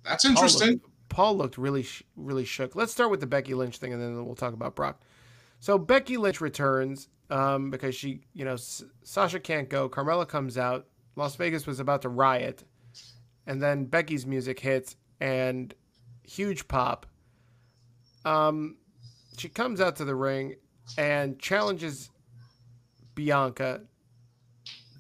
That's 0.04 0.26
interesting. 0.26 0.68
Paul 0.68 0.74
looked, 0.74 1.10
Paul 1.10 1.38
looked 1.38 1.58
really 1.58 1.86
really 2.16 2.46
shook. 2.46 2.76
Let's 2.76 2.92
start 2.92 3.12
with 3.12 3.20
the 3.20 3.28
Becky 3.28 3.54
Lynch 3.54 3.78
thing, 3.78 3.94
and 3.94 4.02
then 4.02 4.26
we'll 4.26 4.36
talk 4.36 4.54
about 4.54 4.76
Brock. 4.76 5.02
So 5.60 5.78
Becky 5.78 6.18
Lynch 6.18 6.42
returns 6.42 7.08
um, 7.30 7.70
because 7.70 7.96
she, 7.96 8.22
you 8.34 8.44
know, 8.44 8.54
S- 8.54 8.84
Sasha 9.04 9.40
can't 9.40 9.70
go. 9.70 9.88
Carmella 9.88 10.28
comes 10.28 10.58
out. 10.58 10.88
Las 11.16 11.36
Vegas 11.36 11.68
was 11.68 11.80
about 11.80 12.02
to 12.04 12.10
riot, 12.10 12.64
and 13.46 13.62
then 13.62 13.86
Becky's 13.86 14.26
music 14.26 14.60
hits 14.60 14.96
and 15.20 15.74
huge 16.24 16.68
pop. 16.68 17.06
Um, 18.26 18.78
she 19.38 19.50
comes 19.50 19.82
out 19.82 19.96
to 19.98 20.06
the 20.06 20.16
ring 20.16 20.56
and 20.98 21.40
challenges 21.40 22.10
Bianca. 23.16 23.82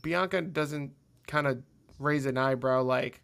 Bianca 0.01 0.41
doesn't 0.41 0.91
kind 1.27 1.47
of 1.47 1.61
raise 1.99 2.25
an 2.25 2.37
eyebrow 2.37 2.81
like, 2.81 3.21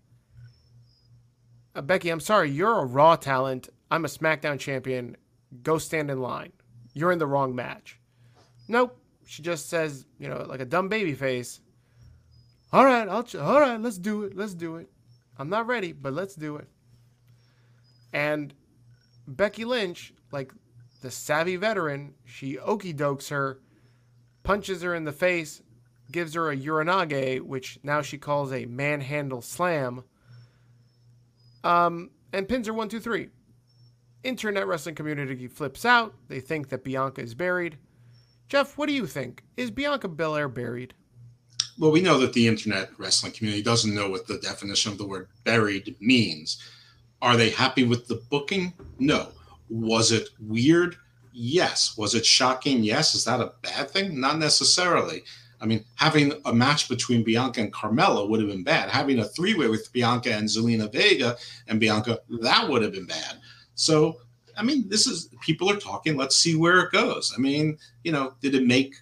uh, 1.75 1.81
Becky, 1.81 2.09
I'm 2.09 2.19
sorry, 2.19 2.49
you're 2.49 2.79
a 2.79 2.85
Raw 2.85 3.15
talent. 3.15 3.69
I'm 3.89 4.05
a 4.05 4.07
SmackDown 4.07 4.59
champion. 4.59 5.17
Go 5.63 5.77
stand 5.77 6.11
in 6.11 6.21
line. 6.21 6.51
You're 6.93 7.11
in 7.11 7.19
the 7.19 7.27
wrong 7.27 7.55
match. 7.55 7.99
Nope. 8.67 8.99
She 9.25 9.41
just 9.41 9.69
says, 9.69 10.05
you 10.19 10.29
know, 10.29 10.45
like 10.47 10.61
a 10.61 10.65
dumb 10.65 10.88
baby 10.88 11.13
face, 11.13 11.59
all 12.74 12.86
right, 12.86 13.07
I'll. 13.07 13.24
Ch- 13.24 13.36
all 13.36 13.59
right, 13.59 13.80
let's 13.80 13.97
do 13.97 14.24
it. 14.24 14.36
Let's 14.36 14.53
do 14.53 14.76
it. 14.76 14.89
I'm 15.38 15.49
not 15.49 15.68
ready, 15.68 15.91
but 15.93 16.13
let's 16.13 16.36
do 16.36 16.57
it. 16.57 16.68
And 18.13 18.53
Becky 19.28 19.65
Lynch, 19.65 20.13
like 20.32 20.51
the 21.01 21.11
savvy 21.11 21.55
veteran, 21.55 22.13
she 22.26 22.57
okey 22.57 22.93
dokes 22.93 23.30
her, 23.30 23.59
punches 24.43 24.82
her 24.82 24.95
in 24.95 25.03
the 25.03 25.11
face, 25.11 25.61
gives 26.11 26.34
her 26.34 26.49
a 26.49 26.57
uranage, 26.57 27.41
which 27.41 27.80
now 27.84 28.01
she 28.01 28.18
calls 28.18 28.51
a 28.51 28.65
manhandle 28.65 29.41
slam, 29.41 30.03
um, 31.63 32.09
and 32.34 32.47
pins 32.47 32.68
her 32.68 32.74
one, 32.74 32.89
two, 32.89 32.99
three. 32.99 33.30
Internet 34.24 34.68
wrestling 34.68 34.95
community 34.95 35.47
flips 35.47 35.86
out. 35.86 36.13
They 36.28 36.39
think 36.39 36.70
that 36.70 36.84
Bianca 36.84 37.22
is 37.22 37.36
buried. 37.36 37.78
Jeff, 38.49 38.78
what 38.78 38.88
do 38.88 38.93
you 38.93 39.05
think? 39.05 39.43
Is 39.55 39.72
Bianca 39.72 40.07
Belair 40.07 40.49
buried? 40.49 40.93
Well, 41.80 41.91
we 41.91 42.01
know 42.01 42.17
that 42.19 42.34
the 42.34 42.47
internet 42.47 42.89
wrestling 42.97 43.32
community 43.32 43.61
doesn't 43.61 43.93
know 43.93 44.09
what 44.09 44.28
the 44.28 44.39
definition 44.39 44.91
of 44.91 44.97
the 44.97 45.07
word 45.07 45.30
buried 45.43 45.95
means. 45.99 46.61
Are 47.21 47.38
they 47.38 47.49
happy 47.49 47.84
with 47.84 48.07
the 48.07 48.21
booking? 48.30 48.73
No. 48.99 49.30
Was 49.69 50.11
it 50.11 50.30
weird? 50.39 50.95
Yes. 51.34 51.95
Was 51.97 52.15
it 52.15 52.25
shocking? 52.25 52.84
Yes. 52.84 53.15
Is 53.15 53.25
that 53.25 53.41
a 53.41 53.53
bad 53.61 53.91
thing? 53.91 54.19
Not 54.19 54.39
necessarily. 54.39 55.23
I 55.59 55.65
mean, 55.65 55.84
having 55.95 56.34
a 56.45 56.53
match 56.53 56.88
between 56.88 57.23
Bianca 57.23 57.61
and 57.61 57.73
Carmella 57.73 58.28
would 58.30 58.39
have 58.39 58.49
been 58.49 58.63
bad. 58.63 58.89
Having 58.89 59.19
a 59.19 59.25
three 59.25 59.55
way 59.55 59.67
with 59.67 59.91
Bianca 59.91 60.34
and 60.34 60.47
Zelina 60.47 60.91
Vega 60.91 61.36
and 61.67 61.80
Bianca, 61.80 62.19
that 62.41 62.69
would 62.69 62.84
have 62.84 62.91
been 62.91 63.07
bad. 63.07 63.39
So, 63.75 64.21
I 64.55 64.63
mean, 64.63 64.88
this 64.88 65.07
is 65.07 65.30
people 65.41 65.69
are 65.69 65.78
talking. 65.78 66.15
Let's 66.15 66.38
see 66.38 66.55
where 66.55 66.80
it 66.82 66.91
goes. 66.91 67.34
I 67.36 67.39
mean, 67.39 67.78
you 68.03 68.11
know, 68.11 68.34
did 68.41 68.55
it 68.55 68.65
make 68.65 68.95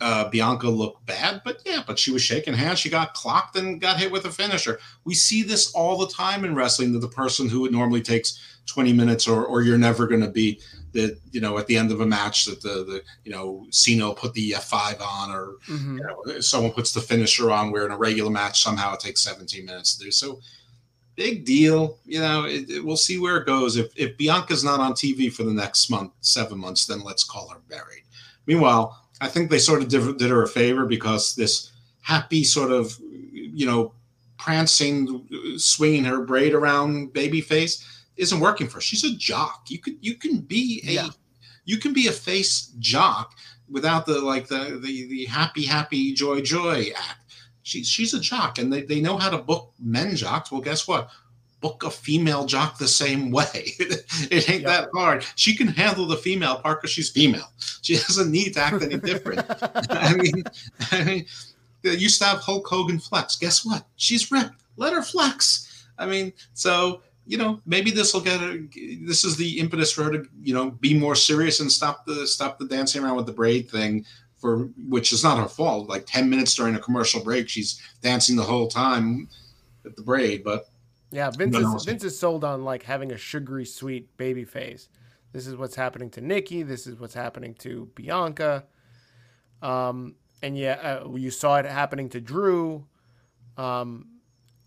uh, 0.00 0.28
Bianca 0.28 0.68
look 0.68 1.04
bad? 1.06 1.42
But 1.44 1.62
yeah, 1.64 1.82
but 1.86 1.98
she 1.98 2.10
was 2.10 2.22
shaking 2.22 2.54
hands. 2.54 2.78
She 2.78 2.90
got 2.90 3.14
clocked 3.14 3.56
and 3.56 3.80
got 3.80 3.98
hit 3.98 4.12
with 4.12 4.24
a 4.24 4.30
finisher. 4.30 4.78
We 5.04 5.14
see 5.14 5.42
this 5.42 5.72
all 5.72 5.98
the 5.98 6.08
time 6.08 6.44
in 6.44 6.54
wrestling 6.54 6.92
that 6.92 7.00
the 7.00 7.08
person 7.08 7.48
who 7.48 7.66
it 7.66 7.72
normally 7.72 8.02
takes 8.02 8.38
20 8.66 8.92
minutes 8.92 9.26
or, 9.26 9.44
or 9.44 9.62
you're 9.62 9.78
never 9.78 10.06
going 10.06 10.20
to 10.20 10.30
be 10.30 10.60
that 10.92 11.18
you 11.32 11.40
know 11.40 11.58
at 11.58 11.66
the 11.66 11.76
end 11.76 11.90
of 11.90 12.00
a 12.00 12.06
match 12.06 12.44
that 12.46 12.62
the 12.62 12.84
the 12.84 13.02
you 13.24 13.32
know 13.32 13.66
Cena 13.70 14.12
put 14.14 14.32
the 14.34 14.52
F5 14.52 15.00
on 15.00 15.30
or 15.30 15.54
mm-hmm. 15.68 15.98
you 15.98 16.04
know, 16.04 16.40
someone 16.40 16.72
puts 16.72 16.92
the 16.92 17.00
finisher 17.00 17.50
on 17.50 17.70
where 17.70 17.84
in 17.84 17.92
a 17.92 17.96
regular 17.96 18.30
match 18.30 18.62
somehow 18.62 18.94
it 18.94 19.00
takes 19.00 19.22
17 19.22 19.64
minutes 19.64 19.96
to 19.96 20.04
do 20.04 20.10
so 20.10 20.40
big 21.14 21.44
deal 21.44 21.98
you 22.04 22.20
know 22.20 22.44
it, 22.44 22.70
it, 22.70 22.84
we'll 22.84 22.96
see 22.96 23.18
where 23.18 23.38
it 23.38 23.46
goes 23.46 23.76
if 23.76 23.92
if 23.96 24.16
Bianca's 24.16 24.64
not 24.64 24.80
on 24.80 24.92
TV 24.92 25.32
for 25.32 25.42
the 25.42 25.52
next 25.52 25.90
month 25.90 26.12
seven 26.20 26.58
months 26.58 26.86
then 26.86 27.02
let's 27.02 27.24
call 27.24 27.48
her 27.48 27.60
buried 27.68 28.04
meanwhile 28.46 29.07
I 29.20 29.28
think 29.28 29.50
they 29.50 29.58
sort 29.58 29.82
of 29.82 29.88
did, 29.88 30.18
did 30.18 30.30
her 30.30 30.42
a 30.42 30.48
favor 30.48 30.86
because 30.86 31.34
this 31.34 31.72
happy 32.02 32.44
sort 32.44 32.70
of 32.70 32.96
you 33.00 33.66
know 33.66 33.92
prancing 34.38 35.28
swinging 35.56 36.04
her 36.04 36.24
braid 36.24 36.54
around 36.54 37.12
baby 37.12 37.40
face 37.40 37.84
isn't 38.16 38.40
working 38.40 38.68
for 38.68 38.74
her. 38.74 38.80
She's 38.80 39.04
a 39.04 39.14
jock. 39.16 39.66
You 39.68 39.78
could 39.78 39.96
you 40.00 40.14
can 40.14 40.40
be 40.40 40.82
a 40.86 40.92
yeah. 40.92 41.08
you 41.64 41.78
can 41.78 41.92
be 41.92 42.06
a 42.06 42.12
face 42.12 42.72
jock 42.78 43.34
without 43.68 44.06
the 44.06 44.20
like 44.20 44.48
the 44.48 44.80
the 44.82 45.08
the 45.08 45.24
happy 45.26 45.64
happy 45.64 46.12
joy 46.14 46.40
joy 46.40 46.86
act. 46.96 47.24
She's 47.62 47.88
she's 47.88 48.14
a 48.14 48.20
jock, 48.20 48.58
and 48.58 48.72
they, 48.72 48.82
they 48.82 49.00
know 49.00 49.18
how 49.18 49.30
to 49.30 49.38
book 49.38 49.72
men 49.78 50.16
jocks. 50.16 50.50
Well, 50.50 50.60
guess 50.60 50.88
what? 50.88 51.10
Book 51.60 51.82
a 51.84 51.90
female 51.90 52.46
jock 52.46 52.78
the 52.78 52.88
same 52.88 53.30
way. 53.30 53.72
it 54.30 54.48
ain't 54.48 54.62
yep. 54.62 54.64
that 54.64 54.88
hard. 54.94 55.24
She 55.34 55.56
can 55.56 55.66
handle 55.68 56.06
the 56.06 56.16
female 56.16 56.58
part 56.58 56.80
because 56.80 56.92
she's 56.92 57.10
female. 57.10 57.50
She 57.82 57.94
doesn't 58.06 58.30
need 58.30 58.54
to 58.54 58.60
act 58.60 58.82
any 58.82 58.98
different. 58.98 59.44
I 59.90 60.14
mean, 60.14 60.44
I 60.92 61.04
mean, 61.04 61.26
used 61.82 62.20
to 62.20 62.26
have 62.26 62.38
Hulk 62.38 62.66
Hogan 62.66 62.98
flex. 62.98 63.36
Guess 63.36 63.64
what? 63.64 63.84
She's 63.96 64.30
ripped. 64.30 64.62
Let 64.76 64.92
her 64.92 65.02
flex. 65.02 65.86
I 65.98 66.06
mean, 66.06 66.32
so 66.54 67.02
you 67.26 67.36
know, 67.36 67.60
maybe 67.66 67.90
this 67.90 68.14
will 68.14 68.22
get 68.22 68.40
a, 68.40 68.66
this 69.02 69.22
is 69.22 69.36
the 69.36 69.58
impetus 69.60 69.92
for 69.92 70.04
her 70.04 70.12
to, 70.12 70.24
you 70.42 70.54
know, 70.54 70.70
be 70.70 70.98
more 70.98 71.14
serious 71.14 71.60
and 71.60 71.70
stop 71.70 72.06
the 72.06 72.26
stop 72.26 72.58
the 72.58 72.64
dancing 72.66 73.04
around 73.04 73.16
with 73.16 73.26
the 73.26 73.32
braid 73.32 73.70
thing 73.70 74.04
for 74.38 74.70
which 74.88 75.12
is 75.12 75.22
not 75.22 75.38
her 75.38 75.48
fault. 75.48 75.88
Like 75.88 76.06
10 76.06 76.30
minutes 76.30 76.54
during 76.54 76.74
a 76.74 76.80
commercial 76.80 77.22
break, 77.22 77.48
she's 77.48 77.82
dancing 78.02 78.36
the 78.36 78.42
whole 78.42 78.68
time 78.68 79.28
with 79.84 79.96
the 79.96 80.02
braid, 80.02 80.42
but 80.44 80.68
yeah, 81.10 81.30
Vince 81.30 81.56
is, 81.56 81.84
Vince 81.84 82.04
is 82.04 82.18
sold 82.18 82.44
on 82.44 82.64
like 82.64 82.82
having 82.82 83.12
a 83.12 83.18
sugary 83.18 83.64
sweet 83.64 84.16
baby 84.16 84.44
face. 84.44 84.88
This 85.32 85.46
is 85.46 85.56
what's 85.56 85.74
happening 85.74 86.10
to 86.10 86.20
Nikki. 86.20 86.62
This 86.62 86.86
is 86.86 86.98
what's 86.98 87.14
happening 87.14 87.54
to 87.60 87.90
Bianca. 87.94 88.64
Um, 89.62 90.16
and 90.42 90.56
yeah, 90.56 91.00
uh, 91.04 91.14
you 91.14 91.30
saw 91.30 91.56
it 91.56 91.66
happening 91.66 92.08
to 92.10 92.20
Drew. 92.20 92.86
Um, 93.56 94.06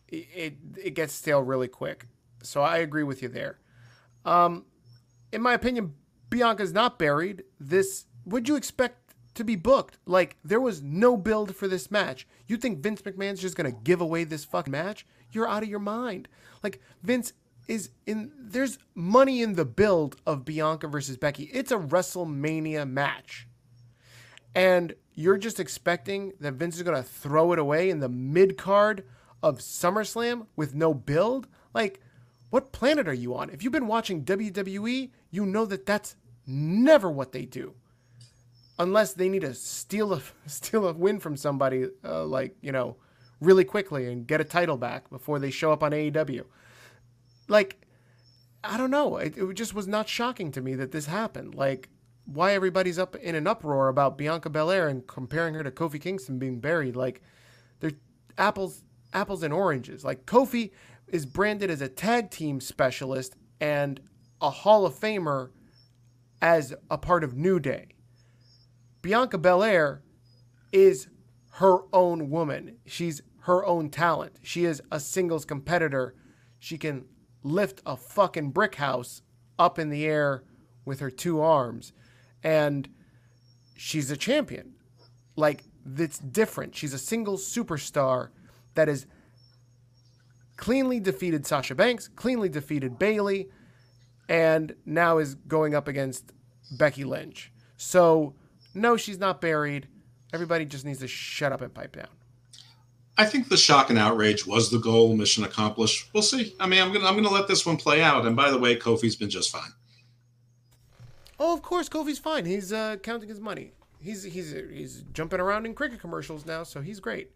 it, 0.08 0.28
it, 0.36 0.54
it 0.84 0.90
gets 0.92 1.14
stale 1.14 1.42
really 1.42 1.68
quick. 1.68 2.08
So 2.44 2.62
I 2.62 2.78
agree 2.78 3.04
with 3.04 3.22
you 3.22 3.30
there. 3.30 3.60
Um, 4.26 4.66
in 5.32 5.42
my 5.42 5.54
opinion, 5.54 5.94
Bianca's 6.30 6.74
not 6.74 7.00
buried. 7.00 7.44
This 7.60 8.06
would 8.26 8.48
you 8.48 8.56
expect 8.56 9.16
to 9.36 9.44
be 9.44 9.56
booked? 9.56 9.98
Like 10.06 10.38
there 10.44 10.60
was 10.60 10.82
no 10.82 11.18
build 11.18 11.56
for 11.56 11.68
this 11.68 11.90
match. 11.90 12.28
You 12.48 12.58
think 12.58 12.80
Vince 12.80 13.02
McMahon's 13.02 13.42
just 13.42 13.56
gonna 13.56 13.72
give 13.72 14.02
away 14.02 14.24
this 14.24 14.46
fucking 14.46 14.72
match? 14.72 15.06
You're 15.32 15.48
out 15.48 15.64
of 15.64 15.70
your 15.70 15.80
mind. 15.80 16.28
Like 16.64 16.82
Vince 17.04 17.34
is 17.68 17.90
in. 18.06 18.32
There's 18.38 18.78
money 18.96 19.42
in 19.42 19.54
the 19.54 19.66
build 19.66 20.18
of 20.26 20.46
Bianca 20.46 20.88
versus 20.88 21.18
Becky. 21.18 21.44
It's 21.46 21.72
a 21.72 21.78
WrestleMania 21.78 22.90
match, 22.90 23.48
and 24.54 24.94
you're 25.14 25.38
just 25.38 25.60
expecting 25.60 26.34
that 26.40 26.54
Vince 26.54 26.78
is 26.78 26.84
gonna 26.84 27.04
throw 27.04 27.54
it 27.54 27.60
away 27.60 27.90
in 27.90 28.00
the 28.00 28.10
mid 28.10 28.58
card 28.58 29.04
of 29.44 29.60
SummerSlam 29.60 30.48
with 30.56 30.76
no 30.76 30.94
build. 30.94 31.48
Like 31.74 32.02
what 32.52 32.74
planet 32.74 33.08
are 33.08 33.14
you 33.14 33.34
on? 33.36 33.50
If 33.50 33.64
you've 33.64 33.72
been 33.72 33.88
watching 33.88 34.26
WWE, 34.26 35.10
you 35.32 35.46
know 35.46 35.66
that 35.66 35.86
that's 35.86 36.18
never 36.46 37.10
what 37.10 37.32
they 37.32 37.46
do. 37.46 37.74
Unless 38.78 39.14
they 39.14 39.30
need 39.30 39.42
to 39.42 39.54
steal 39.54 40.14
a 40.14 40.22
steal 40.46 40.88
a 40.88 40.94
win 40.94 41.20
from 41.20 41.36
somebody, 41.38 41.88
uh, 42.04 42.26
like 42.26 42.56
you 42.62 42.72
know, 42.72 42.98
really 43.42 43.66
quickly 43.66 44.10
and 44.10 44.26
get 44.26 44.40
a 44.40 44.46
title 44.46 44.78
back 44.78 45.10
before 45.10 45.40
they 45.40 45.52
show 45.52 45.74
up 45.74 45.84
on 45.84 45.92
AEW. 45.92 46.46
Like, 47.50 47.82
I 48.64 48.78
don't 48.78 48.92
know. 48.92 49.18
It, 49.18 49.36
it 49.38 49.54
just 49.56 49.74
was 49.74 49.88
not 49.88 50.08
shocking 50.08 50.52
to 50.54 50.62
me 50.62 50.76
that 50.76 50.92
this 50.92 51.08
happened. 51.08 51.56
Like, 51.56 51.90
why 52.26 52.54
everybody's 52.54 53.00
up 53.00 53.16
in 53.16 53.36
an 53.36 53.48
uproar 53.48 53.90
about 53.90 54.18
Bianca 54.18 54.50
Belair 54.50 54.88
and 54.88 55.06
comparing 55.06 55.56
her 55.56 55.64
to 55.64 55.72
Kofi 55.72 56.00
Kingston 56.00 56.40
being 56.40 56.60
buried? 56.60 56.96
Like, 56.96 57.22
they're 57.80 57.92
apples 58.38 58.84
apples 59.14 59.44
and 59.44 59.54
oranges. 59.54 60.04
Like 60.04 60.26
Kofi 60.26 60.72
is 61.08 61.26
branded 61.26 61.70
as 61.70 61.82
a 61.82 61.88
tag 61.88 62.32
team 62.32 62.60
specialist 62.60 63.36
and 63.60 64.00
a 64.42 64.50
Hall 64.50 64.86
of 64.86 64.98
Famer 64.98 65.50
as 66.42 66.74
a 66.90 66.98
part 66.98 67.24
of 67.24 67.36
New 67.36 67.60
Day. 67.60 67.90
Bianca 69.02 69.38
Belair 69.38 70.02
is 70.72 71.08
her 71.56 71.80
own 71.94 72.30
woman. 72.30 72.78
She's 72.86 73.22
her 73.42 73.66
own 73.66 73.90
talent. 73.90 74.34
She 74.44 74.66
is 74.66 74.82
a 74.92 75.00
singles 75.00 75.46
competitor. 75.46 76.16
She 76.60 76.78
can 76.78 77.06
lift 77.44 77.82
a 77.86 77.98
fucking 77.98 78.52
brick 78.52 78.76
house 78.76 79.22
up 79.58 79.80
in 79.80 79.90
the 79.90 80.06
air 80.06 80.44
with 80.86 81.00
her 81.00 81.10
two 81.10 81.42
arms. 81.42 81.94
And 82.44 82.90
she's 83.76 84.12
a 84.12 84.18
champion. 84.18 84.74
Like, 85.36 85.64
that's 85.86 86.20
different. 86.20 86.76
She's 86.76 86.94
a 86.94 87.00
single 87.00 87.38
superstar 87.38 88.30
that 88.76 88.88
is 88.88 89.08
cleanly 90.58 91.00
defeated 91.00 91.48
Sasha 91.48 91.74
Banks, 91.74 92.08
cleanly 92.08 92.50
defeated 92.50 93.00
Bayley, 93.00 93.50
and 94.30 94.76
now 94.86 95.18
is 95.18 95.34
going 95.36 95.74
up 95.74 95.88
against 95.88 96.32
Becky 96.78 97.04
Lynch. 97.04 97.52
So, 97.78 98.36
no, 98.76 98.96
she's 98.98 99.18
not 99.18 99.42
buried. 99.42 99.88
Everybody 100.32 100.66
just 100.66 100.86
needs 100.86 101.00
to 101.00 101.08
shut 101.08 101.52
up 101.52 101.62
and 101.62 101.74
pipe 101.74 101.96
down. 101.96 102.08
I 103.22 103.26
think 103.26 103.50
the 103.50 103.58
shock 103.58 103.90
and 103.90 104.00
outrage 104.00 104.46
was 104.46 104.72
the 104.72 104.80
goal, 104.80 105.16
mission 105.16 105.44
accomplished. 105.44 106.10
We'll 106.14 106.24
see. 106.24 106.56
I 106.60 106.68
mean, 106.68 106.82
I'm 106.82 106.92
gonna 106.92 107.06
I'm 107.06 107.16
gonna 107.16 107.30
let 107.30 107.48
this 107.48 107.66
one 107.66 107.78
play 107.78 108.02
out. 108.02 108.26
And 108.26 108.36
by 108.36 108.50
the 108.50 108.58
way, 108.58 108.76
Kofi's 108.76 109.16
been 109.16 109.30
just 109.30 109.52
fine. 109.52 109.72
Oh, 111.40 111.54
of 111.54 111.62
course, 111.62 111.90
Kofi's 111.90 112.20
fine. 112.20 112.46
He's 112.46 112.74
uh, 112.74 112.98
counting 113.04 113.30
his 113.30 113.40
money. 113.40 113.74
He's 114.00 114.24
he's 114.24 114.52
he's 114.52 115.04
jumping 115.14 115.40
around 115.40 115.66
in 115.66 115.74
cricket 115.74 116.00
commercials 116.00 116.46
now, 116.46 116.64
so 116.64 116.82
he's 116.82 117.00
great. 117.00 117.32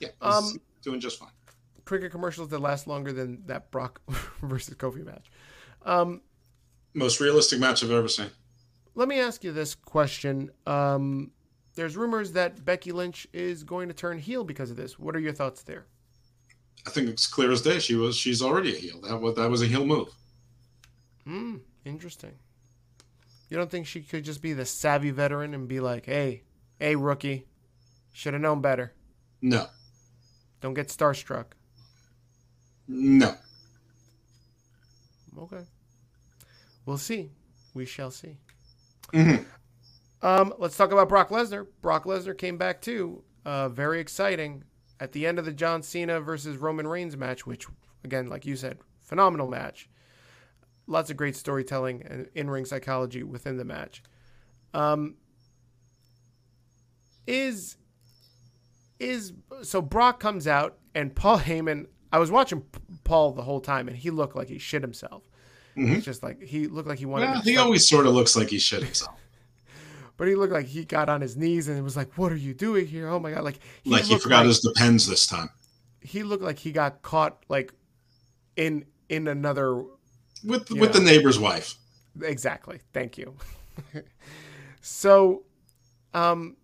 Yeah, 0.00 0.08
he's 0.22 0.34
um, 0.34 0.60
doing 0.82 1.00
just 1.00 1.18
fine 1.18 1.30
cricket 1.90 2.12
commercials 2.12 2.48
that 2.50 2.60
last 2.60 2.86
longer 2.86 3.12
than 3.12 3.42
that 3.46 3.70
Brock 3.72 4.00
versus 4.42 4.74
Kofi 4.76 5.04
match. 5.04 5.28
Um, 5.84 6.20
Most 6.94 7.20
realistic 7.20 7.58
match 7.58 7.82
I've 7.82 7.90
ever 7.90 8.06
seen. 8.06 8.30
Let 8.94 9.08
me 9.08 9.18
ask 9.18 9.42
you 9.42 9.50
this 9.50 9.74
question. 9.74 10.50
Um, 10.68 11.32
there's 11.80 11.96
rumors 11.96 12.32
that 12.32 12.62
Becky 12.62 12.92
Lynch 12.92 13.26
is 13.32 13.64
going 13.64 13.88
to 13.88 13.94
turn 13.94 14.18
heel 14.18 14.44
because 14.44 14.70
of 14.70 14.76
this. 14.76 14.98
What 14.98 15.16
are 15.16 15.18
your 15.18 15.32
thoughts 15.32 15.62
there? 15.62 15.86
I 16.86 16.90
think 16.90 17.08
it's 17.08 17.26
clear 17.26 17.50
as 17.50 17.62
day. 17.62 17.78
She 17.78 17.94
was. 17.94 18.18
She's 18.18 18.42
already 18.42 18.76
a 18.76 18.78
heel. 18.78 19.00
That 19.00 19.18
was 19.18 19.34
that 19.36 19.48
was 19.48 19.62
a 19.62 19.66
heel 19.66 19.86
move. 19.86 20.08
Hmm. 21.24 21.56
Interesting. 21.86 22.34
You 23.48 23.56
don't 23.56 23.70
think 23.70 23.86
she 23.86 24.02
could 24.02 24.24
just 24.24 24.42
be 24.42 24.52
the 24.52 24.66
savvy 24.66 25.10
veteran 25.10 25.54
and 25.54 25.68
be 25.68 25.80
like, 25.80 26.04
"Hey, 26.04 26.42
hey, 26.78 26.96
rookie, 26.96 27.46
should 28.12 28.34
have 28.34 28.42
known 28.42 28.60
better." 28.60 28.92
No. 29.40 29.66
Don't 30.60 30.74
get 30.74 30.88
starstruck. 30.88 31.46
No. 32.88 33.36
Okay. 35.38 35.64
We'll 36.84 36.98
see. 36.98 37.30
We 37.72 37.86
shall 37.86 38.10
see. 38.10 38.36
Mm-hmm. 39.14 39.44
Um, 40.22 40.54
let's 40.58 40.76
talk 40.76 40.92
about 40.92 41.08
Brock 41.08 41.30
Lesnar. 41.30 41.66
Brock 41.80 42.04
Lesnar 42.04 42.36
came 42.36 42.58
back 42.58 42.80
too. 42.80 43.22
Uh, 43.44 43.68
very 43.68 44.00
exciting 44.00 44.64
at 44.98 45.12
the 45.12 45.26
end 45.26 45.38
of 45.38 45.44
the 45.44 45.52
John 45.52 45.82
Cena 45.82 46.20
versus 46.20 46.58
Roman 46.58 46.86
Reigns 46.86 47.16
match, 47.16 47.46
which, 47.46 47.66
again, 48.04 48.28
like 48.28 48.44
you 48.44 48.56
said, 48.56 48.78
phenomenal 49.00 49.48
match. 49.48 49.88
Lots 50.86 51.10
of 51.10 51.16
great 51.16 51.36
storytelling 51.36 52.02
and 52.02 52.28
in-ring 52.34 52.64
psychology 52.64 53.22
within 53.22 53.56
the 53.56 53.64
match. 53.64 54.02
Um, 54.74 55.16
is 57.26 57.76
is 58.98 59.32
so 59.62 59.80
Brock 59.80 60.20
comes 60.20 60.46
out 60.46 60.78
and 60.94 61.14
Paul 61.14 61.38
Heyman 61.38 61.86
I 62.12 62.18
was 62.18 62.30
watching 62.30 62.64
Paul 63.04 63.32
the 63.32 63.42
whole 63.42 63.60
time, 63.60 63.88
and 63.88 63.96
he 63.96 64.10
looked 64.10 64.34
like 64.34 64.48
he 64.48 64.58
shit 64.58 64.82
himself. 64.82 65.28
Mm-hmm. 65.76 65.94
It's 65.94 66.04
just 66.04 66.22
like 66.22 66.42
he 66.42 66.66
looked 66.66 66.88
like 66.88 66.98
he 66.98 67.06
wanted. 67.06 67.42
He 67.42 67.56
always 67.56 67.88
sort 67.88 68.06
of 68.06 68.14
looks 68.14 68.36
like 68.36 68.48
he 68.48 68.58
shit 68.58 68.82
himself. 68.82 69.16
But 70.20 70.28
he 70.28 70.34
looked 70.34 70.52
like 70.52 70.66
he 70.66 70.84
got 70.84 71.08
on 71.08 71.22
his 71.22 71.34
knees 71.34 71.66
and 71.66 71.82
was 71.82 71.96
like, 71.96 72.18
"What 72.18 72.30
are 72.30 72.36
you 72.36 72.52
doing 72.52 72.86
here? 72.86 73.08
Oh 73.08 73.18
my 73.18 73.30
god!" 73.30 73.42
Like 73.42 73.58
he 73.82 73.88
like 73.88 74.04
he 74.04 74.18
forgot 74.18 74.40
like, 74.40 74.48
his 74.48 74.60
depends 74.60 75.06
this 75.06 75.26
time. 75.26 75.48
He 76.02 76.22
looked 76.22 76.42
like 76.42 76.58
he 76.58 76.72
got 76.72 77.00
caught 77.00 77.42
like 77.48 77.72
in 78.54 78.84
in 79.08 79.28
another 79.28 79.76
with 80.44 80.68
with 80.68 80.70
know. 80.70 80.86
the 80.88 81.00
neighbor's 81.00 81.38
wife. 81.38 81.74
Exactly. 82.20 82.80
Thank 82.92 83.16
you. 83.16 83.34
so, 84.82 85.44
um, 86.12 86.58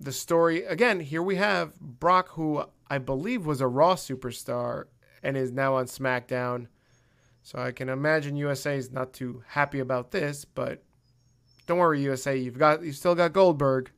the 0.00 0.10
story 0.10 0.64
again. 0.64 0.98
Here 0.98 1.22
we 1.22 1.36
have 1.36 1.78
Brock, 1.78 2.30
who 2.30 2.64
I 2.90 2.98
believe 2.98 3.46
was 3.46 3.60
a 3.60 3.68
Raw 3.68 3.94
superstar 3.94 4.86
and 5.22 5.36
is 5.36 5.52
now 5.52 5.76
on 5.76 5.86
SmackDown. 5.86 6.66
So 7.44 7.60
I 7.60 7.70
can 7.70 7.88
imagine 7.88 8.34
USA 8.34 8.76
is 8.76 8.90
not 8.90 9.12
too 9.12 9.44
happy 9.46 9.78
about 9.78 10.10
this, 10.10 10.44
but 10.44 10.82
don't 11.66 11.78
worry, 11.78 12.00
USA. 12.02 12.36
You've 12.36 12.58
got 12.58 12.82
you 12.82 12.92
still 12.92 13.14
got 13.14 13.32
Goldberg. 13.32 13.90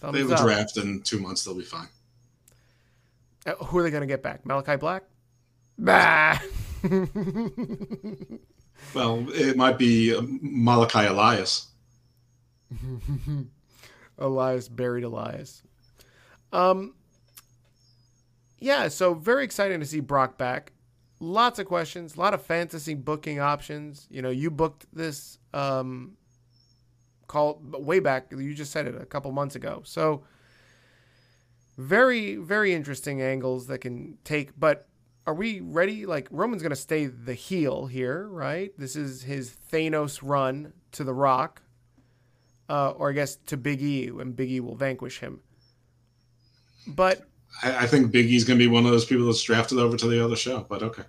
Thumbs 0.00 0.28
they 0.28 0.34
a 0.34 0.36
draft 0.36 0.76
in 0.76 1.00
two 1.02 1.18
months. 1.20 1.44
They'll 1.44 1.54
be 1.54 1.62
fine. 1.62 1.88
Uh, 3.46 3.52
who 3.64 3.78
are 3.78 3.82
they 3.82 3.90
going 3.90 4.02
to 4.02 4.06
get 4.06 4.22
back? 4.22 4.44
Malakai 4.44 4.78
Black? 4.78 5.04
Bah. 5.78 6.38
well, 8.94 9.26
it 9.30 9.56
might 9.56 9.78
be 9.78 10.14
uh, 10.14 10.22
Malachi 10.40 11.06
Elias. 11.06 11.68
Elias 14.18 14.68
buried 14.68 15.04
Elias. 15.04 15.62
Um. 16.52 16.94
Yeah, 18.58 18.88
so 18.88 19.14
very 19.14 19.44
exciting 19.44 19.80
to 19.80 19.86
see 19.86 20.00
Brock 20.00 20.38
back. 20.38 20.72
Lots 21.18 21.58
of 21.58 21.66
questions, 21.66 22.16
a 22.16 22.20
lot 22.20 22.32
of 22.32 22.42
fantasy 22.42 22.94
booking 22.94 23.40
options. 23.40 24.06
You 24.08 24.22
know, 24.22 24.30
you 24.30 24.50
booked 24.52 24.86
this 24.92 25.38
um, 25.52 26.16
call 27.32 27.58
way 27.62 27.98
back. 27.98 28.30
You 28.30 28.52
just 28.52 28.72
said 28.72 28.86
it 28.86 29.00
a 29.00 29.06
couple 29.06 29.32
months 29.32 29.54
ago. 29.56 29.80
So 29.86 30.22
very, 31.78 32.36
very 32.36 32.74
interesting 32.74 33.22
angles 33.22 33.68
that 33.68 33.78
can 33.78 34.18
take. 34.22 34.52
But 34.60 34.86
are 35.26 35.32
we 35.32 35.60
ready? 35.60 36.04
Like 36.04 36.28
Roman's 36.30 36.62
going 36.62 36.70
to 36.70 36.76
stay 36.76 37.06
the 37.06 37.32
heel 37.32 37.86
here, 37.86 38.28
right? 38.28 38.70
This 38.76 38.96
is 38.96 39.22
his 39.22 39.56
Thanos 39.72 40.20
run 40.22 40.74
to 40.92 41.04
The 41.04 41.14
Rock, 41.14 41.62
uh, 42.68 42.90
or 42.90 43.08
I 43.08 43.12
guess 43.14 43.36
to 43.46 43.56
Big 43.56 43.80
E, 43.80 44.08
and 44.08 44.36
Big 44.36 44.50
E 44.50 44.60
will 44.60 44.76
vanquish 44.76 45.20
him. 45.20 45.40
But 46.86 47.22
I, 47.62 47.84
I 47.84 47.86
think 47.86 48.12
Big 48.12 48.26
E's 48.26 48.44
going 48.44 48.58
to 48.58 48.62
be 48.62 48.70
one 48.70 48.84
of 48.84 48.90
those 48.90 49.06
people 49.06 49.24
that's 49.24 49.42
drafted 49.42 49.78
over 49.78 49.96
to 49.96 50.06
the 50.06 50.22
other 50.22 50.36
show. 50.36 50.66
But 50.68 50.82
okay. 50.82 51.04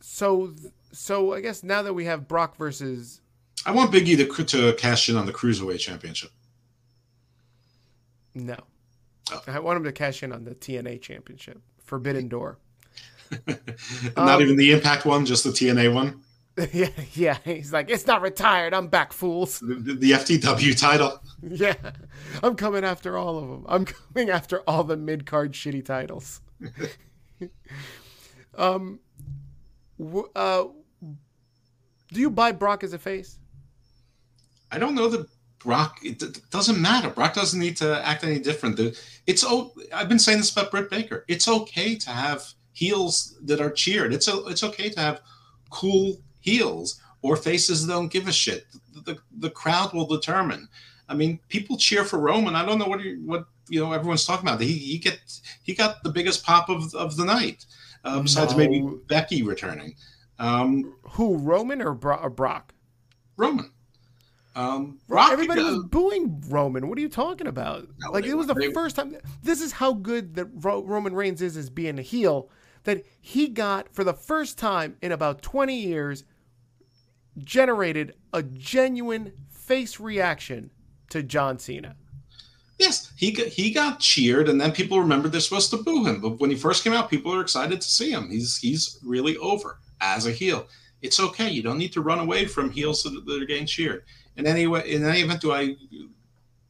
So, 0.00 0.54
so 0.92 1.32
I 1.32 1.40
guess 1.40 1.64
now 1.64 1.82
that 1.82 1.94
we 1.94 2.04
have 2.04 2.28
Brock 2.28 2.56
versus, 2.56 3.20
I 3.66 3.72
want 3.72 3.92
Big 3.92 4.08
E 4.08 4.16
to 4.16 4.44
to 4.44 4.72
cash 4.74 5.08
in 5.08 5.16
on 5.16 5.26
the 5.26 5.32
cruiserweight 5.32 5.78
championship. 5.78 6.30
No, 8.34 8.56
oh. 9.32 9.42
I 9.46 9.58
want 9.60 9.78
him 9.78 9.84
to 9.84 9.92
cash 9.92 10.22
in 10.22 10.32
on 10.32 10.44
the 10.44 10.54
TNA 10.54 11.00
championship, 11.00 11.60
Forbidden 11.82 12.28
Door. 12.28 12.58
Not 14.16 14.36
um, 14.36 14.42
even 14.42 14.56
the 14.56 14.72
Impact 14.72 15.04
one, 15.04 15.24
just 15.24 15.44
the 15.44 15.50
TNA 15.50 15.94
one. 15.94 16.20
Yeah, 16.72 16.90
yeah. 17.14 17.38
He's 17.44 17.72
like, 17.72 17.90
it's 17.90 18.06
not 18.06 18.22
retired. 18.22 18.74
I'm 18.74 18.86
back, 18.86 19.12
fools. 19.12 19.58
The, 19.58 19.74
the, 19.74 20.10
FTW 20.12 20.78
title. 20.78 21.20
Yeah, 21.46 21.74
I'm 22.42 22.54
coming 22.54 22.84
after 22.84 23.18
all 23.18 23.38
of 23.38 23.48
them. 23.48 23.66
I'm 23.68 23.84
coming 23.84 24.30
after 24.30 24.60
all 24.60 24.82
the 24.82 24.96
mid 24.96 25.26
card 25.26 25.52
shitty 25.52 25.84
titles. 25.84 26.40
um, 28.56 29.00
uh, 30.34 30.64
do 32.12 32.20
you 32.20 32.30
buy 32.30 32.52
Brock 32.52 32.82
as 32.82 32.94
a 32.94 32.98
face? 32.98 33.38
I 34.74 34.78
don't 34.78 34.94
know 34.94 35.08
that 35.08 35.28
Brock. 35.60 36.00
It, 36.02 36.50
doesn't 36.50 36.80
matter. 36.80 37.08
Brock 37.08 37.34
doesn't 37.34 37.60
need 37.60 37.76
to 37.78 38.06
act 38.06 38.24
any 38.24 38.40
different. 38.40 38.78
It's 39.26 39.44
oh, 39.46 39.72
I've 39.92 40.08
been 40.08 40.18
saying 40.18 40.38
this 40.38 40.52
about 40.52 40.70
Britt 40.70 40.90
Baker. 40.90 41.24
It's 41.28 41.48
okay 41.48 41.94
to 41.94 42.10
have 42.10 42.44
heels 42.72 43.38
that 43.44 43.60
are 43.60 43.70
cheered. 43.70 44.12
It's 44.12 44.28
a, 44.28 44.44
it's 44.46 44.64
okay 44.64 44.90
to 44.90 45.00
have 45.00 45.20
cool 45.70 46.20
heels 46.40 47.00
or 47.22 47.36
faces 47.36 47.86
that 47.86 47.92
don't 47.92 48.12
give 48.12 48.28
a 48.28 48.32
shit. 48.32 48.66
The, 48.92 49.00
the, 49.00 49.18
the 49.38 49.50
crowd 49.50 49.94
will 49.94 50.06
determine. 50.06 50.68
I 51.08 51.14
mean, 51.14 51.38
people 51.48 51.76
cheer 51.76 52.04
for 52.04 52.18
Roman. 52.18 52.56
I 52.56 52.64
don't 52.66 52.78
know 52.78 52.86
what 52.86 53.00
what 53.24 53.46
you 53.68 53.80
know 53.80 53.92
everyone's 53.92 54.26
talking 54.26 54.48
about. 54.48 54.60
He 54.60 54.72
he 54.72 54.98
get 54.98 55.20
he 55.62 55.74
got 55.74 56.02
the 56.02 56.10
biggest 56.10 56.44
pop 56.44 56.68
of, 56.68 56.94
of 56.94 57.16
the 57.16 57.24
night, 57.24 57.64
uh, 58.04 58.20
besides 58.20 58.52
no. 58.52 58.58
maybe 58.58 58.86
Becky 59.06 59.42
returning. 59.42 59.94
Um, 60.38 60.96
Who 61.10 61.36
Roman 61.36 61.80
or, 61.80 61.94
Bro- 61.94 62.16
or 62.16 62.30
Brock? 62.30 62.74
Roman. 63.36 63.70
Um, 64.56 65.00
Brock, 65.08 65.32
Everybody 65.32 65.62
uh, 65.62 65.64
was 65.64 65.84
booing 65.86 66.42
Roman. 66.48 66.88
What 66.88 66.96
are 66.98 67.00
you 67.00 67.08
talking 67.08 67.46
about? 67.46 67.88
No, 67.98 68.10
like 68.10 68.24
it 68.24 68.34
was 68.34 68.46
the 68.46 68.70
first 68.72 68.94
time. 68.94 69.16
This 69.42 69.60
is 69.60 69.72
how 69.72 69.94
good 69.94 70.34
that 70.36 70.46
Ro- 70.54 70.84
Roman 70.84 71.14
Reigns 71.14 71.42
is 71.42 71.56
as 71.56 71.70
being 71.70 71.98
a 71.98 72.02
heel. 72.02 72.48
That 72.84 73.04
he 73.20 73.48
got 73.48 73.92
for 73.94 74.04
the 74.04 74.12
first 74.12 74.58
time 74.58 74.96
in 75.02 75.10
about 75.10 75.42
twenty 75.42 75.76
years 75.76 76.24
generated 77.38 78.14
a 78.32 78.42
genuine 78.42 79.32
face 79.50 79.98
reaction 79.98 80.70
to 81.10 81.22
John 81.22 81.58
Cena. 81.58 81.96
Yes, 82.78 83.12
he 83.16 83.32
got, 83.32 83.46
he 83.46 83.70
got 83.70 84.00
cheered, 84.00 84.48
and 84.48 84.60
then 84.60 84.72
people 84.72 85.00
remembered 85.00 85.32
they're 85.32 85.40
supposed 85.40 85.70
to 85.70 85.76
boo 85.78 86.04
him. 86.04 86.20
But 86.20 86.40
when 86.40 86.50
he 86.50 86.56
first 86.56 86.84
came 86.84 86.92
out, 86.92 87.08
people 87.08 87.32
are 87.34 87.40
excited 87.40 87.80
to 87.80 87.88
see 87.88 88.10
him. 88.10 88.28
He's 88.30 88.58
he's 88.58 88.98
really 89.04 89.36
over 89.38 89.78
as 90.00 90.26
a 90.26 90.32
heel. 90.32 90.66
It's 91.02 91.20
okay. 91.20 91.50
You 91.50 91.62
don't 91.62 91.78
need 91.78 91.92
to 91.92 92.00
run 92.00 92.18
away 92.18 92.46
from 92.46 92.70
heels 92.70 93.02
that 93.02 93.42
are 93.42 93.46
getting 93.46 93.66
cheered. 93.66 94.04
In 94.36 94.46
any 94.46 94.66
way, 94.66 94.88
in 94.90 95.04
any 95.04 95.20
event, 95.20 95.40
do 95.40 95.52
I, 95.52 95.76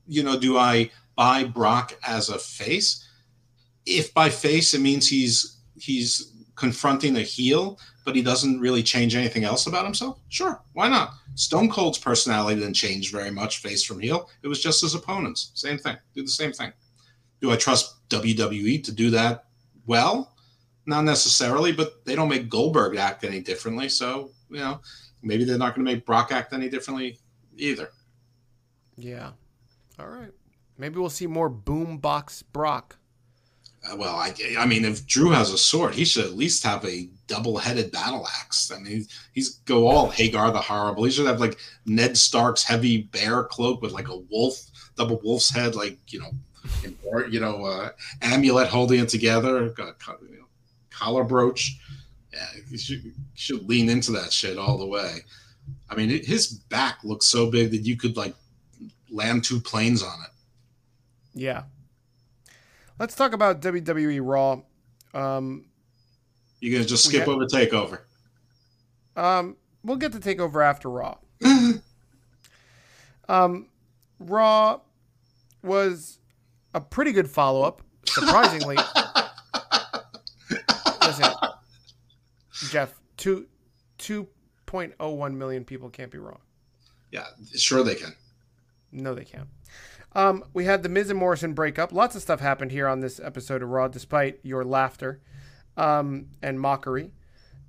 you 0.06 0.22
know, 0.22 0.38
do 0.38 0.58
I 0.58 0.90
buy 1.16 1.44
Brock 1.44 1.94
as 2.06 2.28
a 2.28 2.38
face? 2.38 3.08
If 3.86 4.12
by 4.14 4.28
face 4.28 4.74
it 4.74 4.80
means 4.80 5.08
he's 5.08 5.58
he's 5.76 6.32
confronting 6.56 7.16
a 7.16 7.22
heel, 7.22 7.78
but 8.04 8.14
he 8.14 8.22
doesn't 8.22 8.60
really 8.60 8.82
change 8.82 9.14
anything 9.14 9.44
else 9.44 9.66
about 9.66 9.84
himself? 9.84 10.20
Sure, 10.28 10.60
why 10.72 10.88
not? 10.88 11.14
Stone 11.34 11.70
Cold's 11.70 11.98
personality 11.98 12.60
didn't 12.60 12.74
change 12.74 13.10
very 13.10 13.30
much 13.30 13.58
face 13.58 13.82
from 13.82 14.00
heel. 14.00 14.28
It 14.42 14.48
was 14.48 14.62
just 14.62 14.82
his 14.82 14.94
opponents. 14.94 15.50
Same 15.54 15.78
thing. 15.78 15.96
Do 16.14 16.22
the 16.22 16.28
same 16.28 16.52
thing. 16.52 16.72
Do 17.40 17.50
I 17.50 17.56
trust 17.56 18.08
WWE 18.08 18.82
to 18.84 18.92
do 18.92 19.10
that 19.10 19.46
well? 19.86 20.34
Not 20.86 21.04
necessarily, 21.04 21.72
but 21.72 22.04
they 22.04 22.14
don't 22.14 22.28
make 22.28 22.48
Goldberg 22.48 22.96
act 22.96 23.24
any 23.24 23.40
differently. 23.40 23.88
So, 23.88 24.30
you 24.50 24.58
know, 24.58 24.80
maybe 25.22 25.44
they're 25.44 25.58
not 25.58 25.74
going 25.74 25.84
to 25.84 25.92
make 25.92 26.06
Brock 26.06 26.30
act 26.30 26.52
any 26.52 26.68
differently 26.68 27.18
either. 27.56 27.90
Yeah. 28.96 29.32
All 29.98 30.08
right. 30.08 30.30
Maybe 30.78 30.98
we'll 30.98 31.10
see 31.10 31.26
more 31.26 31.50
boombox 31.50 32.42
Brock. 32.52 32.96
Uh, 33.88 33.96
well, 33.96 34.16
I, 34.16 34.34
I 34.58 34.66
mean, 34.66 34.84
if 34.84 35.06
Drew 35.06 35.30
has 35.30 35.52
a 35.52 35.58
sword, 35.58 35.94
he 35.94 36.04
should 36.04 36.24
at 36.24 36.36
least 36.36 36.64
have 36.64 36.84
a 36.84 37.08
double-headed 37.26 37.92
battle 37.92 38.26
axe. 38.40 38.72
I 38.72 38.78
mean, 38.78 39.06
he's 39.32 39.56
go 39.66 39.86
all 39.86 40.08
Hagar 40.08 40.50
the 40.50 40.60
Horrible. 40.60 41.04
He 41.04 41.10
should 41.10 41.26
have 41.26 41.40
like 41.40 41.58
Ned 41.84 42.16
Stark's 42.16 42.62
heavy 42.62 43.02
bear 43.02 43.44
cloak 43.44 43.82
with 43.82 43.92
like 43.92 44.08
a 44.08 44.16
wolf, 44.16 44.58
double 44.96 45.20
wolf's 45.22 45.50
head, 45.54 45.74
like 45.74 45.98
you 46.08 46.20
know, 46.20 46.30
or 47.04 47.26
you 47.26 47.40
know, 47.40 47.64
uh, 47.64 47.90
amulet 48.22 48.68
holding 48.68 49.00
it 49.00 49.08
together, 49.10 49.68
got 49.70 49.96
you 50.22 50.38
know, 50.38 50.46
collar 50.90 51.24
brooch. 51.24 51.78
Yeah, 52.32 52.46
he 52.68 52.78
should, 52.78 53.02
he 53.02 53.12
should 53.34 53.68
lean 53.68 53.88
into 53.88 54.12
that 54.12 54.32
shit 54.32 54.58
all 54.58 54.78
the 54.78 54.86
way. 54.86 55.18
I 55.94 55.96
mean, 55.96 56.24
his 56.24 56.48
back 56.48 56.98
looks 57.04 57.26
so 57.26 57.50
big 57.50 57.70
that 57.70 57.78
you 57.78 57.96
could 57.96 58.16
like 58.16 58.34
land 59.10 59.44
two 59.44 59.60
planes 59.60 60.02
on 60.02 60.18
it. 60.24 60.30
Yeah, 61.34 61.64
Let's 62.98 63.14
talk 63.16 63.32
about 63.32 63.60
WWE 63.60 64.20
Raw. 64.22 64.60
Um, 65.20 65.64
you 66.60 66.72
gonna 66.72 66.84
just 66.84 67.04
skip 67.04 67.26
over 67.26 67.44
Takeover? 67.46 68.00
Um, 69.16 69.56
we'll 69.82 69.96
get 69.96 70.12
to 70.12 70.20
Takeover 70.20 70.64
after 70.64 70.88
Raw. 70.88 71.16
um, 73.28 73.66
Raw 74.20 74.80
was 75.62 76.20
a 76.72 76.80
pretty 76.80 77.10
good 77.10 77.28
follow 77.28 77.62
up, 77.62 77.82
surprisingly. 78.06 78.76
Listen, 81.02 81.32
Jeff, 82.70 82.94
two 83.16 83.46
two 83.98 84.28
point 84.74 84.92
oh 84.98 85.10
one 85.10 85.38
million 85.38 85.64
people 85.64 85.88
can't 85.88 86.10
be 86.10 86.18
wrong. 86.18 86.40
Yeah, 87.12 87.26
sure 87.54 87.84
they 87.84 87.94
can. 87.94 88.12
No, 88.90 89.14
they 89.14 89.24
can't. 89.24 89.46
Um, 90.14 90.42
we 90.52 90.64
had 90.64 90.82
the 90.82 90.88
Miz 90.88 91.10
and 91.10 91.18
Morrison 91.18 91.52
breakup. 91.52 91.92
Lots 91.92 92.16
of 92.16 92.22
stuff 92.22 92.40
happened 92.40 92.72
here 92.72 92.88
on 92.88 92.98
this 92.98 93.20
episode 93.20 93.62
of 93.62 93.68
Raw, 93.68 93.86
despite 93.86 94.40
your 94.42 94.64
laughter 94.64 95.20
um, 95.76 96.26
and 96.42 96.60
mockery. 96.60 97.12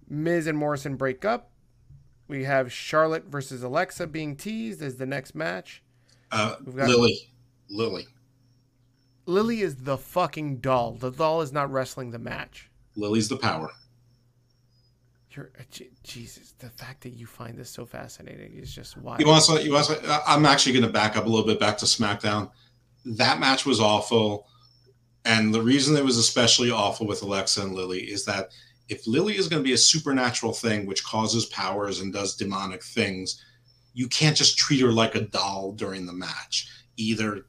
Miz 0.10 0.48
and 0.48 0.58
Morrison 0.58 0.96
break 0.96 1.24
up. 1.24 1.52
We 2.28 2.46
have 2.46 2.74
Charlotte 2.74 3.26
versus 3.26 3.62
Alexa 3.62 4.08
being 4.08 4.36
teased 4.36 4.82
as 4.82 4.96
the 4.96 5.06
next 5.06 5.36
match. 5.36 5.84
Uh, 6.32 6.56
Lilly. 6.66 7.30
Lilly. 7.70 8.08
Lilly 9.28 9.62
is 9.62 9.76
the 9.76 10.00
fucking 10.00 10.58
doll. 10.58 10.94
The 10.94 11.12
doll 11.12 11.42
is 11.42 11.52
not 11.52 11.72
wrestling 11.72 12.10
the 12.10 12.18
match. 12.18 12.72
Lilly's 12.96 13.30
the 13.30 13.38
power. 13.38 13.70
You're 15.36 15.52
uh, 15.60 15.64
Jesus. 16.04 16.54
The 16.60 16.70
fact 16.70 17.02
that 17.04 17.10
you 17.10 17.26
find 17.26 17.58
this 17.58 17.70
so 17.70 17.86
fascinating 17.86 18.54
is 18.58 18.74
just 18.74 18.98
wild. 18.98 19.20
You 19.20 19.30
also. 19.30 19.58
You 19.58 19.74
want 19.74 19.88
to? 19.88 20.22
I'm 20.28 20.46
actually 20.46 20.74
going 20.74 20.86
to 20.86 20.92
back 20.92 21.18
up 21.18 21.26
a 21.26 21.30
little 21.30 21.46
bit 21.46 21.60
back 21.60 21.78
to 21.80 21.86
SmackDown. 21.86 22.52
That 23.06 23.40
match 23.40 23.66
was 23.66 23.80
awful, 23.80 24.48
and 25.26 25.54
the 25.54 25.62
reason 25.62 25.96
it 25.96 26.06
was 26.06 26.18
especially 26.18 26.72
awful 26.72 27.06
with 27.06 27.22
Alexa 27.22 27.62
and 27.62 27.74
Lilly 27.74 28.02
is 28.02 28.26
that 28.26 28.50
if 28.88 29.06
Lilly 29.08 29.38
is 29.38 29.48
going 29.48 29.62
to 29.62 29.68
be 29.68 29.74
a 29.74 29.78
supernatural 29.78 30.54
thing 30.54 30.86
which 30.86 31.04
causes 31.04 31.46
powers 31.48 32.00
and 32.00 32.14
does 32.14 32.36
demonic 32.36 32.84
things, 32.84 33.44
you 33.94 34.08
can't 34.08 34.38
just 34.38 34.58
treat 34.58 34.82
her 34.82 34.92
like 34.92 35.16
a 35.16 35.22
doll 35.22 35.72
during 35.74 36.06
the 36.06 36.14
match. 36.14 36.70
Either 36.98 37.46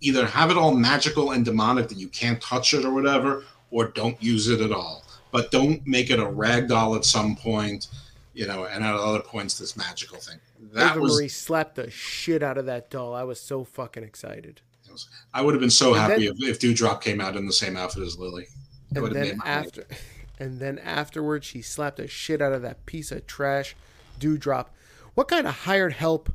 either 0.00 0.26
have 0.26 0.50
it 0.50 0.56
all 0.56 0.74
magical 0.74 1.32
and 1.32 1.44
demonic 1.44 1.88
that 1.88 1.98
you 1.98 2.08
can't 2.08 2.40
touch 2.40 2.72
it 2.74 2.84
or 2.84 2.92
whatever, 2.92 3.44
or 3.70 3.88
don't 3.88 4.22
use 4.22 4.48
it 4.48 4.60
at 4.60 4.72
all. 4.72 5.04
But 5.30 5.50
don't 5.50 5.86
make 5.86 6.10
it 6.10 6.18
a 6.18 6.26
rag 6.26 6.68
doll 6.68 6.94
at 6.94 7.04
some 7.04 7.36
point, 7.36 7.88
you 8.34 8.46
know, 8.46 8.64
and 8.64 8.84
at 8.84 8.94
other 8.94 9.20
points 9.20 9.58
this 9.58 9.76
magical 9.76 10.18
thing. 10.18 10.38
That 10.72 10.92
Eva 10.92 11.00
was 11.00 11.16
Marie 11.16 11.28
slapped 11.28 11.76
the 11.76 11.90
shit 11.90 12.42
out 12.42 12.58
of 12.58 12.66
that 12.66 12.90
doll. 12.90 13.14
I 13.14 13.24
was 13.24 13.40
so 13.40 13.64
fucking 13.64 14.02
excited. 14.02 14.60
Was, 14.90 15.08
I 15.34 15.42
would 15.42 15.54
have 15.54 15.60
been 15.60 15.70
so 15.70 15.94
and 15.94 16.00
happy 16.00 16.26
then, 16.26 16.36
if, 16.38 16.48
if 16.48 16.60
Doudrop 16.60 17.00
came 17.00 17.20
out 17.20 17.36
in 17.36 17.46
the 17.46 17.52
same 17.52 17.76
outfit 17.76 18.02
as 18.02 18.18
Lilly. 18.18 18.46
It 18.94 19.02
and 19.02 19.14
then 19.14 19.38
after, 19.44 19.84
and 20.38 20.60
then 20.60 20.78
afterwards, 20.78 21.46
she 21.46 21.62
slapped 21.62 21.98
the 21.98 22.08
shit 22.08 22.40
out 22.40 22.52
of 22.52 22.62
that 22.62 22.86
piece 22.86 23.12
of 23.12 23.26
trash, 23.26 23.76
Doudrop. 24.18 24.66
What 25.14 25.28
kind 25.28 25.46
of 25.46 25.54
hired 25.54 25.94
help? 25.94 26.32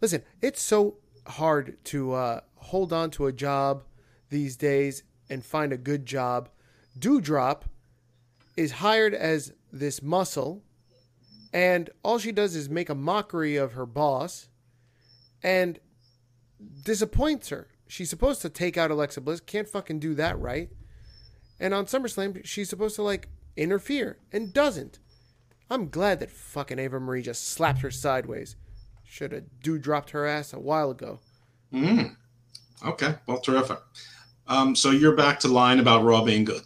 Listen, 0.00 0.22
it's 0.40 0.62
so 0.62 0.96
hard 1.26 1.76
to 1.84 2.12
uh, 2.12 2.40
hold 2.56 2.92
on 2.92 3.10
to 3.10 3.26
a 3.26 3.32
job 3.32 3.82
these 4.30 4.56
days 4.56 5.02
and 5.28 5.44
find 5.44 5.72
a 5.72 5.76
good 5.76 6.06
job. 6.06 6.48
Doudrop 6.98 7.62
is 8.60 8.72
hired 8.72 9.14
as 9.14 9.54
this 9.72 10.02
muscle, 10.02 10.62
and 11.50 11.88
all 12.02 12.18
she 12.18 12.30
does 12.30 12.54
is 12.54 12.68
make 12.68 12.90
a 12.90 12.94
mockery 12.94 13.56
of 13.56 13.72
her 13.72 13.86
boss 13.86 14.48
and 15.42 15.78
disappoints 16.84 17.48
her. 17.48 17.68
She's 17.88 18.10
supposed 18.10 18.42
to 18.42 18.50
take 18.50 18.76
out 18.76 18.90
Alexa 18.90 19.22
Bliss, 19.22 19.40
can't 19.40 19.66
fucking 19.66 19.98
do 19.98 20.14
that 20.14 20.38
right. 20.38 20.68
And 21.58 21.72
on 21.72 21.86
SummerSlam, 21.86 22.44
she's 22.44 22.68
supposed 22.68 22.96
to 22.96 23.02
like 23.02 23.28
interfere 23.56 24.18
and 24.30 24.52
doesn't. 24.52 24.98
I'm 25.70 25.88
glad 25.88 26.20
that 26.20 26.30
fucking 26.30 26.78
Eva 26.78 27.00
Marie 27.00 27.22
just 27.22 27.48
slapped 27.48 27.80
her 27.80 27.90
sideways. 27.90 28.56
Should 29.04 29.32
have 29.32 29.44
Doudropped 29.64 30.10
her 30.10 30.26
ass 30.26 30.52
a 30.52 30.60
while 30.60 30.90
ago. 30.90 31.20
Hmm. 31.70 32.02
Okay. 32.86 33.14
Well, 33.26 33.40
terrific. 33.40 33.78
Um, 34.46 34.76
so 34.76 34.90
you're 34.90 35.16
back 35.16 35.40
to 35.40 35.48
lying 35.48 35.80
about 35.80 36.04
Raw 36.04 36.22
being 36.22 36.44
good. 36.44 36.62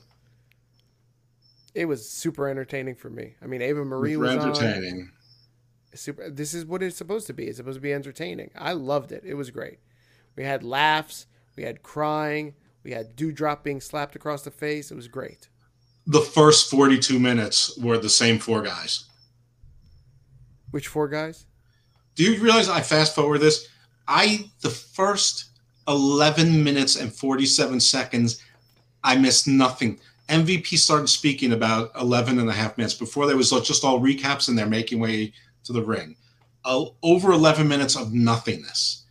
It 1.75 1.87
was 1.87 2.09
super 2.09 2.49
entertaining 2.49 2.95
for 2.95 3.11
me. 3.11 3.35
I 3.43 3.47
mean, 3.47 3.63
Eva 3.63 3.85
Marie 3.85 4.17
was 4.17 4.31
entertaining. 4.31 5.01
On. 5.01 5.13
Super. 5.97 6.31
This 6.31 6.55
is 6.55 6.65
what 6.65 6.83
it's 6.83 6.97
supposed 6.97 7.27
to 7.27 7.33
be. 7.33 7.47
It's 7.47 7.57
supposed 7.57 7.77
to 7.77 7.83
be 7.83 7.93
entertaining. 7.93 8.51
I 8.57 8.73
loved 8.73 9.13
it. 9.13 9.23
It 9.25 9.35
was 9.35 9.51
great. 9.51 9.79
We 10.37 10.45
had 10.45 10.63
laughs. 10.63 11.27
We 11.57 11.65
had 11.65 11.83
crying. 11.83 12.55
We 12.83 12.93
had 12.93 13.17
Doudrop 13.17 13.63
being 13.63 13.81
slapped 13.81 14.15
across 14.17 14.43
the 14.43 14.51
face. 14.51 14.91
It 14.91 14.95
was 14.95 15.09
great 15.09 15.49
the 16.07 16.21
first 16.21 16.71
42 16.71 17.19
minutes 17.19 17.77
were 17.79 17.99
the 17.99 18.11
same 18.11 18.39
four 18.39 18.63
guys. 18.63 19.05
Which 20.71 20.89
four 20.89 21.09
guys? 21.09 21.47
Do 22.15 22.25
you 22.25 22.43
realize 22.43 22.69
I 22.69 22.81
fast 22.81 23.15
forward 23.15 23.39
this? 23.39 23.69
I 24.07 24.51
the 24.61 24.71
first 24.71 25.47
11 25.89 26.63
minutes 26.63 26.97
and 26.97 27.13
47 27.13 27.81
seconds 27.81 28.43
I 29.03 29.17
missed 29.17 29.47
nothing. 29.47 30.01
MVP 30.29 30.79
started 30.79 31.09
speaking 31.09 31.53
about 31.53 31.91
11 32.01 32.39
and 32.39 32.49
a 32.49 32.53
half 32.53 32.79
minutes 32.79 32.95
before 32.95 33.27
there 33.27 33.37
was 33.37 33.51
just 33.51 33.85
all 33.85 34.01
recaps 34.01 34.49
and 34.49 34.57
they're 34.57 34.67
making 34.67 35.01
way 35.01 35.33
to 35.65 35.73
the 35.73 35.83
ring. 35.83 36.17
Uh, 36.65 36.87
over 37.03 37.33
11 37.33 37.69
minutes 37.69 37.97
of 37.97 38.13
nothingness. 38.13 39.05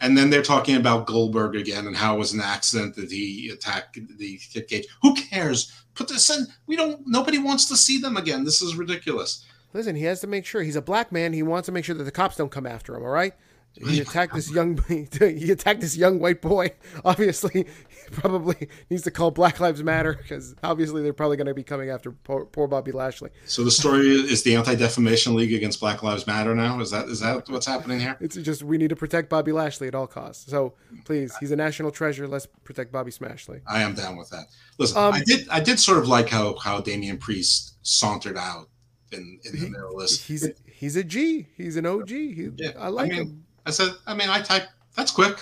And 0.00 0.16
then 0.16 0.30
they're 0.30 0.42
talking 0.42 0.76
about 0.76 1.06
Goldberg 1.06 1.56
again 1.56 1.86
and 1.86 1.94
how 1.94 2.14
it 2.14 2.18
was 2.18 2.32
an 2.32 2.40
accident 2.40 2.96
that 2.96 3.10
he 3.10 3.50
attacked 3.52 3.98
the 4.16 4.38
kid 4.38 4.66
Gage. 4.66 4.86
Who 5.02 5.14
cares? 5.14 5.72
Put 5.94 6.08
this 6.08 6.30
in. 6.30 6.46
We 6.66 6.76
don't. 6.76 7.02
Nobody 7.06 7.36
wants 7.36 7.66
to 7.66 7.76
see 7.76 8.00
them 8.00 8.16
again. 8.16 8.44
This 8.44 8.62
is 8.62 8.76
ridiculous. 8.76 9.44
Listen, 9.74 9.94
he 9.94 10.04
has 10.04 10.20
to 10.22 10.26
make 10.26 10.46
sure 10.46 10.62
he's 10.62 10.76
a 10.76 10.82
black 10.82 11.12
man. 11.12 11.34
He 11.34 11.42
wants 11.42 11.66
to 11.66 11.72
make 11.72 11.84
sure 11.84 11.94
that 11.94 12.04
the 12.04 12.10
cops 12.10 12.36
don't 12.36 12.50
come 12.50 12.66
after 12.66 12.96
him. 12.96 13.02
All 13.02 13.10
right. 13.10 13.34
He 13.74 14.00
attacked 14.00 14.34
this 14.34 14.50
young. 14.50 14.78
He 14.88 15.50
attacked 15.50 15.80
this 15.80 15.96
young 15.96 16.18
white 16.18 16.42
boy. 16.42 16.72
Obviously, 17.04 17.64
he 17.64 18.10
probably 18.10 18.68
needs 18.90 19.02
to 19.04 19.10
call 19.10 19.30
Black 19.30 19.60
Lives 19.60 19.82
Matter 19.82 20.14
because 20.14 20.54
obviously 20.62 21.02
they're 21.02 21.12
probably 21.12 21.36
going 21.36 21.46
to 21.46 21.54
be 21.54 21.62
coming 21.62 21.90
after 21.90 22.10
poor, 22.10 22.44
poor, 22.44 22.66
Bobby 22.66 22.92
Lashley. 22.92 23.30
So 23.46 23.62
the 23.64 23.70
story 23.70 24.08
is 24.08 24.42
the 24.42 24.56
Anti 24.56 24.74
Defamation 24.74 25.34
League 25.34 25.52
against 25.52 25.80
Black 25.80 26.02
Lives 26.02 26.26
Matter 26.26 26.54
now. 26.54 26.80
Is 26.80 26.90
that 26.90 27.08
is 27.08 27.20
that 27.20 27.48
what's 27.48 27.66
happening 27.66 28.00
here? 28.00 28.16
It's 28.20 28.36
just 28.36 28.62
we 28.62 28.78
need 28.78 28.90
to 28.90 28.96
protect 28.96 29.28
Bobby 29.28 29.52
Lashley 29.52 29.88
at 29.88 29.94
all 29.94 30.06
costs. 30.06 30.50
So 30.50 30.74
please, 31.04 31.36
he's 31.38 31.52
a 31.52 31.56
national 31.56 31.90
treasure. 31.90 32.26
Let's 32.26 32.46
protect 32.64 32.92
Bobby 32.92 33.10
Smashley. 33.10 33.60
I 33.66 33.82
am 33.82 33.94
down 33.94 34.16
with 34.16 34.30
that. 34.30 34.46
Listen, 34.78 34.98
um, 34.98 35.14
I 35.14 35.22
did 35.24 35.48
I 35.48 35.60
did 35.60 35.78
sort 35.78 35.98
of 35.98 36.08
like 36.08 36.28
how 36.28 36.56
how 36.56 36.80
Damian 36.80 37.18
Priest 37.18 37.76
sauntered 37.82 38.36
out 38.36 38.68
in, 39.12 39.38
in 39.44 39.60
the 39.60 39.68
middle 39.68 39.94
of 39.94 40.00
this. 40.00 40.24
He's 40.24 40.48
he's 40.66 40.96
a 40.96 41.04
G. 41.04 41.46
He's 41.56 41.76
an 41.76 41.86
OG. 41.86 42.08
He, 42.08 42.50
yeah, 42.56 42.72
I 42.78 42.88
like 42.88 43.12
I 43.12 43.16
mean, 43.16 43.26
him. 43.26 43.44
I 43.66 43.70
said, 43.70 43.90
I 44.06 44.14
mean, 44.14 44.28
I 44.28 44.40
type 44.40 44.68
that's 44.96 45.10
quick, 45.10 45.38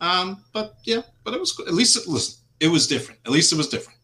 um, 0.00 0.44
but 0.52 0.76
yeah, 0.84 1.02
but 1.24 1.34
it 1.34 1.40
was 1.40 1.58
at 1.66 1.74
least 1.74 1.96
it, 1.96 2.06
listen, 2.06 2.40
it 2.60 2.68
was 2.68 2.86
different. 2.86 3.20
At 3.26 3.32
least 3.32 3.52
it 3.52 3.56
was 3.56 3.68
different. 3.68 3.98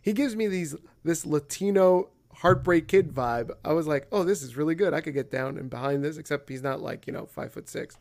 He 0.00 0.12
gives 0.12 0.36
me 0.36 0.46
these 0.46 0.74
this 1.04 1.26
Latino 1.26 2.10
heartbreak 2.34 2.88
kid 2.88 3.12
vibe. 3.12 3.50
I 3.64 3.72
was 3.72 3.86
like, 3.86 4.06
oh, 4.12 4.24
this 4.24 4.42
is 4.42 4.56
really 4.56 4.74
good. 4.74 4.94
I 4.94 5.00
could 5.00 5.14
get 5.14 5.30
down 5.30 5.56
and 5.56 5.70
behind 5.70 6.04
this, 6.04 6.16
except 6.16 6.48
he's 6.48 6.62
not 6.62 6.80
like 6.80 7.06
you 7.06 7.12
know 7.12 7.26
five 7.26 7.52
foot 7.52 7.68
six, 7.68 7.98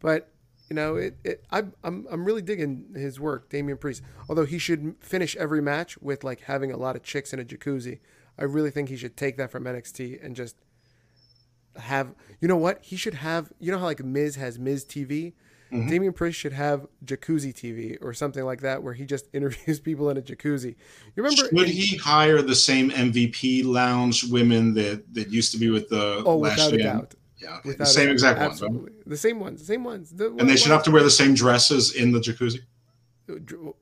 but 0.00 0.30
you 0.68 0.76
know 0.76 0.96
it. 0.96 1.16
it 1.24 1.44
I, 1.50 1.64
I'm 1.82 2.06
I'm 2.10 2.24
really 2.24 2.42
digging 2.42 2.94
his 2.94 3.20
work, 3.20 3.48
Damian 3.48 3.78
Priest. 3.78 4.02
Although 4.28 4.46
he 4.46 4.58
should 4.58 4.96
finish 5.00 5.36
every 5.36 5.62
match 5.62 5.98
with 5.98 6.24
like 6.24 6.42
having 6.42 6.72
a 6.72 6.76
lot 6.76 6.96
of 6.96 7.02
chicks 7.02 7.32
in 7.32 7.40
a 7.40 7.44
jacuzzi. 7.44 8.00
I 8.38 8.44
really 8.44 8.70
think 8.70 8.88
he 8.88 8.96
should 8.96 9.16
take 9.16 9.36
that 9.36 9.52
from 9.52 9.64
NXT 9.64 10.24
and 10.24 10.34
just 10.34 10.56
have 11.76 12.14
you 12.40 12.48
know 12.48 12.56
what? 12.56 12.78
He 12.82 12.96
should 12.96 13.14
have 13.14 13.52
you 13.60 13.72
know 13.72 13.78
how 13.78 13.84
like 13.84 14.04
Miz 14.04 14.36
has 14.36 14.58
Miz 14.58 14.84
TV 14.84 15.32
mm-hmm. 15.74 15.88
Damian 15.88 16.12
Priest 16.12 16.38
should 16.38 16.52
have 16.52 16.86
jacuzzi 17.04 17.52
TV 17.52 17.98
or 18.00 18.14
something 18.14 18.44
like 18.44 18.60
that 18.60 18.82
where 18.82 18.94
he 18.94 19.04
just 19.04 19.28
interviews 19.32 19.80
people 19.80 20.10
in 20.10 20.16
a 20.16 20.22
jacuzzi. 20.22 20.74
You 21.16 21.22
remember 21.22 21.48
should 21.48 21.68
he 21.68 21.96
hire 21.96 22.42
the 22.42 22.54
same 22.54 22.90
MVP 22.90 23.64
lounge 23.64 24.24
women 24.24 24.74
that 24.74 25.12
that 25.14 25.28
used 25.30 25.52
to 25.52 25.58
be 25.58 25.70
with 25.70 25.88
the 25.88 26.22
oh 26.24 26.36
without 26.36 26.72
a 26.72 26.78
doubt. 26.78 27.14
Yeah 27.38 27.58
okay. 27.58 27.72
the 27.72 27.84
same 27.84 28.08
exact 28.08 28.40
ones 28.40 28.62
right? 28.62 29.06
the 29.06 29.16
same 29.16 29.40
ones 29.40 29.60
the 29.60 29.66
same 29.66 29.84
ones. 29.84 30.10
The, 30.10 30.28
and 30.38 30.48
they 30.48 30.56
should 30.56 30.72
have 30.72 30.84
to 30.84 30.90
wear 30.90 31.02
the 31.02 31.10
same 31.10 31.34
dresses 31.34 31.94
in 31.94 32.12
the 32.12 32.20
jacuzzi? 32.20 32.60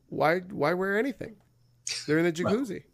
Why 0.08 0.40
why 0.40 0.74
wear 0.74 0.98
anything? 0.98 1.36
They're 2.06 2.18
in 2.18 2.24
the 2.24 2.32
jacuzzi 2.32 2.84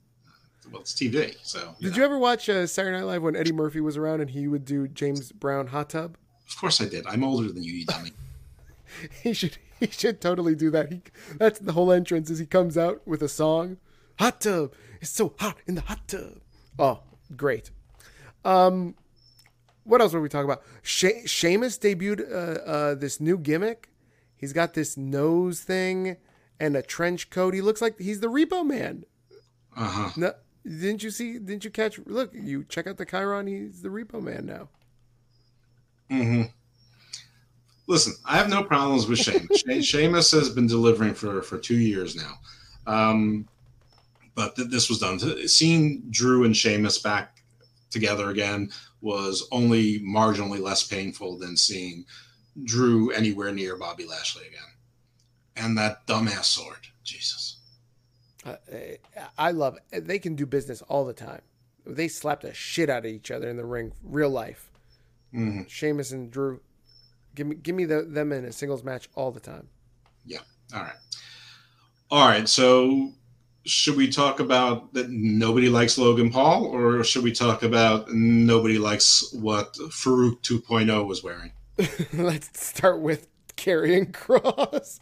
well, 0.72 0.82
it's 0.82 0.92
TV. 0.92 1.36
So 1.42 1.74
did 1.80 1.92
know. 1.92 1.96
you 1.96 2.04
ever 2.04 2.18
watch 2.18 2.48
uh, 2.48 2.66
Saturday 2.66 2.96
Night 2.96 3.04
Live 3.04 3.22
when 3.22 3.36
Eddie 3.36 3.52
Murphy 3.52 3.80
was 3.80 3.96
around 3.96 4.20
and 4.20 4.30
he 4.30 4.48
would 4.48 4.64
do 4.64 4.88
James 4.88 5.32
Brown 5.32 5.68
hot 5.68 5.90
tub? 5.90 6.16
Of 6.48 6.56
course 6.56 6.80
I 6.80 6.86
did. 6.86 7.06
I'm 7.06 7.24
older 7.24 7.52
than 7.52 7.62
you, 7.62 7.72
you 7.72 7.86
dummy. 7.86 8.12
he 9.22 9.32
should 9.32 9.58
he 9.80 9.86
should 9.86 10.20
totally 10.20 10.54
do 10.54 10.70
that. 10.70 10.92
He, 10.92 11.02
that's 11.36 11.58
the 11.58 11.72
whole 11.72 11.92
entrance 11.92 12.30
is 12.30 12.38
he 12.38 12.46
comes 12.46 12.76
out 12.78 13.06
with 13.06 13.22
a 13.22 13.28
song, 13.28 13.76
hot 14.18 14.40
tub. 14.40 14.72
It's 15.00 15.10
so 15.10 15.34
hot 15.38 15.58
in 15.66 15.74
the 15.74 15.82
hot 15.82 16.08
tub. 16.08 16.40
Oh, 16.78 17.02
great. 17.36 17.70
Um, 18.44 18.94
what 19.84 20.00
else 20.00 20.12
were 20.12 20.20
we 20.20 20.28
talking 20.28 20.44
about? 20.50 20.62
She- 20.82 21.26
Sheamus 21.26 21.78
debuted 21.78 22.30
uh, 22.30 22.60
uh, 22.62 22.94
this 22.94 23.20
new 23.20 23.38
gimmick. 23.38 23.90
He's 24.36 24.52
got 24.52 24.74
this 24.74 24.96
nose 24.96 25.60
thing 25.60 26.16
and 26.60 26.76
a 26.76 26.82
trench 26.82 27.30
coat. 27.30 27.54
He 27.54 27.60
looks 27.60 27.80
like 27.80 27.98
he's 27.98 28.20
the 28.20 28.28
Repo 28.28 28.64
Man. 28.66 29.04
Uh 29.76 29.84
huh. 29.84 30.10
No, 30.16 30.32
didn't 30.68 31.02
you 31.02 31.10
see? 31.10 31.38
Didn't 31.38 31.64
you 31.64 31.70
catch? 31.70 31.98
Look, 32.06 32.30
you 32.34 32.64
check 32.64 32.86
out 32.86 32.98
the 32.98 33.06
chyron. 33.06 33.48
He's 33.48 33.82
the 33.82 33.88
repo 33.88 34.22
man 34.22 34.46
now. 34.46 34.68
Mm-hmm. 36.10 36.42
Listen, 37.86 38.14
I 38.24 38.36
have 38.36 38.50
no 38.50 38.62
problems 38.62 39.06
with 39.06 39.18
Sheamus. 39.18 39.64
Sheamus 39.86 40.30
has 40.32 40.50
been 40.50 40.66
delivering 40.66 41.14
for 41.14 41.42
for 41.42 41.58
two 41.58 41.78
years 41.78 42.14
now, 42.14 42.34
um, 42.86 43.48
but 44.34 44.56
th- 44.56 44.68
this 44.68 44.88
was 44.90 44.98
done. 44.98 45.18
Seeing 45.48 46.02
Drew 46.10 46.44
and 46.44 46.56
Sheamus 46.56 46.98
back 46.98 47.38
together 47.90 48.28
again 48.28 48.70
was 49.00 49.48
only 49.52 50.00
marginally 50.00 50.60
less 50.60 50.82
painful 50.82 51.38
than 51.38 51.56
seeing 51.56 52.04
Drew 52.64 53.10
anywhere 53.12 53.52
near 53.52 53.76
Bobby 53.76 54.04
Lashley 54.04 54.46
again. 54.46 54.60
And 55.56 55.78
that 55.78 56.06
dumbass 56.06 56.44
sword, 56.44 56.88
Jesus. 57.04 57.57
Uh, 58.48 59.20
I 59.36 59.50
love 59.50 59.78
it. 59.92 60.06
They 60.06 60.18
can 60.18 60.34
do 60.34 60.46
business 60.46 60.82
all 60.82 61.04
the 61.04 61.12
time. 61.12 61.42
They 61.86 62.08
slapped 62.08 62.42
the 62.42 62.52
shit 62.52 62.90
out 62.90 63.00
of 63.00 63.06
each 63.06 63.30
other 63.30 63.48
in 63.48 63.56
the 63.56 63.64
ring, 63.64 63.92
real 64.02 64.30
life. 64.30 64.70
Mm-hmm. 65.34 65.62
Sheamus 65.68 66.12
and 66.12 66.30
Drew, 66.30 66.60
give 67.34 67.46
me 67.46 67.56
give 67.56 67.74
me 67.74 67.84
the, 67.84 68.02
them 68.02 68.32
in 68.32 68.44
a 68.44 68.52
singles 68.52 68.84
match 68.84 69.08
all 69.14 69.30
the 69.30 69.40
time. 69.40 69.68
Yeah. 70.24 70.40
All 70.74 70.82
right. 70.82 70.96
All 72.10 72.28
right. 72.28 72.48
So 72.48 73.12
should 73.68 73.96
we 73.96 74.08
talk 74.08 74.40
about 74.40 74.94
that 74.94 75.10
nobody 75.10 75.68
likes 75.68 75.98
Logan 75.98 76.30
Paul, 76.30 76.64
or 76.64 77.04
should 77.04 77.22
we 77.22 77.32
talk 77.32 77.62
about 77.62 78.10
nobody 78.10 78.78
likes 78.78 79.32
what 79.32 79.74
Faarooq 79.74 80.40
2.0 80.40 81.06
was 81.06 81.22
wearing? 81.22 81.52
Let's 82.12 82.66
start 82.66 83.00
with 83.00 83.28
Karrion 83.56 84.12
Kross, 84.12 85.00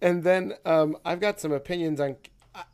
and 0.00 0.24
then 0.24 0.54
um, 0.64 0.96
I've 1.04 1.20
got 1.20 1.40
some 1.40 1.52
opinions 1.52 2.00
on. 2.00 2.16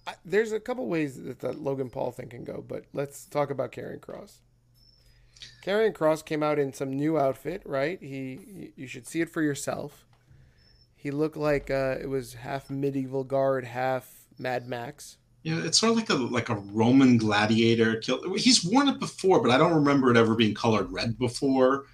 I, 0.06 0.14
there's 0.24 0.52
a 0.52 0.60
couple 0.60 0.86
ways 0.86 1.22
that 1.22 1.40
the 1.40 1.52
Logan 1.52 1.90
Paul 1.90 2.10
thing 2.10 2.28
can 2.28 2.44
go, 2.44 2.64
but 2.66 2.84
let's 2.92 3.26
talk 3.26 3.50
about 3.50 3.72
Karrion 3.72 4.00
Kross. 4.00 4.38
Karrion 5.64 5.92
Kross 5.92 6.24
came 6.24 6.42
out 6.42 6.58
in 6.58 6.72
some 6.72 6.92
new 6.92 7.18
outfit, 7.18 7.62
right? 7.64 7.98
He, 8.00 8.72
you 8.76 8.86
should 8.86 9.06
see 9.06 9.20
it 9.20 9.30
for 9.30 9.42
yourself. 9.42 10.06
He 10.96 11.10
looked 11.10 11.36
like 11.36 11.70
uh, 11.70 11.96
it 12.00 12.08
was 12.08 12.34
half 12.34 12.70
medieval 12.70 13.24
guard, 13.24 13.64
half 13.64 14.10
Mad 14.38 14.68
Max. 14.68 15.18
Yeah, 15.42 15.60
it's 15.62 15.78
sort 15.78 15.90
of 15.90 15.96
like 15.98 16.08
a 16.08 16.14
like 16.14 16.48
a 16.48 16.54
Roman 16.54 17.18
gladiator. 17.18 18.00
He's 18.36 18.64
worn 18.64 18.88
it 18.88 18.98
before, 18.98 19.42
but 19.42 19.50
I 19.50 19.58
don't 19.58 19.74
remember 19.74 20.10
it 20.10 20.16
ever 20.16 20.34
being 20.34 20.54
colored 20.54 20.90
red 20.90 21.18
before. 21.18 21.84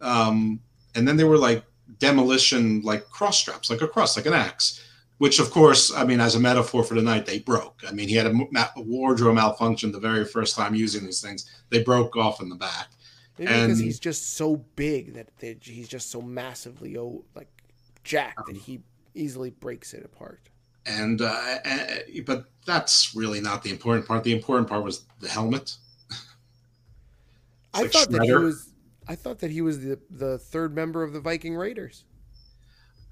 Um, 0.00 0.60
and 0.94 1.08
then 1.08 1.16
they 1.16 1.24
were 1.24 1.38
like 1.38 1.64
demolition, 1.98 2.82
like 2.82 3.08
cross 3.10 3.38
straps, 3.38 3.70
like 3.70 3.82
a 3.82 3.88
cross, 3.88 4.16
like 4.16 4.26
an 4.26 4.34
axe. 4.34 4.80
Which, 5.20 5.38
of 5.38 5.50
course, 5.50 5.92
I 5.94 6.04
mean, 6.04 6.18
as 6.18 6.34
a 6.34 6.40
metaphor 6.40 6.82
for 6.82 6.94
the 6.94 7.02
night, 7.02 7.26
they 7.26 7.40
broke. 7.40 7.82
I 7.86 7.92
mean, 7.92 8.08
he 8.08 8.14
had 8.14 8.26
a, 8.26 8.34
a 8.74 8.80
wardrobe 8.80 9.34
malfunction 9.34 9.92
the 9.92 10.00
very 10.00 10.24
first 10.24 10.56
time 10.56 10.74
using 10.74 11.04
these 11.04 11.20
things. 11.20 11.44
They 11.68 11.82
broke 11.82 12.16
off 12.16 12.40
in 12.40 12.48
the 12.48 12.54
back. 12.54 12.88
Maybe 13.36 13.52
and, 13.52 13.66
because 13.66 13.80
he's 13.80 14.00
just 14.00 14.38
so 14.38 14.64
big 14.76 15.12
that 15.12 15.28
they, 15.38 15.58
he's 15.60 15.88
just 15.88 16.10
so 16.10 16.22
massively 16.22 16.96
oh, 16.96 17.22
like 17.34 17.50
jacked 18.02 18.46
that 18.46 18.56
he 18.56 18.80
easily 19.14 19.50
breaks 19.50 19.92
it 19.92 20.06
apart. 20.06 20.48
And, 20.86 21.20
uh, 21.20 21.58
but 22.24 22.46
that's 22.64 23.14
really 23.14 23.42
not 23.42 23.62
the 23.62 23.68
important 23.68 24.06
part. 24.06 24.24
The 24.24 24.32
important 24.32 24.70
part 24.70 24.82
was 24.82 25.04
the 25.20 25.28
helmet. 25.28 25.76
I 27.74 27.82
like 27.82 27.92
thought 27.92 28.08
Shredder. 28.08 28.12
that 28.12 28.24
he 28.24 28.32
was. 28.32 28.72
I 29.06 29.16
thought 29.16 29.38
that 29.40 29.50
he 29.50 29.60
was 29.60 29.80
the 29.80 29.98
the 30.08 30.38
third 30.38 30.74
member 30.74 31.02
of 31.02 31.12
the 31.12 31.20
Viking 31.20 31.54
Raiders. 31.54 32.04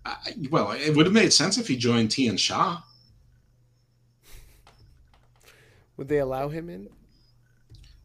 Uh, 0.08 0.14
well, 0.50 0.72
it 0.72 0.96
would 0.96 1.04
have 1.04 1.12
made 1.12 1.32
sense 1.32 1.58
if 1.58 1.68
he 1.68 1.76
joined 1.76 2.10
Tian 2.10 2.38
Sha. 2.38 2.78
Would 5.98 6.08
they 6.08 6.18
allow 6.18 6.48
him 6.48 6.70
in? 6.70 6.88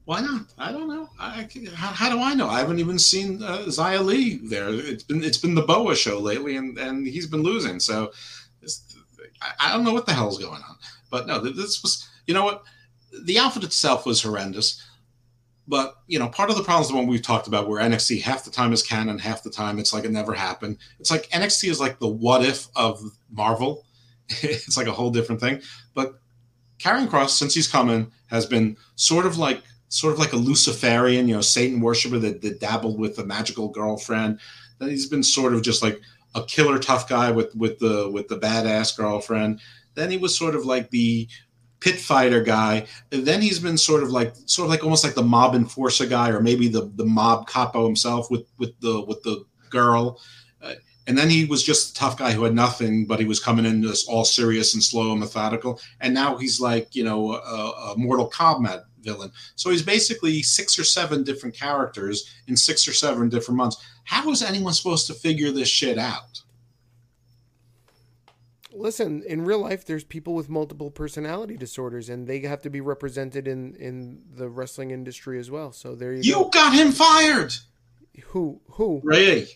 Why 0.04 0.20
not? 0.20 0.48
I 0.58 0.74
don't 0.74 0.90
know. 0.90 1.08
I, 1.18 1.48
how, 1.74 1.88
how, 1.88 2.10
do 2.10 2.20
I 2.20 2.34
know? 2.34 2.50
I 2.50 2.60
haven't 2.60 2.80
even 2.80 3.00
seen 3.00 3.42
uh, 3.42 3.60
Xia 3.68 4.04
Li 4.04 4.40
there. 4.44 4.68
It's 4.70 5.04
been 5.04 5.24
it's 5.24 5.38
been 5.38 5.56
the 5.56 5.62
Boa 5.62 5.96
show 5.96 6.20
lately, 6.20 6.58
and 6.58 6.78
and 6.78 7.08
he's 7.08 7.28
been 7.28 7.42
losing. 7.42 7.80
So 7.80 8.12
I 9.60 9.72
don't 9.72 9.86
know 9.86 9.94
what 9.94 10.06
the 10.06 10.14
hell's 10.14 10.40
going 10.40 10.62
on. 10.62 10.76
But 11.10 11.28
no, 11.28 11.40
this 11.40 11.82
was, 11.84 12.10
you 12.28 12.34
know 12.34 12.44
what? 12.44 12.64
The 13.24 13.40
outfit 13.40 13.64
itself 13.64 14.06
was 14.06 14.22
horrendous. 14.22 14.82
But, 15.68 15.96
you 16.08 16.20
know, 16.20 16.28
part 16.28 16.50
of 16.50 16.58
the 16.58 16.64
problem 16.64 16.84
is 16.84 16.90
the 16.90 16.96
one 16.96 17.08
we've 17.08 17.22
talked 17.22 17.48
about 17.48 17.70
where 17.70 17.82
NXT 17.82 18.22
half 18.22 18.44
the 18.44 18.52
time 18.52 18.74
is 18.74 18.84
canon, 18.84 19.18
half 19.20 19.44
the 19.44 19.50
time 19.50 19.80
it's 19.80 19.94
like 19.94 20.04
it 20.04 20.12
never 20.12 20.34
happened. 20.34 20.78
It's 21.00 21.10
like 21.10 21.30
NXT 21.30 21.70
is 21.70 21.80
like 21.80 22.00
the 22.00 22.08
what 22.08 22.44
if 22.44 22.68
of 22.76 23.02
Marvel. 23.32 23.86
it's 24.30 24.76
like 24.76 24.88
a 24.88 24.92
whole 24.92 25.10
different 25.10 25.40
thing. 25.40 25.62
But 25.94 26.16
Karrion 26.80 27.08
Kross, 27.08 27.30
since 27.30 27.54
he's 27.54 27.68
coming, 27.68 28.12
has 28.28 28.46
been 28.46 28.76
sort 28.96 29.26
of 29.26 29.38
like 29.38 29.64
sort 29.88 30.12
of 30.12 30.20
like 30.20 30.34
a 30.34 30.38
Luciferian, 30.38 31.28
you 31.28 31.36
know, 31.36 31.42
Satan 31.42 31.80
worshiper 31.80 32.20
that, 32.20 32.42
that 32.42 32.60
dabbled 32.60 33.00
with 33.00 33.18
a 33.20 33.26
magical 33.26 33.70
girlfriend. 33.70 34.40
Then 34.80 34.90
he's 34.90 35.08
been 35.08 35.24
sort 35.24 35.54
of 35.54 35.62
just 35.62 35.82
like 35.84 36.02
a 36.36 36.44
killer 36.44 36.80
tough 36.80 37.08
guy 37.08 37.32
with 37.32 37.56
with 37.56 37.80
the 37.80 38.10
with 38.12 38.28
the 38.28 38.38
badass 38.38 38.98
girlfriend. 38.98 39.62
Then 39.96 40.12
he 40.12 40.18
was 40.18 40.38
sort 40.38 40.56
of 40.56 40.66
like 40.66 40.90
the 40.90 41.28
pit 41.84 42.00
fighter 42.00 42.42
guy. 42.42 42.86
And 43.12 43.26
then 43.26 43.42
he's 43.42 43.60
been 43.60 43.78
sort 43.78 44.04
of 44.04 44.10
like 44.10 44.34
sort 44.46 44.66
of 44.66 44.70
like 44.72 44.84
almost 44.84 45.04
like 45.04 45.16
the 45.16 45.22
mob 45.22 45.54
enforcer 45.54 46.06
guy, 46.06 46.30
or 46.30 46.40
maybe 46.40 46.70
the 46.70 46.90
the 46.96 47.06
mob 47.06 47.48
capo 47.48 47.86
himself 47.86 48.32
with 48.32 48.46
with 48.58 48.80
the 48.80 49.02
with 49.02 49.22
the 49.24 49.44
girl. 49.70 50.22
Uh, 50.62 50.76
and 51.08 51.18
then 51.18 51.30
he 51.30 51.44
was 51.44 51.62
just 51.62 51.92
a 51.92 51.94
tough 52.00 52.18
guy 52.18 52.32
who 52.32 52.46
had 52.46 52.56
nothing, 52.56 53.06
but 53.06 53.20
he 53.20 53.26
was 53.26 53.42
coming 53.42 53.66
in 53.66 53.82
this 53.82 54.08
all 54.08 54.24
serious 54.24 54.74
and 54.74 54.82
slow 54.82 55.12
and 55.12 55.20
methodical. 55.20 55.80
And 56.00 56.14
now 56.14 56.38
he's 56.38 56.62
like 56.62 56.96
you 56.96 57.04
know 57.04 57.34
a, 57.34 57.92
a 57.92 57.98
Mortal 57.98 58.30
Kombat 58.30 58.86
villain. 59.02 59.32
So 59.56 59.70
he's 59.70 59.84
basically 59.84 60.42
six 60.42 60.80
or 60.80 60.86
seven 60.86 61.24
different 61.24 61.54
characters 61.54 62.34
in 62.48 62.56
six 62.56 62.88
or 62.88 62.94
seven 62.94 63.28
different 63.28 63.58
months. 63.58 63.86
How 64.06 64.32
is 64.32 64.42
anyone 64.42 64.72
supposed 64.72 65.08
to 65.08 65.14
figure 65.14 65.52
this 65.52 65.68
shit 65.68 65.98
out? 65.98 66.42
Listen, 68.76 69.24
in 69.28 69.46
real 69.46 69.60
life, 69.60 69.86
there's 69.86 70.04
people 70.04 70.34
with 70.34 70.50
multiple 70.50 70.90
personality 70.90 71.58
disorders, 71.58 72.10
and 72.10 72.28
they 72.28 72.40
have 72.42 72.62
to 72.64 72.70
be 72.70 72.82
represented 72.82 73.48
in 73.48 73.76
in 73.76 74.24
the 74.34 74.50
wrestling 74.50 74.92
industry 74.92 75.40
as 75.40 75.52
well. 75.52 75.72
So 75.72 75.96
there 75.96 76.14
you, 76.14 76.22
you 76.24 76.34
go. 76.34 76.46
You 76.46 76.50
got 76.52 76.74
him 76.74 76.92
fired. 76.92 77.56
Who? 78.26 78.62
Who? 78.72 79.02
Bray. 79.04 79.48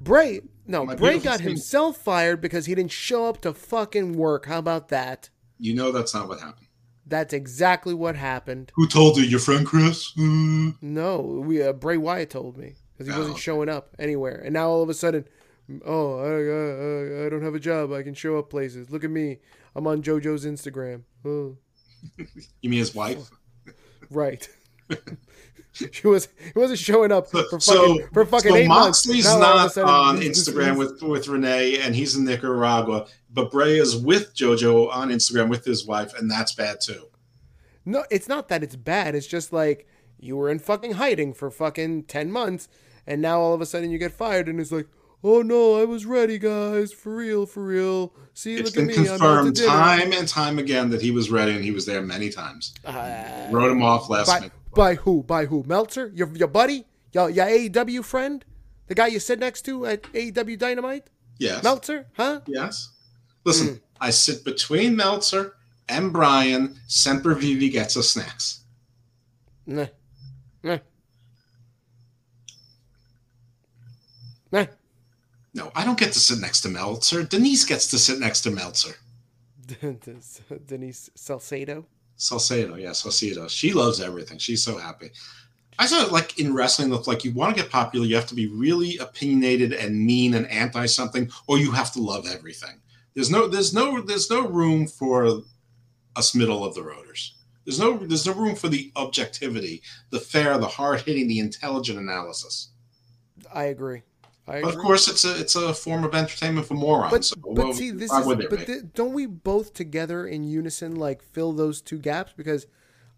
Bray. 0.00 0.40
No, 0.66 0.84
My 0.84 0.94
Bray 0.94 1.18
got 1.18 1.40
himself 1.40 1.96
fired 1.96 2.40
because 2.40 2.66
he 2.66 2.74
didn't 2.74 2.92
show 2.92 3.26
up 3.26 3.40
to 3.42 3.52
fucking 3.52 4.14
work. 4.14 4.46
How 4.46 4.58
about 4.58 4.88
that? 4.88 5.28
You 5.58 5.74
know 5.74 5.92
that's 5.92 6.14
not 6.14 6.28
what 6.28 6.40
happened. 6.40 6.68
That's 7.06 7.32
exactly 7.32 7.94
what 7.94 8.16
happened. 8.16 8.72
Who 8.74 8.86
told 8.86 9.16
you? 9.16 9.24
Your 9.24 9.40
friend 9.40 9.66
Chris? 9.66 10.12
Mm. 10.16 10.76
No, 10.80 11.20
we 11.20 11.62
uh, 11.62 11.72
Bray 11.72 11.96
Wyatt 11.96 12.30
told 12.30 12.56
me 12.56 12.76
because 12.92 13.06
he 13.08 13.12
oh, 13.12 13.18
wasn't 13.18 13.34
okay. 13.34 13.42
showing 13.42 13.68
up 13.68 13.94
anywhere, 13.98 14.40
and 14.44 14.54
now 14.54 14.68
all 14.68 14.82
of 14.82 14.88
a 14.88 14.94
sudden, 14.94 15.26
oh, 15.84 16.18
I, 16.18 17.24
I, 17.24 17.26
I 17.26 17.28
don't 17.28 17.42
have 17.42 17.54
a 17.54 17.60
job. 17.60 17.92
I 17.92 18.02
can 18.02 18.14
show 18.14 18.38
up 18.38 18.50
places. 18.50 18.90
Look 18.90 19.04
at 19.04 19.10
me. 19.10 19.38
I'm 19.74 19.86
on 19.86 20.02
JoJo's 20.02 20.44
Instagram. 20.44 21.02
Oh. 21.24 21.56
you 22.60 22.70
mean 22.70 22.78
his 22.78 22.94
wife? 22.94 23.30
Right. 24.10 24.46
she 25.72 26.06
was 26.06 26.28
he 26.44 26.52
wasn't 26.54 26.78
showing 26.78 27.10
up 27.10 27.30
for 27.30 27.42
fucking 27.44 27.60
so, 27.60 27.98
for 28.12 28.26
fucking 28.26 28.50
so 28.50 28.56
eight 28.56 28.68
Moxley's 28.68 29.24
months. 29.24 29.76
not 29.76 29.88
on 29.88 30.20
Instagram 30.20 30.76
with 30.76 31.02
with 31.02 31.28
Renee, 31.28 31.78
and 31.80 31.94
he's 31.94 32.14
in 32.14 32.24
Nicaragua. 32.24 33.06
But 33.30 33.50
Bray 33.50 33.78
is 33.78 33.96
with 33.96 34.34
JoJo 34.34 34.92
on 34.92 35.08
Instagram 35.08 35.48
with 35.48 35.64
his 35.64 35.86
wife, 35.86 36.12
and 36.18 36.30
that's 36.30 36.54
bad 36.54 36.80
too. 36.82 37.06
No, 37.84 38.04
it's 38.10 38.28
not 38.28 38.48
that 38.48 38.62
it's 38.62 38.76
bad. 38.76 39.14
It's 39.14 39.26
just 39.26 39.52
like 39.52 39.86
you 40.18 40.36
were 40.36 40.50
in 40.50 40.58
fucking 40.58 40.92
hiding 40.92 41.32
for 41.32 41.50
fucking 41.50 42.04
ten 42.04 42.30
months, 42.30 42.68
and 43.06 43.22
now 43.22 43.40
all 43.40 43.54
of 43.54 43.60
a 43.60 43.66
sudden 43.66 43.90
you 43.90 43.98
get 43.98 44.12
fired, 44.12 44.48
and 44.48 44.60
it's 44.60 44.72
like, 44.72 44.88
oh 45.24 45.42
no, 45.42 45.80
I 45.80 45.84
was 45.84 46.06
ready, 46.06 46.38
guys, 46.38 46.92
for 46.92 47.14
real, 47.14 47.46
for 47.46 47.64
real. 47.64 48.12
See, 48.34 48.54
it's 48.54 48.70
been 48.70 48.88
confirmed 48.88 49.56
time 49.56 50.12
and 50.12 50.26
time 50.26 50.58
again 50.58 50.90
that 50.90 51.02
he 51.02 51.10
was 51.10 51.30
ready, 51.30 51.52
and 51.52 51.64
he 51.64 51.70
was 51.70 51.86
there 51.86 52.02
many 52.02 52.30
times. 52.30 52.74
Uh, 52.84 53.48
Wrote 53.50 53.70
him 53.70 53.82
off 53.82 54.08
last 54.08 54.28
by, 54.28 54.40
minute. 54.40 54.52
By 54.74 54.94
who? 54.94 55.22
By 55.22 55.46
who? 55.46 55.64
Meltzer? 55.66 56.10
Your 56.14 56.34
your 56.36 56.48
buddy? 56.48 56.86
Your 57.12 57.30
your 57.30 57.46
AEW 57.46 58.04
friend? 58.04 58.44
The 58.86 58.94
guy 58.94 59.06
you 59.08 59.20
sit 59.20 59.38
next 59.38 59.62
to 59.62 59.86
at 59.86 60.02
AEW 60.02 60.58
Dynamite? 60.58 61.08
Yes. 61.38 61.62
Meltzer? 61.62 62.06
Huh? 62.14 62.40
Yes. 62.46 62.90
Listen, 63.44 63.68
mm. 63.68 63.80
I 64.00 64.10
sit 64.10 64.44
between 64.44 64.96
Meltzer 64.96 65.54
and 65.88 66.12
Brian. 66.12 66.78
Semper 66.86 67.34
Vivi 67.34 67.68
gets 67.68 67.96
us 67.96 68.10
snacks. 68.10 68.60
Nah. 69.66 69.86
Nah. 70.62 70.72
Nah. 70.74 70.78
No, 75.54 75.70
I 75.74 75.84
don't 75.84 75.98
get 75.98 76.12
to 76.12 76.18
sit 76.18 76.38
next 76.38 76.62
to 76.62 76.68
Meltzer. 76.68 77.22
Denise 77.24 77.64
gets 77.64 77.88
to 77.88 77.98
sit 77.98 78.18
next 78.18 78.40
to 78.42 78.50
Meltzer. 78.50 78.96
Denise 80.66 81.10
Salcedo? 81.14 81.86
Salcedo, 82.16 82.76
yeah, 82.76 82.92
Salcedo. 82.92 83.48
She 83.48 83.72
loves 83.72 84.00
everything. 84.00 84.38
She's 84.38 84.62
so 84.62 84.78
happy. 84.78 85.10
I 85.78 85.86
saw 85.86 86.04
it 86.04 86.12
like 86.12 86.38
in 86.38 86.54
wrestling, 86.54 86.90
like 86.90 87.24
you 87.24 87.32
want 87.32 87.56
to 87.56 87.62
get 87.62 87.70
popular, 87.70 88.06
you 88.06 88.14
have 88.14 88.26
to 88.26 88.34
be 88.34 88.46
really 88.46 88.98
opinionated 88.98 89.72
and 89.72 89.98
mean 89.98 90.34
and 90.34 90.46
anti 90.48 90.86
something, 90.86 91.30
or 91.46 91.58
you 91.58 91.72
have 91.72 91.92
to 91.92 92.00
love 92.00 92.26
everything. 92.26 92.80
There's 93.14 93.30
no, 93.30 93.46
there's 93.46 93.74
no, 93.74 94.00
there's 94.00 94.30
no 94.30 94.46
room 94.46 94.86
for 94.86 95.42
us 96.16 96.34
middle 96.34 96.64
of 96.64 96.74
the 96.74 96.82
roaders. 96.82 97.30
There's 97.64 97.78
no, 97.78 97.96
there's 97.96 98.26
no 98.26 98.34
room 98.34 98.54
for 98.54 98.68
the 98.68 98.92
objectivity, 98.96 99.82
the 100.10 100.20
fair, 100.20 100.58
the 100.58 100.68
hard 100.68 101.02
hitting, 101.02 101.28
the 101.28 101.38
intelligent 101.38 101.98
analysis. 101.98 102.68
I 103.52 103.64
agree. 103.64 104.02
I 104.46 104.60
but 104.60 104.74
of 104.74 104.80
course, 104.80 105.06
it's 105.08 105.24
a 105.24 105.38
it's 105.38 105.54
a 105.54 105.72
form 105.72 106.04
of 106.04 106.14
entertainment 106.14 106.66
for 106.66 106.74
morons. 106.74 107.12
But, 107.12 107.24
so 107.24 107.36
but 107.40 107.52
well, 107.52 107.72
see, 107.72 107.90
this 107.90 108.12
is 108.12 108.26
but 108.26 108.66
th- 108.66 108.82
don't 108.92 109.12
we 109.12 109.26
both 109.26 109.72
together 109.72 110.26
in 110.26 110.42
unison 110.42 110.96
like 110.96 111.22
fill 111.22 111.52
those 111.52 111.80
two 111.80 111.98
gaps? 111.98 112.32
Because 112.36 112.66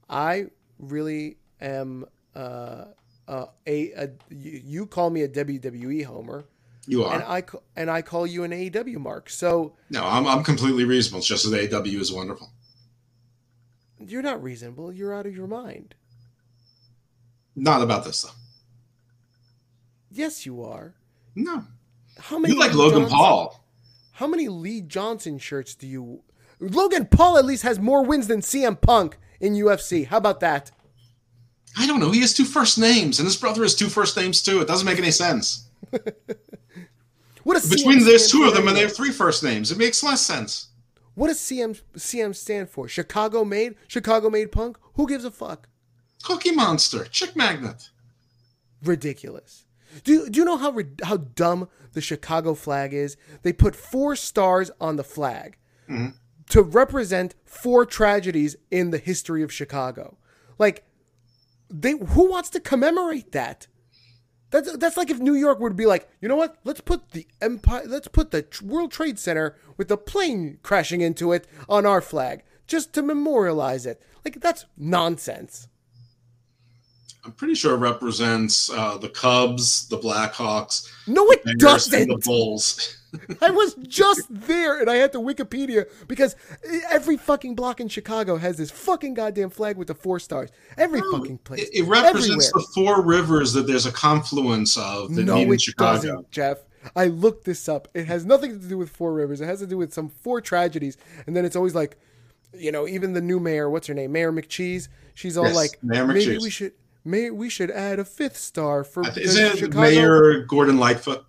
I 0.08 0.46
really 0.78 1.38
am 1.62 2.04
uh, 2.34 2.84
uh, 3.26 3.46
a, 3.66 3.92
a 3.92 4.10
you 4.28 4.86
call 4.86 5.08
me 5.08 5.22
a 5.22 5.28
WWE 5.28 6.04
homer. 6.04 6.44
You 6.86 7.04
are, 7.04 7.14
and 7.14 7.22
I 7.22 7.42
and 7.74 7.90
I 7.90 8.02
call 8.02 8.26
you 8.26 8.44
an 8.44 8.50
AEW 8.50 8.98
mark. 8.98 9.30
So 9.30 9.76
no, 9.88 10.04
I'm 10.04 10.26
I'm 10.26 10.44
completely 10.44 10.84
reasonable. 10.84 11.20
It's 11.20 11.26
just 11.26 11.50
that 11.50 11.70
AEW 11.70 12.00
is 12.00 12.12
wonderful. 12.12 12.50
You're 13.98 14.20
not 14.20 14.42
reasonable. 14.42 14.92
You're 14.92 15.14
out 15.14 15.24
of 15.24 15.34
your 15.34 15.46
mind. 15.46 15.94
Not 17.56 17.80
about 17.80 18.04
this 18.04 18.20
though. 18.22 18.30
Yes, 20.10 20.44
you 20.44 20.62
are. 20.62 20.94
No. 21.34 21.64
How 22.18 22.38
many? 22.38 22.54
You 22.54 22.60
like 22.60 22.74
Logan 22.74 23.02
Johnson, 23.02 23.16
Paul? 23.16 23.64
How 24.12 24.26
many 24.26 24.48
Lee 24.48 24.80
Johnson 24.80 25.38
shirts 25.38 25.74
do 25.74 25.86
you 25.86 26.22
Logan 26.60 27.06
Paul 27.06 27.36
at 27.36 27.44
least 27.44 27.62
has 27.62 27.78
more 27.78 28.04
wins 28.04 28.26
than 28.26 28.40
CM 28.40 28.80
Punk 28.80 29.18
in 29.40 29.54
UFC. 29.54 30.06
How 30.06 30.16
about 30.18 30.40
that? 30.40 30.70
I 31.76 31.86
don't 31.86 32.00
know. 32.00 32.12
He 32.12 32.20
has 32.20 32.32
two 32.32 32.44
first 32.44 32.78
names, 32.78 33.18
and 33.18 33.26
his 33.26 33.36
brother 33.36 33.62
has 33.62 33.74
two 33.74 33.88
first 33.88 34.16
names 34.16 34.42
too. 34.42 34.60
It 34.60 34.68
doesn't 34.68 34.86
make 34.86 34.98
any 34.98 35.10
sense. 35.10 35.68
What 37.42 37.54
does 37.54 37.68
Between 37.68 37.98
CM 38.00 38.06
there's 38.06 38.30
two 38.30 38.44
of 38.44 38.54
them, 38.54 38.68
and 38.68 38.76
they 38.76 38.80
have 38.80 38.96
three 38.96 39.10
first 39.10 39.42
names. 39.44 39.70
It 39.70 39.76
makes 39.76 40.02
less 40.02 40.22
sense. 40.22 40.68
What 41.14 41.28
does 41.28 41.38
CM 41.38 41.78
CM 41.94 42.34
stand 42.34 42.70
for? 42.70 42.88
Chicago 42.88 43.44
made? 43.44 43.74
Chicago 43.86 44.30
made 44.30 44.50
Punk? 44.50 44.78
Who 44.94 45.06
gives 45.06 45.26
a 45.26 45.30
fuck? 45.30 45.68
Cookie 46.22 46.52
Monster, 46.52 47.04
Chick 47.04 47.36
Magnet. 47.36 47.90
ridiculous. 48.82 49.63
Do 50.02 50.12
you, 50.12 50.30
do 50.30 50.40
you 50.40 50.44
know 50.44 50.56
how 50.56 50.76
how 51.02 51.18
dumb 51.18 51.68
the 51.92 52.00
Chicago 52.00 52.54
flag 52.54 52.92
is? 52.92 53.16
They 53.42 53.52
put 53.52 53.76
four 53.76 54.16
stars 54.16 54.70
on 54.80 54.96
the 54.96 55.04
flag 55.04 55.56
mm-hmm. 55.88 56.16
to 56.50 56.62
represent 56.62 57.34
four 57.44 57.86
tragedies 57.86 58.56
in 58.70 58.90
the 58.90 58.98
history 58.98 59.42
of 59.42 59.52
Chicago. 59.52 60.16
Like 60.58 60.84
they 61.70 61.92
who 61.92 62.30
wants 62.30 62.50
to 62.50 62.60
commemorate 62.60 63.32
that? 63.32 63.68
That's 64.50 64.76
that's 64.76 64.96
like 64.96 65.10
if 65.10 65.18
New 65.18 65.34
York 65.34 65.58
would 65.60 65.76
be 65.76 65.86
like, 65.86 66.08
you 66.20 66.28
know 66.28 66.36
what? 66.36 66.56
Let's 66.64 66.80
put 66.80 67.10
the 67.10 67.26
Empire, 67.40 67.82
let's 67.86 68.08
put 68.08 68.30
the 68.30 68.46
World 68.62 68.92
Trade 68.92 69.18
Center 69.18 69.56
with 69.76 69.88
the 69.88 69.96
plane 69.96 70.58
crashing 70.62 71.00
into 71.00 71.32
it 71.32 71.46
on 71.68 71.86
our 71.86 72.00
flag 72.00 72.42
just 72.66 72.92
to 72.94 73.02
memorialize 73.02 73.86
it. 73.86 74.00
Like 74.24 74.40
that's 74.40 74.66
nonsense. 74.76 75.68
I'm 77.24 77.32
pretty 77.32 77.54
sure 77.54 77.74
it 77.74 77.78
represents 77.78 78.70
uh, 78.70 78.98
the 78.98 79.08
Cubs, 79.08 79.88
the 79.88 79.98
Blackhawks, 79.98 80.90
No, 81.06 81.30
it 81.30 81.42
Bears, 81.44 81.52
and 81.92 82.10
the 82.10 82.14
doesn't. 82.16 82.24
Bulls. 82.24 82.98
I 83.40 83.50
was 83.50 83.74
just 83.86 84.22
there 84.28 84.80
and 84.80 84.90
I 84.90 84.96
had 84.96 85.12
to 85.12 85.18
Wikipedia 85.18 85.86
because 86.08 86.34
every 86.90 87.16
fucking 87.16 87.54
block 87.54 87.80
in 87.80 87.86
Chicago 87.88 88.36
has 88.36 88.56
this 88.56 88.70
fucking 88.72 89.14
goddamn 89.14 89.50
flag 89.50 89.76
with 89.76 89.86
the 89.88 89.94
four 89.94 90.18
stars. 90.18 90.50
Every 90.76 91.00
fucking 91.12 91.38
place. 91.38 91.62
It, 91.62 91.70
it 91.72 91.82
represents 91.84 92.48
Everywhere. 92.48 92.50
the 92.54 92.72
four 92.74 93.02
rivers 93.04 93.52
that 93.52 93.66
there's 93.68 93.86
a 93.86 93.92
confluence 93.92 94.76
of 94.76 95.14
that 95.14 95.24
no, 95.24 95.36
meet 95.36 95.42
in 95.46 95.52
it 95.54 95.60
Chicago. 95.62 95.92
doesn't, 95.96 96.30
Jeff. 96.32 96.58
I 96.96 97.06
looked 97.06 97.44
this 97.44 97.68
up. 97.68 97.88
It 97.94 98.06
has 98.06 98.26
nothing 98.26 98.60
to 98.60 98.66
do 98.68 98.76
with 98.76 98.90
Four 98.90 99.14
Rivers. 99.14 99.40
It 99.40 99.46
has 99.46 99.60
to 99.60 99.66
do 99.66 99.78
with 99.78 99.94
some 99.94 100.10
four 100.10 100.42
tragedies. 100.42 100.98
And 101.26 101.34
then 101.34 101.46
it's 101.46 101.56
always 101.56 101.74
like, 101.74 101.96
you 102.52 102.70
know, 102.72 102.86
even 102.86 103.14
the 103.14 103.22
new 103.22 103.40
mayor, 103.40 103.70
what's 103.70 103.86
her 103.86 103.94
name? 103.94 104.12
Mayor 104.12 104.32
McCheese. 104.32 104.88
She's 105.14 105.38
all 105.38 105.46
Yes, 105.46 105.54
like, 105.54 105.78
maybe 105.82 106.36
we 106.38 106.50
should, 106.50 106.72
may 107.04 107.30
we 107.30 107.48
should 107.48 107.70
add 107.70 107.98
a 107.98 108.04
fifth 108.04 108.36
star 108.36 108.84
for 108.84 109.04
I 109.04 109.10
Isn't 109.16 109.44
it 109.46 109.58
Chicago- 109.58 109.80
Mayor 109.80 110.44
Gordon 110.44 110.78
Lightfoot? 110.78 111.24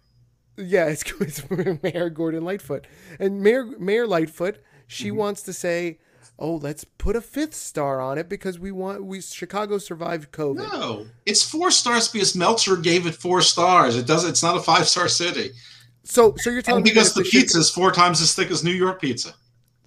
Yeah, 0.57 0.85
it's, 0.85 1.03
it's 1.19 1.43
Mayor 1.83 2.09
Gordon 2.09 2.43
Lightfoot, 2.45 2.87
and 3.19 3.41
Mayor 3.41 3.65
Mayor 3.79 4.07
Lightfoot. 4.07 4.59
She 4.87 5.07
Mm-hmm. 5.09 5.17
wants 5.17 5.41
to 5.43 5.51
say, 5.53 5.99
"Oh, 6.39 6.55
let's 6.55 6.83
put 6.85 7.15
a 7.17 7.21
fifth 7.21 7.55
star 7.55 7.99
on 7.99 8.17
it 8.17 8.29
because 8.29 8.57
we 8.57 8.71
want 8.71 9.03
we 9.03 9.19
Chicago 9.19 9.77
survived 9.79 10.31
COVID." 10.31 10.57
No, 10.71 11.07
it's 11.25 11.43
four 11.43 11.71
stars 11.71 12.07
because 12.07 12.35
Meltzer 12.35 12.77
gave 12.77 13.05
it 13.05 13.15
four 13.15 13.41
stars. 13.41 13.97
It 13.97 14.07
does. 14.07 14.23
It's 14.23 14.43
not 14.43 14.55
a 14.55 14.61
five 14.61 14.87
star 14.87 15.07
city, 15.09 15.51
So, 16.03 16.35
so 16.37 16.49
you're 16.51 16.61
telling 16.61 16.79
and 16.79 16.85
me 16.85 16.91
because 16.91 17.13
the 17.13 17.23
pizza 17.23 17.57
is 17.59 17.69
four 17.69 17.91
times 17.91 18.21
as 18.21 18.33
thick 18.33 18.49
as 18.51 18.63
New 18.63 18.71
York 18.73 19.01
pizza. 19.01 19.33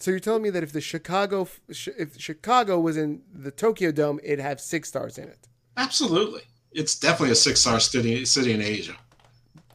so 0.00 0.10
you're 0.10 0.20
telling 0.20 0.42
me 0.42 0.50
that 0.50 0.62
if 0.64 0.72
the 0.72 0.80
Chicago 0.82 1.48
if 1.68 2.18
Chicago 2.20 2.78
was 2.78 2.96
in 2.98 3.22
the 3.32 3.50
Tokyo 3.52 3.90
Dome, 3.90 4.20
it'd 4.22 4.40
have 4.40 4.60
six 4.60 4.88
stars 4.90 5.16
in 5.16 5.28
it. 5.28 5.48
Absolutely, 5.78 6.42
it's 6.72 6.98
definitely 6.98 7.30
a 7.30 7.36
six 7.36 7.60
star 7.60 7.78
city 7.78 8.24
city 8.24 8.52
in 8.52 8.60
Asia. 8.60 8.96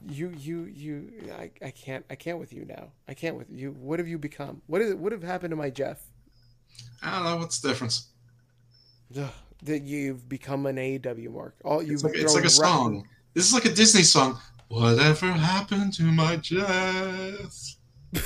You 0.09 0.33
you 0.37 0.65
you 0.65 1.13
I, 1.39 1.49
I 1.63 1.71
can't 1.71 2.05
I 2.09 2.15
can't 2.15 2.37
with 2.37 2.51
you 2.51 2.65
now. 2.65 2.89
I 3.07 3.13
can't 3.13 3.37
with 3.37 3.49
you. 3.49 3.71
What 3.71 3.99
have 3.99 4.07
you 4.07 4.17
become? 4.17 4.61
What 4.67 4.81
is? 4.81 4.93
What 4.95 5.13
have 5.13 5.23
happened 5.23 5.51
to 5.51 5.55
my 5.55 5.69
Jeff? 5.69 6.03
I 7.01 7.15
don't 7.15 7.23
know 7.23 7.37
what's 7.37 7.59
the 7.61 7.69
difference. 7.69 8.09
Ugh, 9.17 9.29
that 9.63 9.83
you've 9.83 10.27
become 10.27 10.65
an 10.65 10.75
AEW 10.75 11.31
mark. 11.31 11.55
All 11.63 11.81
you've 11.81 11.93
It's 11.93 12.03
like, 12.03 12.15
it's 12.15 12.35
like 12.35 12.45
a 12.45 12.49
song. 12.49 13.07
This 13.33 13.47
is 13.47 13.53
like 13.53 13.65
a 13.65 13.73
Disney 13.73 14.03
song. 14.03 14.39
Whatever 14.67 15.31
happened 15.31 15.93
to 15.93 16.03
my 16.03 16.35
Jeff? 16.37 17.75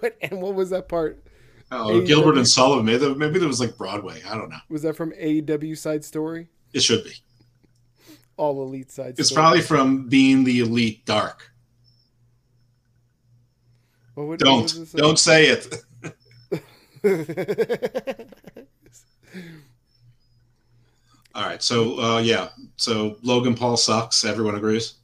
what, 0.00 0.16
and 0.20 0.40
what 0.40 0.54
was 0.54 0.70
that 0.70 0.88
part? 0.88 1.22
Oh, 1.70 1.88
AEW. 1.88 2.06
Gilbert 2.06 2.38
and 2.38 2.48
Sullivan. 2.48 2.86
Maybe, 2.86 3.14
maybe 3.14 3.38
there 3.38 3.48
was 3.48 3.60
like 3.60 3.76
Broadway. 3.76 4.22
I 4.26 4.34
don't 4.34 4.48
know. 4.48 4.58
Was 4.68 4.82
that 4.82 4.96
from 4.96 5.12
AEW 5.12 5.76
side 5.76 6.04
story? 6.04 6.48
It 6.72 6.82
should 6.82 7.04
be. 7.04 7.12
All 8.36 8.62
elite 8.62 8.90
sides. 8.92 9.18
It's 9.18 9.32
probably 9.32 9.62
from 9.62 10.08
being 10.08 10.44
the 10.44 10.60
elite 10.60 11.04
dark. 11.06 11.50
Would- 14.14 14.40
Don't 14.40 14.74
don't 14.96 15.18
say 15.18 15.46
it. 15.46 15.74
All 21.34 21.44
right. 21.44 21.62
So 21.62 22.00
uh, 22.00 22.18
yeah. 22.18 22.48
So 22.76 23.16
Logan 23.22 23.54
Paul 23.54 23.76
sucks. 23.76 24.24
Everyone 24.24 24.54
agrees. 24.54 24.94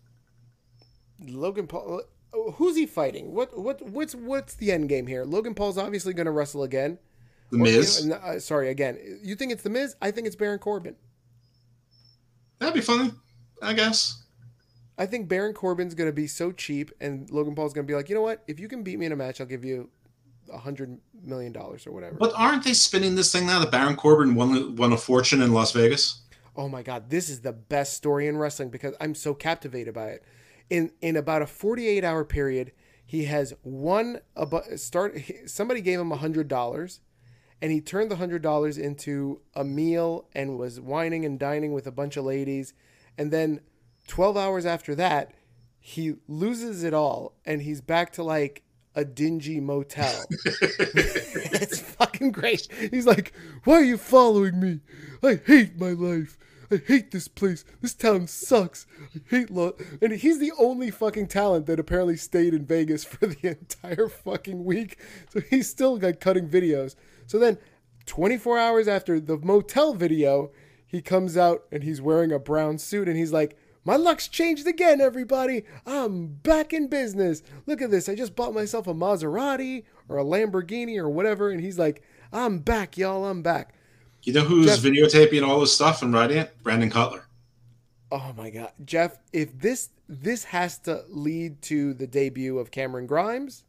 Logan 1.21 1.67
Paul. 1.67 2.03
oh, 2.33 2.51
Who's 2.53 2.77
he 2.77 2.87
fighting? 2.87 3.33
What 3.33 3.57
what 3.59 3.83
what's 3.83 4.15
what's 4.15 4.55
the 4.55 4.73
end 4.73 4.89
game 4.89 5.07
here? 5.07 5.25
Logan 5.25 5.55
Paul's 5.55 5.79
obviously 5.79 6.15
going 6.15 6.27
to 6.27 6.33
wrestle 6.33 6.63
again. 6.63 6.99
The 7.51 7.57
Or, 7.57 7.67
you 7.67 7.77
Miz. 7.79 8.05
know, 8.07 8.17
uh, 8.17 8.39
sorry, 8.41 8.71
again. 8.71 8.99
You 9.23 9.37
think 9.37 9.53
it's 9.53 9.63
the 9.63 9.71
Miz? 9.71 9.95
I 10.03 10.11
think 10.11 10.27
it's 10.27 10.35
Baron 10.37 10.59
Corbin. 10.59 10.97
That'd 12.65 12.75
be 12.75 12.81
funny. 12.81 13.13
I 13.61 13.75
guess. 13.75 14.23
I 14.97 15.05
think 15.05 15.29
Baron 15.29 15.53
Corbin's 15.53 15.95
going 15.95 16.09
to 16.09 16.15
be 16.15 16.27
so 16.27 16.51
cheap, 16.51 16.93
and 16.99 17.29
Logan 17.31 17.55
Paul's 17.55 17.75
going 17.75 17.87
to 17.87 17.91
be 17.91 17.95
like, 17.95 18.09
you 18.09 18.15
know 18.15 18.23
what? 18.23 18.43
If 18.47 18.59
you 18.59 18.69
can 18.69 18.83
beat 18.83 18.99
me 18.99 19.07
in 19.07 19.13
a 19.13 19.17
match, 19.17 19.41
I'll 19.41 19.47
give 19.47 19.65
you 19.65 19.91
a 20.51 20.57
hundred 20.57 20.99
million 21.23 21.53
dollars 21.53 21.87
or 21.87 21.93
whatever. 21.93 22.17
But 22.17 22.33
aren't 22.35 22.65
they 22.65 22.73
spinning 22.73 23.17
this 23.17 23.31
thing 23.31 23.47
now 23.47 23.59
that 23.59 23.71
Baron 23.71 23.97
Corbin 23.97 24.35
won 24.35 24.77
won 24.77 24.93
a 24.93 24.97
fortune 24.97 25.43
in 25.43 25.53
Las 25.53 25.73
Vegas? 25.73 26.23
Oh 26.57 26.69
my 26.69 26.83
god, 26.83 27.11
this 27.11 27.29
is 27.29 27.43
the 27.43 27.53
best 27.53 27.95
story 27.95 28.29
in 28.29 28.39
wrestling 28.39 28.71
because 28.71 28.95
I'm 28.99 29.15
so 29.15 29.35
captivated 29.35 29.93
by 29.93 30.09
it. 30.09 30.25
In 30.71 30.91
in 31.03 31.17
about 31.17 31.43
a 31.43 31.47
48 31.47 32.03
hour 32.03 32.25
period, 32.25 32.73
he 33.05 33.25
has 33.25 33.53
won 33.63 34.21
about 34.37 34.79
start 34.79 35.19
somebody 35.47 35.83
gave 35.83 36.01
him 36.01 36.13
a 36.13 36.19
$100 36.19 36.99
and 37.63 37.73
he 37.73 37.81
turned 37.81 38.11
the 38.11 38.17
$100 38.17 38.79
into 38.79 39.41
a 39.55 39.65
meal 39.65 40.27
and 40.35 40.59
was 40.59 40.81
whining 40.81 41.25
and 41.25 41.39
dining 41.39 41.73
with 41.73 41.87
a 41.87 41.93
bunch 41.93 42.17
of 42.17 42.25
ladies 42.25 42.75
and 43.17 43.31
then 43.31 43.61
12 44.09 44.37
hours 44.37 44.67
after 44.67 44.95
that, 44.95 45.33
he 45.81 46.15
loses 46.29 46.83
it 46.83 46.95
all 46.95 47.35
and 47.45 47.63
he's 47.63 47.81
back 47.81 48.13
to 48.13 48.23
like 48.23 48.63
a 48.95 49.05
dingy 49.05 49.61
motel. 49.61 50.25
it's 50.45 51.81
fucking 51.81 52.31
great. 52.31 52.69
He's 52.91 53.07
like, 53.07 53.33
"Why 53.65 53.75
are 53.75 53.85
you 53.85 53.99
following 53.99 54.61
me? 54.61 54.81
I 55.23 55.41
hate 55.45 55.79
my 55.79 55.91
life. 55.91 56.39
I 56.71 56.77
hate 56.77 57.11
this 57.11 57.29
place. 57.29 57.65
This 57.81 57.95
town 57.95 58.27
sucks. 58.27 58.87
I 59.15 59.21
hate 59.29 59.51
lo-. 59.51 59.77
And 60.01 60.13
he's 60.13 60.39
the 60.39 60.53
only 60.59 60.91
fucking 60.91 61.27
talent 61.27 61.67
that 61.67 61.81
apparently 61.81 62.17
stayed 62.17 62.55
in 62.55 62.65
Vegas 62.65 63.05
for 63.05 63.27
the 63.27 63.49
entire 63.49 64.09
fucking 64.09 64.65
week. 64.65 64.99
So 65.31 65.41
he's 65.41 65.69
still 65.69 65.99
like 65.99 66.21
cutting 66.21 66.49
videos. 66.49 66.95
So 67.27 67.39
then, 67.39 67.59
24 68.07 68.59
hours 68.59 68.89
after 68.89 69.19
the 69.21 69.39
motel 69.39 69.95
video, 69.95 70.51
he 70.87 71.01
comes 71.01 71.37
out 71.37 71.65
and 71.73 71.83
he's 71.83 72.01
wearing 72.01 72.33
a 72.33 72.39
brown 72.39 72.79
suit 72.79 73.09
and 73.09 73.17
he's 73.17 73.33
like, 73.33 73.57
my 73.87 73.97
luck's 73.97 74.29
changed 74.29 74.67
again, 74.67 75.01
everybody. 75.01 75.65
I'm 75.85 76.27
back 76.27 76.73
in 76.73 76.89
business. 76.89 77.43
Look 77.67 77.83
at 77.83 77.91
this. 77.91 78.09
I 78.09 78.15
just 78.15 78.35
bought 78.35 78.55
myself 78.55 78.87
a 78.87 78.95
Maserati 78.95 79.85
or 80.09 80.19
a 80.19 80.25
Lamborghini 80.25 80.97
or 80.97 81.11
whatever. 81.11 81.51
And 81.51 81.61
he's 81.61 81.79
like, 81.79 82.03
I'm 82.33 82.61
back, 82.61 82.97
y'all. 82.97 83.27
I'm 83.27 83.43
back. 83.43 83.75
You 84.23 84.33
know 84.33 84.41
who's 84.41 84.67
Jeff- 84.67 84.81
videotaping 84.81 85.47
all 85.47 85.61
this 85.61 85.75
stuff 85.75 86.01
and 86.03 86.15
writing 86.15 86.39
it? 86.39 86.57
Brandon 86.63 86.91
Cutler. 86.91 87.27
Oh 88.11 88.33
my 88.37 88.49
god, 88.51 88.71
Jeff! 88.85 89.19
If 89.33 89.59
this 89.59 89.91
this 90.09 90.45
has 90.45 90.79
to 90.81 91.05
lead 91.09 91.61
to 91.63 91.95
the 91.95 92.07
debut 92.07 92.59
of 92.59 92.71
Cameron 92.71 93.07
Grimes, 93.07 93.65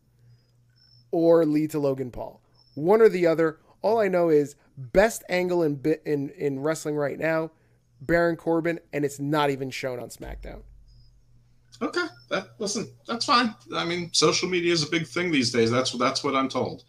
or 1.12 1.46
lead 1.46 1.72
to 1.72 1.80
Logan 1.80 2.12
Paul, 2.12 2.42
one 2.76 3.02
or 3.02 3.10
the 3.10 3.26
other. 3.28 3.60
All 3.82 4.00
I 4.00 4.08
know 4.08 4.30
is 4.30 4.56
best 4.78 5.24
angle 5.30 5.64
in 5.64 5.82
in 6.06 6.30
in 6.30 6.60
wrestling 6.60 6.96
right 6.96 7.18
now, 7.20 7.52
Baron 8.02 8.36
Corbin, 8.36 8.80
and 8.94 9.04
it's 9.04 9.20
not 9.20 9.50
even 9.50 9.70
shown 9.70 10.00
on 10.00 10.10
SmackDown. 10.10 10.62
Okay, 11.82 12.06
that 12.30 12.50
listen, 12.60 12.88
that's 13.08 13.26
fine. 13.26 13.54
I 13.76 13.84
mean, 13.86 14.10
social 14.14 14.48
media 14.48 14.72
is 14.72 14.82
a 14.82 14.90
big 14.90 15.06
thing 15.08 15.32
these 15.32 15.52
days. 15.52 15.70
That's 15.72 15.92
that's 15.92 16.24
what 16.24 16.36
I'm 16.36 16.48
told. 16.50 16.84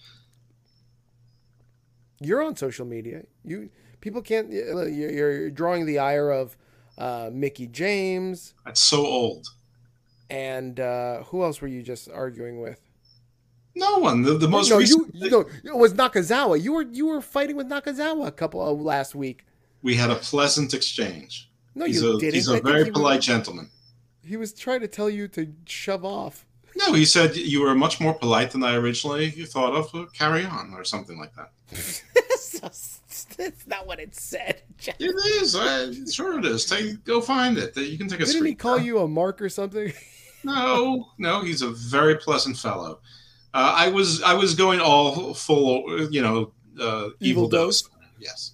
You're 2.20 2.42
on 2.42 2.56
social 2.56 2.86
media. 2.86 3.22
You 3.44 3.68
people 4.00 4.22
can't. 4.22 4.50
You're, 4.52 4.88
you're 4.88 5.50
drawing 5.50 5.86
the 5.86 5.98
ire 5.98 6.30
of 6.30 6.56
uh, 6.96 7.30
Mickie 7.32 7.66
James 7.66 8.54
That's 8.64 8.80
so 8.80 9.04
old. 9.04 9.46
and 10.30 10.80
uh, 10.80 11.24
who 11.24 11.42
else 11.42 11.60
were 11.60 11.68
you 11.68 11.82
just 11.82 12.08
arguing 12.10 12.60
with? 12.60 12.80
No 13.76 13.98
one. 13.98 14.22
The, 14.22 14.38
the 14.38 14.48
most 14.48 14.70
no, 14.70 14.78
recent. 14.78 15.14
you, 15.14 15.28
know, 15.30 15.44
it 15.62 15.76
was 15.76 15.92
Nakazawa. 15.92 16.60
You 16.60 16.72
were 16.72 16.82
you 16.82 17.06
were 17.06 17.20
fighting 17.20 17.56
with 17.56 17.68
Nakazawa 17.68 18.26
a 18.26 18.32
couple 18.32 18.66
of 18.66 18.80
last 18.80 19.14
week. 19.14 19.44
we 19.82 19.94
had 19.94 20.10
a 20.10 20.16
pleasant 20.16 20.72
exchange. 20.72 21.50
No, 21.74 21.84
he's 21.84 22.00
you 22.00 22.16
a 22.16 22.18
didn't. 22.18 22.34
he's 22.34 22.48
I 22.48 22.52
a 22.52 22.54
think 22.54 22.66
very 22.66 22.84
he 22.86 22.90
polite 22.90 23.18
Was, 23.18 23.26
gentleman. 23.26 23.68
he 24.24 24.38
was 24.38 24.54
trying 24.54 24.80
to 24.80 24.88
tell 24.88 25.10
you 25.10 25.28
to 25.28 25.52
shove 25.66 26.06
off. 26.06 26.46
No, 26.74 26.94
he 26.94 27.04
said 27.04 27.36
you 27.36 27.60
were 27.62 27.74
much 27.74 28.00
more 28.00 28.14
polite 28.14 28.50
than 28.50 28.64
I 28.64 28.76
originally 28.76 29.30
thought 29.30 29.74
of. 29.74 29.94
Uh, 29.94 30.06
carry 30.14 30.44
on, 30.46 30.72
or 30.74 30.82
something 30.84 31.18
like 31.18 31.34
that. 31.36 31.50
That's 33.36 33.66
not 33.66 33.86
what 33.86 33.98
it 34.00 34.14
said. 34.14 34.62
Jeff. 34.78 34.96
It 34.98 35.14
is. 35.42 35.54
I, 35.54 35.92
sure, 36.10 36.38
it 36.38 36.46
is. 36.46 36.64
Take, 36.64 37.04
go 37.04 37.20
find 37.20 37.58
it. 37.58 37.76
You 37.76 37.98
can 37.98 38.08
take 38.08 38.20
a. 38.20 38.24
Didn't 38.24 38.46
he 38.46 38.54
call 38.54 38.78
you 38.78 38.98
a 39.00 39.08
mark 39.08 39.42
or 39.42 39.50
something? 39.50 39.92
No, 40.44 41.08
no, 41.18 41.40
he's 41.40 41.62
a 41.62 41.70
very 41.70 42.16
pleasant 42.16 42.56
fellow. 42.56 43.00
Uh, 43.56 43.74
I 43.74 43.88
was 43.88 44.22
I 44.22 44.34
was 44.34 44.54
going 44.54 44.80
all 44.80 45.32
full, 45.32 46.10
you 46.12 46.20
know, 46.20 46.52
uh, 46.78 47.08
evil, 47.20 47.44
Evil 47.44 47.48
dose. 47.48 47.82
dose? 47.82 47.90
Yes. 48.20 48.52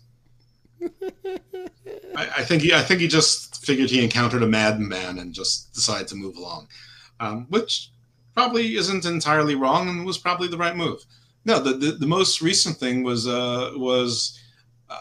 I, 2.15 2.29
I 2.39 2.45
think 2.45 2.63
he 2.63 2.73
I 2.73 2.83
think 2.83 3.01
he 3.01 3.09
just 3.09 3.67
figured 3.67 3.91
he 3.91 4.05
encountered 4.05 4.45
a 4.45 4.47
madman 4.47 5.19
and 5.19 5.35
just 5.35 5.75
decided 5.75 6.07
to 6.09 6.15
move 6.15 6.37
along, 6.37 6.69
um, 7.19 7.47
which 7.51 7.91
probably 8.33 8.77
isn't 8.77 9.05
entirely 9.05 9.57
wrong 9.57 9.89
and 9.89 10.07
was 10.07 10.19
probably 10.19 10.47
the 10.47 10.57
right 10.57 10.77
move. 10.77 11.05
No, 11.45 11.59
the 11.59 11.73
the, 11.73 11.93
the 11.93 12.07
most 12.07 12.41
recent 12.41 12.77
thing 12.77 13.03
was 13.03 13.27
uh, 13.27 13.73
was. 13.75 14.39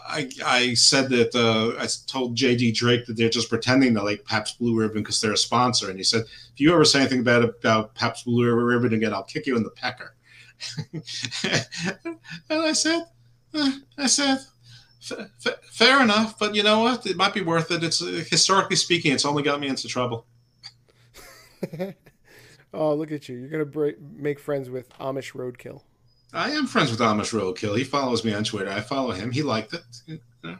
I, 0.08 0.30
I 0.44 0.74
said 0.74 1.08
that 1.10 1.34
uh, 1.34 1.80
I 1.80 1.86
told 2.06 2.36
JD 2.36 2.74
Drake 2.74 3.06
that 3.06 3.16
they're 3.16 3.28
just 3.28 3.48
pretending 3.48 3.94
to 3.94 4.02
like 4.02 4.24
Pabst 4.24 4.58
Blue 4.58 4.78
Ribbon 4.78 5.02
because 5.02 5.20
they're 5.20 5.32
a 5.32 5.36
sponsor, 5.36 5.90
and 5.90 5.98
he 5.98 6.04
said 6.04 6.22
if 6.22 6.60
you 6.60 6.72
ever 6.72 6.84
say 6.84 7.00
anything 7.00 7.22
bad 7.22 7.42
about 7.42 7.94
Pabst 7.94 8.24
Blue 8.24 8.50
Ribbon 8.52 8.94
again, 8.94 9.12
I'll 9.12 9.24
kick 9.24 9.46
you 9.46 9.56
in 9.56 9.62
the 9.62 9.70
pecker. 9.70 10.14
and 11.44 12.16
I 12.50 12.72
said, 12.72 13.04
uh, 13.54 13.72
I 13.98 14.06
said, 14.06 14.38
"F- 15.10 15.30
f- 15.46 15.64
fair 15.70 16.02
enough, 16.02 16.38
but 16.38 16.54
you 16.54 16.62
know 16.62 16.80
what? 16.80 17.06
It 17.06 17.16
might 17.16 17.34
be 17.34 17.42
worth 17.42 17.70
it. 17.70 17.82
It's 17.82 18.00
uh, 18.00 18.24
historically 18.28 18.76
speaking, 18.76 19.12
it's 19.12 19.24
only 19.24 19.42
got 19.42 19.60
me 19.60 19.68
into 19.68 19.88
trouble. 19.88 20.26
oh, 22.72 22.94
look 22.94 23.10
at 23.10 23.28
you! 23.28 23.36
You're 23.36 23.48
gonna 23.48 23.64
break, 23.64 24.00
make 24.00 24.38
friends 24.38 24.70
with 24.70 24.88
Amish 24.98 25.32
Roadkill. 25.32 25.82
I 26.32 26.50
am 26.52 26.66
friends 26.66 26.90
with 26.90 27.00
Amish 27.00 27.38
Roadkill. 27.38 27.76
He 27.76 27.84
follows 27.84 28.24
me 28.24 28.32
on 28.32 28.44
Twitter. 28.44 28.70
I 28.70 28.80
follow 28.80 29.10
him. 29.10 29.30
He 29.30 29.42
liked 29.42 29.74
it. 29.74 29.82
You 30.06 30.18
know. 30.42 30.56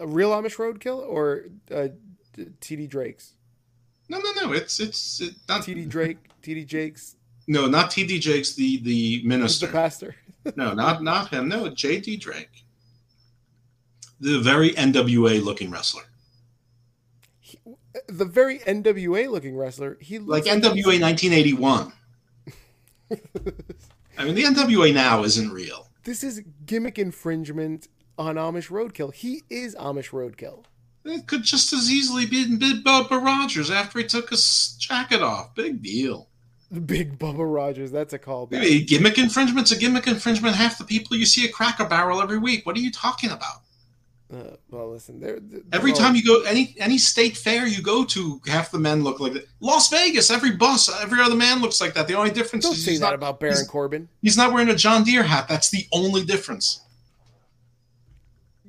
A 0.00 0.06
real 0.06 0.30
Amish 0.30 0.56
Roadkill 0.56 0.98
or 1.06 1.44
uh, 1.70 1.88
TD 2.36 2.88
Drake's? 2.88 3.34
No, 4.08 4.18
no, 4.18 4.30
no. 4.42 4.52
It's 4.52 4.80
it's 4.80 5.20
it, 5.20 5.34
not 5.48 5.62
TD 5.62 5.88
Drake, 5.88 6.18
TD 6.42 6.66
Jakes, 6.66 7.16
no, 7.48 7.66
not 7.66 7.90
TD 7.90 8.20
Jakes, 8.20 8.54
the 8.54 8.78
the 8.82 9.22
minister. 9.24 9.66
the 9.66 9.72
pastor. 9.72 10.14
No, 10.56 10.72
not 10.72 11.02
not 11.02 11.28
him. 11.28 11.46
No, 11.48 11.64
JD 11.64 12.20
Drake, 12.20 12.64
the 14.18 14.38
very 14.38 14.70
NWA 14.70 15.44
looking 15.44 15.70
wrestler, 15.70 16.04
the 18.06 18.24
very 18.24 18.60
NWA 18.60 19.30
looking 19.30 19.58
wrestler. 19.58 19.98
He 20.00 20.18
like 20.18 20.46
looks 20.46 20.66
NWA 20.66 20.98
1981. 21.02 21.92
I 24.18 24.24
mean, 24.24 24.34
the 24.34 24.42
NWA 24.42 24.92
now 24.92 25.22
isn't 25.22 25.52
real. 25.52 25.88
This 26.02 26.24
is 26.24 26.42
gimmick 26.66 26.98
infringement 26.98 27.86
on 28.18 28.34
Amish 28.34 28.68
Roadkill. 28.68 29.14
He 29.14 29.44
is 29.48 29.76
Amish 29.76 30.10
Roadkill. 30.10 30.64
It 31.04 31.26
could 31.26 31.44
just 31.44 31.72
as 31.72 31.90
easily 31.90 32.26
be 32.26 32.56
Big 32.56 32.84
Bubba 32.84 33.22
Rogers 33.24 33.70
after 33.70 34.00
he 34.00 34.04
took 34.04 34.30
his 34.30 34.76
jacket 34.78 35.22
off. 35.22 35.54
Big 35.54 35.82
deal. 35.82 36.28
Big 36.84 37.18
Bubba 37.18 37.50
Rogers. 37.50 37.92
That's 37.92 38.12
a 38.12 38.18
callback. 38.18 38.50
Maybe 38.52 38.84
gimmick 38.84 39.18
infringement's 39.18 39.70
a 39.70 39.78
gimmick 39.78 40.06
infringement. 40.06 40.56
Half 40.56 40.78
the 40.78 40.84
people 40.84 41.16
you 41.16 41.24
see 41.24 41.46
at 41.46 41.54
Cracker 41.54 41.86
Barrel 41.86 42.20
every 42.20 42.38
week. 42.38 42.66
What 42.66 42.76
are 42.76 42.80
you 42.80 42.90
talking 42.90 43.30
about? 43.30 43.62
Uh, 44.30 44.56
well, 44.70 44.90
listen. 44.90 45.18
They're, 45.20 45.38
they're 45.40 45.62
Every 45.72 45.92
all- 45.92 45.96
time 45.96 46.14
you 46.14 46.22
go 46.22 46.42
any 46.42 46.74
any 46.78 46.98
state 46.98 47.34
fair 47.36 47.66
you 47.66 47.82
go 47.82 48.04
to, 48.04 48.40
half 48.46 48.70
the 48.70 48.78
men 48.78 49.02
look 49.02 49.20
like 49.20 49.32
that. 49.32 49.48
Las 49.60 49.88
Vegas, 49.88 50.30
every 50.30 50.52
bus, 50.52 50.90
every 51.00 51.20
other 51.20 51.34
man 51.34 51.60
looks 51.62 51.80
like 51.80 51.94
that. 51.94 52.08
The 52.08 52.14
only 52.14 52.30
difference 52.30 52.64
don't 52.64 52.74
is 52.74 52.84
say 52.84 52.90
he's 52.90 53.00
that 53.00 53.06
not, 53.06 53.14
about 53.14 53.40
Baron 53.40 53.54
he's- 53.56 53.66
Corbin. 53.66 54.08
he's 54.20 54.36
not 54.36 54.52
wearing 54.52 54.68
a 54.68 54.74
John 54.74 55.02
Deere 55.02 55.22
hat. 55.22 55.46
That's 55.48 55.70
the 55.70 55.86
only 55.92 56.24
difference. 56.24 56.82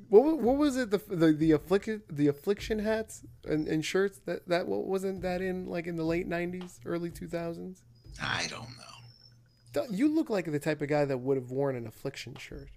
What, 0.08 0.38
what 0.40 0.56
was 0.56 0.76
it? 0.76 0.90
The 0.90 0.98
the 1.08 1.32
the 1.32 1.52
affliction 1.52 2.02
the 2.10 2.26
affliction 2.28 2.78
hats 2.80 3.22
and, 3.46 3.68
and 3.68 3.84
shirts 3.84 4.18
that 4.26 4.48
that 4.48 4.66
what 4.66 4.86
wasn't 4.86 5.22
that 5.22 5.40
in 5.40 5.66
like 5.66 5.86
in 5.86 5.96
the 5.96 6.04
late 6.04 6.26
nineties, 6.26 6.80
early 6.84 7.10
two 7.10 7.28
thousands? 7.28 7.82
I 8.20 8.46
don't 8.48 8.68
know. 8.78 9.84
You 9.90 10.08
look 10.08 10.28
like 10.30 10.50
the 10.50 10.58
type 10.58 10.82
of 10.82 10.88
guy 10.88 11.04
that 11.04 11.18
would 11.18 11.36
have 11.36 11.50
worn 11.52 11.76
an 11.76 11.86
affliction 11.86 12.34
shirt. 12.36 12.68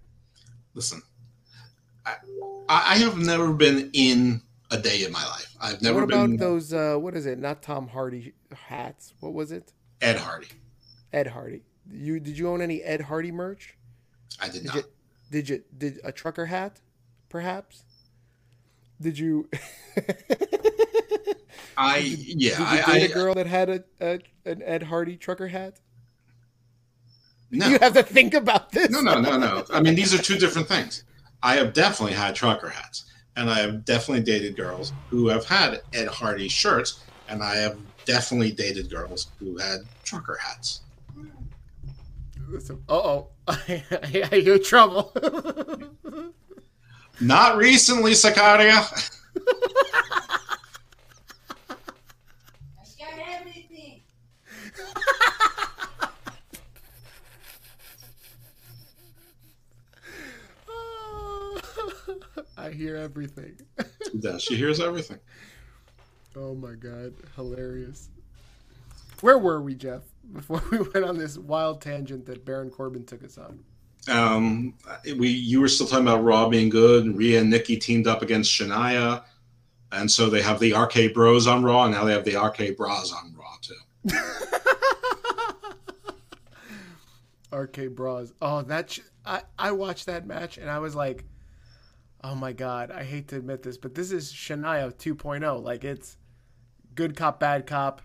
Listen, 0.75 1.01
I, 2.05 2.15
I 2.69 2.95
have 2.97 3.17
never 3.17 3.53
been 3.53 3.89
in 3.93 4.41
a 4.71 4.77
day 4.77 5.03
in 5.05 5.11
my 5.11 5.23
life. 5.25 5.55
I've 5.61 5.81
never 5.81 5.99
what 6.01 6.03
about 6.05 6.27
been 6.27 6.37
those? 6.37 6.73
Uh, 6.73 6.95
what 6.97 7.15
is 7.15 7.25
it? 7.25 7.39
Not 7.39 7.61
Tom 7.61 7.87
Hardy 7.87 8.33
hats. 8.67 9.13
What 9.19 9.33
was 9.33 9.51
it? 9.51 9.71
Ed 10.01 10.17
Hardy. 10.17 10.47
Ed 11.11 11.27
Hardy. 11.27 11.61
You 11.91 12.19
did 12.19 12.37
you 12.37 12.49
own 12.49 12.61
any 12.61 12.81
Ed 12.81 13.01
Hardy 13.01 13.31
merch? 13.31 13.77
I 14.41 14.45
did 14.47 14.63
Did 14.63 14.65
not. 14.65 14.75
you 14.75 14.83
did 15.31 15.49
you 15.49 15.63
did 15.77 15.99
a 16.03 16.11
trucker 16.11 16.45
hat, 16.47 16.81
perhaps? 17.29 17.83
Did 18.99 19.17
you? 19.19 19.49
I 21.77 22.01
Did 22.01 22.41
yeah. 22.41 22.59
you 22.59 22.65
I, 22.65 22.99
date 22.99 23.09
a 23.09 23.11
I 23.11 23.13
girl 23.13 23.33
that 23.35 23.47
had 23.47 23.69
a, 23.69 23.83
a 24.01 24.19
an 24.45 24.61
Ed 24.61 24.83
Hardy 24.83 25.17
trucker 25.17 25.47
hat? 25.47 25.79
no. 27.51 27.67
You 27.67 27.79
have 27.79 27.93
to 27.93 28.03
think 28.03 28.33
about 28.33 28.71
this. 28.71 28.89
No, 28.89 29.01
no, 29.01 29.19
no, 29.21 29.37
no. 29.37 29.65
I 29.71 29.81
mean, 29.81 29.95
these 29.95 30.13
are 30.13 30.21
two 30.21 30.37
different 30.37 30.67
things. 30.67 31.03
I 31.43 31.55
have 31.57 31.73
definitely 31.73 32.15
had 32.15 32.35
trucker 32.35 32.69
hats, 32.69 33.03
and 33.35 33.49
I 33.49 33.59
have 33.59 33.83
definitely 33.83 34.23
dated 34.23 34.55
girls 34.55 34.93
who 35.09 35.27
have 35.27 35.43
had 35.43 35.81
Ed 35.93 36.07
Hardy 36.07 36.47
shirts, 36.47 37.03
and 37.27 37.43
I 37.43 37.55
have 37.55 37.77
definitely 38.05 38.53
dated 38.53 38.89
girls 38.89 39.27
who 39.39 39.57
had 39.57 39.81
trucker 40.05 40.37
hats. 40.41 40.79
Uh 42.87 42.93
oh, 42.93 43.27
I 43.47 44.29
hear 44.31 44.57
trouble. 44.57 45.11
Not 47.19 47.57
recently, 47.57 48.11
Sicaria. 48.13 49.11
I 49.37 49.75
got 52.99 53.19
everything. 53.39 54.01
I 62.63 62.71
hear 62.71 62.95
everything. 62.95 63.57
Yeah, 64.13 64.37
she 64.37 64.55
hears 64.55 64.79
everything. 64.79 65.19
Oh 66.35 66.55
my 66.55 66.73
god, 66.73 67.13
hilarious. 67.35 68.09
Where 69.21 69.37
were 69.37 69.61
we, 69.61 69.75
Jeff? 69.75 70.01
Before 70.33 70.63
we 70.71 70.79
went 70.79 71.05
on 71.05 71.15
this 71.15 71.37
wild 71.37 71.79
tangent 71.79 72.25
that 72.25 72.43
Baron 72.43 72.71
Corbin 72.71 73.05
took 73.05 73.23
us 73.23 73.37
on. 73.37 73.63
Um, 74.09 74.73
we 75.15 75.27
you 75.29 75.61
were 75.61 75.67
still 75.67 75.85
talking 75.85 76.07
about 76.07 76.23
Raw 76.23 76.49
being 76.49 76.69
good, 76.69 77.05
and 77.05 77.15
Rhea 77.15 77.39
and 77.41 77.51
Nikki 77.51 77.77
teamed 77.77 78.07
up 78.07 78.23
against 78.23 78.51
Shayna, 78.51 79.25
and 79.91 80.09
so 80.09 80.27
they 80.27 80.41
have 80.41 80.59
the 80.59 80.73
RK 80.73 81.13
Bros 81.13 81.45
on 81.45 81.61
Raw, 81.63 81.83
and 81.83 81.93
now 81.93 82.03
they 82.03 82.13
have 82.13 82.25
the 82.25 82.35
RK 82.35 82.77
Bras 82.77 83.13
on 83.13 83.35
Raw 83.37 83.57
too. 83.61 83.75
RK 87.55 87.93
Bras. 87.95 88.33
Oh, 88.41 88.63
that 88.63 88.89
sh- 88.89 89.01
I 89.23 89.43
I 89.59 89.71
watched 89.71 90.07
that 90.07 90.25
match 90.25 90.57
and 90.57 90.67
I 90.67 90.79
was 90.79 90.95
like, 90.95 91.25
oh 92.23 92.35
my 92.35 92.53
god, 92.53 92.91
I 92.91 93.03
hate 93.03 93.27
to 93.29 93.37
admit 93.37 93.63
this, 93.63 93.77
but 93.77 93.95
this 93.95 94.11
is 94.11 94.31
Shayna 94.31 94.93
2.0. 94.93 95.63
Like 95.63 95.83
it's 95.83 96.17
good 96.95 97.15
cop, 97.15 97.39
bad 97.39 97.67
cop, 97.67 98.01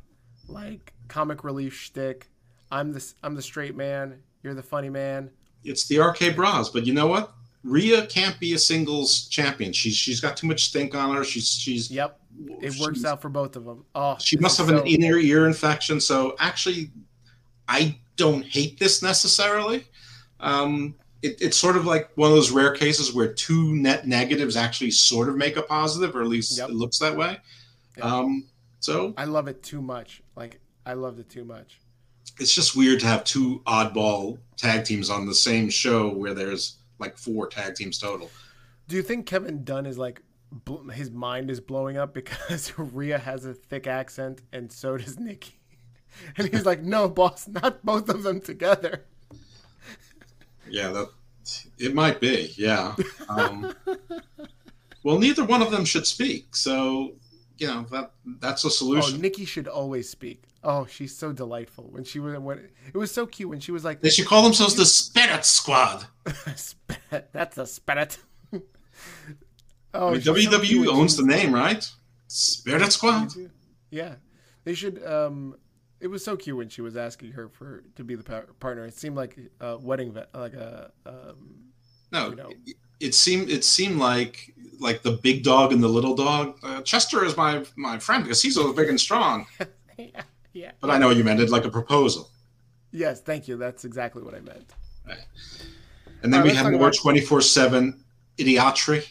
like 0.48 0.92
comic 1.08 1.44
relief 1.44 1.74
shtick. 1.74 2.28
I'm 2.70 2.92
the 2.92 3.14
I'm 3.22 3.34
the 3.34 3.42
straight 3.42 3.76
man. 3.76 4.20
You're 4.42 4.54
the 4.54 4.62
funny 4.62 4.90
man. 4.90 5.30
It's 5.64 5.86
the 5.86 5.98
RK 5.98 6.36
Bras, 6.36 6.68
but 6.68 6.86
you 6.86 6.94
know 6.94 7.06
what? 7.06 7.32
Rhea 7.64 8.06
can't 8.06 8.38
be 8.38 8.54
a 8.54 8.58
singles 8.58 9.26
champion. 9.28 9.72
She's 9.72 9.94
she's 9.94 10.20
got 10.20 10.36
too 10.36 10.46
much 10.46 10.64
stink 10.64 10.94
on 10.94 11.14
her. 11.14 11.24
She's 11.24 11.50
she's 11.50 11.90
Yep, 11.90 12.20
it 12.60 12.78
works 12.80 13.04
out 13.04 13.20
for 13.20 13.28
both 13.28 13.56
of 13.56 13.64
them. 13.64 13.84
Oh, 13.94 14.16
She 14.18 14.36
must 14.36 14.58
have 14.58 14.68
an 14.68 14.86
inner 14.86 15.16
ear 15.16 15.46
infection. 15.46 16.00
So 16.00 16.36
actually, 16.38 16.90
I 17.66 17.98
don't 18.16 18.44
hate 18.44 18.78
this 18.78 19.02
necessarily. 19.02 19.86
Um, 20.40 20.94
it, 21.22 21.40
it's 21.42 21.56
sort 21.56 21.76
of 21.76 21.84
like 21.84 22.10
one 22.16 22.30
of 22.30 22.36
those 22.36 22.50
rare 22.50 22.72
cases 22.72 23.12
where 23.12 23.32
two 23.32 23.74
net 23.74 24.06
negatives 24.06 24.56
actually 24.56 24.90
sort 24.92 25.28
of 25.28 25.36
make 25.36 25.56
a 25.56 25.62
positive, 25.62 26.14
or 26.14 26.22
at 26.22 26.28
least 26.28 26.56
Yep. 26.58 26.68
it 26.70 26.74
looks 26.74 26.98
that 26.98 27.16
way. 27.16 27.38
Yep. 27.96 28.04
Um, 28.06 28.46
so 28.80 29.14
I 29.16 29.24
love 29.24 29.48
it 29.48 29.62
too 29.62 29.82
much. 29.82 30.22
Like 30.36 30.60
I 30.86 30.92
loved 30.94 31.18
it 31.18 31.28
too 31.28 31.44
much. 31.44 31.80
it's 32.40 32.54
just 32.54 32.76
weird 32.76 33.00
to 33.00 33.06
have 33.06 33.24
two 33.24 33.60
oddball 33.66 34.38
tag 34.56 34.84
teams 34.84 35.10
on 35.10 35.26
the 35.26 35.34
same 35.34 35.68
show 35.70 36.08
where 36.08 36.34
there's 36.34 36.76
like 37.00 37.16
four 37.18 37.48
tag 37.48 37.74
teams 37.74 37.98
total. 37.98 38.30
Do 38.86 38.96
you 38.96 39.02
think 39.02 39.26
Kevin 39.26 39.64
Dunn 39.64 39.86
is 39.86 39.98
like 39.98 40.22
bl- 40.52 40.88
his 40.90 41.10
mind 41.10 41.50
is 41.50 41.60
blowing 41.60 41.96
up 41.96 42.14
because 42.20 42.72
Rhea 42.78 43.18
has 43.18 43.44
a 43.44 43.54
thick 43.54 43.86
accent 43.88 44.42
and 44.52 44.70
so 44.72 44.96
does 44.96 45.18
Nikki? 45.18 45.54
And 46.36 46.48
he's 46.48 46.64
like, 46.64 46.82
"No, 46.82 47.08
boss, 47.08 47.46
not 47.46 47.84
both 47.84 48.08
of 48.08 48.22
them 48.22 48.40
together." 48.40 49.04
Yeah, 50.70 50.88
that 50.88 51.08
it 51.78 51.94
might 51.94 52.20
be. 52.20 52.52
Yeah. 52.56 52.94
Um, 53.28 53.74
well, 55.02 55.18
neither 55.18 55.44
one 55.44 55.62
of 55.62 55.70
them 55.70 55.84
should 55.84 56.06
speak. 56.06 56.54
So 56.54 57.14
you 57.58 57.66
know 57.66 57.86
that 57.90 58.12
that's 58.40 58.64
a 58.64 58.70
solution. 58.70 59.16
Oh. 59.16 59.20
Nikki 59.20 59.44
should 59.44 59.68
always 59.68 60.08
speak. 60.08 60.44
Oh, 60.64 60.86
she's 60.86 61.16
so 61.16 61.32
delightful 61.32 61.84
when 61.90 62.04
she 62.04 62.18
was 62.18 62.38
when 62.38 62.68
it 62.86 62.96
was 62.96 63.12
so 63.12 63.26
cute 63.26 63.48
when 63.48 63.60
she 63.60 63.70
was 63.72 63.84
like 63.84 64.00
They 64.00 64.10
should 64.10 64.26
call 64.26 64.42
themselves 64.42 64.74
the 64.74 64.84
Spirit 64.84 65.44
Squad. 65.44 66.06
Spirit. 66.56 67.28
That's 67.32 67.58
a 67.58 67.66
spirit. 67.66 68.18
Oh, 69.94 70.08
I 70.08 70.12
mean, 70.12 70.20
she's 70.20 70.44
so 70.44 70.58
WWE 70.58 70.86
owns 70.88 71.16
the 71.16 71.22
name, 71.22 71.52
right? 71.54 71.82
Spirit 72.26 72.92
Squad. 72.92 73.32
Yeah, 73.90 74.16
they 74.64 74.74
should. 74.74 75.02
Um, 75.04 75.56
it 76.00 76.08
was 76.08 76.24
so 76.24 76.36
cute 76.36 76.56
when 76.56 76.68
she 76.68 76.80
was 76.80 76.96
asking 76.96 77.32
her 77.32 77.48
for 77.48 77.82
to 77.96 78.04
be 78.04 78.14
the 78.14 78.22
par- 78.22 78.46
partner. 78.60 78.84
It 78.84 78.94
seemed 78.94 79.16
like 79.16 79.38
a 79.60 79.76
wedding, 79.78 80.16
like 80.34 80.54
a 80.54 80.92
um, 81.06 81.70
No, 82.12 82.30
you 82.30 82.36
know. 82.36 82.50
it, 82.66 82.76
it 83.00 83.14
seemed 83.14 83.50
it 83.50 83.64
seemed 83.64 83.98
like 83.98 84.54
like 84.80 85.02
the 85.02 85.12
big 85.12 85.42
dog 85.42 85.72
and 85.72 85.82
the 85.82 85.88
little 85.88 86.14
dog. 86.14 86.58
Uh, 86.62 86.82
Chester 86.82 87.24
is 87.24 87.36
my 87.36 87.64
my 87.76 87.98
friend 87.98 88.24
because 88.24 88.42
he's 88.42 88.54
so 88.54 88.72
big 88.72 88.88
and 88.88 89.00
strong. 89.00 89.46
yeah, 89.98 90.22
yeah. 90.52 90.72
But 90.80 90.90
I 90.90 90.98
know 90.98 91.08
what 91.08 91.16
you 91.16 91.24
meant 91.24 91.40
it 91.40 91.50
like 91.50 91.64
a 91.64 91.70
proposal. 91.70 92.30
Yes, 92.90 93.20
thank 93.20 93.48
you. 93.48 93.56
That's 93.56 93.84
exactly 93.84 94.22
what 94.22 94.34
I 94.34 94.40
meant. 94.40 94.72
And 96.22 96.32
then 96.32 96.40
right, 96.40 96.50
we 96.50 96.56
have 96.56 96.72
more 96.72 96.90
twenty 96.90 97.20
four 97.20 97.40
seven 97.40 98.04
idiotry, 98.38 99.04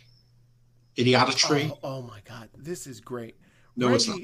idiotry. 0.95 1.71
Oh, 1.71 1.79
oh 1.83 2.01
my 2.01 2.19
god, 2.25 2.49
this 2.57 2.87
is 2.87 2.99
great. 2.99 3.35
No, 3.75 3.93
it's 3.93 4.07
not. 4.07 4.19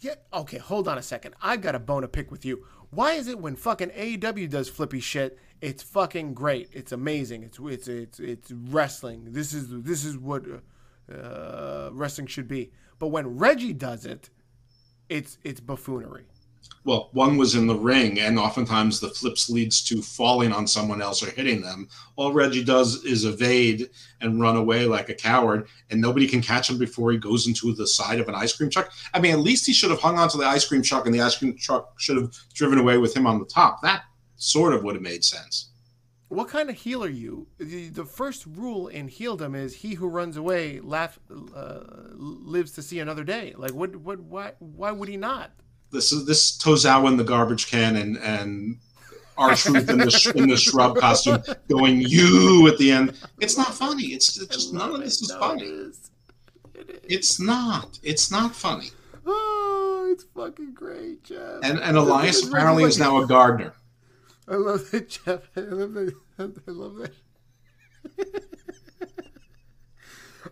Yeah. 0.00 0.14
Okay, 0.32 0.58
hold 0.58 0.88
on 0.88 0.98
a 0.98 1.02
second. 1.02 1.34
I've 1.42 1.60
got 1.60 1.74
a 1.74 1.78
bone 1.78 2.02
to 2.02 2.08
pick 2.08 2.30
with 2.30 2.44
you. 2.44 2.64
Why 2.90 3.12
is 3.12 3.28
it 3.28 3.38
when 3.38 3.54
fucking 3.54 3.90
AEW 3.90 4.50
does 4.50 4.68
flippy 4.68 5.00
shit, 5.00 5.38
it's 5.60 5.82
fucking 5.82 6.34
great. 6.34 6.68
It's 6.72 6.92
amazing. 6.92 7.42
It's 7.42 7.58
it's 7.60 7.88
it's 7.88 8.18
it's 8.18 8.50
wrestling. 8.50 9.32
This 9.32 9.52
is 9.52 9.68
this 9.82 10.04
is 10.04 10.16
what 10.16 10.44
uh, 11.12 11.90
wrestling 11.92 12.26
should 12.26 12.48
be. 12.48 12.72
But 12.98 13.08
when 13.08 13.38
Reggie 13.38 13.74
does 13.74 14.06
it, 14.06 14.30
it's 15.08 15.38
it's 15.44 15.60
buffoonery. 15.60 16.24
Well, 16.84 17.10
one 17.12 17.36
was 17.36 17.54
in 17.56 17.66
the 17.66 17.74
ring, 17.74 18.20
and 18.20 18.38
oftentimes 18.38 19.00
the 19.00 19.10
flips 19.10 19.50
leads 19.50 19.82
to 19.84 20.00
falling 20.00 20.50
on 20.50 20.66
someone 20.66 21.02
else 21.02 21.22
or 21.22 21.30
hitting 21.30 21.60
them. 21.60 21.88
All 22.16 22.32
Reggie 22.32 22.64
does 22.64 23.04
is 23.04 23.26
evade 23.26 23.90
and 24.22 24.40
run 24.40 24.56
away 24.56 24.86
like 24.86 25.10
a 25.10 25.14
coward, 25.14 25.68
and 25.90 26.00
nobody 26.00 26.26
can 26.26 26.40
catch 26.40 26.70
him 26.70 26.78
before 26.78 27.12
he 27.12 27.18
goes 27.18 27.46
into 27.46 27.74
the 27.74 27.86
side 27.86 28.18
of 28.18 28.28
an 28.28 28.34
ice 28.34 28.56
cream 28.56 28.70
truck. 28.70 28.90
I 29.12 29.20
mean, 29.20 29.32
at 29.32 29.40
least 29.40 29.66
he 29.66 29.74
should 29.74 29.90
have 29.90 30.00
hung 30.00 30.18
onto 30.18 30.38
the 30.38 30.46
ice 30.46 30.66
cream 30.66 30.82
truck, 30.82 31.04
and 31.04 31.14
the 31.14 31.20
ice 31.20 31.36
cream 31.36 31.54
truck 31.58 32.00
should 32.00 32.16
have 32.16 32.34
driven 32.54 32.78
away 32.78 32.96
with 32.96 33.14
him 33.14 33.26
on 33.26 33.38
the 33.38 33.46
top. 33.46 33.82
That 33.82 34.04
sort 34.36 34.72
of 34.72 34.82
would 34.82 34.94
have 34.94 35.02
made 35.02 35.22
sense. 35.22 35.70
What 36.28 36.48
kind 36.48 36.70
of 36.70 36.76
heel 36.76 37.04
are 37.04 37.08
you? 37.08 37.48
The, 37.58 37.88
the 37.88 38.04
first 38.04 38.46
rule 38.46 38.86
in 38.86 39.08
heeldom 39.08 39.54
is 39.54 39.74
he 39.74 39.94
who 39.94 40.06
runs 40.06 40.36
away 40.36 40.80
laugh, 40.80 41.18
uh, 41.54 41.80
lives 42.14 42.72
to 42.72 42.82
see 42.82 43.00
another 43.00 43.24
day. 43.24 43.52
Like 43.56 43.74
what 43.74 43.96
what 43.96 44.20
why 44.20 44.52
why 44.60 44.92
would 44.92 45.08
he 45.08 45.16
not? 45.16 45.50
This 45.92 46.12
is 46.12 46.26
this 46.26 46.56
Tozawa 46.58 47.08
in 47.08 47.16
the 47.16 47.24
garbage 47.24 47.68
can 47.68 47.96
and 47.96 48.16
and 48.18 48.78
R-Truth 49.36 49.88
in 49.88 49.98
the 49.98 50.32
in 50.36 50.48
the 50.48 50.56
shrub 50.56 50.98
costume 50.98 51.42
going 51.68 52.00
you 52.00 52.68
at 52.68 52.76
the 52.78 52.90
end. 52.92 53.14
It's 53.40 53.56
not 53.56 53.72
funny. 53.74 54.08
It's, 54.08 54.38
it's 54.40 54.54
just 54.54 54.74
none 54.74 54.94
of 54.94 55.00
this 55.00 55.22
is 55.22 55.30
No, 55.30 55.38
funny. 55.38 55.62
It 55.62 55.68
is. 55.68 56.10
It 56.74 56.90
is. 56.90 57.00
It's 57.04 57.40
not. 57.40 57.98
It's 58.02 58.30
not 58.30 58.54
funny. 58.54 58.90
Oh, 59.24 60.08
it's 60.12 60.24
fucking 60.24 60.74
great, 60.74 61.24
Jeff. 61.24 61.60
And 61.62 61.78
and 61.78 61.96
Elias 61.96 62.46
apparently 62.46 62.84
is 62.84 62.98
now 62.98 63.22
a 63.22 63.26
gardener. 63.26 63.72
I 64.46 64.56
love 64.56 64.90
that, 64.90 65.08
Jeff. 65.08 65.48
I 65.56 65.60
love 65.60 65.94
that. 65.94 66.14
I 66.38 66.70
love 66.70 66.96
that. 66.96 67.12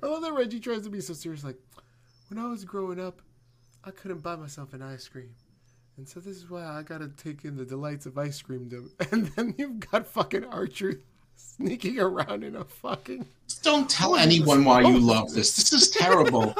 I 0.02 0.06
love 0.06 0.23
that 0.23 0.32
Reggie 0.35 0.60
tries 0.60 0.82
to 0.82 0.90
be 0.90 1.01
so 1.01 1.12
serious. 1.12 1.44
Like, 1.44 1.56
when 2.28 2.39
I 2.39 2.47
was 2.47 2.65
growing 2.65 3.01
up, 3.01 3.20
I 3.85 3.91
couldn't 3.91 4.23
buy 4.23 4.37
myself 4.37 4.75
an 4.75 4.83
ice 4.83 5.09
cream. 5.09 5.31
And 5.97 6.09
so 6.09 6.21
this 6.21 6.37
is 6.37 6.49
why 6.49 6.65
I 6.65 6.83
gotta 6.83 7.09
take 7.09 7.45
in 7.45 7.57
the 7.57 7.65
delights 7.65 8.07
of 8.07 8.17
ice 8.19 8.41
cream. 8.41 8.71
And 9.11 9.27
then 9.29 9.55
you've 9.59 9.81
got 9.81 10.07
fucking 10.07 10.45
Archer 10.45 11.01
sneaking 11.35 11.99
around 11.99 12.45
in 12.45 12.57
a 12.57 12.65
fucking. 12.65 13.27
Don't 13.63 13.89
tell 13.91 14.17
anyone 14.17 14.65
why 14.65 14.83
you 14.83 14.99
love 14.99 15.33
this. 15.33 15.57
This 15.57 15.73
is 15.73 15.91
terrible. 15.91 16.55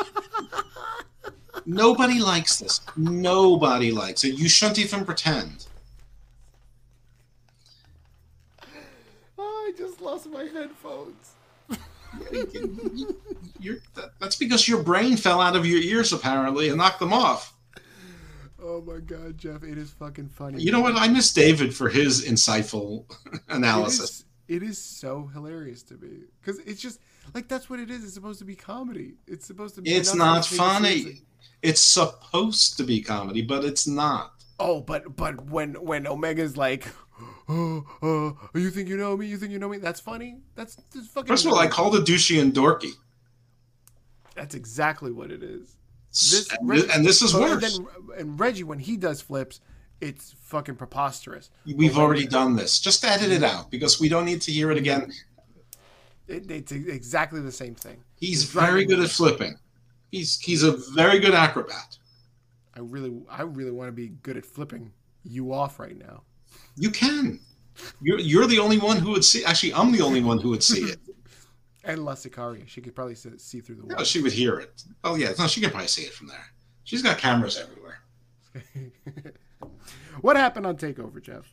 Nobody 1.66 2.19
likes 2.19 2.59
this. 2.59 2.81
Nobody 2.97 3.93
likes 3.93 4.24
it. 4.24 4.35
You 4.35 4.49
shouldn't 4.49 4.78
even 4.78 5.05
pretend. 5.05 5.66
Oh, 9.39 9.69
I 9.69 9.73
just 9.77 10.01
lost 10.01 10.28
my 10.31 10.45
headphones. 10.45 11.35
You're, 13.60 13.78
that, 13.94 14.10
that's 14.20 14.36
because 14.36 14.68
your 14.68 14.82
brain 14.82 15.16
fell 15.16 15.40
out 15.40 15.56
of 15.56 15.66
your 15.66 15.80
ears 15.80 16.12
apparently 16.12 16.68
and 16.68 16.78
knocked 16.78 17.01
them 17.01 17.12
off. 17.12 17.55
Oh 18.62 18.80
my 18.82 18.98
god, 18.98 19.39
Jeff, 19.39 19.62
it 19.62 19.78
is 19.78 19.90
fucking 19.90 20.28
funny. 20.28 20.60
You 20.60 20.72
know 20.72 20.80
what? 20.80 20.97
I 20.97 21.09
miss 21.09 21.32
David 21.32 21.74
for 21.74 21.89
his 21.89 22.24
insightful 22.24 23.05
analysis. 23.48 24.10
is, 24.10 24.24
it 24.48 24.62
is 24.62 24.78
so 24.78 25.30
hilarious 25.32 25.82
to 25.85 25.94
me 25.94 26.24
because 26.40 26.59
it's 26.60 26.80
just 26.80 27.01
like 27.35 27.48
that's 27.48 27.70
what 27.70 27.78
it 27.78 27.90
is. 27.90 28.02
It's 28.02 28.14
supposed 28.14 28.40
to 28.40 28.44
be 28.44 28.56
comedy. 28.56 29.14
It's 29.26 29.47
supposed 29.47 29.76
to 29.76 29.82
be. 29.82 29.90
It's 29.90 30.14
not 30.14 30.51
it 30.51 30.56
funny. 30.56 31.22
It's 31.62 31.80
supposed 31.80 32.76
to 32.78 32.85
be 32.85 33.01
comedy, 33.01 33.43
but 33.43 33.64
it's 33.64 33.86
not. 33.86 34.32
Oh, 34.59 34.80
but 34.80 35.16
but 35.16 35.44
when 35.47 35.74
when 35.74 36.06
Omega's 36.06 36.56
like, 36.56 36.89
oh, 37.48 37.86
oh, 38.02 38.36
you 38.55 38.70
think 38.70 38.89
you 38.89 38.97
know 38.97 39.16
me? 39.16 39.26
You 39.26 39.39
think 39.39 39.52
you 39.52 39.59
know 39.59 39.68
me? 39.68 39.78
That's 39.78 40.01
funny. 40.01 40.39
That's, 40.56 40.76
that's 40.93 41.09
fucking. 41.09 41.28
First 41.28 41.47
of 41.47 41.52
all, 41.52 41.59
I 41.59 41.68
called 41.68 41.94
it 41.94 42.05
douchey 42.05 42.40
and 42.40 42.52
dorky. 42.52 42.93
That's 44.39 44.55
exactly 44.55 45.10
what 45.10 45.31
it 45.31 45.43
is. 45.43 45.77
This, 46.10 46.48
and, 46.52 46.69
Reggie- 46.69 46.90
and 46.94 47.05
this 47.05 47.23
is 47.23 47.35
oh, 47.35 47.40
worse. 47.40 47.77
And, 47.77 47.86
then, 47.86 48.20
and 48.20 48.40
Reggie, 48.40 48.65
when 48.65 48.78
he 48.78 48.97
does 48.97 49.20
flips, 49.20 49.60
it's 50.01 50.35
fucking 50.44 50.77
preposterous. 50.77 51.51
We've 51.66 51.97
when- 51.97 52.05
already 52.05 52.27
done 52.27 52.55
this. 52.56 52.78
Just 52.78 53.05
edit 53.05 53.32
it 53.32 53.43
out 53.43 53.70
because 53.70 54.01
we 54.01 54.09
don't 54.09 54.24
need 54.24 54.40
to 54.43 54.52
hear 54.52 54.70
it 54.70 54.78
again. 54.78 55.12
It, 56.28 56.51
it's 56.51 56.73
exactly 56.73 57.40
the 57.40 57.52
same 57.52 57.74
thing. 57.74 58.02
He's 58.16 58.44
It's 58.44 58.52
very 58.52 58.85
good 58.85 59.01
at 59.01 59.10
flipping. 59.10 59.59
He's 60.12 60.39
he's 60.39 60.62
a 60.62 60.73
very 60.94 61.19
good 61.19 61.35
acrobat. 61.35 61.98
I 62.74 62.81
really, 62.81 63.20
I 63.28 63.43
really 63.43 63.70
want 63.70 63.89
to 63.89 63.93
be 63.93 64.09
good 64.23 64.36
at 64.36 64.47
flipping 64.47 64.93
you 65.24 65.52
off 65.52 65.78
right 65.81 65.98
now. 65.98 66.23
You 66.77 66.90
can. 66.90 67.40
You're 68.01 68.20
you're 68.20 68.47
the 68.47 68.59
only 68.59 68.78
one 68.78 68.98
who 68.98 69.10
would 69.10 69.24
see. 69.24 69.44
Actually, 69.44 69.74
I'm 69.74 69.90
the 69.93 70.02
only 70.02 70.23
one 70.23 70.39
who 70.39 70.51
would 70.51 70.62
see 70.62 70.82
it. 70.82 70.98
And 71.84 72.05
La 72.05 72.14
Sicaria, 72.14 72.66
she 72.68 72.80
could 72.80 72.94
probably 72.94 73.14
see, 73.14 73.60
through 73.60 73.76
the 73.76 73.86
No, 73.86 73.96
wall. 73.96 74.05
she 74.05 74.20
would 74.20 74.32
hear 74.32 74.59
it. 74.59 74.82
Oh 75.05 75.14
yeah, 75.14 75.32
no, 75.38 75.46
she 75.46 75.60
can 75.60 75.70
probably 75.70 75.88
see 75.88 76.02
it 76.02 76.12
from 76.12 76.26
there. 76.26 76.44
She's 76.84 77.02
got 77.02 77.18
cameras 77.18 77.59
everywhere. 77.59 78.00
what 80.20 80.36
happened 80.36 80.66
on 80.66 80.76
Takeover, 80.76 81.22
Jeff? 81.22 81.44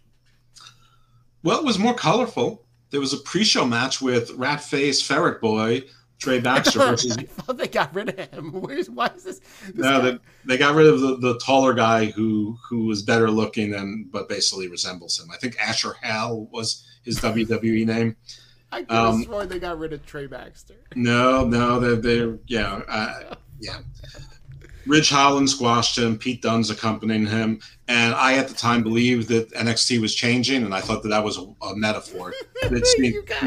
Well, 1.44 1.60
it 1.60 1.66
was 1.66 1.78
more 1.78 1.94
colorful. 1.94 2.66
There 2.90 3.00
was 3.00 3.14
a 3.14 3.18
pre-show 3.18 3.66
match 3.66 4.02
with 4.02 4.32
Rat 4.32 4.62
Face 4.62 5.02
Ferret 5.02 5.42
Boy 5.42 5.84
Trey 6.20 6.40
Baxter 6.42 6.80
versus. 6.80 7.18
I 7.18 7.24
thought 7.24 7.58
they 7.58 7.68
got 7.68 7.94
rid 7.94 8.10
of 8.18 8.30
him. 8.32 8.52
Where's 8.62 8.90
why 8.90 9.08
is 9.16 9.24
this? 9.24 9.40
this 9.40 9.76
no, 9.76 10.02
guy- 10.02 10.12
they, 10.12 10.18
they 10.46 10.58
got 10.58 10.76
rid 10.76 10.88
of 10.88 11.02
the, 11.02 11.18
the 11.18 11.38
taller 11.40 11.74
guy 11.74 12.06
who 12.06 12.58
who 12.70 12.86
was 12.86 13.02
better 13.04 13.30
looking 13.30 13.74
and 13.74 14.12
but 14.12 14.30
basically 14.30 14.68
resembles 14.70 15.20
him. 15.20 15.30
I 15.32 15.38
think 15.38 15.58
Asher 15.62 15.94
Hale 16.02 16.48
was 16.52 16.84
his 17.04 17.20
WWE 17.20 17.86
name. 17.86 18.16
I 18.76 18.80
could 18.80 18.92
have 18.92 19.14
um, 19.14 19.24
sworn 19.24 19.48
they 19.48 19.60
got 19.60 19.80
rid 19.80 19.94
of 19.94 20.06
Trey 20.06 20.28
Baxter. 20.28 20.76
No, 20.96 21.46
no, 21.46 21.80
they're 21.80 21.96
they're 21.96 22.38
yeah, 22.48 22.82
uh, 22.90 23.36
yeah. 23.60 23.78
Ridge 24.86 25.10
Holland 25.10 25.50
squashed 25.50 25.98
him. 25.98 26.18
Pete 26.18 26.42
Dunne's 26.42 26.70
accompanying 26.70 27.26
him, 27.26 27.60
and 27.88 28.14
I 28.14 28.34
at 28.34 28.50
the 28.50 28.54
time 28.54 28.84
believed 28.84 29.30
that 29.30 29.50
NXT 29.54 30.02
was 30.02 30.14
changing, 30.14 30.64
and 30.64 30.76
I 30.76 30.82
thought 30.82 31.04
that 31.04 31.10
that 31.10 31.24
was 31.24 31.38
a, 31.38 31.48
a 31.66 31.76
metaphor. 31.76 32.34
It's. 32.64 32.96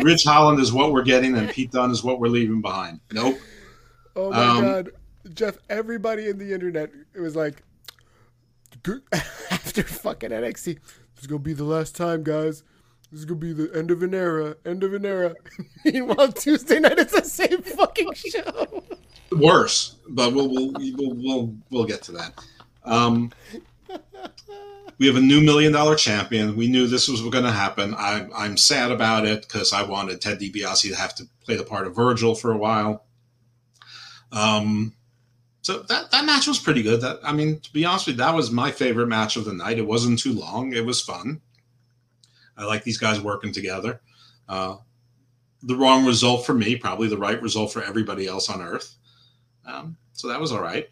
Ridge 0.02 0.24
Holland 0.24 0.60
is 0.60 0.72
what 0.72 0.92
we're 0.92 1.02
getting, 1.02 1.36
and 1.36 1.50
Pete 1.50 1.72
Dunne 1.72 1.90
is 1.90 2.04
what 2.04 2.20
we're 2.20 2.28
leaving 2.28 2.62
behind. 2.62 3.00
Nope. 3.12 3.36
Oh 4.16 4.30
my 4.30 4.46
Um, 4.46 4.60
god, 4.62 4.90
Jeff! 5.34 5.58
Everybody 5.68 6.28
in 6.28 6.38
the 6.38 6.54
internet 6.54 6.90
it 7.14 7.20
was 7.20 7.36
like, 7.36 7.62
after 9.50 9.82
fucking 9.82 10.30
NXT. 10.30 10.64
This 10.64 11.20
is 11.20 11.26
gonna 11.26 11.40
be 11.40 11.52
the 11.52 11.64
last 11.64 11.96
time, 11.96 12.22
guys. 12.22 12.62
This 13.10 13.20
is 13.20 13.24
gonna 13.24 13.40
be 13.40 13.52
the 13.52 13.70
end 13.74 13.90
of 13.90 14.02
an 14.02 14.14
era. 14.14 14.56
End 14.66 14.84
of 14.84 14.92
an 14.92 15.06
era. 15.06 15.34
Meanwhile, 15.84 16.32
Tuesday 16.32 16.78
night 16.78 16.98
it's 16.98 17.12
the 17.12 17.24
same 17.24 17.62
fucking 17.62 18.12
show. 18.14 18.84
Worse, 19.32 19.96
but 20.08 20.34
we'll 20.34 20.48
we'll 20.48 20.72
we'll 20.72 21.14
we'll, 21.14 21.56
we'll 21.70 21.84
get 21.84 22.02
to 22.02 22.12
that. 22.12 22.32
Um, 22.84 23.32
we 24.98 25.06
have 25.06 25.16
a 25.16 25.20
new 25.20 25.40
million 25.40 25.72
dollar 25.72 25.94
champion. 25.94 26.56
We 26.56 26.68
knew 26.68 26.86
this 26.86 27.08
was 27.08 27.20
going 27.22 27.44
to 27.44 27.52
happen. 27.52 27.94
I, 27.94 28.26
I'm 28.34 28.56
sad 28.56 28.90
about 28.90 29.26
it 29.26 29.42
because 29.42 29.72
I 29.72 29.82
wanted 29.82 30.20
Ted 30.20 30.40
DiBiase 30.40 30.88
to 30.88 30.96
have 30.96 31.14
to 31.16 31.28
play 31.44 31.56
the 31.56 31.62
part 31.62 31.86
of 31.86 31.94
Virgil 31.94 32.34
for 32.34 32.52
a 32.52 32.58
while. 32.58 33.04
Um, 34.32 34.94
so 35.62 35.80
that 35.80 36.10
that 36.10 36.24
match 36.24 36.46
was 36.46 36.58
pretty 36.58 36.82
good. 36.82 37.00
That 37.02 37.20
I 37.22 37.32
mean, 37.32 37.60
to 37.60 37.72
be 37.72 37.84
honest 37.84 38.06
with 38.06 38.16
you, 38.16 38.24
that 38.24 38.34
was 38.34 38.50
my 38.50 38.70
favorite 38.70 39.08
match 39.08 39.36
of 39.36 39.44
the 39.44 39.52
night. 39.52 39.78
It 39.78 39.86
wasn't 39.86 40.18
too 40.18 40.32
long. 40.32 40.72
It 40.72 40.84
was 40.84 41.00
fun. 41.00 41.40
I 42.58 42.64
like 42.64 42.84
these 42.84 42.98
guys 42.98 43.20
working 43.20 43.52
together. 43.52 44.00
Uh, 44.48 44.76
the 45.62 45.76
wrong 45.76 46.04
result 46.04 46.44
for 46.44 46.54
me, 46.54 46.76
probably 46.76 47.08
the 47.08 47.18
right 47.18 47.40
result 47.40 47.72
for 47.72 47.82
everybody 47.82 48.26
else 48.26 48.50
on 48.50 48.60
Earth. 48.62 48.96
Um, 49.66 49.96
so 50.12 50.28
that 50.28 50.40
was 50.40 50.52
all 50.52 50.60
right. 50.62 50.88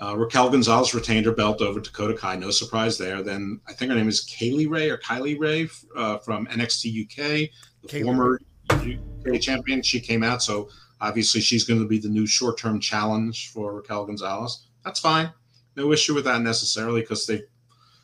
Uh, 0.00 0.16
Raquel 0.16 0.50
Gonzalez 0.50 0.94
retained 0.94 1.26
her 1.26 1.32
belt 1.32 1.60
over 1.60 1.78
Dakota 1.78 2.14
Kai. 2.14 2.36
No 2.36 2.50
surprise 2.50 2.98
there. 2.98 3.22
Then 3.22 3.60
I 3.68 3.72
think 3.72 3.90
her 3.90 3.96
name 3.96 4.08
is 4.08 4.22
Kay 4.22 4.50
Lee 4.50 4.66
Ray 4.66 4.90
or 4.90 4.98
Kylie 4.98 5.38
Ray 5.38 5.68
uh, 5.96 6.18
from 6.18 6.46
NXT 6.46 7.04
UK, 7.04 7.50
the 7.82 7.88
Kaylee. 7.88 8.04
former 8.04 8.40
UK 8.70 9.40
champion. 9.40 9.82
She 9.82 10.00
came 10.00 10.24
out, 10.24 10.42
so 10.42 10.68
obviously 11.00 11.40
she's 11.40 11.64
going 11.64 11.80
to 11.80 11.86
be 11.86 11.98
the 11.98 12.08
new 12.08 12.26
short-term 12.26 12.80
challenge 12.80 13.52
for 13.52 13.74
Raquel 13.74 14.06
Gonzalez. 14.06 14.66
That's 14.84 14.98
fine. 14.98 15.32
No 15.76 15.92
issue 15.92 16.14
with 16.14 16.24
that 16.24 16.42
necessarily 16.42 17.02
because 17.02 17.26
they 17.26 17.42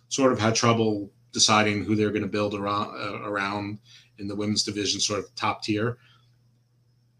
sort 0.09 0.32
of 0.32 0.39
had 0.39 0.55
trouble 0.55 1.10
deciding 1.32 1.84
who 1.84 1.94
they're 1.94 2.10
going 2.10 2.22
to 2.22 2.28
build 2.28 2.55
around 2.55 2.94
uh, 2.96 3.22
around 3.22 3.78
in 4.18 4.28
the 4.28 4.34
women's 4.34 4.62
division, 4.62 5.00
sort 5.00 5.20
of 5.20 5.34
top 5.34 5.62
tier. 5.62 5.98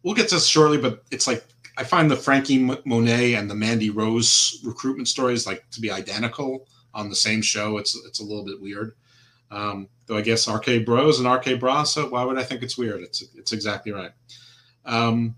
We'll 0.03 0.15
get 0.15 0.29
to 0.29 0.37
this 0.37 0.47
shortly, 0.47 0.79
but 0.79 1.05
it's 1.11 1.27
like 1.27 1.45
I 1.77 1.85
find 1.85 2.11
the 2.11 2.17
Frankie 2.17 2.59
Monet 2.85 3.35
and 3.35 3.51
the 3.51 3.55
Mandy 3.55 3.91
Rose 3.91 4.61
recruitment 4.65 5.09
stories 5.09 5.47
like 5.47 5.69
to 5.71 5.81
be 5.81 5.91
identical 5.91 6.67
on 6.95 7.09
the 7.09 7.17
same 7.17 7.43
show. 7.43 7.79
It's 7.79 7.95
it's 8.07 8.21
a 8.21 8.25
little 8.25 8.45
bit 8.45 8.61
weird. 8.61 8.95
Um, 9.51 9.89
though 10.07 10.17
I 10.17 10.23
guess 10.23 10.49
RK 10.49 10.85
Bros 10.85 11.21
and 11.21 11.33
RK 11.33 11.61
Bra, 11.61 11.85
so 11.85 12.09
why 12.09 12.25
would 12.25 12.39
I 12.39 12.43
think 12.43 12.63
it's 12.63 12.77
weird? 12.77 13.03
It's 13.03 13.23
it's 13.35 13.53
exactly 13.53 13.93
right. 13.93 14.13
Um, 14.85 15.37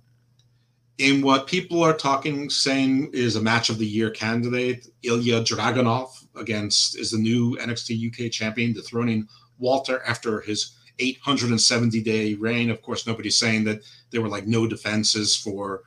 in 0.99 1.23
what 1.23 1.47
people 1.47 1.83
are 1.83 1.95
talking, 1.95 2.51
saying 2.51 3.11
is 3.13 3.37
a 3.37 3.43
match 3.43 3.71
of 3.71 3.79
the 3.79 3.87
year 3.87 4.11
candidate, 4.11 4.87
Ilya 5.03 5.43
Dragunov 5.43 6.20
against 6.41 6.99
is 6.99 7.11
the 7.11 7.19
new 7.19 7.57
NXT 7.59 8.27
UK 8.27 8.31
champion, 8.33 8.73
dethroning 8.73 9.29
Walter 9.59 10.03
after 10.07 10.41
his 10.41 10.73
870 10.99 12.03
day 12.03 12.35
reign. 12.35 12.71
Of 12.71 12.83
course, 12.83 13.07
nobody's 13.07 13.39
saying 13.39 13.65
that 13.65 13.81
there 14.11 14.21
were 14.21 14.29
like 14.29 14.47
no 14.47 14.67
defenses 14.67 15.37
for 15.37 15.83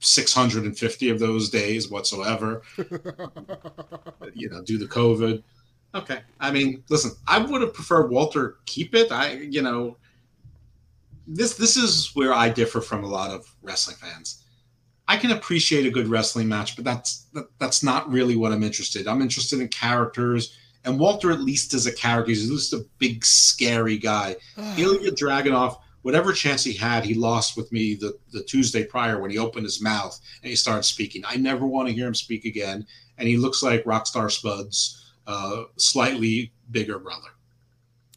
650 0.00 1.10
of 1.10 1.18
those 1.18 1.50
days 1.50 1.90
whatsoever. 1.90 2.62
you 4.34 4.48
know, 4.48 4.62
due 4.62 4.78
to 4.78 4.86
COVID. 4.86 5.42
Okay. 5.94 6.20
I 6.40 6.50
mean, 6.50 6.82
listen, 6.90 7.12
I 7.26 7.38
would 7.38 7.62
have 7.62 7.74
preferred 7.74 8.10
Walter 8.10 8.58
keep 8.66 8.94
it. 8.94 9.10
I, 9.10 9.32
you 9.32 9.62
know, 9.62 9.96
this 11.26 11.56
this 11.56 11.76
is 11.76 12.14
where 12.14 12.32
I 12.32 12.48
differ 12.48 12.80
from 12.80 13.04
a 13.04 13.08
lot 13.08 13.30
of 13.30 13.52
wrestling 13.62 13.96
fans. 13.96 14.44
I 15.08 15.16
can 15.16 15.30
appreciate 15.30 15.86
a 15.86 15.90
good 15.90 16.08
wrestling 16.08 16.48
match, 16.48 16.74
but 16.74 16.84
that's 16.84 17.26
that, 17.34 17.46
that's 17.58 17.82
not 17.82 18.10
really 18.10 18.36
what 18.36 18.52
I'm 18.52 18.62
interested. 18.62 19.06
I'm 19.06 19.22
interested 19.22 19.60
in 19.60 19.68
characters, 19.68 20.56
and 20.84 20.98
Walter 20.98 21.30
at 21.30 21.40
least 21.40 21.74
is 21.74 21.86
a 21.86 21.92
character. 21.92 22.30
He's 22.30 22.46
at 22.46 22.52
least 22.52 22.72
a 22.72 22.86
big, 22.98 23.24
scary 23.24 23.98
guy. 23.98 24.36
Ilya 24.76 25.12
Dragunov, 25.12 25.78
whatever 26.02 26.32
chance 26.32 26.62
he 26.62 26.72
had, 26.72 27.04
he 27.04 27.14
lost 27.14 27.56
with 27.56 27.70
me 27.72 27.94
the, 27.94 28.16
the 28.32 28.42
Tuesday 28.44 28.84
prior 28.84 29.20
when 29.20 29.30
he 29.30 29.38
opened 29.38 29.64
his 29.64 29.82
mouth 29.82 30.18
and 30.42 30.50
he 30.50 30.54
started 30.54 30.84
speaking. 30.84 31.22
I 31.26 31.36
never 31.36 31.66
want 31.66 31.88
to 31.88 31.94
hear 31.94 32.06
him 32.06 32.14
speak 32.14 32.44
again. 32.44 32.86
And 33.18 33.28
he 33.28 33.36
looks 33.36 33.62
like 33.62 33.82
Rockstar 33.84 34.30
Spud's 34.30 35.12
uh, 35.26 35.64
slightly 35.76 36.52
bigger 36.70 37.00
brother. 37.00 37.28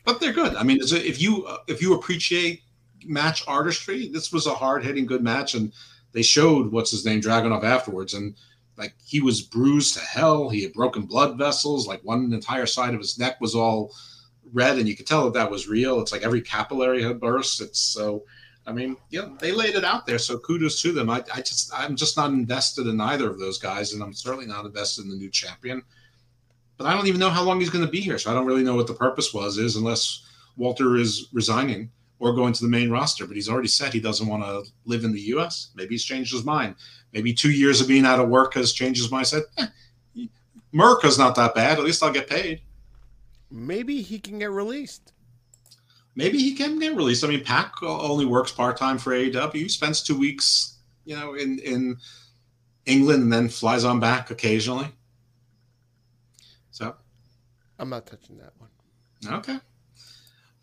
But 0.05 0.19
they're 0.19 0.33
good. 0.33 0.55
I 0.55 0.63
mean, 0.63 0.79
if 0.81 1.21
you 1.21 1.47
if 1.67 1.81
you 1.81 1.95
appreciate 1.95 2.61
match 3.05 3.43
artistry, 3.47 4.09
this 4.09 4.31
was 4.31 4.45
a 4.45 4.53
hard 4.53 4.83
hitting 4.83 5.05
good 5.05 5.23
match, 5.23 5.55
and 5.55 5.71
they 6.11 6.22
showed 6.22 6.72
what's 6.72 6.91
his 6.91 7.06
name 7.06 7.22
Dragunov 7.22 7.64
afterwards, 7.64 8.14
and 8.14 8.36
like 8.77 8.94
he 9.06 9.22
was 9.22 9.41
bruised 9.41 9.95
to 9.95 9.99
hell. 9.99 10.49
He 10.49 10.64
had 10.64 10.73
broken 10.73 11.03
blood 11.03 11.38
vessels. 11.38 11.88
Like 11.88 12.02
one 12.03 12.34
entire 12.34 12.65
side 12.65 12.94
of 12.94 12.99
his 12.99 13.19
neck 13.19 13.40
was 13.41 13.56
all 13.56 13.94
red, 14.52 14.77
and 14.77 14.88
you 14.88 14.95
could 14.95 15.07
tell 15.07 15.26
that 15.26 15.34
that 15.34 15.52
was 15.52 15.68
real. 15.68 15.99
It's 15.99 16.11
like 16.11 16.23
every 16.23 16.41
capillary 16.41 17.03
had 17.03 17.19
burst. 17.19 17.61
It's 17.61 17.80
so. 17.80 18.23
I 18.65 18.72
mean, 18.72 18.98
yeah, 19.10 19.30
they 19.40 19.52
laid 19.52 19.76
it 19.76 19.84
out 19.84 20.06
there. 20.06 20.19
So 20.19 20.38
kudos 20.38 20.80
to 20.84 20.91
them. 20.91 21.10
I, 21.10 21.23
I 21.34 21.41
just, 21.41 21.72
I'm 21.73 21.95
just 21.95 22.15
not 22.18 22.30
invested 22.30 22.86
in 22.86 23.02
either 23.02 23.27
of 23.27 23.40
those 23.40 23.57
guys, 23.57 23.94
and 23.94 24.03
I'm 24.03 24.14
certainly 24.14 24.45
not 24.45 24.65
invested 24.65 25.06
in 25.06 25.10
the 25.10 25.15
new 25.15 25.30
champion. 25.31 25.81
But 26.77 26.86
I 26.86 26.94
don't 26.94 27.07
even 27.07 27.19
know 27.19 27.31
how 27.31 27.44
long 27.44 27.60
he's 27.60 27.72
going 27.72 27.86
to 27.86 27.91
be 27.91 27.99
here, 27.99 28.19
so 28.19 28.30
I 28.30 28.34
don't 28.34 28.45
really 28.45 28.64
know 28.64 28.76
what 28.76 28.86
the 28.86 28.94
purpose 28.94 29.34
was 29.34 29.57
is, 29.57 29.76
unless 29.76 30.23
Walter 30.56 30.98
is 30.98 31.30
resigning 31.34 31.90
or 32.19 32.33
going 32.33 32.53
to 32.53 32.61
the 32.61 32.69
main 32.69 32.89
roster. 32.89 33.25
But 33.25 33.35
he's 33.35 33.49
already 33.49 33.67
said 33.67 33.93
he 33.93 33.99
doesn't 33.99 34.27
want 34.27 34.43
to 34.43 34.63
live 34.85 35.03
in 35.03 35.11
the 35.11 35.21
U.S. 35.21 35.71
Maybe 35.75 35.95
he's 35.95 36.03
changed 36.03 36.31
his 36.31 36.43
mind. 36.43 36.75
Maybe 37.13 37.33
two 37.33 37.51
years 37.51 37.81
of 37.81 37.87
being 37.87 38.05
out 38.05 38.19
of 38.19 38.29
work 38.29 38.53
has 38.53 38.73
changed 38.73 39.01
his 39.01 39.11
mind. 39.11 39.27
Said, 39.27 39.43
eh, 39.57 39.67
America's 40.73 41.17
not 41.17 41.35
that 41.35 41.55
bad. 41.55 41.79
At 41.79 41.83
least 41.83 42.03
I'll 42.03 42.13
get 42.13 42.29
paid. 42.29 42.61
Maybe 43.49 44.01
he 44.01 44.19
can 44.19 44.37
get 44.39 44.51
released. 44.51 45.13
Maybe 46.15 46.37
he 46.37 46.53
can 46.53 46.77
get 46.79 46.95
released. 46.95 47.23
I 47.23 47.27
mean, 47.27 47.43
Pac 47.43 47.81
only 47.81 48.25
works 48.25 48.51
part 48.51 48.77
time 48.77 48.97
for 48.97 49.11
AEW. 49.11 49.53
He 49.53 49.69
spends 49.69 50.03
two 50.03 50.17
weeks, 50.17 50.77
you 51.05 51.15
know, 51.15 51.33
in 51.33 51.59
in 51.59 51.97
England 52.85 53.23
and 53.23 53.33
then 53.33 53.49
flies 53.49 53.85
on 53.85 53.99
back 53.99 54.29
occasionally. 54.29 54.89
So, 56.71 56.95
I'm 57.77 57.89
not 57.89 58.05
touching 58.05 58.37
that 58.37 58.53
one. 58.57 58.69
Okay. 59.39 59.59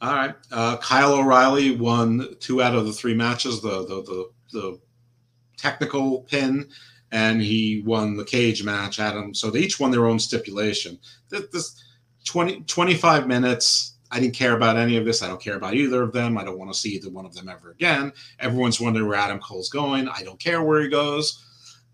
All 0.00 0.14
right. 0.14 0.34
Uh, 0.52 0.76
Kyle 0.78 1.14
O'Reilly 1.14 1.76
won 1.76 2.36
two 2.40 2.62
out 2.62 2.74
of 2.74 2.86
the 2.86 2.92
three 2.92 3.14
matches. 3.14 3.62
The 3.62 3.86
the 3.86 4.02
the, 4.02 4.30
the 4.52 4.80
technical 5.56 6.22
pin, 6.22 6.68
and 7.12 7.40
he 7.40 7.82
won 7.86 8.16
the 8.16 8.24
cage 8.24 8.62
match. 8.62 9.00
Adam. 9.00 9.34
So 9.34 9.50
they 9.50 9.60
each 9.60 9.80
won 9.80 9.90
their 9.90 10.06
own 10.06 10.18
stipulation. 10.18 10.98
This, 11.30 11.46
this 11.52 11.84
20, 12.24 12.62
25 12.62 13.26
minutes. 13.26 13.94
I 14.10 14.20
didn't 14.20 14.34
care 14.34 14.54
about 14.54 14.76
any 14.76 14.96
of 14.96 15.04
this. 15.04 15.22
I 15.22 15.28
don't 15.28 15.40
care 15.40 15.56
about 15.56 15.74
either 15.74 16.02
of 16.02 16.12
them. 16.12 16.38
I 16.38 16.44
don't 16.44 16.58
want 16.58 16.72
to 16.72 16.78
see 16.78 16.90
either 16.90 17.10
one 17.10 17.26
of 17.26 17.34
them 17.34 17.48
ever 17.48 17.70
again. 17.70 18.12
Everyone's 18.38 18.80
wondering 18.80 19.08
where 19.08 19.18
Adam 19.18 19.40
Cole's 19.40 19.68
going. 19.68 20.08
I 20.08 20.22
don't 20.22 20.38
care 20.38 20.62
where 20.62 20.80
he 20.80 20.88
goes. 20.88 21.44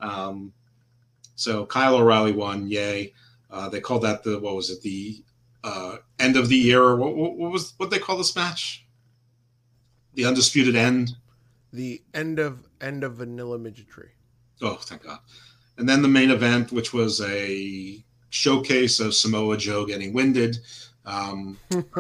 Um, 0.01 0.53
so 1.37 1.65
Kyle 1.65 1.97
O'Reilly 1.97 2.33
won. 2.33 2.67
Yay. 2.67 3.15
Uh, 3.51 3.69
they 3.69 3.81
called 3.81 4.03
that 4.03 4.23
the 4.23 4.39
what 4.39 4.57
was 4.57 4.71
it 4.71 4.83
the 4.83 5.23
uh, 5.65 5.97
end 6.19 6.37
of 6.37 6.49
the 6.49 6.57
year 6.57 6.83
or 6.83 6.97
what, 6.97 7.17
what, 7.17 7.37
what 7.37 7.53
was 7.53 7.75
what 7.77 7.91
they 7.91 7.99
call 7.99 8.19
this 8.19 8.35
match? 8.37 8.87
The 10.15 10.25
undisputed 10.25 10.77
end. 10.77 11.17
The 11.73 12.03
end 12.13 12.39
of 12.39 12.67
end 12.81 13.05
of 13.05 13.15
vanilla 13.15 13.59
midgetry. 13.59 14.11
Oh, 14.61 14.75
thank 14.75 15.05
God! 15.05 15.19
And 15.79 15.89
then 15.89 16.03
the 16.03 16.09
main 16.09 16.31
event, 16.31 16.73
which 16.73 16.93
was 16.93 17.21
a 17.21 18.05
showcase 18.31 19.01
of 19.01 19.15
Samoa 19.15 19.57
Joe 19.57 19.87
getting 19.87 20.13
winded. 20.13 20.59
Um, 21.05 21.59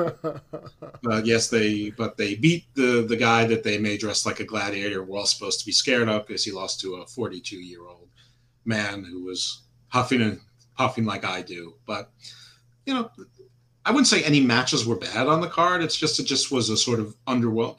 but 1.02 1.26
yes, 1.26 1.48
they 1.48 1.90
but 1.90 2.16
they 2.16 2.34
beat 2.34 2.66
the 2.74 3.04
the 3.08 3.16
guy 3.16 3.44
that 3.46 3.62
they 3.62 3.78
made 3.78 4.00
dress 4.00 4.26
like 4.26 4.40
a 4.40 4.44
gladiator. 4.44 5.02
We're 5.02 5.18
all 5.18 5.26
supposed 5.26 5.60
to 5.60 5.66
be 5.66 5.72
scared 5.72 6.08
of 6.08 6.26
because 6.26 6.44
he 6.44 6.52
lost 6.52 6.80
to 6.80 6.96
a 6.96 7.06
42 7.06 7.56
year 7.56 7.86
old 7.86 8.08
man 8.64 9.04
who 9.04 9.24
was 9.24 9.62
huffing 9.88 10.22
and 10.22 10.40
puffing 10.76 11.04
like 11.04 11.24
I 11.24 11.42
do. 11.42 11.74
But 11.86 12.10
you 12.86 12.94
know, 12.94 13.10
I 13.84 13.90
wouldn't 13.90 14.06
say 14.06 14.22
any 14.22 14.40
matches 14.40 14.86
were 14.86 14.96
bad 14.96 15.26
on 15.26 15.40
the 15.40 15.48
card. 15.48 15.82
It's 15.82 15.96
just 15.96 16.20
it 16.20 16.24
just 16.24 16.52
was 16.52 16.70
a 16.70 16.76
sort 16.76 17.00
of 17.00 17.16
underwhelm. 17.26 17.76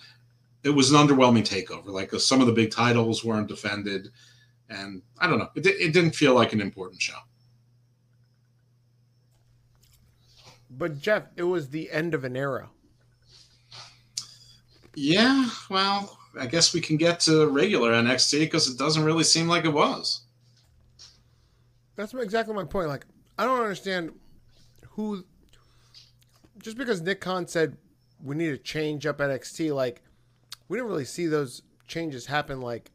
It 0.63 0.71
was 0.71 0.91
an 0.91 0.97
underwhelming 0.97 1.43
takeover. 1.43 1.87
Like 1.87 2.13
uh, 2.13 2.19
some 2.19 2.41
of 2.41 2.47
the 2.47 2.53
big 2.53 2.71
titles 2.71 3.23
weren't 3.23 3.47
defended, 3.47 4.09
and 4.69 5.01
I 5.19 5.27
don't 5.27 5.39
know. 5.39 5.49
It, 5.55 5.65
it 5.65 5.93
didn't 5.93 6.15
feel 6.15 6.33
like 6.33 6.53
an 6.53 6.61
important 6.61 7.01
show. 7.01 7.17
But 10.69 10.99
Jeff, 10.99 11.23
it 11.35 11.43
was 11.43 11.69
the 11.69 11.91
end 11.91 12.13
of 12.13 12.23
an 12.23 12.35
era. 12.35 12.69
Yeah, 14.95 15.49
well, 15.69 16.17
I 16.39 16.47
guess 16.47 16.73
we 16.73 16.81
can 16.81 16.97
get 16.97 17.19
to 17.21 17.47
regular 17.47 17.91
NXT 17.93 18.39
because 18.41 18.67
it 18.67 18.77
doesn't 18.77 19.03
really 19.03 19.23
seem 19.23 19.47
like 19.47 19.65
it 19.65 19.73
was. 19.73 20.21
That's 21.95 22.13
exactly 22.13 22.55
my 22.55 22.63
point. 22.63 22.87
Like, 22.87 23.05
I 23.37 23.45
don't 23.45 23.59
understand 23.59 24.13
who. 24.91 25.25
Just 26.63 26.77
because 26.77 27.01
Nick 27.01 27.21
Khan 27.21 27.47
said 27.47 27.77
we 28.23 28.35
need 28.35 28.49
to 28.49 28.57
change 28.57 29.05
up 29.05 29.19
NXT, 29.19 29.75
like, 29.75 30.01
we 30.67 30.77
didn't 30.77 30.89
really 30.89 31.05
see 31.05 31.27
those 31.27 31.61
changes 31.87 32.25
happen 32.25 32.61
like 32.61 32.89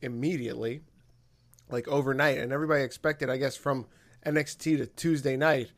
immediately, 0.00 0.80
like 1.68 1.86
overnight, 1.88 2.38
and 2.38 2.52
everybody 2.52 2.82
expected, 2.82 3.28
I 3.28 3.36
guess, 3.36 3.56
from 3.56 3.86
NXT 4.24 4.78
to 4.78 4.86
Tuesday 4.86 5.36
night 5.36 5.72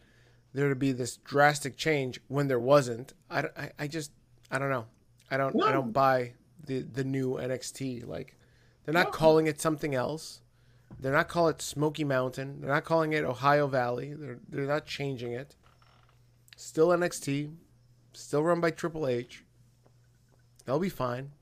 there 0.54 0.68
to 0.68 0.74
be 0.74 0.92
this 0.92 1.16
drastic 1.18 1.76
change 1.76 2.20
when 2.28 2.48
there 2.48 2.58
wasn't. 2.58 3.12
I, 3.30 3.44
I, 3.56 3.70
I 3.78 3.86
just 3.86 4.12
I 4.50 4.58
don't 4.58 4.70
know. 4.70 4.86
I 5.30 5.36
don't 5.36 5.60
I 5.62 5.72
don't 5.72 5.92
buy 5.92 6.34
the 6.66 6.80
the 6.80 7.04
new 7.04 7.36
NXT. 7.36 8.06
Like 8.06 8.36
they're 8.84 8.94
not 8.94 9.12
calling 9.12 9.46
it 9.46 9.60
something 9.60 9.94
else. 9.94 10.40
They're 11.00 11.12
not 11.12 11.28
calling 11.28 11.54
it 11.54 11.62
Smoky 11.62 12.04
Mountain. 12.04 12.60
They're 12.60 12.70
not 12.70 12.84
calling 12.84 13.12
it 13.12 13.24
Ohio 13.24 13.66
Valley. 13.66 14.12
They're 14.14 14.38
they're 14.48 14.66
not 14.66 14.86
changing 14.86 15.32
it. 15.32 15.56
Still 16.62 16.88
NXT, 16.88 17.52
still 18.12 18.44
run 18.44 18.60
by 18.60 18.70
Triple 18.70 19.08
H. 19.08 19.42
They'll 20.64 20.78
be 20.78 20.88
fine. 20.88 21.32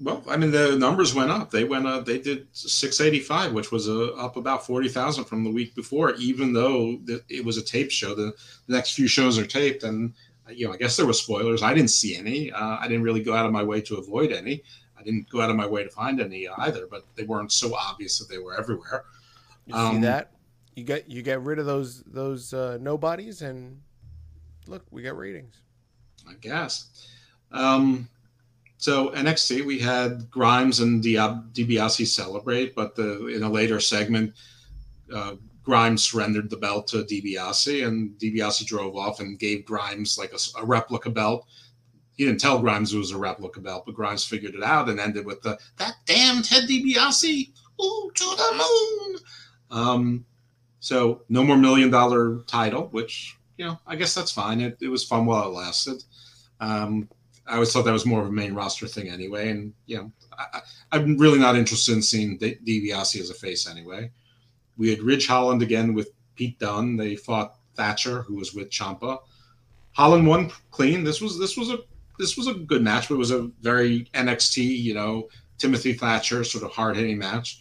Well, 0.00 0.22
I 0.28 0.36
mean, 0.36 0.52
the 0.52 0.76
numbers 0.78 1.16
went 1.16 1.32
up. 1.32 1.50
They 1.50 1.64
went 1.64 1.84
up. 1.84 2.06
They 2.06 2.18
did 2.18 2.46
685, 2.52 3.52
which 3.52 3.72
was 3.72 3.88
a, 3.88 4.12
up 4.12 4.36
about 4.36 4.64
40,000 4.64 5.24
from 5.24 5.42
the 5.42 5.50
week 5.50 5.74
before, 5.74 6.14
even 6.14 6.52
though 6.52 6.98
the, 7.04 7.24
it 7.28 7.44
was 7.44 7.58
a 7.58 7.62
tape 7.62 7.90
show. 7.90 8.14
The, 8.14 8.32
the, 8.68 8.76
next 8.76 8.92
few 8.94 9.08
shows 9.08 9.36
are 9.36 9.44
taped, 9.44 9.82
and 9.82 10.14
you 10.48 10.68
know, 10.68 10.72
I 10.72 10.76
guess 10.76 10.96
there 10.96 11.04
were 11.04 11.12
spoilers. 11.12 11.64
I 11.64 11.74
didn't 11.74 11.90
see 11.90 12.16
any. 12.16 12.52
Uh, 12.52 12.78
I 12.78 12.86
didn't 12.86 13.02
really 13.02 13.22
go 13.22 13.34
out 13.34 13.46
of 13.46 13.52
my 13.52 13.64
way 13.64 13.80
to 13.80 13.96
avoid 13.96 14.30
any. 14.30 14.62
I 14.96 15.02
didn't 15.02 15.28
go 15.28 15.40
out 15.40 15.50
of 15.50 15.56
my 15.56 15.66
way 15.66 15.82
to 15.82 15.90
find 15.90 16.20
any 16.20 16.46
either, 16.58 16.86
but 16.88 17.02
they 17.16 17.24
weren't 17.24 17.50
so 17.50 17.74
obvious 17.74 18.16
that 18.20 18.28
they 18.28 18.38
were 18.38 18.56
everywhere. 18.56 19.04
You 19.66 19.74
um, 19.74 19.96
see 19.96 20.02
that? 20.02 20.35
You 20.76 20.84
get 20.84 21.10
you 21.10 21.22
get 21.22 21.42
rid 21.42 21.58
of 21.58 21.64
those 21.64 22.02
those 22.02 22.52
uh, 22.52 22.76
nobodies, 22.80 23.40
and 23.40 23.80
look, 24.66 24.84
we 24.90 25.02
got 25.02 25.16
ratings. 25.16 25.56
I 26.28 26.34
guess. 26.40 27.08
Um, 27.50 28.08
so 28.76 29.08
NXT, 29.10 29.64
we 29.64 29.78
had 29.78 30.30
Grimes 30.30 30.80
and 30.80 31.02
Diab- 31.02 31.52
DiBiase 31.54 32.06
celebrate, 32.06 32.74
but 32.74 32.94
the 32.94 33.28
in 33.28 33.42
a 33.42 33.48
later 33.48 33.80
segment, 33.80 34.34
uh, 35.12 35.36
Grimes 35.62 36.04
surrendered 36.04 36.50
the 36.50 36.58
belt 36.58 36.86
to 36.88 36.98
DiBiase, 36.98 37.86
and 37.86 38.10
DiBiase 38.18 38.66
drove 38.66 38.96
off 38.96 39.20
and 39.20 39.38
gave 39.38 39.64
Grimes 39.64 40.18
like 40.18 40.32
a, 40.32 40.60
a, 40.60 40.64
replica 40.64 41.08
belt. 41.08 41.46
He 42.16 42.26
didn't 42.26 42.40
tell 42.40 42.58
Grimes 42.58 42.92
it 42.92 42.98
was 42.98 43.12
a 43.12 43.18
replica 43.18 43.60
belt, 43.60 43.84
but 43.86 43.94
Grimes 43.94 44.24
figured 44.24 44.54
it 44.54 44.62
out 44.62 44.90
and 44.90 45.00
ended 45.00 45.24
with 45.24 45.40
the 45.40 45.58
"That 45.78 45.94
damn 46.04 46.42
Ted 46.42 46.68
DiBiase, 46.68 47.50
ooh, 47.80 48.10
to 48.14 48.24
the 48.24 48.52
moon." 48.58 49.18
Um, 49.70 50.24
so 50.86 51.22
no 51.28 51.42
more 51.42 51.56
million 51.56 51.90
dollar 51.90 52.42
title, 52.46 52.86
which 52.92 53.36
you 53.58 53.64
know 53.64 53.76
I 53.88 53.96
guess 53.96 54.14
that's 54.14 54.30
fine. 54.30 54.60
It, 54.60 54.78
it 54.80 54.86
was 54.86 55.02
fun 55.02 55.26
while 55.26 55.48
it 55.48 55.52
lasted. 55.52 56.04
Um, 56.60 57.08
I 57.44 57.54
always 57.54 57.72
thought 57.72 57.84
that 57.86 57.92
was 57.92 58.06
more 58.06 58.22
of 58.22 58.28
a 58.28 58.32
main 58.32 58.54
roster 58.54 58.86
thing 58.86 59.08
anyway. 59.08 59.50
And, 59.50 59.72
you 59.86 59.96
know, 59.96 60.12
I, 60.32 60.60
am 60.96 61.16
really 61.16 61.40
not 61.40 61.56
interested 61.56 61.92
in 61.94 62.02
seeing 62.02 62.38
D- 62.38 62.58
DiBiase 62.64 63.20
as 63.20 63.30
a 63.30 63.34
face 63.34 63.68
anyway. 63.68 64.10
We 64.76 64.90
had 64.90 65.00
Ridge 65.00 65.26
Holland 65.26 65.60
again 65.60 65.92
with 65.92 66.10
Pete 66.36 66.58
Dunne. 66.60 66.96
They 66.96 67.16
fought 67.16 67.56
Thatcher, 67.74 68.22
who 68.22 68.36
was 68.36 68.54
with 68.54 68.70
Ciampa. 68.70 69.18
Holland 69.92 70.26
won 70.26 70.52
clean. 70.70 71.02
This 71.02 71.20
was 71.20 71.36
this 71.36 71.56
was 71.56 71.70
a 71.70 71.78
this 72.18 72.36
was 72.36 72.46
a 72.46 72.54
good 72.54 72.82
match, 72.82 73.08
but 73.08 73.16
it 73.16 73.18
was 73.18 73.32
a 73.32 73.50
very 73.60 74.04
NXT, 74.14 74.58
you 74.82 74.94
know, 74.94 75.28
Timothy 75.58 75.94
Thatcher 75.94 76.44
sort 76.44 76.64
of 76.64 76.70
hard 76.70 76.96
hitting 76.96 77.18
match. 77.18 77.60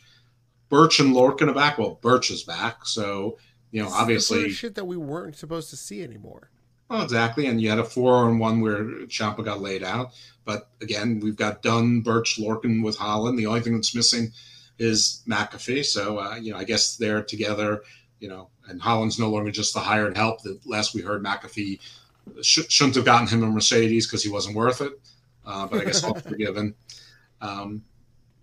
Burch 0.69 0.99
and 0.99 1.15
Lorcan 1.15 1.49
are 1.49 1.53
back. 1.53 1.77
Well, 1.77 1.99
Burch 2.01 2.31
is 2.31 2.43
back, 2.43 2.85
so 2.85 3.37
you 3.71 3.83
know, 3.83 3.89
obviously 3.89 4.49
shit 4.51 4.75
that 4.75 4.85
we 4.85 4.97
weren't 4.97 5.35
supposed 5.35 5.69
to 5.69 5.75
see 5.75 6.01
anymore. 6.01 6.49
Oh, 6.89 7.01
exactly. 7.01 7.47
And 7.47 7.59
you 7.59 7.69
had 7.69 7.79
a 7.79 7.83
four 7.83 8.13
on 8.15 8.37
one 8.37 8.61
where 8.61 8.83
Ciampa 9.07 9.43
got 9.43 9.59
laid 9.59 9.83
out. 9.83 10.11
But 10.45 10.69
again, 10.81 11.19
we've 11.19 11.35
got 11.35 11.63
Dunne, 11.63 12.01
Burch, 12.01 12.37
Lorcan 12.39 12.83
with 12.83 12.95
Holland. 12.95 13.39
The 13.39 13.47
only 13.47 13.61
thing 13.61 13.73
that's 13.73 13.95
missing 13.95 14.31
is 14.77 15.23
McAfee. 15.27 15.83
So, 15.83 16.19
uh, 16.19 16.35
you 16.35 16.51
know, 16.51 16.57
I 16.57 16.63
guess 16.63 16.95
they're 16.95 17.23
together, 17.23 17.81
you 18.19 18.29
know, 18.29 18.49
and 18.67 18.79
Holland's 18.79 19.19
no 19.19 19.29
longer 19.29 19.51
just 19.51 19.73
the 19.73 19.79
hired 19.79 20.15
help. 20.15 20.43
The 20.43 20.59
last 20.65 20.93
we 20.93 21.01
heard, 21.01 21.23
McAfee 21.23 21.79
sh- 22.41 22.69
shouldn't 22.69 22.95
have 22.95 23.05
gotten 23.05 23.27
him 23.27 23.43
a 23.43 23.47
Mercedes 23.47 24.05
because 24.05 24.23
he 24.23 24.29
wasn't 24.29 24.55
worth 24.55 24.81
it. 24.81 24.93
Uh, 25.45 25.65
but 25.67 25.81
I 25.81 25.85
guess 25.85 26.03
all 26.03 26.13
forgiven. 26.19 26.75
Um, 27.41 27.83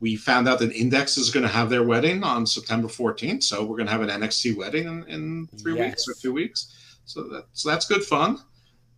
we 0.03 0.17
found 0.17 0.49
out 0.49 0.59
that 0.59 0.73
Index 0.73 1.17
is 1.17 1.31
going 1.31 1.45
to 1.45 1.49
have 1.49 1.71
their 1.71 1.85
wedding 1.85 2.25
on 2.25 2.45
September 2.45 2.89
14th. 2.89 3.45
So 3.45 3.63
we're 3.63 3.77
going 3.77 3.87
to 3.87 3.93
have 3.93 4.03
an 4.03 4.09
NXT 4.09 4.57
wedding 4.57 4.87
in, 4.89 5.05
in 5.05 5.49
three 5.59 5.77
yes. 5.77 5.91
weeks 5.91 6.09
or 6.09 6.21
two 6.21 6.33
weeks. 6.33 6.99
So 7.05 7.23
that 7.29 7.45
so 7.53 7.71
that's 7.71 7.87
good 7.87 8.03
fun. 8.03 8.41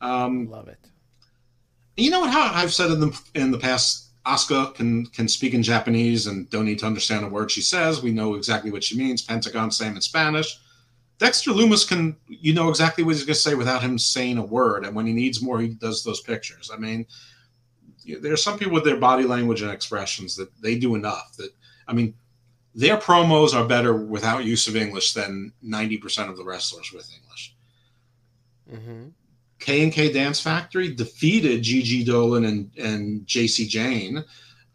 Um, 0.01 0.49
Love 0.51 0.69
it. 0.69 0.79
You 1.99 2.11
know 2.11 2.21
what? 2.21 2.31
How 2.31 2.51
I've 2.55 2.73
said 2.73 2.91
in 2.91 3.01
the 3.01 3.21
in 3.35 3.51
the 3.51 3.59
past, 3.59 4.13
Asuka 4.25 4.75
can 4.75 5.05
can 5.07 5.29
speak 5.29 5.53
in 5.53 5.63
Japanese 5.63 6.27
and 6.27 6.49
don't 6.49 6.65
need 6.65 6.79
to 6.79 6.87
understand 6.87 7.25
a 7.25 7.29
word 7.29 7.51
she 7.51 7.61
says. 7.61 8.03
We 8.03 8.11
know 8.11 8.35
exactly 8.35 8.71
what 8.71 8.83
she 8.83 8.97
means. 8.97 9.21
Pentagon, 9.21 9.71
same 9.71 9.97
in 9.97 10.01
Spanish. 10.01 10.59
Dexter 11.19 11.51
Lumis 11.51 11.87
can 11.87 12.17
you 12.29 12.55
know 12.55 12.71
exactly 12.71 13.05
what 13.05 13.15
he's 13.15 13.25
going 13.25 13.35
to 13.35 13.41
say 13.41 13.55
without 13.55 13.83
him 13.83 13.99
saying 13.99 14.39
a 14.39 14.45
word. 14.45 14.87
And 14.87 14.97
when 14.97 15.07
he 15.07 15.13
needs 15.13 15.43
more, 15.43 15.61
he 15.61 15.69
does 15.69 16.03
those 16.03 16.23
pictures. 16.23 16.71
I 16.73 16.79
mean, 16.79 17.05
there 18.21 18.33
are 18.33 18.37
some 18.37 18.59
people 18.59 18.75
with 18.75 18.85
their 18.85 18.97
body 18.97 19.25
language 19.25 19.63
and 19.63 19.71
expressions 19.71 20.37
that 20.37 20.51
they 20.61 20.79
do 20.79 20.95
enough. 20.95 21.37
That 21.39 21.51
I 21.89 21.93
mean, 21.93 22.15
their 22.75 22.97
promos 22.97 23.55
are 23.55 23.67
better 23.67 23.95
without 23.95 24.45
use 24.45 24.69
of 24.69 24.77
English 24.77 25.13
than 25.13 25.53
ninety 25.63 25.99
percent 25.99 26.31
of 26.31 26.37
the 26.37 26.45
wrestlers 26.45 26.93
with 26.93 27.09
English. 27.13 27.55
Mm-hmm. 28.73 29.09
K 29.59 29.83
and 29.83 29.93
K 29.93 30.13
Dance 30.13 30.41
Factory 30.41 30.95
defeated 30.95 31.63
Gigi 31.63 32.05
Dolan 32.05 32.45
and, 32.45 32.71
and 32.77 33.27
Jacy 33.27 33.67
Jayne. 33.67 34.25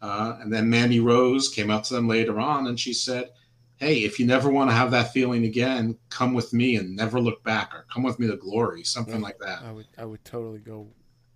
Uh, 0.02 0.38
and 0.40 0.52
then 0.52 0.68
Mandy 0.68 0.98
Rose 0.98 1.48
came 1.48 1.70
up 1.70 1.82
to 1.84 1.94
them 1.94 2.08
later 2.08 2.40
on 2.40 2.66
and 2.66 2.80
she 2.80 2.94
said, 2.94 3.30
Hey, 3.76 3.98
if 3.98 4.18
you 4.18 4.26
never 4.26 4.50
want 4.50 4.70
to 4.70 4.74
have 4.74 4.90
that 4.90 5.12
feeling 5.12 5.44
again, 5.44 5.96
come 6.08 6.34
with 6.34 6.52
me 6.52 6.76
and 6.76 6.96
never 6.96 7.20
look 7.20 7.42
back, 7.44 7.74
or 7.74 7.86
come 7.92 8.02
with 8.02 8.18
me 8.18 8.26
to 8.26 8.36
glory, 8.36 8.82
something 8.84 9.16
yeah, 9.16 9.20
like 9.22 9.38
that. 9.38 9.62
I 9.62 9.72
would 9.72 9.86
I 9.96 10.04
would 10.04 10.24
totally 10.24 10.58
go 10.58 10.88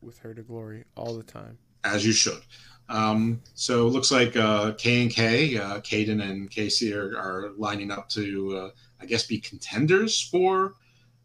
with 0.02 0.18
her 0.18 0.34
to 0.34 0.42
glory 0.42 0.84
all 0.96 1.16
the 1.16 1.22
time. 1.22 1.58
As 1.85 2.05
you 2.05 2.12
should. 2.12 2.40
Um, 2.89 3.40
so 3.55 3.86
it 3.86 3.90
looks 3.90 4.11
like 4.11 4.36
uh, 4.36 4.73
K 4.73 5.02
and 5.02 5.11
K, 5.11 5.56
uh, 5.56 5.81
Kayden 5.81 6.23
and 6.23 6.51
Kacy 6.51 6.94
are, 6.94 7.16
are 7.16 7.52
lining 7.56 7.90
up 7.90 8.09
to, 8.11 8.56
uh, 8.56 8.70
I 9.01 9.06
guess, 9.06 9.27
be 9.27 9.39
contenders 9.39 10.20
for 10.20 10.74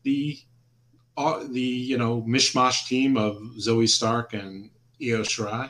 the 0.03 0.39
the 1.49 1.59
you 1.59 1.97
know 1.97 2.21
mishmash 2.21 2.87
team 2.87 3.17
of 3.17 3.35
Zoey 3.57 3.89
Stark 3.89 4.33
and 4.33 4.69
Io 5.01 5.21
Shirai. 5.21 5.69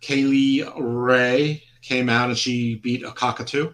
Kay 0.00 0.24
Lee 0.24 0.68
Ray 0.76 1.62
came 1.82 2.08
out 2.08 2.30
and 2.30 2.38
she 2.38 2.76
beat 2.76 3.04
a 3.04 3.12
cockatoo. 3.12 3.72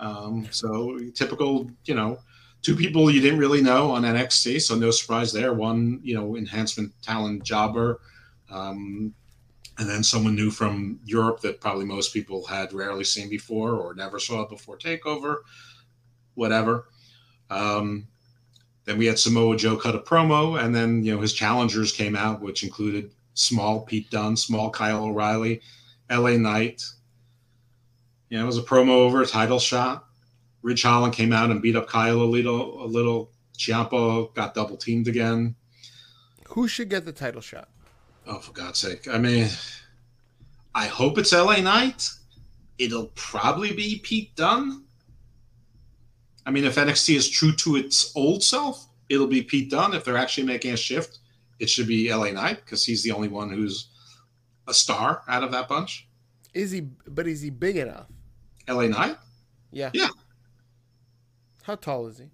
Um, 0.00 0.46
so 0.50 0.98
typical, 1.14 1.70
you 1.84 1.94
know, 1.94 2.18
two 2.64 2.74
people 2.74 3.10
you 3.10 3.20
didn't 3.20 3.38
really 3.38 3.60
know 3.60 3.90
on 3.90 4.02
NXT, 4.02 4.62
so 4.62 4.74
no 4.74 4.90
surprise 4.90 5.32
there. 5.32 5.52
One, 5.52 6.00
you 6.02 6.14
know, 6.14 6.34
enhancement 6.34 6.92
talent 7.02 7.44
jobber, 7.44 8.00
um, 8.50 9.12
and 9.78 9.88
then 9.88 10.02
someone 10.02 10.34
new 10.34 10.50
from 10.50 10.98
Europe 11.04 11.40
that 11.42 11.60
probably 11.60 11.84
most 11.84 12.14
people 12.14 12.46
had 12.46 12.72
rarely 12.72 13.04
seen 13.04 13.28
before 13.28 13.72
or 13.74 13.94
never 13.94 14.18
saw 14.18 14.48
before 14.48 14.78
Takeover, 14.78 15.38
whatever. 16.34 16.88
Um, 17.50 18.08
then 18.86 18.96
we 18.96 19.06
had 19.06 19.18
Samoa 19.18 19.56
Joe 19.56 19.76
cut 19.76 19.94
a 19.94 19.98
promo, 19.98 20.62
and 20.62 20.74
then 20.74 21.04
you 21.04 21.14
know 21.14 21.20
his 21.20 21.34
challengers 21.34 21.92
came 21.92 22.16
out, 22.16 22.40
which 22.40 22.64
included 22.64 23.10
Small 23.34 23.82
Pete 23.82 24.10
Dunne, 24.10 24.36
Small 24.36 24.70
Kyle 24.70 25.04
O'Reilly, 25.04 25.60
L.A. 26.08 26.38
Knight. 26.38 26.82
Yeah, 28.30 28.42
it 28.42 28.46
was 28.46 28.58
a 28.58 28.62
promo 28.62 28.90
over 28.90 29.20
a 29.20 29.26
title 29.26 29.58
shot. 29.58 30.06
Ridge 30.64 30.82
Holland 30.82 31.12
came 31.12 31.30
out 31.30 31.50
and 31.50 31.60
beat 31.60 31.76
up 31.76 31.86
Kyle 31.86 32.22
a 32.22 32.24
little. 32.24 32.82
A 32.82 32.86
little. 32.86 33.30
Ciampa 33.56 34.34
got 34.34 34.54
double 34.54 34.76
teamed 34.76 35.06
again. 35.06 35.54
Who 36.48 36.66
should 36.66 36.88
get 36.88 37.04
the 37.04 37.12
title 37.12 37.42
shot? 37.42 37.68
Oh, 38.26 38.38
for 38.38 38.52
God's 38.52 38.80
sake! 38.80 39.06
I 39.06 39.18
mean, 39.18 39.48
I 40.74 40.86
hope 40.86 41.18
it's 41.18 41.32
L.A. 41.32 41.60
Knight. 41.60 42.08
It'll 42.78 43.12
probably 43.14 43.72
be 43.72 44.00
Pete 44.02 44.34
Dunne. 44.34 44.84
I 46.46 46.50
mean, 46.50 46.64
if 46.64 46.76
NXT 46.76 47.14
is 47.14 47.28
true 47.28 47.52
to 47.56 47.76
its 47.76 48.12
old 48.16 48.42
self, 48.42 48.88
it'll 49.10 49.26
be 49.26 49.42
Pete 49.42 49.70
Dunne. 49.70 49.92
If 49.94 50.04
they're 50.04 50.16
actually 50.16 50.46
making 50.46 50.72
a 50.72 50.76
shift, 50.78 51.18
it 51.60 51.68
should 51.68 51.86
be 51.86 52.12
LA 52.12 52.30
Knight 52.30 52.64
because 52.64 52.84
he's 52.84 53.02
the 53.02 53.12
only 53.12 53.28
one 53.28 53.50
who's 53.50 53.88
a 54.66 54.72
star 54.74 55.22
out 55.28 55.44
of 55.44 55.52
that 55.52 55.68
bunch. 55.68 56.08
Is 56.54 56.70
he? 56.70 56.80
But 56.80 57.26
is 57.28 57.42
he 57.42 57.50
big 57.50 57.76
enough? 57.76 58.06
LA 58.66 58.86
Knight? 58.86 59.18
Yeah. 59.70 59.90
Yeah. 59.92 60.08
How 61.64 61.76
tall 61.76 62.06
is 62.06 62.18
he? 62.18 62.26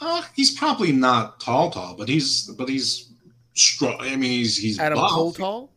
Uh, 0.00 0.22
he's 0.34 0.50
probably 0.56 0.90
not 0.90 1.38
tall, 1.38 1.70
tall, 1.70 1.94
but 1.94 2.08
he's 2.08 2.46
but 2.52 2.68
he's 2.68 3.12
strong. 3.54 4.00
I 4.00 4.16
mean, 4.16 4.30
he's 4.30 4.56
he's 4.56 4.78
Adam 4.78 4.96
buff. 4.96 5.10
Cole 5.10 5.32
tall. 5.32 5.70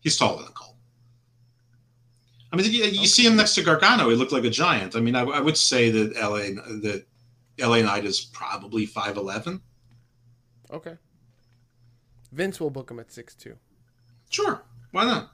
He's 0.00 0.16
taller 0.18 0.42
than 0.42 0.52
Cole. 0.52 0.76
I 2.52 2.56
mean, 2.56 2.66
you, 2.66 2.84
you 2.84 2.98
okay. 2.98 3.06
see 3.06 3.26
him 3.26 3.36
next 3.36 3.54
to 3.54 3.62
Gargano. 3.62 4.10
He 4.10 4.16
looked 4.16 4.32
like 4.32 4.44
a 4.44 4.50
giant. 4.50 4.94
I 4.94 5.00
mean, 5.00 5.14
I, 5.14 5.22
I 5.22 5.40
would 5.40 5.56
say 5.56 5.90
that 5.90 6.14
LA 6.16 6.60
that 6.82 7.06
LA 7.58 7.80
Knight 7.80 8.04
is 8.04 8.20
probably 8.20 8.84
five 8.84 9.16
eleven. 9.16 9.62
Okay. 10.70 10.96
Vince 12.30 12.60
will 12.60 12.68
book 12.68 12.90
him 12.90 13.00
at 13.00 13.10
six 13.10 13.34
two. 13.34 13.56
Sure, 14.28 14.62
why 14.90 15.06
not? 15.06 15.30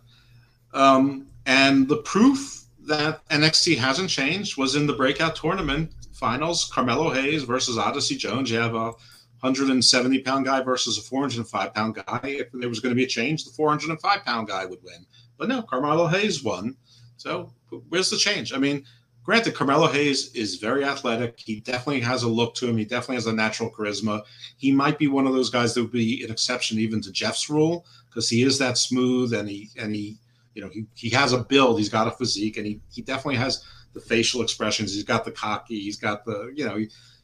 Um, 0.73 1.27
and 1.47 1.89
the 1.89 1.99
proof 1.99 2.66
that 2.86 3.28
NXT 3.31 3.78
hasn't 3.78 4.11
changed 4.11 4.57
was 4.57 4.77
in 4.77 4.86
the 4.86 4.93
breakout 4.93 5.35
tournament 5.35 5.91
finals. 6.15 6.70
Carmelo 6.73 7.11
Hayes 7.11 7.43
versus 7.43 7.77
Odyssey 7.77 8.16
Jones. 8.16 8.51
You 8.51 8.59
have 8.59 8.74
a 8.74 8.93
170 9.41 10.20
pound 10.20 10.47
guy 10.47 10.62
versus 10.62 10.97
a 10.97 11.03
405 11.03 11.74
pound 11.74 11.97
guy. 11.97 12.20
If 12.23 12.49
there 12.53 12.69
was 12.69 12.81
going 12.81 12.93
to 12.93 12.97
be 12.97 13.05
a 13.05 13.09
change, 13.09 13.45
the 13.45 13.51
405 13.51 14.24
pound 14.24 14.49
guy 14.49 14.65
would 14.65 14.82
win. 14.82 15.05
But 15.36 15.49
no, 15.49 15.62
Carmelo 15.62 16.07
Hayes 16.07 16.43
won. 16.43 16.77
So 17.16 17.53
where's 17.89 18.11
the 18.11 18.16
change? 18.16 18.53
I 18.53 18.59
mean, 18.59 18.85
granted, 19.23 19.55
Carmelo 19.55 19.89
Hayes 19.89 20.35
is 20.35 20.57
very 20.57 20.85
athletic. 20.85 21.39
He 21.39 21.61
definitely 21.61 22.01
has 22.01 22.23
a 22.23 22.28
look 22.28 22.55
to 22.57 22.69
him. 22.69 22.77
He 22.77 22.85
definitely 22.85 23.16
has 23.16 23.27
a 23.27 23.32
natural 23.32 23.70
charisma. 23.70 24.23
He 24.57 24.73
might 24.73 24.99
be 24.99 25.09
one 25.09 25.27
of 25.27 25.35
those 25.35 25.51
guys 25.51 25.74
that 25.74 25.82
would 25.82 25.93
be 25.93 26.24
an 26.24 26.31
exception 26.31 26.78
even 26.78 27.01
to 27.03 27.12
Jeff's 27.12 27.51
rule 27.51 27.85
because 28.09 28.28
he 28.28 28.43
is 28.43 28.59
that 28.59 28.78
smooth 28.78 29.35
and 29.35 29.49
he 29.49 29.70
and 29.77 29.95
he 29.95 30.16
you 30.55 30.62
know 30.62 30.70
he, 30.73 30.86
he 30.95 31.11
has 31.11 31.32
a 31.32 31.45
build. 31.45 31.78
He's 31.78 31.89
got 31.89 32.07
a 32.07 32.12
physique 32.12 32.57
and 32.57 32.66
he 32.66 32.81
he 32.91 33.03
definitely 33.03 33.36
has 33.36 33.65
the 33.95 34.01
facial 34.01 34.43
expressions. 34.43 34.93
He's 34.95 35.05
got 35.05 35.25
the 35.25 35.31
cocky. 35.31 35.81
He's 35.81 35.97
got 35.97 36.25
the 36.25 36.53
you 36.55 36.65
know 36.66 36.77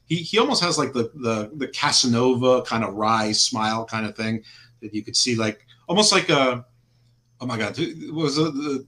he 0.06 0.16
he, 0.16 0.38
almost 0.38 0.62
has 0.62 0.78
like 0.78 0.92
the 0.92 1.10
the 1.14 1.50
the 1.56 1.68
Casanova 1.68 2.62
kind 2.62 2.84
of 2.84 2.94
wry 2.94 3.32
smile 3.32 3.84
kind 3.84 4.06
of 4.06 4.16
thing 4.16 4.42
that 4.80 4.94
you 4.94 5.02
could 5.02 5.16
see 5.16 5.36
like 5.36 5.66
almost 5.88 6.12
like 6.12 6.28
a 6.30 6.64
oh 7.40 7.46
my 7.46 7.56
god 7.58 7.78
was 8.12 8.36
the, 8.36 8.44
the 8.50 8.86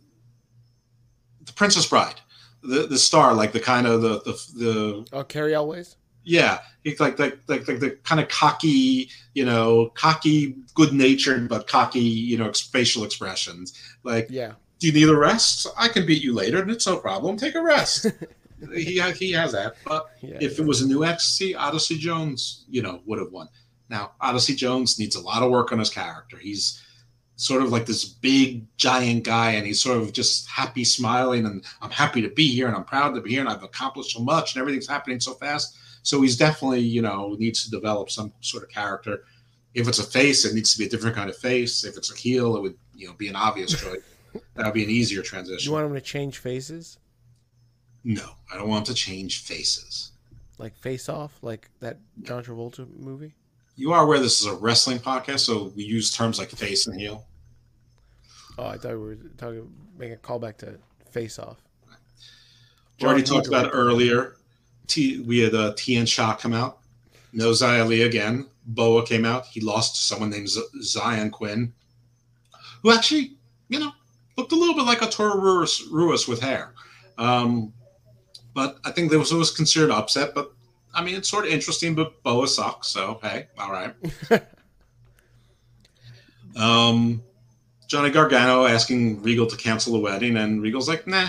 the 1.45 1.53
Princess 1.53 1.87
Bride. 1.87 2.21
the 2.63 2.87
the 2.87 2.99
star, 2.99 3.35
like 3.35 3.53
the 3.53 3.61
kind 3.61 3.87
of 3.87 4.03
the 4.03 4.21
the 4.21 4.33
the 4.57 5.07
Oh, 5.13 5.25
Cary 5.25 5.55
Elwes. 5.55 5.97
yeah, 6.25 6.61
he's 6.85 7.01
like 7.01 7.19
like 7.19 7.39
like 7.49 7.67
like 7.67 7.81
the 7.81 7.91
kind 8.05 8.21
of 8.21 8.29
cocky, 8.29 9.09
you 9.35 9.45
know, 9.45 9.91
cocky, 9.95 10.57
good 10.75 10.93
natured 10.93 11.49
but 11.49 11.67
cocky, 11.67 12.01
you 12.01 12.39
know, 12.39 12.53
facial 12.53 13.03
expressions. 13.05 13.73
Like, 14.05 14.29
Yeah. 14.31 14.53
Do 14.83 14.89
you 14.89 14.93
need 14.93 15.09
a 15.09 15.17
rest? 15.17 15.67
I 15.79 15.87
can 15.89 16.05
beat 16.05 16.23
you 16.23 16.35
later. 16.35 16.61
And 16.61 16.71
it's 16.71 16.87
no 16.89 16.97
problem. 16.99 17.37
Take 17.37 17.55
a 17.55 17.63
rest. 17.63 18.07
he 18.75 19.01
he 19.13 19.33
has 19.33 19.53
that, 19.53 19.77
but 19.87 20.07
Yeah. 20.21 20.39
if 20.41 20.59
it 20.59 20.67
was 20.67 20.83
a 20.83 20.87
new 20.87 21.05
XC, 21.05 21.55
Odyssey 21.55 21.97
Jones, 21.97 22.65
you 22.69 22.83
know, 22.83 23.01
would 23.07 23.19
have 23.21 23.31
won. 23.33 23.49
Now, 23.89 24.13
Odyssey 24.21 24.55
Jones 24.55 24.99
needs 24.99 25.17
a 25.17 25.21
lot 25.21 25.43
of 25.43 25.51
work 25.51 25.71
on 25.73 25.79
his 25.79 25.91
character. 25.91 26.37
He's 26.37 26.81
sort 27.37 27.63
of 27.63 27.71
like 27.71 27.87
this 27.87 28.05
big 28.05 28.67
giant 28.77 29.25
guy, 29.25 29.53
and 29.53 29.67
he's 29.67 29.81
sort 29.81 29.99
of 29.99 30.13
just 30.13 30.49
happy, 30.49 30.85
smiling, 30.85 31.47
and 31.47 31.65
I'm 31.81 31.91
happy 31.91 32.23
to 32.23 32.29
be 32.29 32.49
here, 32.49 32.67
and 32.67 32.77
I'm 32.77 32.85
proud 32.85 33.15
to 33.15 33.21
be 33.21 33.31
here, 33.31 33.41
and 33.41 33.49
I've 33.49 33.63
accomplished 33.63 34.13
so 34.13 34.21
much, 34.21 34.55
and 34.55 34.61
everything's 34.61 34.89
happening 34.89 35.21
so 35.21 35.35
fast. 35.35 35.77
So 36.03 36.21
he's 36.23 36.37
definitely, 36.37 36.81
you 36.81 37.03
know, 37.03 37.37
needs 37.39 37.63
to 37.65 37.71
develop 37.71 38.11
some 38.11 38.33
sort 38.41 38.65
of 38.65 38.71
character. 38.71 39.25
If 39.75 39.89
it's 39.89 39.99
a 39.99 40.05
face, 40.05 40.45
it 40.45 40.55
needs 40.55 40.73
to 40.73 40.79
be 40.79 40.87
a 40.87 40.89
different 40.89 41.17
kind 41.17 41.31
of 41.31 41.37
face. 41.37 41.85
If 41.85 41.97
it's 41.97 42.13
a 42.13 42.17
heel, 42.17 42.57
it 42.57 42.61
would, 42.63 42.77
you 42.95 43.07
know, 43.09 43.15
be 43.15 43.29
an 43.29 43.37
obvious 43.37 43.71
choice. 43.83 44.01
That 44.55 44.67
would 44.67 44.75
be 44.75 44.85
an 44.85 44.91
easier 44.91 45.23
transition. 45.23 45.69
you 45.69 45.73
want 45.73 45.87
him 45.87 45.95
to 45.95 46.01
change 46.01 46.39
faces, 46.39 46.99
no, 48.05 48.31
I 48.53 48.57
don't 48.57 48.69
want 48.69 48.87
to 48.87 48.95
change 48.95 49.43
faces. 49.43 50.13
like 50.59 50.77
Face 50.77 51.09
Off, 51.09 51.39
like 51.43 51.71
that 51.81 51.99
John 52.23 52.43
Travolta 52.45 52.87
movie. 52.99 53.35
You 53.77 53.93
are 53.93 54.05
aware 54.05 54.19
this 54.19 54.41
is 54.41 54.47
a 54.47 54.55
wrestling 54.55 54.99
podcast, 54.99 55.41
so 55.41 55.73
we 55.77 55.85
use 55.85 56.11
terms 56.11 56.39
like 56.39 56.51
face 56.51 56.87
and 56.87 56.99
heel. 57.01 57.27
Oh, 58.59 58.67
I 58.67 58.77
thought 58.77 58.93
we 58.93 58.99
were 58.99 59.17
talking, 59.39 59.73
making 59.97 60.15
a 60.15 60.19
callback 60.19 60.59
to 60.59 60.79
Face 61.11 61.39
Off. 61.39 61.57
We 63.01 63.07
already 63.07 63.23
talked 63.23 63.47
about 63.49 63.71
earlier. 63.73 64.37
T, 64.87 65.21
we 65.21 65.39
had 65.39 65.55
uh, 65.55 65.73
Tian 65.77 66.05
Sha 66.07 66.35
come 66.37 66.53
out. 66.53 66.79
No 67.33 67.51
Xia 67.51 67.87
Li 67.87 68.03
again. 68.03 68.47
Boa 68.67 69.07
came 69.07 69.25
out. 69.25 69.47
He 69.47 69.61
lost 69.61 69.97
to 69.97 70.03
someone 70.03 70.31
named 70.31 70.49
Z- 70.51 70.63
Zion 70.83 71.31
Quinn, 71.31 71.73
who 72.83 72.93
actually, 72.93 73.37
you 73.69 73.81
know, 73.81 73.93
looked 74.37 74.53
a 74.53 74.57
little 74.57 74.75
bit 74.75 74.85
like 74.85 75.03
a 75.03 75.07
Toro 75.07 75.37
Ruiz, 75.37 75.83
Ruiz 75.91 76.27
with 76.29 76.41
hair. 76.41 76.75
Um, 77.19 77.73
but 78.55 78.79
I 78.85 78.91
think 78.91 79.11
there 79.11 79.19
was 79.19 79.33
always 79.33 79.51
considered 79.51 79.91
upset. 79.91 80.35
But 80.35 80.53
I 80.95 81.03
mean, 81.03 81.15
it's 81.17 81.29
sort 81.29 81.47
of 81.47 81.53
interesting. 81.53 81.95
But 81.95 82.23
Boa 82.23 82.47
sucks, 82.49 82.89
so 82.89 83.19
hey, 83.23 83.49
all 83.59 83.71
right. 83.71 83.95
um, 86.57 87.23
Johnny 87.87 88.11
Gargano 88.11 88.67
asking 88.67 89.23
Regal 89.23 89.47
to 89.47 89.57
cancel 89.57 89.93
the 89.93 89.99
wedding, 89.99 90.37
and 90.37 90.63
Regal's 90.63 90.89
like, 90.89 91.07
nah. 91.07 91.29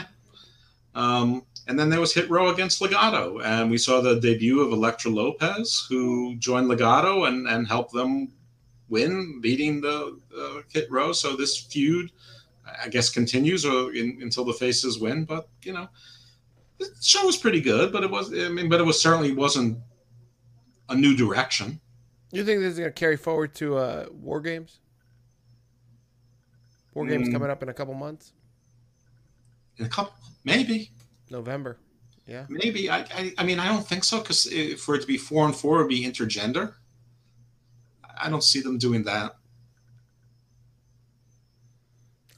Um, 0.96 1.44
and 1.68 1.80
then 1.80 1.90
there 1.90 2.00
was 2.00 2.14
Hit 2.14 2.30
Row 2.30 2.50
against 2.50 2.82
Legado, 2.82 3.44
and 3.44 3.72
we 3.72 3.78
saw 3.78 4.02
the 4.02 4.20
debut 4.20 4.62
of 4.62 4.72
Elektra 4.72 5.12
Lopez, 5.12 5.86
who 5.90 6.36
joined 6.36 6.70
Legado 6.70 7.28
and, 7.28 7.48
and 7.48 7.68
helped 7.68 7.94
them 7.94 8.32
win, 8.90 9.40
beating 9.42 9.82
the 9.82 10.20
uh, 10.38 10.62
Hit 10.72 10.92
Row. 10.92 11.14
So 11.14 11.36
this 11.36 11.58
feud, 11.58 12.12
I 12.84 12.88
guess, 12.90 13.10
continues 13.10 13.66
or 13.66 13.94
in, 13.94 14.20
until 14.22 14.46
the 14.46 14.54
faces 14.54 15.00
win. 15.00 15.26
But 15.26 15.50
you 15.64 15.74
know, 15.74 15.88
the 16.80 16.90
show 17.02 17.26
was 17.26 17.38
pretty 17.38 17.62
good, 17.62 17.92
but 17.92 18.04
it 18.04 18.10
was, 18.12 18.32
I 18.34 18.50
mean, 18.50 18.70
but 18.70 18.80
it 18.80 18.84
was 18.84 19.02
certainly 19.02 19.32
wasn't 19.34 19.80
a 20.90 20.96
new 20.96 21.16
direction. 21.16 21.80
You 22.32 22.44
think 22.44 22.62
this 22.62 22.74
is 22.74 22.80
going 22.80 22.90
to 22.90 22.94
carry 22.94 23.16
forward 23.18 23.54
to 23.56 23.78
uh, 23.78 24.06
War 24.12 24.42
Games? 24.42 24.80
War 26.94 27.06
Games 27.06 27.30
Mm. 27.30 27.32
coming 27.34 27.50
up 27.50 27.62
in 27.64 27.70
a 27.70 27.74
couple 27.74 27.94
months, 27.94 28.34
In 29.78 29.86
a 29.86 29.90
couple, 29.90 30.14
maybe. 30.44 30.92
November. 31.30 31.78
Yeah. 32.28 32.46
Maybe 32.50 32.90
I, 32.90 33.00
I, 33.00 33.34
I 33.40 33.44
mean 33.44 33.60
I 33.60 33.68
don't 33.68 33.86
think 33.86 34.04
so 34.04 34.20
because 34.20 34.44
for 34.82 34.96
it 34.96 35.02
to 35.02 35.08
be 35.08 35.18
four 35.18 35.46
and 35.46 35.56
four 35.56 35.78
it'd 35.80 35.90
be 35.90 36.06
intergender. 36.06 36.76
I 38.18 38.30
don't 38.30 38.44
see 38.44 38.62
them 38.62 38.78
doing 38.78 39.04
that. 39.04 39.36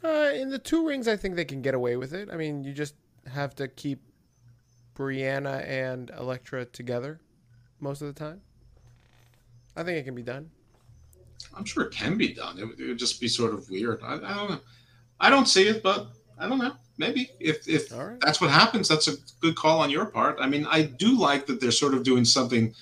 Uh, 0.05 0.31
in 0.33 0.49
the 0.49 0.59
two 0.59 0.85
rings, 0.87 1.07
I 1.07 1.17
think 1.17 1.35
they 1.35 1.45
can 1.45 1.61
get 1.61 1.73
away 1.73 1.95
with 1.97 2.13
it. 2.13 2.29
I 2.31 2.35
mean, 2.35 2.63
you 2.63 2.73
just 2.73 2.93
have 3.33 3.55
to 3.55 3.67
keep 3.67 4.01
Brianna 4.95 5.67
and 5.67 6.11
Elektra 6.11 6.65
together 6.65 7.19
most 7.79 8.01
of 8.01 8.07
the 8.07 8.13
time. 8.13 8.41
I 9.75 9.83
think 9.83 9.97
it 9.97 10.03
can 10.03 10.13
be 10.15 10.21
done. 10.21 10.51
I'm 11.55 11.65
sure 11.65 11.83
it 11.85 11.91
can 11.91 12.17
be 12.17 12.33
done. 12.33 12.59
It, 12.59 12.65
would- 12.65 12.79
it 12.79 12.87
would 12.87 12.99
just 12.99 13.19
be 13.19 13.27
sort 13.27 13.53
of 13.53 13.69
weird. 13.69 13.99
I, 14.03 14.15
I 14.15 14.35
don't 14.35 14.49
know. 14.51 14.59
I 15.19 15.29
don't 15.29 15.47
see 15.47 15.67
it, 15.67 15.81
but 15.81 16.07
I 16.37 16.47
don't 16.47 16.59
know. 16.59 16.73
Maybe 16.97 17.31
if 17.39 17.67
if 17.67 17.91
right. 17.91 18.17
that's 18.21 18.39
what 18.39 18.51
happens, 18.51 18.87
that's 18.87 19.07
a 19.07 19.13
good 19.41 19.55
call 19.55 19.79
on 19.79 19.89
your 19.89 20.05
part. 20.05 20.37
I 20.39 20.47
mean, 20.47 20.65
I 20.69 20.83
do 20.83 21.17
like 21.17 21.45
that 21.47 21.59
they're 21.59 21.71
sort 21.71 21.93
of 21.93 22.03
doing 22.03 22.23
something, 22.25 22.73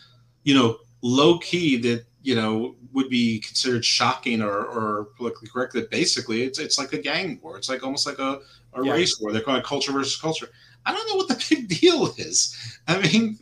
you 0.44 0.54
know, 0.54 0.78
low 1.02 1.40
key 1.40 1.78
that 1.78 2.06
you 2.24 2.36
know 2.36 2.76
would 2.94 3.10
be 3.10 3.40
considered 3.40 3.84
shocking 3.86 4.41
or, 4.41 4.64
or 4.66 5.06
politically 5.18 5.50
correct. 5.50 5.74
That 5.74 5.91
basically 5.91 6.44
it's 6.44 6.58
it's 6.58 6.80
like 6.80 6.94
a 6.94 6.98
gang 6.98 7.40
war. 7.44 7.58
It's 7.58 7.70
like 7.70 7.84
almost 7.84 8.08
like 8.08 8.20
a, 8.20 8.40
a 8.74 8.84
Yeah. 8.84 8.94
race 8.94 9.20
war. 9.20 9.32
They're 9.32 9.41
calling 9.41 9.60
it 9.60 9.66
culture 9.66 9.91
versus 9.91 10.20
culture. 10.20 10.50
I 10.86 10.94
don't 10.94 11.08
know 11.10 11.16
what 11.16 11.28
the 11.28 11.45
big 11.50 11.68
deal 11.68 12.08
is. 12.18 12.58
I 12.88 13.00
mean, 13.02 13.38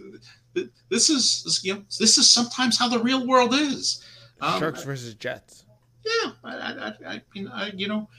this 0.89 1.09
is 1.09 1.61
you 1.63 1.75
know 1.75 1.83
this 1.99 2.17
is 2.17 2.29
sometimes 2.29 2.77
how 2.77 2.89
the 2.89 2.99
real 2.99 3.25
world 3.27 3.53
is. 3.53 4.03
Um, 4.41 4.59
Sharks 4.59 4.83
versus 4.83 5.13
Jets. 5.13 5.65
yeah, 6.03 6.31
I, 6.43 6.55
I, 6.55 6.87
I, 6.87 6.93
I 7.13 7.21
mean, 7.35 7.47
I, 7.47 7.71
you 7.75 7.87
know, 7.87 8.09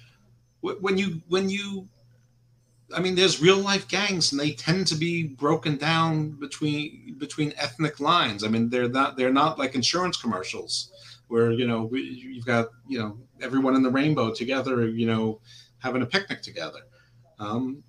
when 0.61 0.97
you 0.97 1.21
when 1.29 1.49
you, 1.49 1.89
I 2.95 3.01
mean, 3.01 3.15
there's 3.15 3.41
real 3.41 3.59
life 3.59 3.89
gangs, 3.89 4.33
and 4.33 4.41
they 4.41 4.53
tend 4.53 4.87
to 4.89 4.95
be 4.95 5.25
broken 5.25 5.77
down 5.77 6.31
between 6.31 7.17
between 7.19 7.53
ethnic 7.57 8.01
lines. 8.01 8.45
I 8.45 8.49
mean, 8.49 8.69
they're 8.69 8.89
not 8.89 9.17
they're 9.17 9.33
not 9.33 9.59
like 9.59 9.75
insurance 9.75 10.17
commercials 10.17 10.91
where 11.29 11.51
you 11.51 11.67
know 11.67 11.85
we, 11.85 12.03
you've 12.03 12.45
got 12.45 12.69
you 12.87 12.99
know 12.99 13.19
everyone 13.41 13.75
in 13.75 13.83
the 13.83 13.91
rainbow 13.91 14.33
together, 14.33 14.87
you 14.87 15.07
know, 15.07 15.41
having 15.79 16.03
a 16.03 16.07
picnic 16.07 16.43
together. 16.43 16.81
Um, 17.39 17.83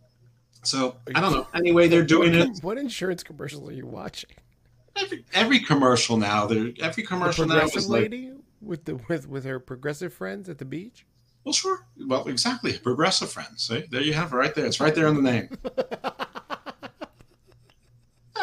so 0.64 0.96
I 1.14 1.20
don't 1.20 1.34
know. 1.34 1.48
Anyway, 1.54 1.88
they're 1.88 2.06
doing 2.06 2.34
it. 2.34 2.64
What 2.64 2.78
insurance 2.78 3.24
commercials 3.24 3.70
are 3.70 3.74
you 3.74 3.86
watching? 3.86 4.32
Every, 4.96 5.26
every 5.34 5.60
commercial 5.60 6.18
now, 6.18 6.46
they're 6.46 6.72
every 6.80 7.04
The 7.04 7.08
commercial 7.08 7.46
now 7.46 7.56
progressive 7.56 7.78
is 7.78 7.90
like, 7.90 8.04
lady 8.04 8.32
with 8.62 8.86
the 8.86 8.96
with 9.10 9.28
with 9.28 9.44
her 9.46 9.60
progressive 9.60 10.14
friends 10.14 10.50
at 10.50 10.58
the 10.58 10.66
beach. 10.66 11.06
Well, 11.44 11.53
sure. 11.53 11.86
Well, 12.07 12.28
exactly. 12.28 12.78
Progressive 12.78 13.32
friends. 13.32 13.68
See, 13.68 13.86
there 13.90 14.02
you 14.02 14.14
have 14.14 14.32
it 14.32 14.36
right 14.36 14.56
there. 14.56 14.65
It's 14.65 14.80
right 14.80 14.95
there 14.95 15.07
in 15.07 15.15
the 15.15 15.22
name. 15.22 15.49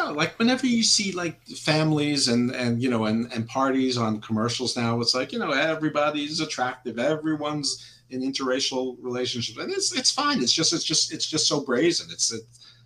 Yeah, 0.01 0.09
like 0.09 0.39
whenever 0.39 0.65
you 0.65 0.83
see 0.83 1.11
like 1.11 1.45
families 1.47 2.27
and 2.27 2.51
and 2.51 2.81
you 2.81 2.89
know 2.89 3.05
and 3.05 3.31
and 3.33 3.47
parties 3.47 3.97
on 3.97 4.21
commercials 4.21 4.75
now, 4.77 4.99
it's 5.01 5.13
like 5.13 5.31
you 5.31 5.39
know 5.39 5.51
everybody's 5.51 6.39
attractive, 6.39 6.97
everyone's 6.97 8.01
in 8.09 8.21
interracial 8.21 8.97
relationships, 9.01 9.59
and 9.59 9.71
it's 9.71 9.95
it's 9.95 10.11
fine. 10.11 10.41
It's 10.41 10.53
just 10.53 10.73
it's 10.73 10.83
just 10.83 11.13
it's 11.13 11.27
just 11.27 11.47
so 11.47 11.61
brazen. 11.61 12.07
It's 12.11 12.31
it, 12.31 12.41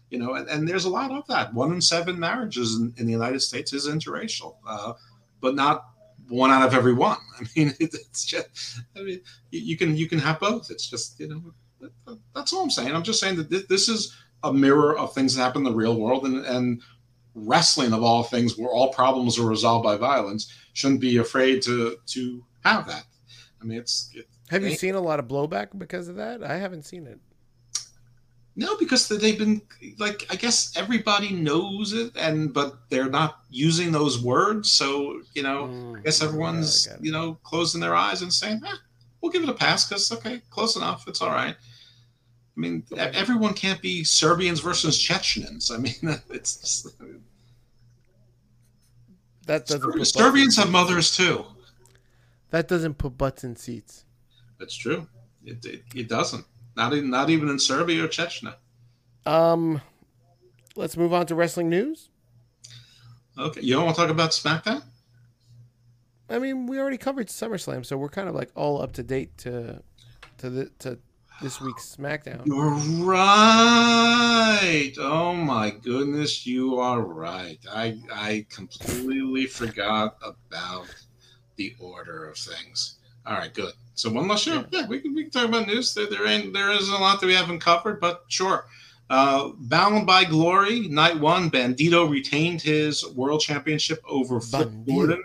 you 0.10 0.20
know, 0.20 0.34
and, 0.34 0.48
and 0.50 0.68
there's 0.68 0.86
a 0.86 0.90
lot 0.90 1.12
of 1.12 1.26
that. 1.28 1.54
One 1.54 1.74
in 1.74 1.82
seven 1.82 2.20
marriages 2.20 2.76
in, 2.76 2.94
in 2.98 3.06
the 3.06 3.12
United 3.12 3.42
States 3.42 3.72
is 3.72 3.88
interracial, 3.88 4.56
uh, 4.68 4.94
but 5.42 5.56
not 5.56 5.86
one 6.30 6.52
out 6.52 6.66
of 6.66 6.74
every 6.74 6.94
one. 6.94 7.18
I 7.40 7.44
mean, 7.56 7.74
it's 7.80 8.26
just 8.26 8.82
I 8.96 9.02
mean 9.02 9.22
you, 9.52 9.78
can 9.78 9.96
you 9.96 10.08
can 10.08 10.20
have 10.20 10.40
both. 10.40 10.72
It's 10.72 10.90
just 10.90 11.20
you 11.20 11.28
know 11.28 11.90
that's 12.34 12.54
all 12.54 12.64
I'm 12.64 12.70
saying. 12.70 12.96
I'm 12.96 13.04
just 13.04 13.20
saying 13.20 13.38
that 13.38 13.70
this 13.70 13.90
is 13.90 14.16
a 14.44 14.54
mirror 14.54 14.98
of 14.98 15.14
things 15.14 15.36
that 15.36 15.44
happen 15.44 15.66
in 15.66 15.72
the 15.72 15.78
real 15.78 16.00
world, 16.00 16.26
and 16.26 16.46
and 16.46 16.82
wrestling 17.36 17.94
of 17.94 18.04
all 18.04 18.24
things, 18.24 18.58
where 18.58 18.70
all 18.70 18.94
problems 18.94 19.38
are 19.38 19.46
resolved 19.46 19.84
by 19.84 19.98
violence, 19.98 20.54
shouldn't 20.74 21.02
be 21.02 21.18
afraid 21.18 21.62
to 21.64 21.98
to 22.08 22.44
have 22.64 22.88
that. 22.88 23.06
I 23.62 23.66
mean, 23.66 23.80
it's 23.80 24.10
it, 24.14 24.28
Have 24.50 24.64
you 24.64 24.76
seen 24.76 24.96
a 24.96 25.02
lot 25.02 25.20
of 25.20 25.28
blowback 25.28 25.78
because 25.78 26.08
of 26.08 26.16
that? 26.16 26.44
I 26.44 26.58
haven't 26.58 26.84
seen 26.84 27.08
it. 27.08 27.20
No 28.56 28.78
because 28.78 29.08
they've 29.08 29.38
been 29.38 29.62
like 30.00 30.26
I 30.30 30.36
guess 30.36 30.76
everybody 30.78 31.34
knows 31.34 31.94
it, 31.94 32.16
and 32.16 32.54
but 32.54 32.90
they're 32.90 33.10
not 33.10 33.40
using 33.50 33.92
those 33.92 34.22
words, 34.22 34.72
so 34.72 35.22
you 35.34 35.44
know. 35.44 35.66
Mm, 35.66 36.00
I 36.00 36.02
guess 36.02 36.22
everyone's 36.22 36.88
yeah, 36.88 36.94
I 36.94 36.98
you 37.02 37.12
know 37.12 37.38
closing 37.44 37.82
their 37.82 37.96
eyes 37.96 38.22
and 38.22 38.32
saying, 38.32 38.62
eh, 38.66 38.76
"We'll 39.22 39.32
give 39.32 39.44
it 39.44 39.50
a 39.50 39.54
pass 39.54 39.88
because 39.88 40.12
okay, 40.12 40.42
close 40.50 40.76
enough, 40.76 41.08
it's 41.08 41.22
all 41.22 41.32
right." 41.32 41.56
I 41.56 42.60
mean, 42.60 42.86
everyone 42.96 43.54
can't 43.54 43.82
be 43.82 44.06
Serbians 44.06 44.62
versus 44.62 44.98
Chechens. 44.98 45.72
I 45.72 45.78
mean, 45.78 45.94
it's 46.30 46.56
just, 46.58 46.96
that 49.46 49.66
doesn't 49.66 49.92
put 49.92 50.08
Serbians 50.08 50.56
have 50.56 50.72
mothers 50.72 51.16
too. 51.16 51.46
That 52.52 52.70
doesn't 52.70 52.98
put 52.98 53.18
butts 53.18 53.44
in 53.44 53.58
seats. 53.58 54.06
That's 54.58 54.76
true. 54.76 55.08
It, 55.44 55.66
it, 55.66 55.84
it 55.94 56.08
doesn't. 56.08 56.46
Not 56.76 56.94
even 56.94 57.10
not 57.10 57.30
even 57.30 57.50
in 57.50 57.60
Serbia 57.60 58.04
or 58.04 58.08
Chechnya. 58.08 58.56
Um, 59.26 59.82
let's 60.76 60.98
move 60.98 61.14
on 61.14 61.26
to 61.28 61.36
wrestling 61.36 61.70
news. 61.70 62.10
Okay, 63.38 63.62
you 63.62 63.74
don't 63.74 63.86
want 63.86 63.96
to 63.96 64.02
talk 64.02 64.12
about 64.12 64.32
SmackDown? 64.32 64.84
I 66.30 66.40
mean, 66.40 66.68
we 66.68 66.80
already 66.80 66.98
covered 66.98 67.28
SummerSlam, 67.28 67.86
so 67.86 67.98
we're 67.98 68.10
kind 68.10 68.28
of 68.28 68.36
like 68.36 68.50
all 68.56 68.82
up 68.82 68.94
to 68.94 69.04
date 69.04 69.38
to 69.40 69.82
to 70.38 70.50
the 70.50 70.72
to 70.80 70.98
this 71.42 71.60
week's 71.60 71.96
SmackDown. 71.96 72.46
You're 72.46 72.72
right. 73.06 74.94
Oh 74.98 75.34
my 75.34 75.70
goodness, 75.70 76.46
you 76.48 76.80
are 76.80 77.02
right. 77.02 77.60
I 77.72 78.00
I 78.12 78.46
completely 78.50 79.46
forgot 79.46 80.18
about 80.24 80.88
the 81.58 81.76
order 81.80 82.30
of 82.30 82.38
things. 82.38 82.98
All 83.26 83.34
right, 83.34 83.54
good. 83.54 83.74
So 83.96 84.12
one 84.12 84.28
last 84.28 84.44
show. 84.44 84.66
Yeah, 84.72 84.88
we 84.88 85.00
can 85.00 85.16
we 85.16 85.24
can 85.24 85.32
talk 85.32 85.46
about 85.46 85.68
news. 85.68 85.94
There 85.94 86.08
there 86.08 86.28
ain't 86.28 86.54
there 86.54 86.72
isn't 86.72 86.94
a 86.94 86.98
lot 86.98 87.22
that 87.22 87.28
we 87.28 87.34
haven't 87.34 87.60
covered, 87.60 88.00
but 88.00 88.26
sure. 88.28 88.68
Uh, 89.10 89.50
Bound 89.58 90.08
by 90.08 90.24
Glory, 90.24 90.88
night 90.88 91.20
one, 91.20 91.52
Bandido 91.52 92.10
retained 92.10 92.62
his 92.62 93.08
world 93.14 93.40
championship 93.40 94.02
over 94.08 94.42
Flip 94.42 94.70
Gordon. 94.88 95.24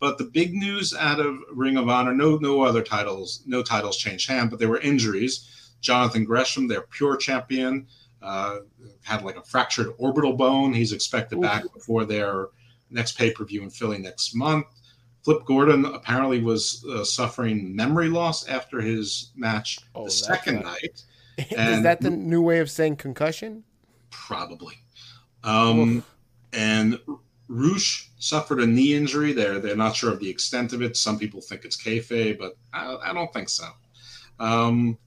But 0.00 0.18
the 0.18 0.24
big 0.24 0.54
news 0.54 0.92
out 0.92 1.20
of 1.20 1.38
Ring 1.52 1.76
of 1.76 1.88
Honor, 1.88 2.12
no 2.12 2.36
no 2.36 2.62
other 2.62 2.82
titles, 2.82 3.42
no 3.46 3.62
titles 3.62 3.96
changed 3.96 4.28
hand, 4.28 4.50
but 4.50 4.58
there 4.58 4.68
were 4.68 4.80
injuries. 4.80 5.48
Jonathan 5.80 6.24
Gresham, 6.24 6.68
their 6.68 6.82
pure 6.82 7.16
champion, 7.16 7.86
uh, 8.20 8.58
had 9.02 9.24
like 9.24 9.36
a 9.36 9.42
fractured 9.42 9.94
orbital 9.98 10.32
bone. 10.34 10.72
He's 10.72 10.92
expected 10.92 11.36
Oof. 11.36 11.42
back 11.42 11.64
before 11.72 12.04
their 12.04 12.48
next 12.90 13.16
pay 13.16 13.30
per 13.30 13.44
view 13.44 13.62
in 13.62 13.70
Philly 13.70 13.98
next 13.98 14.34
month. 14.34 14.66
Flip 15.22 15.44
Gordon 15.44 15.84
apparently 15.84 16.40
was 16.42 16.84
uh, 16.90 17.04
suffering 17.04 17.74
memory 17.74 18.08
loss 18.08 18.48
after 18.48 18.80
his 18.80 19.30
match 19.36 19.78
Oh, 19.94 20.04
the 20.06 20.10
second 20.10 20.56
not- 20.56 20.64
night. 20.64 21.02
is 21.38 21.82
that 21.82 22.00
the 22.00 22.10
new 22.10 22.42
way 22.42 22.58
of 22.58 22.70
saying 22.70 22.96
concussion? 22.96 23.64
Probably. 24.10 24.74
Um, 25.44 26.04
and 26.52 26.98
Rush 27.48 28.10
suffered 28.18 28.60
a 28.60 28.66
knee 28.66 28.94
injury. 28.94 29.32
They're 29.32 29.58
they're 29.58 29.76
not 29.76 29.96
sure 29.96 30.12
of 30.12 30.20
the 30.20 30.28
extent 30.28 30.72
of 30.72 30.82
it. 30.82 30.96
Some 30.96 31.18
people 31.18 31.40
think 31.40 31.64
it's 31.64 31.82
kayfabe, 31.82 32.38
but 32.38 32.56
I, 32.72 32.96
I 33.02 33.12
don't 33.14 33.32
think 33.32 33.48
so. 33.48 33.64
Um, 34.40 34.98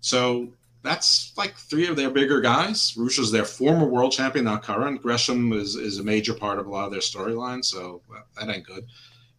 so 0.00 0.48
that's 0.82 1.32
like 1.36 1.56
three 1.56 1.86
of 1.88 1.96
their 1.96 2.10
bigger 2.10 2.40
guys. 2.40 2.94
Rush 2.96 3.18
is 3.18 3.30
their 3.30 3.44
former 3.44 3.86
world 3.86 4.12
champion, 4.12 4.44
not 4.46 4.62
current. 4.62 5.02
Gresham 5.02 5.52
is 5.52 5.74
is 5.76 5.98
a 5.98 6.04
major 6.04 6.34
part 6.34 6.58
of 6.58 6.66
a 6.66 6.70
lot 6.70 6.86
of 6.86 6.92
their 6.92 7.00
storyline, 7.00 7.64
so 7.64 8.00
that, 8.10 8.46
that 8.46 8.54
ain't 8.54 8.66
good. 8.66 8.86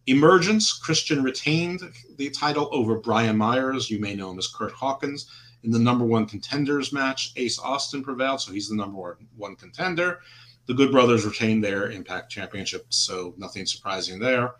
Emergence, 0.06 0.72
Christian 0.72 1.22
retained 1.22 1.82
the 2.16 2.30
title 2.30 2.68
over 2.72 2.96
Brian 2.96 3.36
Myers. 3.36 3.90
You 3.90 4.00
may 4.00 4.14
know 4.14 4.30
him 4.30 4.38
as 4.38 4.48
Kurt 4.48 4.72
Hawkins 4.72 5.30
in 5.62 5.70
the 5.70 5.78
number 5.78 6.04
one 6.04 6.26
contenders 6.26 6.92
match. 6.92 7.32
Ace 7.36 7.58
Austin 7.58 8.02
prevailed, 8.02 8.40
so 8.40 8.52
he's 8.52 8.68
the 8.68 8.76
number 8.76 9.16
one- 9.36 9.56
contender. 9.56 10.20
The 10.66 10.74
Good 10.74 10.92
Brothers 10.92 11.24
retained 11.24 11.64
their 11.64 11.90
Impact 11.90 12.30
Championship, 12.30 12.86
so 12.90 13.34
nothing 13.36 13.66
surprising 13.66 14.18
there. 14.18 14.54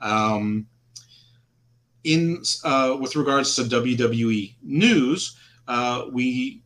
Um, 0.00 0.66
in 2.04 2.42
uh, 2.64 2.96
with 2.98 3.14
regards 3.14 3.54
to 3.56 3.62
WWE 3.64 4.54
news, 4.62 5.36
uh, 5.68 6.06
we 6.10 6.62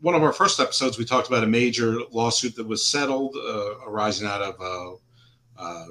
one 0.00 0.14
of 0.14 0.22
our 0.22 0.32
first 0.32 0.58
episodes 0.58 0.96
we 0.98 1.04
talked 1.04 1.28
about 1.28 1.44
a 1.44 1.46
major 1.46 1.98
lawsuit 2.10 2.56
that 2.56 2.66
was 2.66 2.86
settled 2.86 3.36
uh, 3.36 3.74
arising 3.86 4.26
out 4.26 4.40
of 4.40 4.60
uh, 4.60 5.62
uh, 5.62 5.86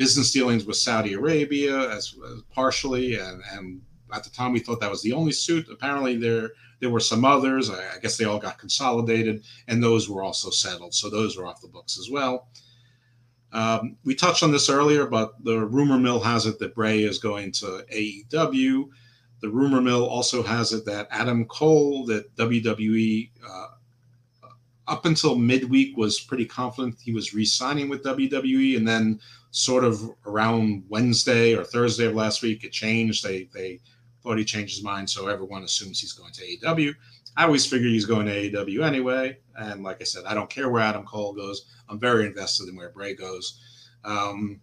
business 0.00 0.30
dealings 0.30 0.64
with 0.64 0.78
Saudi 0.78 1.12
Arabia 1.12 1.90
as, 1.90 2.16
as 2.32 2.40
partially, 2.54 3.16
and, 3.16 3.42
and 3.52 3.82
at 4.14 4.24
the 4.24 4.30
time 4.30 4.50
we 4.50 4.58
thought 4.58 4.80
that 4.80 4.90
was 4.90 5.02
the 5.02 5.12
only 5.12 5.30
suit. 5.30 5.68
Apparently 5.70 6.16
there 6.16 6.52
there 6.80 6.88
were 6.88 7.00
some 7.00 7.22
others. 7.22 7.68
I, 7.68 7.96
I 7.96 7.98
guess 8.00 8.16
they 8.16 8.24
all 8.24 8.38
got 8.38 8.58
consolidated, 8.58 9.44
and 9.68 9.82
those 9.82 10.08
were 10.08 10.22
also 10.22 10.48
settled. 10.48 10.94
So 10.94 11.10
those 11.10 11.36
are 11.36 11.44
off 11.44 11.60
the 11.60 11.68
books 11.68 11.98
as 11.98 12.08
well. 12.10 12.48
Um, 13.52 13.98
we 14.02 14.14
touched 14.14 14.42
on 14.42 14.52
this 14.52 14.70
earlier, 14.70 15.04
but 15.04 15.34
the 15.44 15.58
rumor 15.58 15.98
mill 15.98 16.20
has 16.20 16.46
it 16.46 16.58
that 16.60 16.74
Bray 16.74 17.02
is 17.02 17.18
going 17.18 17.52
to 17.60 17.84
AEW. 17.92 18.88
The 19.42 19.50
rumor 19.50 19.82
mill 19.82 20.06
also 20.06 20.42
has 20.42 20.72
it 20.72 20.86
that 20.86 21.08
Adam 21.10 21.44
Cole, 21.44 22.06
that 22.06 22.34
WWE, 22.36 23.30
uh, 23.46 23.66
up 24.88 25.04
until 25.04 25.36
midweek, 25.36 25.94
was 25.98 26.20
pretty 26.20 26.46
confident 26.46 26.96
he 27.02 27.12
was 27.12 27.34
re 27.34 27.44
signing 27.44 27.90
with 27.90 28.02
WWE. 28.02 28.78
And 28.78 28.88
then, 28.88 29.20
sort 29.50 29.84
of 29.84 30.00
around 30.26 30.84
Wednesday 30.88 31.54
or 31.54 31.64
Thursday 31.64 32.06
of 32.06 32.14
last 32.14 32.42
week, 32.42 32.64
it 32.64 32.72
changed. 32.72 33.24
They, 33.24 33.48
they 33.52 33.80
thought 34.22 34.38
he 34.38 34.44
changed 34.44 34.76
his 34.76 34.84
mind. 34.84 35.08
So 35.08 35.28
everyone 35.28 35.64
assumes 35.64 36.00
he's 36.00 36.12
going 36.12 36.32
to 36.32 36.42
AEW. 36.42 36.94
I 37.36 37.44
always 37.44 37.66
figured 37.66 37.90
he's 37.90 38.04
going 38.04 38.26
to 38.26 38.50
AEW 38.50 38.84
anyway. 38.84 39.38
And 39.56 39.82
like 39.82 40.00
I 40.00 40.04
said, 40.04 40.24
I 40.26 40.34
don't 40.34 40.50
care 40.50 40.68
where 40.68 40.82
Adam 40.82 41.04
Cole 41.04 41.32
goes. 41.32 41.66
I'm 41.88 41.98
very 41.98 42.26
invested 42.26 42.68
in 42.68 42.76
where 42.76 42.90
Bray 42.90 43.14
goes. 43.14 43.60
Um, 44.04 44.60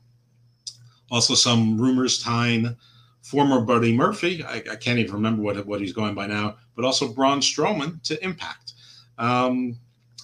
also, 1.10 1.36
some 1.36 1.80
rumors 1.80 2.22
tying 2.22 2.76
former 3.22 3.62
Buddy 3.62 3.96
Murphy. 3.96 4.44
I, 4.44 4.58
I 4.72 4.76
can't 4.76 5.00
even 5.00 5.14
remember 5.14 5.42
what 5.42 5.66
what 5.66 5.80
he's 5.80 5.94
going 5.94 6.16
by 6.16 6.28
now, 6.28 6.58
but 6.76 6.86
also 6.86 7.14
Braun 7.14 7.40
Strowman 7.40 8.02
to 8.04 8.22
Impact. 8.24 8.74
Um, 9.18 9.80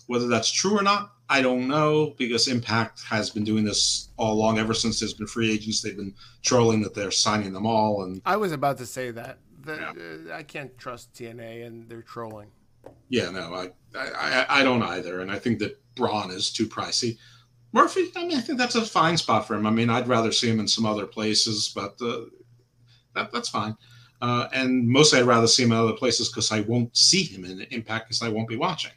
whether 0.08 0.28
that's 0.28 0.52
true 0.52 0.78
or 0.78 0.84
not, 0.84 1.13
I 1.30 1.42
don't 1.42 1.68
know 1.68 2.14
because 2.18 2.48
Impact 2.48 3.02
has 3.04 3.30
been 3.30 3.44
doing 3.44 3.64
this 3.64 4.10
all 4.18 4.34
along. 4.34 4.60
Ever 4.60 4.74
since 4.74 5.00
there's 5.00 5.14
been 5.14 5.28
free 5.28 5.52
agents, 5.52 5.82
they've 5.82 5.96
been 5.96 6.14
trolling 6.42 6.82
that 6.82 6.94
they're 6.94 7.12
signing 7.12 7.54
them 7.54 7.66
all, 7.66 8.04
and 8.04 8.22
I 8.26 8.38
was 8.38 8.52
about 8.52 8.78
to 8.80 8.86
say 8.86 9.12
that. 9.12 9.38
The, 9.64 10.30
uh, 10.32 10.36
I 10.36 10.44
can't 10.44 10.78
trust 10.78 11.14
TNA 11.14 11.66
and 11.66 11.88
they're 11.88 12.02
trolling. 12.02 12.50
Yeah, 13.08 13.30
no, 13.30 13.54
I, 13.54 13.70
I, 13.98 14.46
I 14.50 14.64
don't 14.64 14.84
either, 14.84 15.22
and 15.22 15.32
I 15.32 15.40
think 15.40 15.60
that 15.60 15.80
Braun 15.96 16.32
is 16.32 16.52
too 16.52 16.68
pricey. 16.68 17.18
Murphy, 17.72 18.12
I 18.16 18.26
mean, 18.26 18.38
I 18.38 18.42
think 18.42 18.60
that's 18.60 18.76
a 18.76 18.86
fine 18.86 19.18
spot 19.18 19.48
for 19.48 19.56
him. 19.56 19.66
I 19.66 19.72
mean, 19.72 19.90
I'd 19.90 20.08
rather 20.08 20.32
see 20.32 20.50
him 20.50 20.60
in 20.60 20.68
some 20.68 20.86
other 20.86 21.08
places, 21.08 21.72
but 21.74 21.96
uh, 22.02 22.26
that, 23.16 23.32
that's 23.32 23.50
fine. 23.50 23.76
Uh, 24.22 24.48
and 24.54 24.88
mostly, 24.88 25.20
I'd 25.20 25.26
rather 25.26 25.48
see 25.48 25.64
him 25.64 25.72
in 25.72 25.78
other 25.78 25.94
places 25.94 26.30
because 26.30 26.52
I 26.52 26.62
won't 26.62 26.96
see 26.96 27.24
him 27.24 27.46
in 27.46 27.62
Impact 27.72 28.08
because 28.08 28.22
I 28.22 28.30
won't 28.30 28.48
be 28.48 28.56
watching. 28.56 28.92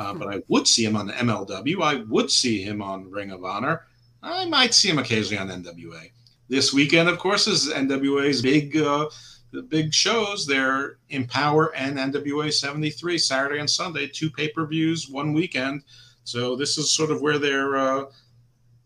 Uh, 0.00 0.14
but 0.14 0.28
I 0.28 0.42
would 0.48 0.66
see 0.66 0.82
him 0.82 0.96
on 0.96 1.06
the 1.06 1.12
MLW. 1.12 1.82
I 1.82 1.96
would 2.08 2.30
see 2.30 2.62
him 2.62 2.80
on 2.80 3.10
Ring 3.10 3.32
of 3.32 3.44
Honor. 3.44 3.82
I 4.22 4.46
might 4.46 4.72
see 4.72 4.88
him 4.88 4.98
occasionally 4.98 5.38
on 5.38 5.62
NWA. 5.62 6.10
This 6.48 6.72
weekend, 6.72 7.10
of 7.10 7.18
course, 7.18 7.46
is 7.46 7.68
NWA's 7.68 8.40
big 8.40 8.78
uh, 8.78 9.10
the 9.52 9.60
big 9.60 9.92
shows. 9.92 10.46
They're 10.46 10.96
Empower 11.10 11.76
and 11.76 11.98
NWA 11.98 12.50
73 12.50 13.18
Saturday 13.18 13.60
and 13.60 13.68
Sunday, 13.68 14.06
two 14.06 14.30
pay 14.30 14.48
per 14.48 14.66
views, 14.66 15.10
one 15.10 15.34
weekend. 15.34 15.82
So 16.24 16.56
this 16.56 16.78
is 16.78 16.94
sort 16.94 17.10
of 17.10 17.20
where 17.20 17.38
they're, 17.38 17.76
uh, 17.76 18.04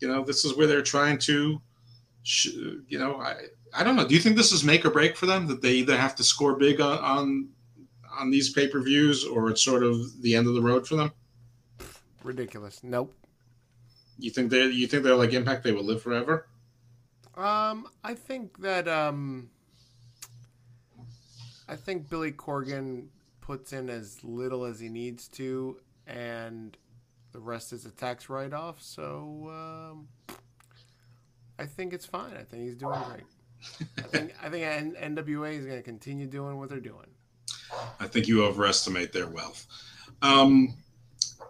you 0.01 0.09
know, 0.09 0.21
this 0.21 0.43
is 0.43 0.57
where 0.57 0.67
they're 0.67 0.81
trying 0.81 1.17
to, 1.19 1.61
sh- 2.23 2.57
you 2.89 2.99
know, 2.99 3.21
I 3.21 3.35
I 3.73 3.85
don't 3.85 3.95
know. 3.95 4.05
Do 4.05 4.15
you 4.15 4.21
think 4.21 4.35
this 4.35 4.51
is 4.51 4.65
make 4.65 4.85
or 4.85 4.89
break 4.89 5.15
for 5.15 5.27
them 5.27 5.47
that 5.47 5.61
they 5.61 5.75
either 5.75 5.95
have 5.95 6.15
to 6.17 6.25
score 6.25 6.57
big 6.57 6.81
on 6.81 6.97
on, 6.99 7.47
on 8.17 8.31
these 8.31 8.51
pay 8.51 8.67
per 8.67 8.81
views 8.81 9.25
or 9.25 9.49
it's 9.49 9.63
sort 9.63 9.83
of 9.83 10.21
the 10.21 10.35
end 10.35 10.47
of 10.47 10.53
the 10.53 10.61
road 10.61 10.87
for 10.87 10.95
them? 10.95 11.11
Ridiculous. 12.23 12.81
Nope. 12.83 13.13
You 14.17 14.31
think 14.31 14.49
they 14.49 14.65
you 14.65 14.87
think 14.87 15.03
they're 15.03 15.15
like 15.15 15.33
Impact? 15.33 15.63
They 15.63 15.71
will 15.71 15.83
live 15.83 16.01
forever? 16.01 16.47
Um, 17.35 17.87
I 18.03 18.13
think 18.13 18.59
that 18.61 18.87
um, 18.87 19.49
I 21.67 21.75
think 21.75 22.09
Billy 22.09 22.31
Corgan 22.31 23.07
puts 23.41 23.73
in 23.73 23.89
as 23.89 24.23
little 24.23 24.63
as 24.63 24.79
he 24.79 24.89
needs 24.89 25.27
to, 25.29 25.77
and 26.07 26.77
the 27.33 27.39
rest 27.39 27.73
is 27.73 27.85
a 27.85 27.91
tax 27.91 28.29
write-off. 28.29 28.81
So 28.81 29.93
um, 29.93 30.07
I 31.59 31.65
think 31.65 31.93
it's 31.93 32.05
fine. 32.05 32.33
I 32.39 32.43
think 32.43 32.63
he's 32.63 32.75
doing 32.75 32.99
great. 33.09 33.23
I 33.97 34.01
think 34.03 34.35
I 34.41 34.49
think 34.49 34.63
N- 34.63 35.15
NWA 35.15 35.53
is 35.53 35.65
going 35.65 35.77
to 35.77 35.83
continue 35.83 36.27
doing 36.27 36.57
what 36.57 36.69
they're 36.69 36.79
doing. 36.79 37.07
I 37.99 38.07
think 38.07 38.27
you 38.27 38.43
overestimate 38.43 39.11
their 39.13 39.27
wealth. 39.27 39.65
Um, 40.21 40.75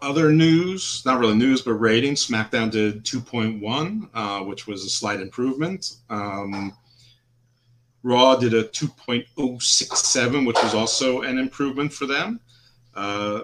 other 0.01 0.31
news, 0.31 1.01
not 1.05 1.19
really 1.19 1.35
news, 1.35 1.61
but 1.61 1.73
ratings. 1.73 2.25
SmackDown 2.27 2.69
did 2.69 3.03
2.1, 3.03 4.09
uh, 4.13 4.43
which 4.43 4.67
was 4.67 4.85
a 4.85 4.89
slight 4.89 5.19
improvement. 5.19 5.93
Um, 6.09 6.75
Raw 8.03 8.35
did 8.35 8.53
a 8.53 8.65
2.067, 8.65 10.45
which 10.45 10.61
was 10.61 10.75
also 10.75 11.21
an 11.21 11.39
improvement 11.39 11.91
for 11.91 12.05
them. 12.05 12.39
Uh, 12.93 13.41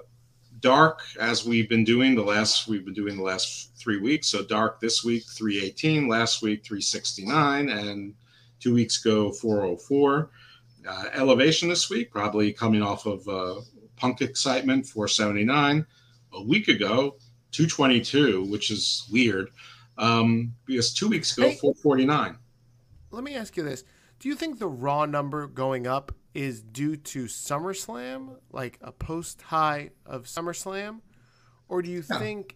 Dark, 0.60 1.02
as 1.20 1.44
we've 1.46 1.68
been 1.68 1.84
doing 1.84 2.14
the 2.14 2.22
last, 2.22 2.68
we've 2.68 2.86
been 2.86 2.94
doing 2.94 3.18
the 3.18 3.24
last 3.24 3.76
three 3.76 4.00
weeks. 4.00 4.28
So 4.28 4.44
Dark 4.44 4.80
this 4.80 5.04
week 5.04 5.24
318, 5.36 6.08
last 6.08 6.44
week 6.44 6.64
369, 6.64 7.70
and 7.70 8.14
two 8.60 8.76
weeks 8.76 9.04
ago 9.04 9.32
404 9.32 10.30
uh, 10.88 11.06
elevation 11.14 11.70
this 11.70 11.90
week, 11.90 12.12
probably 12.12 12.52
coming 12.54 12.82
off 12.82 13.06
of 13.06 13.28
uh, 13.28 13.62
Punk 13.96 14.22
excitement 14.22 14.86
479. 14.88 15.86
A 16.34 16.44
week 16.44 16.68
ago, 16.70 17.18
222, 17.52 18.44
which 18.46 18.72
is 18.72 19.08
weird 19.12 19.50
um, 19.98 20.54
because 20.66 20.94
two 20.94 21.10
weeks 21.10 21.38
ago, 21.38 21.50
Hey. 21.50 21.56
449. 21.58 22.38
Let 23.12 23.24
me 23.24 23.36
ask 23.36 23.58
you 23.58 23.64
this: 23.64 23.84
Do 24.20 24.30
you 24.30 24.36
think 24.36 24.58
the 24.60 24.68
Raw 24.68 25.06
number 25.06 25.46
going 25.48 25.86
up 25.88 26.14
is 26.34 26.62
due 26.62 26.96
to 26.96 27.26
SummerSlam, 27.26 28.38
like 28.52 28.78
a 28.82 28.94
post 28.94 29.42
high 29.42 29.90
of 30.06 30.24
SummerSlam, 30.26 31.02
or 31.68 31.82
do 31.82 31.90
you 31.92 32.04
No. 32.10 32.18
think 32.20 32.56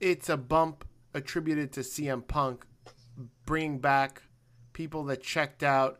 it's 0.00 0.28
a 0.28 0.36
bump 0.36 0.84
attributed 1.14 1.72
to 1.72 1.80
CM 1.80 2.20
Punk 2.26 2.66
bringing 3.46 3.78
back 3.78 4.20
people 4.74 5.04
that 5.04 5.22
checked 5.22 5.62
out 5.62 5.98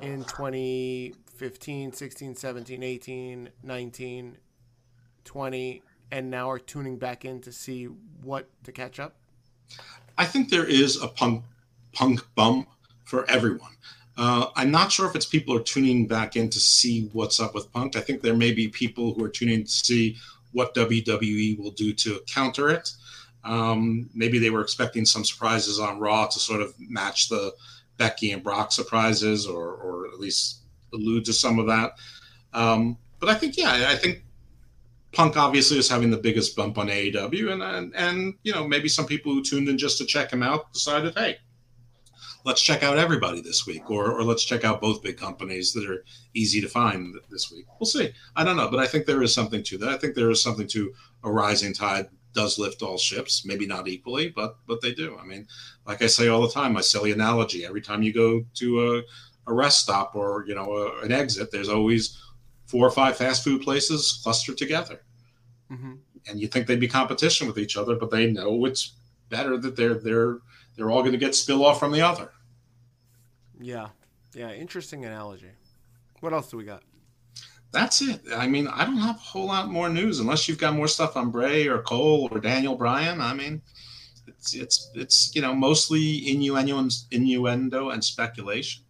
in 0.00 0.24
2015, 0.24 1.92
16, 1.92 2.34
17, 2.34 2.82
18, 2.82 3.48
19, 3.62 4.36
20, 5.24 5.82
and 6.10 6.30
now 6.30 6.50
are 6.50 6.58
tuning 6.58 6.96
back 6.96 7.24
in 7.24 7.40
to 7.40 7.52
see 7.52 7.84
what 8.22 8.48
to 8.64 8.72
catch 8.72 9.00
up? 9.00 9.14
I 10.18 10.24
think 10.24 10.50
there 10.50 10.64
is 10.64 11.00
a 11.02 11.08
punk 11.08 11.44
punk 11.92 12.20
bump 12.34 12.68
for 13.04 13.28
everyone. 13.30 13.72
Uh, 14.18 14.46
I'm 14.54 14.70
not 14.70 14.90
sure 14.90 15.06
if 15.06 15.14
it's 15.14 15.26
people 15.26 15.54
are 15.54 15.62
tuning 15.62 16.06
back 16.06 16.36
in 16.36 16.48
to 16.50 16.58
see 16.58 17.10
what's 17.12 17.38
up 17.38 17.54
with 17.54 17.70
Punk. 17.72 17.96
I 17.96 18.00
think 18.00 18.22
there 18.22 18.36
may 18.36 18.52
be 18.52 18.68
people 18.68 19.12
who 19.12 19.22
are 19.24 19.28
tuning 19.28 19.64
to 19.64 19.70
see 19.70 20.16
what 20.52 20.74
WWE 20.74 21.58
will 21.58 21.72
do 21.72 21.92
to 21.92 22.20
counter 22.26 22.70
it. 22.70 22.92
Um, 23.44 24.08
maybe 24.14 24.38
they 24.38 24.50
were 24.50 24.62
expecting 24.62 25.04
some 25.04 25.24
surprises 25.24 25.78
on 25.78 26.00
Raw 26.00 26.26
to 26.26 26.38
sort 26.38 26.62
of 26.62 26.74
match 26.78 27.28
the 27.28 27.54
Becky 27.96 28.32
and 28.32 28.42
Brock 28.42 28.72
surprises, 28.72 29.46
or 29.46 29.74
or 29.74 30.08
at 30.08 30.20
least 30.20 30.60
allude 30.92 31.24
to 31.26 31.32
some 31.32 31.58
of 31.58 31.66
that. 31.66 31.92
Um, 32.52 32.98
but 33.20 33.28
I 33.28 33.34
think, 33.34 33.56
yeah, 33.56 33.86
I 33.88 33.96
think 33.96 34.22
Punk 35.12 35.36
obviously 35.36 35.78
is 35.78 35.88
having 35.88 36.10
the 36.10 36.16
biggest 36.16 36.56
bump 36.56 36.78
on 36.78 36.88
AEW, 36.88 37.52
and, 37.52 37.62
and 37.62 37.94
and 37.96 38.34
you 38.42 38.52
know 38.52 38.66
maybe 38.66 38.88
some 38.88 39.06
people 39.06 39.32
who 39.32 39.42
tuned 39.42 39.68
in 39.68 39.78
just 39.78 39.98
to 39.98 40.04
check 40.04 40.32
him 40.32 40.42
out 40.42 40.72
decided, 40.72 41.14
hey, 41.16 41.38
let's 42.44 42.62
check 42.62 42.82
out 42.82 42.98
everybody 42.98 43.40
this 43.40 43.66
week, 43.66 43.90
or 43.90 44.12
or 44.12 44.22
let's 44.22 44.44
check 44.44 44.64
out 44.64 44.80
both 44.80 45.02
big 45.02 45.16
companies 45.16 45.72
that 45.72 45.88
are 45.88 46.04
easy 46.34 46.60
to 46.60 46.68
find 46.68 47.14
this 47.30 47.50
week. 47.50 47.66
We'll 47.80 47.86
see. 47.86 48.12
I 48.36 48.44
don't 48.44 48.56
know, 48.56 48.70
but 48.70 48.80
I 48.80 48.86
think 48.86 49.06
there 49.06 49.22
is 49.22 49.32
something 49.32 49.62
to 49.64 49.78
that. 49.78 49.88
I 49.88 49.96
think 49.96 50.14
there 50.14 50.30
is 50.30 50.42
something 50.42 50.66
to 50.68 50.92
a 51.24 51.30
rising 51.30 51.72
tide 51.72 52.08
does 52.36 52.58
lift 52.58 52.82
all 52.82 52.98
ships. 52.98 53.44
Maybe 53.44 53.66
not 53.66 53.88
equally, 53.88 54.28
but 54.28 54.58
but 54.68 54.80
they 54.80 54.92
do. 54.92 55.18
I 55.20 55.24
mean, 55.24 55.48
like 55.86 56.02
I 56.02 56.06
say 56.06 56.28
all 56.28 56.42
the 56.42 56.50
time, 56.50 56.72
I 56.72 56.74
my 56.74 56.80
silly 56.82 57.10
analogy. 57.10 57.66
Every 57.66 57.80
time 57.80 58.02
you 58.02 58.12
go 58.12 58.44
to 58.54 58.68
a 58.96 59.02
a 59.48 59.54
rest 59.54 59.80
stop 59.80 60.14
or 60.14 60.44
you 60.46 60.54
know 60.54 60.72
a, 60.72 61.00
an 61.00 61.10
exit, 61.10 61.50
there's 61.50 61.68
always 61.68 62.22
four 62.66 62.86
or 62.86 62.90
five 62.90 63.16
fast 63.16 63.42
food 63.42 63.62
places 63.62 64.20
clustered 64.22 64.58
together, 64.58 65.00
mm-hmm. 65.72 65.94
and 66.28 66.40
you 66.40 66.46
think 66.46 66.66
they'd 66.66 66.78
be 66.78 66.88
competition 66.88 67.48
with 67.48 67.58
each 67.58 67.76
other, 67.76 67.96
but 67.96 68.10
they 68.10 68.30
know 68.30 68.64
it's 68.66 68.92
better 69.30 69.56
that 69.58 69.74
they're 69.74 69.94
they're 69.94 70.38
they're 70.76 70.90
all 70.90 71.00
going 71.00 71.12
to 71.12 71.18
get 71.18 71.34
spill 71.34 71.64
off 71.64 71.80
from 71.80 71.90
the 71.90 72.02
other. 72.02 72.30
Yeah, 73.58 73.88
yeah, 74.34 74.52
interesting 74.52 75.04
analogy. 75.04 75.50
What 76.20 76.32
else 76.32 76.50
do 76.50 76.58
we 76.58 76.64
got? 76.64 76.82
That's 77.76 78.00
it. 78.00 78.22
I 78.34 78.46
mean, 78.46 78.68
I 78.68 78.86
don't 78.86 78.96
have 78.96 79.16
a 79.16 79.18
whole 79.18 79.48
lot 79.48 79.68
more 79.68 79.90
news 79.90 80.18
unless 80.18 80.48
you've 80.48 80.56
got 80.56 80.72
more 80.72 80.88
stuff 80.88 81.14
on 81.14 81.30
Bray 81.30 81.66
or 81.66 81.82
Cole 81.82 82.26
or 82.32 82.40
Daniel 82.40 82.74
Bryan. 82.74 83.20
I 83.20 83.34
mean, 83.34 83.60
it's 84.26 84.54
it's 84.54 84.90
it's 84.94 85.34
you 85.34 85.42
know 85.42 85.54
mostly 85.54 86.26
innuendo 86.26 86.78
and, 86.78 86.90
innuendo 87.10 87.90
and 87.90 88.02
speculation. 88.02 88.82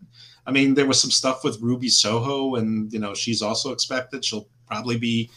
I 0.46 0.52
mean, 0.52 0.74
there 0.74 0.86
was 0.86 1.00
some 1.00 1.10
stuff 1.10 1.42
with 1.42 1.60
Ruby 1.60 1.88
Soho, 1.88 2.54
and 2.54 2.92
you 2.92 3.00
know 3.00 3.12
she's 3.12 3.42
also 3.42 3.72
expected. 3.72 4.24
She'll 4.24 4.46
probably 4.68 4.98
be. 4.98 5.30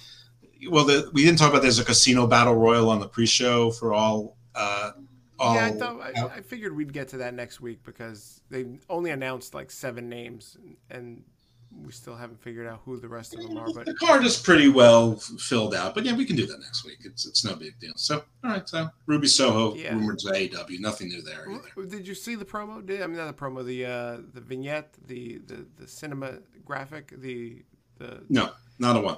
Well, 0.70 0.86
the, 0.86 1.10
we 1.14 1.26
didn't 1.26 1.40
talk 1.40 1.50
about 1.50 1.64
there's 1.64 1.80
a 1.80 1.86
casino 1.86 2.28
battle 2.28 2.54
royal 2.54 2.88
on 2.92 3.00
the 3.00 3.08
pre-show 3.08 3.72
for 3.72 3.96
all. 3.96 4.38
Uh, 4.54 4.92
all 5.40 5.56
yeah, 5.56 5.66
I 5.66 5.72
thought 5.72 6.02
I, 6.02 6.38
I, 6.38 6.42
figured 6.42 6.76
we'd 6.76 6.94
get 6.94 7.08
to 7.10 7.18
that 7.18 7.34
next 7.34 7.62
week 7.62 7.82
because 7.84 8.42
they 8.52 8.66
only 8.90 9.10
announced 9.10 9.56
like 9.56 9.72
seven 9.72 10.08
names, 10.08 10.56
and 10.92 11.24
we 11.72 11.92
still 11.92 12.16
haven't 12.16 12.42
figured 12.42 12.68
out 12.68 12.82
who 12.84 12.98
the 13.00 13.08
rest 13.08 13.34
of 13.34 13.42
them 13.42 13.58
are. 13.58 13.72
But 13.72 13.86
the 13.86 13.94
card 13.94 14.26
is 14.26 14.38
pretty 14.38 14.70
well 14.70 15.16
filled 15.16 15.76
out. 15.76 15.94
But 15.94 16.06
yeah, 16.06 16.14
we 16.16 16.26
can 16.26 16.36
do 16.36 16.46
that 16.48 16.60
next 16.60 16.84
week. 16.86 17.00
It's 17.04 17.26
it's 17.26 17.46
no 17.46 17.56
big 17.56 17.80
deal. 17.80 17.94
So 17.96 18.24
all 18.44 18.52
right, 18.52 18.68
so 18.68 18.90
Ruby 19.06 19.28
Soho 19.28 19.76
yeah. 19.76 19.94
rumored 19.94 20.20
to 20.20 20.28
AEW. 20.30 20.80
Nothing 20.80 21.10
new 21.10 21.22
there 21.22 21.48
either. 21.50 21.86
Did 21.88 22.08
you 22.08 22.16
see 22.16 22.36
the 22.36 22.46
promo? 22.46 22.86
Did 22.86 23.02
I 23.02 23.08
mean 23.08 23.18
not 23.18 23.28
the 23.28 23.34
promo? 23.34 23.64
The 23.64 23.86
uh, 23.86 24.18
the 24.34 24.42
vignette, 24.42 24.96
the 25.08 25.40
the 25.46 25.66
the 25.78 25.88
cinema 25.88 26.40
graphic, 26.66 27.14
the 27.22 27.64
the. 27.98 28.24
No, 28.30 28.52
not 28.80 28.96
a 28.96 29.02
one. 29.02 29.18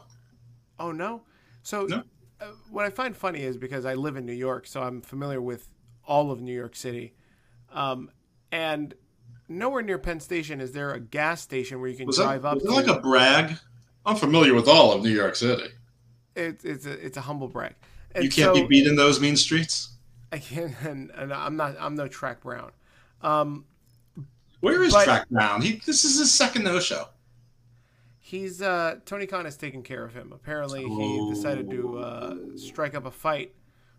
Oh 0.79 0.91
no! 0.91 1.23
So 1.63 1.85
no. 1.85 2.03
Uh, 2.39 2.47
what 2.69 2.85
I 2.85 2.89
find 2.89 3.15
funny 3.15 3.41
is 3.41 3.55
because 3.55 3.85
I 3.85 3.93
live 3.93 4.17
in 4.17 4.25
New 4.25 4.33
York, 4.33 4.65
so 4.65 4.81
I'm 4.81 5.01
familiar 5.01 5.41
with 5.41 5.69
all 6.05 6.31
of 6.31 6.41
New 6.41 6.55
York 6.55 6.75
City, 6.75 7.13
um, 7.71 8.09
and 8.51 8.95
nowhere 9.57 9.81
near 9.81 9.97
Penn 9.97 10.19
Station 10.19 10.61
is 10.61 10.71
there 10.71 10.91
a 10.93 10.99
gas 10.99 11.41
station 11.41 11.79
where 11.79 11.89
you 11.89 11.97
can 11.97 12.07
was 12.07 12.17
drive 12.17 12.43
that, 12.43 12.47
up. 12.49 12.55
Was 12.55 12.63
to, 12.63 12.71
like 12.71 12.87
a 12.87 12.99
brag? 12.99 13.57
I'm 14.05 14.15
familiar 14.15 14.53
with 14.53 14.67
all 14.67 14.91
of 14.93 15.03
New 15.03 15.09
York 15.09 15.35
City. 15.35 15.69
It, 16.35 16.61
it's 16.63 16.85
a 16.85 16.93
it's 16.93 17.17
a 17.17 17.21
humble 17.21 17.47
brag. 17.47 17.75
And 18.13 18.23
you 18.23 18.29
can't 18.29 18.55
so, 18.55 18.61
be 18.61 18.67
beat 18.67 18.87
in 18.87 18.95
those 18.95 19.19
mean 19.19 19.35
streets. 19.35 19.89
I 20.31 20.39
can't, 20.39 20.73
and, 20.83 21.11
and 21.11 21.33
I'm 21.33 21.55
not. 21.55 21.75
I'm 21.79 21.95
no 21.95 22.07
Track 22.07 22.41
Brown. 22.41 22.71
Um, 23.21 23.65
Where 24.61 24.83
is 24.83 24.93
but, 24.93 25.03
Track 25.03 25.29
Brown? 25.29 25.61
He 25.61 25.81
this 25.85 26.03
is 26.05 26.17
his 26.17 26.31
second 26.31 26.63
no 26.63 26.79
show. 26.79 27.07
He's 28.19 28.61
uh, 28.61 28.95
Tony 29.05 29.27
Khan 29.27 29.45
has 29.45 29.57
taken 29.57 29.83
care 29.83 30.05
of 30.05 30.13
him. 30.13 30.31
Apparently, 30.33 30.85
oh. 30.87 31.27
he 31.27 31.33
decided 31.33 31.69
to 31.69 31.97
uh, 31.99 32.35
strike 32.55 32.95
up 32.95 33.05
a 33.05 33.11
fight 33.11 33.53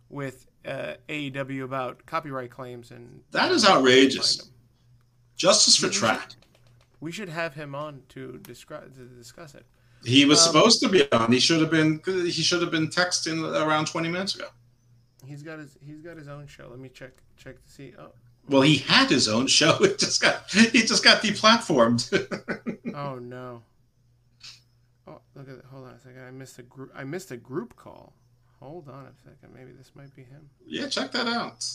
with 0.09 0.47
uh, 0.65 0.95
AEW 1.09 1.65
about 1.65 2.05
copyright 2.07 2.51
claims 2.51 2.91
and 2.91 3.23
that 3.33 3.51
is 3.51 3.67
outrageous. 3.67 4.51
Justice 5.43 5.77
for 5.77 5.89
Track. 5.89 6.35
We 7.01 7.11
should 7.11 7.29
have 7.29 7.55
him 7.55 7.75
on 7.75 8.05
to 8.11 8.39
describe 8.45 8.95
to 8.95 9.07
discuss 9.07 9.57
it. 9.57 9.67
He 10.05 10.25
was 10.25 10.39
um, 10.47 10.53
supposed 10.53 10.81
to 10.83 10.89
be 10.89 11.11
on. 11.11 11.33
He 11.33 11.41
should 11.41 11.61
have 11.61 11.69
been. 11.69 12.01
He 12.07 12.31
should 12.31 12.63
have 12.63 12.71
been 12.71 12.87
texting 12.87 13.43
around 13.61 13.89
twenty 13.89 14.09
minutes 14.09 14.37
ago. 14.37 14.47
He's 15.27 15.43
got 15.43 15.59
his. 15.59 15.77
He's 15.85 16.01
got 16.01 16.17
his 16.17 16.29
own 16.29 16.47
show. 16.47 16.69
Let 16.71 16.79
me 16.79 16.89
check. 16.89 17.11
Check 17.37 17.61
to 17.61 17.69
see. 17.69 17.93
Oh. 17.99 18.13
Well, 18.49 18.63
he 18.63 18.77
had 18.77 19.11
his 19.11 19.27
own 19.27 19.49
show. 19.49 19.79
It 19.81 19.99
just 19.99 20.23
got. 20.23 20.49
He 20.49 20.83
just 20.83 21.03
got 21.03 21.25
deplatformed. 21.25 22.07
oh 22.95 23.17
no. 23.17 23.63
Oh, 25.09 25.21
look 25.35 25.49
at. 25.49 25.57
that. 25.57 25.65
Hold 25.73 25.89
on 25.89 25.95
a 25.95 25.99
second. 25.99 26.23
I 26.23 26.31
missed 26.31 26.61
a 26.61 26.63
group. 26.63 26.93
I 26.95 27.03
missed 27.03 27.33
a 27.33 27.37
group 27.37 27.75
call. 27.75 28.13
Hold 28.61 28.89
on 28.89 29.07
a 29.07 29.15
second. 29.29 29.53
Maybe 29.53 29.73
this 29.73 29.91
might 29.97 30.15
be 30.15 30.23
him. 30.23 30.51
Yeah, 30.65 30.87
check 30.87 31.11
that 31.11 31.27
out. 31.27 31.67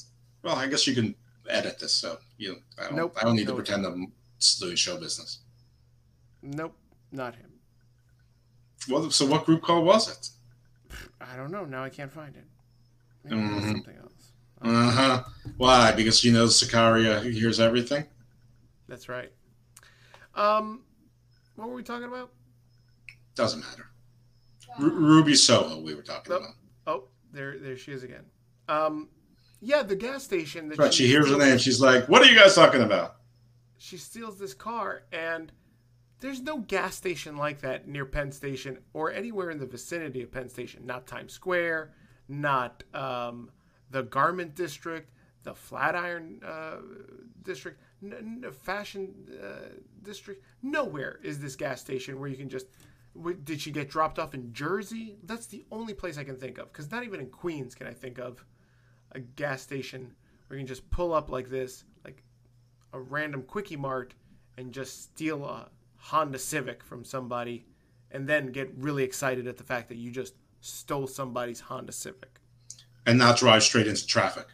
Well, 0.41 0.55
I 0.55 0.67
guess 0.67 0.87
you 0.87 0.95
can 0.95 1.15
edit 1.49 1.79
this, 1.79 1.93
so 1.93 2.17
you. 2.37 2.53
Know, 2.53 2.59
I 2.77 2.83
don't. 2.83 2.95
Nope. 2.95 3.17
I 3.19 3.23
don't 3.23 3.35
need 3.35 3.47
to 3.47 3.55
pretend 3.55 3.85
I'm 3.85 4.11
doing 4.59 4.75
show 4.75 4.99
business. 4.99 5.39
Nope, 6.41 6.75
not 7.11 7.35
him. 7.35 7.51
Well, 8.89 9.09
so 9.11 9.25
what 9.25 9.45
group 9.45 9.63
call 9.63 9.83
was 9.83 10.09
it? 10.09 10.29
I 11.19 11.35
don't 11.35 11.51
know. 11.51 11.65
Now 11.65 11.83
I 11.83 11.89
can't 11.89 12.11
find 12.11 12.35
it. 12.35 12.45
Mm-hmm. 13.29 13.71
something 13.71 13.97
else. 13.97 14.31
Uh 14.61 14.91
huh. 14.91 15.23
Why? 15.57 15.91
Because 15.91 16.19
she 16.19 16.31
knows 16.31 16.61
Sicaria 16.61 17.31
hears 17.31 17.59
everything. 17.59 18.05
That's 18.87 19.09
right. 19.09 19.31
Um, 20.35 20.83
what 21.55 21.69
were 21.69 21.75
we 21.75 21.83
talking 21.83 22.07
about? 22.07 22.31
Doesn't 23.35 23.59
matter. 23.59 23.87
R- 24.79 24.89
Ruby 24.89 25.35
Soho, 25.35 25.81
we 25.81 25.93
were 25.93 26.01
talking 26.01 26.33
oh, 26.33 26.37
about. 26.37 26.49
Oh, 26.85 27.03
there, 27.33 27.57
there 27.59 27.77
she 27.77 27.91
is 27.91 28.03
again. 28.03 28.23
Um, 28.69 29.09
yeah, 29.59 29.83
the 29.83 29.95
gas 29.95 30.23
station. 30.23 30.69
That 30.69 30.77
right. 30.77 30.93
She, 30.93 31.03
she 31.03 31.09
hears 31.09 31.29
her 31.29 31.37
name. 31.37 31.57
She's 31.57 31.81
like, 31.81 32.07
"What 32.07 32.21
are 32.21 32.25
you 32.25 32.37
guys 32.37 32.55
talking 32.55 32.81
about?" 32.81 33.15
She 33.77 33.97
steals 33.97 34.39
this 34.39 34.53
car, 34.53 35.03
and 35.11 35.51
there's 36.19 36.41
no 36.41 36.59
gas 36.59 36.95
station 36.95 37.37
like 37.37 37.61
that 37.61 37.87
near 37.87 38.05
Penn 38.05 38.31
Station 38.31 38.79
or 38.93 39.11
anywhere 39.11 39.49
in 39.49 39.59
the 39.59 39.65
vicinity 39.65 40.21
of 40.23 40.31
Penn 40.31 40.49
Station. 40.49 40.85
Not 40.85 41.07
Times 41.07 41.33
Square, 41.33 41.93
not 42.27 42.83
um, 42.93 43.51
the 43.91 44.03
Garment 44.03 44.55
District, 44.55 45.11
the 45.43 45.53
Flatiron 45.53 46.41
uh, 46.45 46.77
District, 47.43 47.79
n- 48.03 48.41
n- 48.43 48.51
Fashion 48.51 49.13
uh, 49.41 49.69
District. 50.03 50.43
Nowhere 50.61 51.19
is 51.23 51.39
this 51.39 51.55
gas 51.55 51.81
station 51.81 52.19
where 52.19 52.29
you 52.29 52.37
can 52.37 52.49
just. 52.49 52.67
did 53.43 53.61
she 53.61 53.71
get 53.71 53.89
dropped 53.89 54.19
off 54.19 54.33
in 54.33 54.53
Jersey? 54.53 55.17
That's 55.23 55.47
the 55.47 55.65
only 55.71 55.93
place 55.93 56.17
I 56.17 56.23
can 56.23 56.37
think 56.37 56.57
of. 56.57 56.71
Because 56.71 56.91
not 56.91 57.03
even 57.03 57.19
in 57.19 57.27
Queens 57.27 57.75
can 57.75 57.87
I 57.87 57.93
think 57.93 58.19
of 58.19 58.43
a 59.17 59.19
gas 59.19 59.61
station 59.61 60.13
where 60.47 60.57
you 60.57 60.63
can 60.63 60.67
just 60.67 60.89
pull 60.89 61.13
up 61.13 61.29
like 61.29 61.49
this, 61.49 61.83
like 62.05 62.23
a 62.93 62.99
random 62.99 63.41
quickie 63.41 63.75
mart, 63.75 64.13
and 64.57 64.71
just 64.71 65.03
steal 65.03 65.43
a 65.43 65.69
Honda 65.97 66.39
Civic 66.39 66.83
from 66.83 67.03
somebody, 67.03 67.65
and 68.11 68.27
then 68.27 68.51
get 68.51 68.71
really 68.77 69.03
excited 69.03 69.47
at 69.47 69.57
the 69.57 69.63
fact 69.63 69.89
that 69.89 69.97
you 69.97 70.11
just 70.11 70.35
stole 70.61 71.07
somebody's 71.07 71.59
Honda 71.59 71.91
Civic, 71.91 72.39
and 73.05 73.17
not 73.17 73.37
drive 73.37 73.63
straight 73.63 73.87
into 73.87 74.05
traffic, 74.05 74.47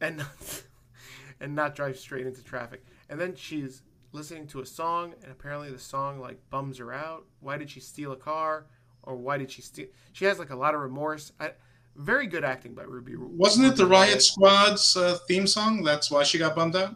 and 0.00 0.16
not, 0.18 0.62
and 1.40 1.54
not 1.54 1.76
drive 1.76 1.98
straight 1.98 2.26
into 2.26 2.42
traffic, 2.42 2.84
and 3.08 3.20
then 3.20 3.34
she's 3.36 3.82
listening 4.12 4.46
to 4.48 4.60
a 4.60 4.66
song, 4.66 5.14
and 5.22 5.30
apparently 5.30 5.70
the 5.70 5.78
song 5.78 6.18
like 6.18 6.38
bums 6.50 6.78
her 6.78 6.92
out. 6.92 7.26
Why 7.40 7.58
did 7.58 7.70
she 7.70 7.80
steal 7.80 8.12
a 8.12 8.16
car? 8.16 8.66
Or 9.02 9.16
why 9.16 9.38
did 9.38 9.50
she 9.50 9.62
steal? 9.62 9.86
She 10.12 10.24
has 10.24 10.38
like 10.38 10.50
a 10.50 10.56
lot 10.56 10.74
of 10.74 10.80
remorse. 10.80 11.32
I, 11.38 11.52
very 11.98 12.26
good 12.26 12.44
acting 12.44 12.74
by 12.74 12.84
Ruby. 12.84 13.16
Wasn't 13.16 13.66
it 13.66 13.76
the 13.76 13.86
Riot 13.86 14.22
Squad's 14.22 14.96
uh, 14.96 15.18
theme 15.26 15.46
song? 15.46 15.82
That's 15.82 16.10
why 16.10 16.22
she 16.22 16.38
got 16.38 16.54
bummed 16.54 16.76
out. 16.76 16.94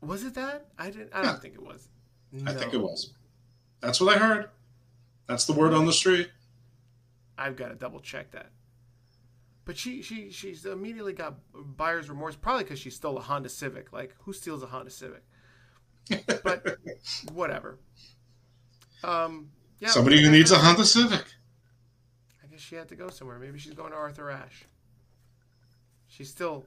Was 0.00 0.24
it 0.24 0.34
that? 0.34 0.66
I 0.78 0.90
didn't. 0.90 1.10
I 1.12 1.22
don't 1.22 1.40
think 1.40 1.54
it 1.54 1.62
was. 1.62 1.88
No. 2.32 2.50
I 2.50 2.54
think 2.54 2.72
it 2.72 2.80
was. 2.80 3.12
That's 3.80 4.00
what 4.00 4.16
I 4.16 4.18
heard. 4.18 4.48
That's 5.28 5.44
the 5.44 5.52
word 5.52 5.74
on 5.74 5.86
the 5.86 5.92
street. 5.92 6.30
I've 7.38 7.56
got 7.56 7.68
to 7.68 7.74
double 7.74 8.00
check 8.00 8.30
that. 8.32 8.50
But 9.64 9.76
she 9.76 10.02
she 10.02 10.30
she's 10.30 10.64
immediately 10.66 11.12
got 11.12 11.36
buyer's 11.54 12.08
remorse, 12.08 12.34
probably 12.34 12.64
because 12.64 12.80
she 12.80 12.90
stole 12.90 13.16
a 13.18 13.20
Honda 13.20 13.48
Civic. 13.48 13.92
Like 13.92 14.16
who 14.20 14.32
steals 14.32 14.62
a 14.62 14.66
Honda 14.66 14.90
Civic? 14.90 15.22
But 16.42 16.78
whatever. 17.32 17.78
Um, 19.04 19.50
yeah, 19.78 19.88
Somebody 19.88 20.22
who 20.22 20.30
needs 20.30 20.50
a 20.50 20.58
Honda 20.58 20.84
Civic. 20.84 21.24
She 22.62 22.76
had 22.76 22.88
to 22.88 22.94
go 22.94 23.08
somewhere. 23.08 23.38
Maybe 23.38 23.58
she's 23.58 23.74
going 23.74 23.90
to 23.90 23.96
Arthur 23.96 24.30
Ashe. 24.30 24.64
She's 26.06 26.30
still 26.30 26.64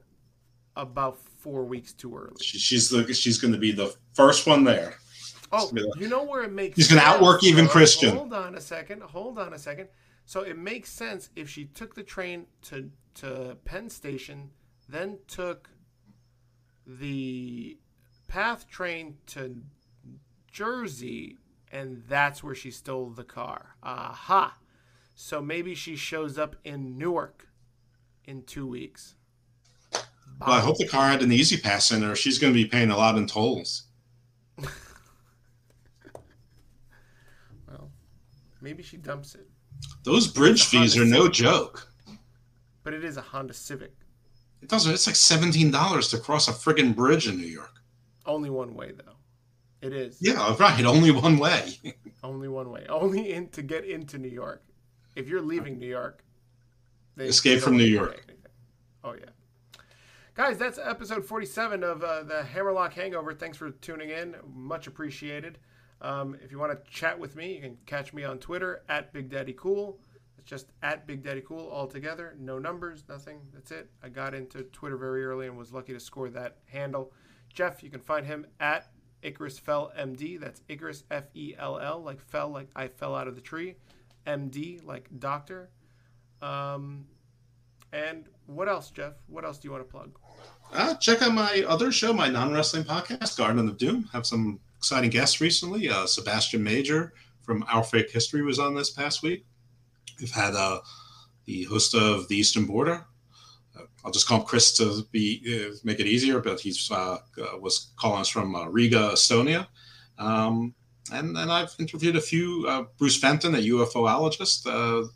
about 0.76 1.18
four 1.18 1.64
weeks 1.64 1.92
too 1.92 2.16
early. 2.16 2.36
She, 2.42 2.58
she's 2.58 2.90
the 2.90 3.12
she's 3.14 3.38
going 3.38 3.52
to 3.52 3.58
be 3.58 3.72
the 3.72 3.94
first 4.14 4.46
one 4.46 4.64
there. 4.64 4.96
Oh, 5.52 5.70
you 5.96 6.08
know 6.08 6.24
where 6.24 6.42
it 6.42 6.52
makes 6.52 6.76
He's 6.76 6.88
going 6.88 7.00
to 7.00 7.06
outwork 7.06 7.44
even 7.44 7.66
Christian. 7.66 8.14
Hold 8.14 8.34
on 8.34 8.56
a 8.56 8.60
second. 8.60 9.02
Hold 9.02 9.38
on 9.38 9.54
a 9.54 9.58
second. 9.58 9.88
So 10.26 10.40
it 10.40 10.58
makes 10.58 10.90
sense 10.90 11.30
if 11.36 11.48
she 11.48 11.66
took 11.66 11.94
the 11.94 12.02
train 12.02 12.46
to 12.62 12.90
to 13.14 13.56
Penn 13.64 13.88
Station, 13.88 14.50
then 14.88 15.18
took 15.28 15.70
the 16.86 17.78
PATH 18.28 18.68
train 18.68 19.16
to 19.28 19.56
Jersey, 20.50 21.38
and 21.72 22.02
that's 22.08 22.42
where 22.42 22.54
she 22.54 22.70
stole 22.70 23.10
the 23.10 23.24
car. 23.24 23.76
Aha. 23.82 24.58
So 25.18 25.40
maybe 25.40 25.74
she 25.74 25.96
shows 25.96 26.38
up 26.38 26.56
in 26.62 26.98
Newark 26.98 27.48
in 28.26 28.42
two 28.42 28.66
weeks. 28.66 29.14
Well, 29.92 30.02
I 30.50 30.60
hope 30.60 30.76
the 30.76 30.86
car 30.86 31.08
had 31.08 31.22
an 31.22 31.32
E-ZPass 31.32 31.96
in 31.96 32.02
her. 32.02 32.14
She's 32.14 32.38
going 32.38 32.52
to 32.52 32.54
be 32.62 32.66
paying 32.66 32.90
a 32.90 32.96
lot 32.98 33.16
in 33.16 33.26
tolls. 33.26 33.84
Well, 37.66 37.90
maybe 38.60 38.82
she 38.82 38.98
dumps 38.98 39.34
it. 39.34 39.48
Those 40.04 40.26
bridge 40.26 40.70
Honda 40.70 40.84
fees 40.84 40.96
are 40.98 41.06
no 41.06 41.22
Civic. 41.22 41.32
joke. 41.32 41.88
But 42.82 42.92
it 42.92 43.02
is 43.02 43.16
a 43.16 43.22
Honda 43.22 43.54
Civic. 43.54 43.94
It 44.60 44.68
doesn't. 44.68 44.92
It's 44.92 45.06
like 45.06 45.16
seventeen 45.16 45.70
dollars 45.70 46.08
to 46.08 46.18
cross 46.18 46.46
a 46.48 46.52
friggin' 46.52 46.94
bridge 46.94 47.26
in 47.26 47.38
New 47.38 47.46
York. 47.46 47.80
Only 48.26 48.50
one 48.50 48.74
way 48.74 48.92
though. 48.92 49.16
It 49.80 49.92
is. 49.94 50.18
Yeah, 50.20 50.54
right. 50.58 50.84
Only 50.84 51.10
one 51.10 51.38
way. 51.38 51.78
Only 52.22 52.48
one 52.48 52.70
way. 52.70 52.86
Only 52.88 53.32
in 53.32 53.48
to 53.50 53.62
get 53.62 53.84
into 53.84 54.18
New 54.18 54.28
York. 54.28 54.62
If 55.16 55.28
you're 55.28 55.42
leaving 55.42 55.78
New 55.78 55.88
York, 55.88 56.22
they 57.16 57.26
Escape 57.26 57.58
they 57.58 57.60
from 57.60 57.76
New 57.76 57.84
York. 57.84 58.24
Oh 59.02 59.14
yeah, 59.14 59.30
guys, 60.34 60.58
that's 60.58 60.78
episode 60.78 61.24
47 61.24 61.82
of 61.82 62.04
uh, 62.04 62.22
the 62.22 62.44
Hammerlock 62.44 62.92
Hangover. 62.92 63.32
Thanks 63.32 63.56
for 63.56 63.70
tuning 63.70 64.10
in. 64.10 64.36
Much 64.54 64.86
appreciated. 64.86 65.58
Um, 66.02 66.36
if 66.42 66.52
you 66.52 66.58
want 66.58 66.72
to 66.72 66.90
chat 66.90 67.18
with 67.18 67.34
me, 67.34 67.54
you 67.54 67.60
can 67.60 67.78
catch 67.86 68.12
me 68.12 68.24
on 68.24 68.38
Twitter 68.38 68.82
at 68.88 69.12
Big 69.12 69.30
Daddy 69.30 69.54
Cool. 69.54 69.98
It's 70.38 70.48
just 70.48 70.66
at 70.82 71.06
Big 71.06 71.22
Daddy 71.22 71.40
Cool 71.40 71.66
all 71.66 71.86
together. 71.86 72.36
No 72.38 72.58
numbers, 72.58 73.04
nothing. 73.08 73.38
That's 73.54 73.70
it. 73.70 73.90
I 74.02 74.10
got 74.10 74.34
into 74.34 74.64
Twitter 74.64 74.98
very 74.98 75.24
early 75.24 75.46
and 75.46 75.56
was 75.56 75.72
lucky 75.72 75.94
to 75.94 76.00
score 76.00 76.28
that 76.30 76.58
handle. 76.66 77.12
Jeff, 77.52 77.82
you 77.82 77.88
can 77.88 78.00
find 78.00 78.26
him 78.26 78.46
at 78.60 78.88
Icarus 79.22 79.58
Fell 79.58 79.90
MD. 79.98 80.38
That's 80.38 80.60
Icarus 80.68 81.04
F 81.10 81.24
E 81.34 81.54
L 81.58 81.78
L, 81.78 82.02
like 82.02 82.20
fell, 82.20 82.50
like 82.50 82.68
I 82.76 82.88
fell 82.88 83.14
out 83.14 83.28
of 83.28 83.34
the 83.34 83.40
tree. 83.40 83.76
MD, 84.26 84.84
like 84.84 85.08
doctor. 85.18 85.70
Um, 86.42 87.06
and 87.92 88.26
what 88.46 88.68
else, 88.68 88.90
Jeff? 88.90 89.14
What 89.26 89.44
else 89.44 89.58
do 89.58 89.68
you 89.68 89.72
want 89.72 89.88
to 89.88 89.90
plug? 89.90 90.18
Uh, 90.72 90.94
check 90.94 91.22
out 91.22 91.32
my 91.32 91.64
other 91.66 91.92
show, 91.92 92.12
my 92.12 92.28
non 92.28 92.52
wrestling 92.52 92.84
podcast, 92.84 93.38
Garden 93.38 93.68
of 93.68 93.78
Doom. 93.78 94.08
Have 94.12 94.26
some 94.26 94.60
exciting 94.76 95.10
guests 95.10 95.40
recently. 95.40 95.88
Uh, 95.88 96.06
Sebastian 96.06 96.62
Major 96.62 97.14
from 97.42 97.64
Our 97.72 97.84
Fake 97.84 98.10
History 98.10 98.42
was 98.42 98.58
on 98.58 98.74
this 98.74 98.90
past 98.90 99.22
week. 99.22 99.46
We've 100.20 100.30
had 100.30 100.54
uh, 100.54 100.80
the 101.44 101.64
host 101.64 101.94
of 101.94 102.28
the 102.28 102.36
Eastern 102.36 102.66
Border. 102.66 103.04
Uh, 103.78 103.84
I'll 104.04 104.10
just 104.10 104.26
call 104.26 104.40
him 104.40 104.46
Chris 104.46 104.72
to 104.78 105.06
be 105.12 105.42
uh, 105.46 105.74
make 105.84 106.00
it 106.00 106.06
easier, 106.06 106.40
but 106.40 106.60
he's 106.60 106.90
uh, 106.90 107.18
was 107.60 107.92
calling 107.96 108.20
us 108.20 108.28
from 108.28 108.56
Riga, 108.72 109.10
Estonia. 109.12 109.68
Um, 110.18 110.74
and 111.12 111.36
then 111.36 111.50
I've 111.50 111.74
interviewed 111.78 112.16
a 112.16 112.20
few 112.20 112.66
uh, 112.68 112.84
Bruce 112.98 113.18
Fenton, 113.18 113.54
a 113.54 113.58
UFOologist. 113.58 114.66
Uh, 114.66 115.08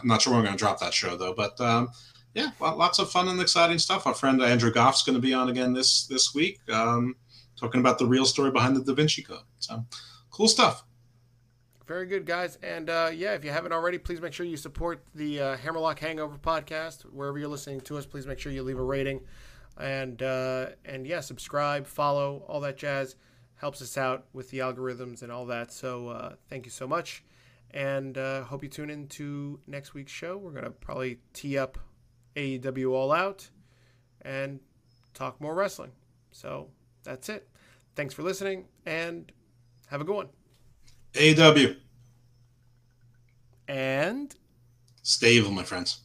I'm 0.00 0.06
not 0.06 0.22
sure 0.22 0.32
when 0.32 0.40
I'm 0.40 0.44
going 0.46 0.56
to 0.56 0.58
drop 0.58 0.80
that 0.80 0.94
show 0.94 1.16
though, 1.16 1.34
but 1.34 1.60
um, 1.60 1.90
yeah, 2.34 2.50
lots 2.60 2.98
of 2.98 3.10
fun 3.10 3.28
and 3.28 3.40
exciting 3.40 3.78
stuff. 3.78 4.06
Our 4.06 4.14
friend 4.14 4.40
Andrew 4.42 4.72
Goff's 4.72 5.02
going 5.02 5.14
to 5.14 5.22
be 5.22 5.34
on 5.34 5.48
again 5.48 5.72
this 5.72 6.06
this 6.06 6.34
week, 6.34 6.60
um, 6.72 7.16
talking 7.56 7.80
about 7.80 7.98
the 7.98 8.06
real 8.06 8.24
story 8.24 8.50
behind 8.50 8.76
the 8.76 8.84
Da 8.84 8.94
Vinci 8.94 9.22
Code. 9.22 9.42
So 9.58 9.84
cool 10.30 10.48
stuff. 10.48 10.84
Very 11.86 12.06
good, 12.06 12.26
guys. 12.26 12.58
And 12.62 12.90
uh, 12.90 13.10
yeah, 13.14 13.32
if 13.32 13.44
you 13.44 13.50
haven't 13.50 13.72
already, 13.72 13.96
please 13.96 14.20
make 14.20 14.34
sure 14.34 14.44
you 14.44 14.58
support 14.58 15.02
the 15.14 15.40
uh, 15.40 15.56
Hammerlock 15.56 15.98
Hangover 15.98 16.36
podcast 16.36 17.02
wherever 17.02 17.38
you're 17.38 17.48
listening 17.48 17.80
to 17.82 17.96
us. 17.96 18.04
Please 18.04 18.26
make 18.26 18.38
sure 18.38 18.52
you 18.52 18.62
leave 18.62 18.78
a 18.78 18.82
rating, 18.82 19.20
and 19.78 20.22
uh, 20.22 20.66
and 20.84 21.06
yeah, 21.06 21.20
subscribe, 21.20 21.86
follow, 21.86 22.44
all 22.46 22.60
that 22.60 22.76
jazz 22.76 23.16
helps 23.58 23.80
us 23.82 23.96
out 23.98 24.26
with 24.32 24.50
the 24.50 24.58
algorithms 24.58 25.22
and 25.22 25.30
all 25.30 25.46
that. 25.46 25.72
So 25.72 26.08
uh, 26.08 26.34
thank 26.48 26.64
you 26.64 26.70
so 26.70 26.86
much, 26.86 27.22
and 27.70 28.16
uh, 28.16 28.42
hope 28.44 28.62
you 28.62 28.68
tune 28.68 28.90
in 28.90 29.06
to 29.08 29.60
next 29.66 29.94
week's 29.94 30.12
show. 30.12 30.36
We're 30.38 30.52
gonna 30.52 30.70
probably 30.70 31.18
tee 31.32 31.58
up 31.58 31.78
AEW 32.36 32.90
All 32.92 33.12
Out 33.12 33.48
and 34.22 34.60
talk 35.14 35.40
more 35.40 35.54
wrestling. 35.54 35.92
So 36.30 36.68
that's 37.04 37.28
it. 37.28 37.48
Thanks 37.96 38.14
for 38.14 38.22
listening, 38.22 38.66
and 38.86 39.30
have 39.88 40.00
a 40.00 40.04
good 40.04 40.14
one. 40.14 40.28
AW, 41.20 41.74
And. 43.66 44.34
stay 45.02 45.32
evil, 45.32 45.50
my 45.50 45.64
friends. 45.64 46.00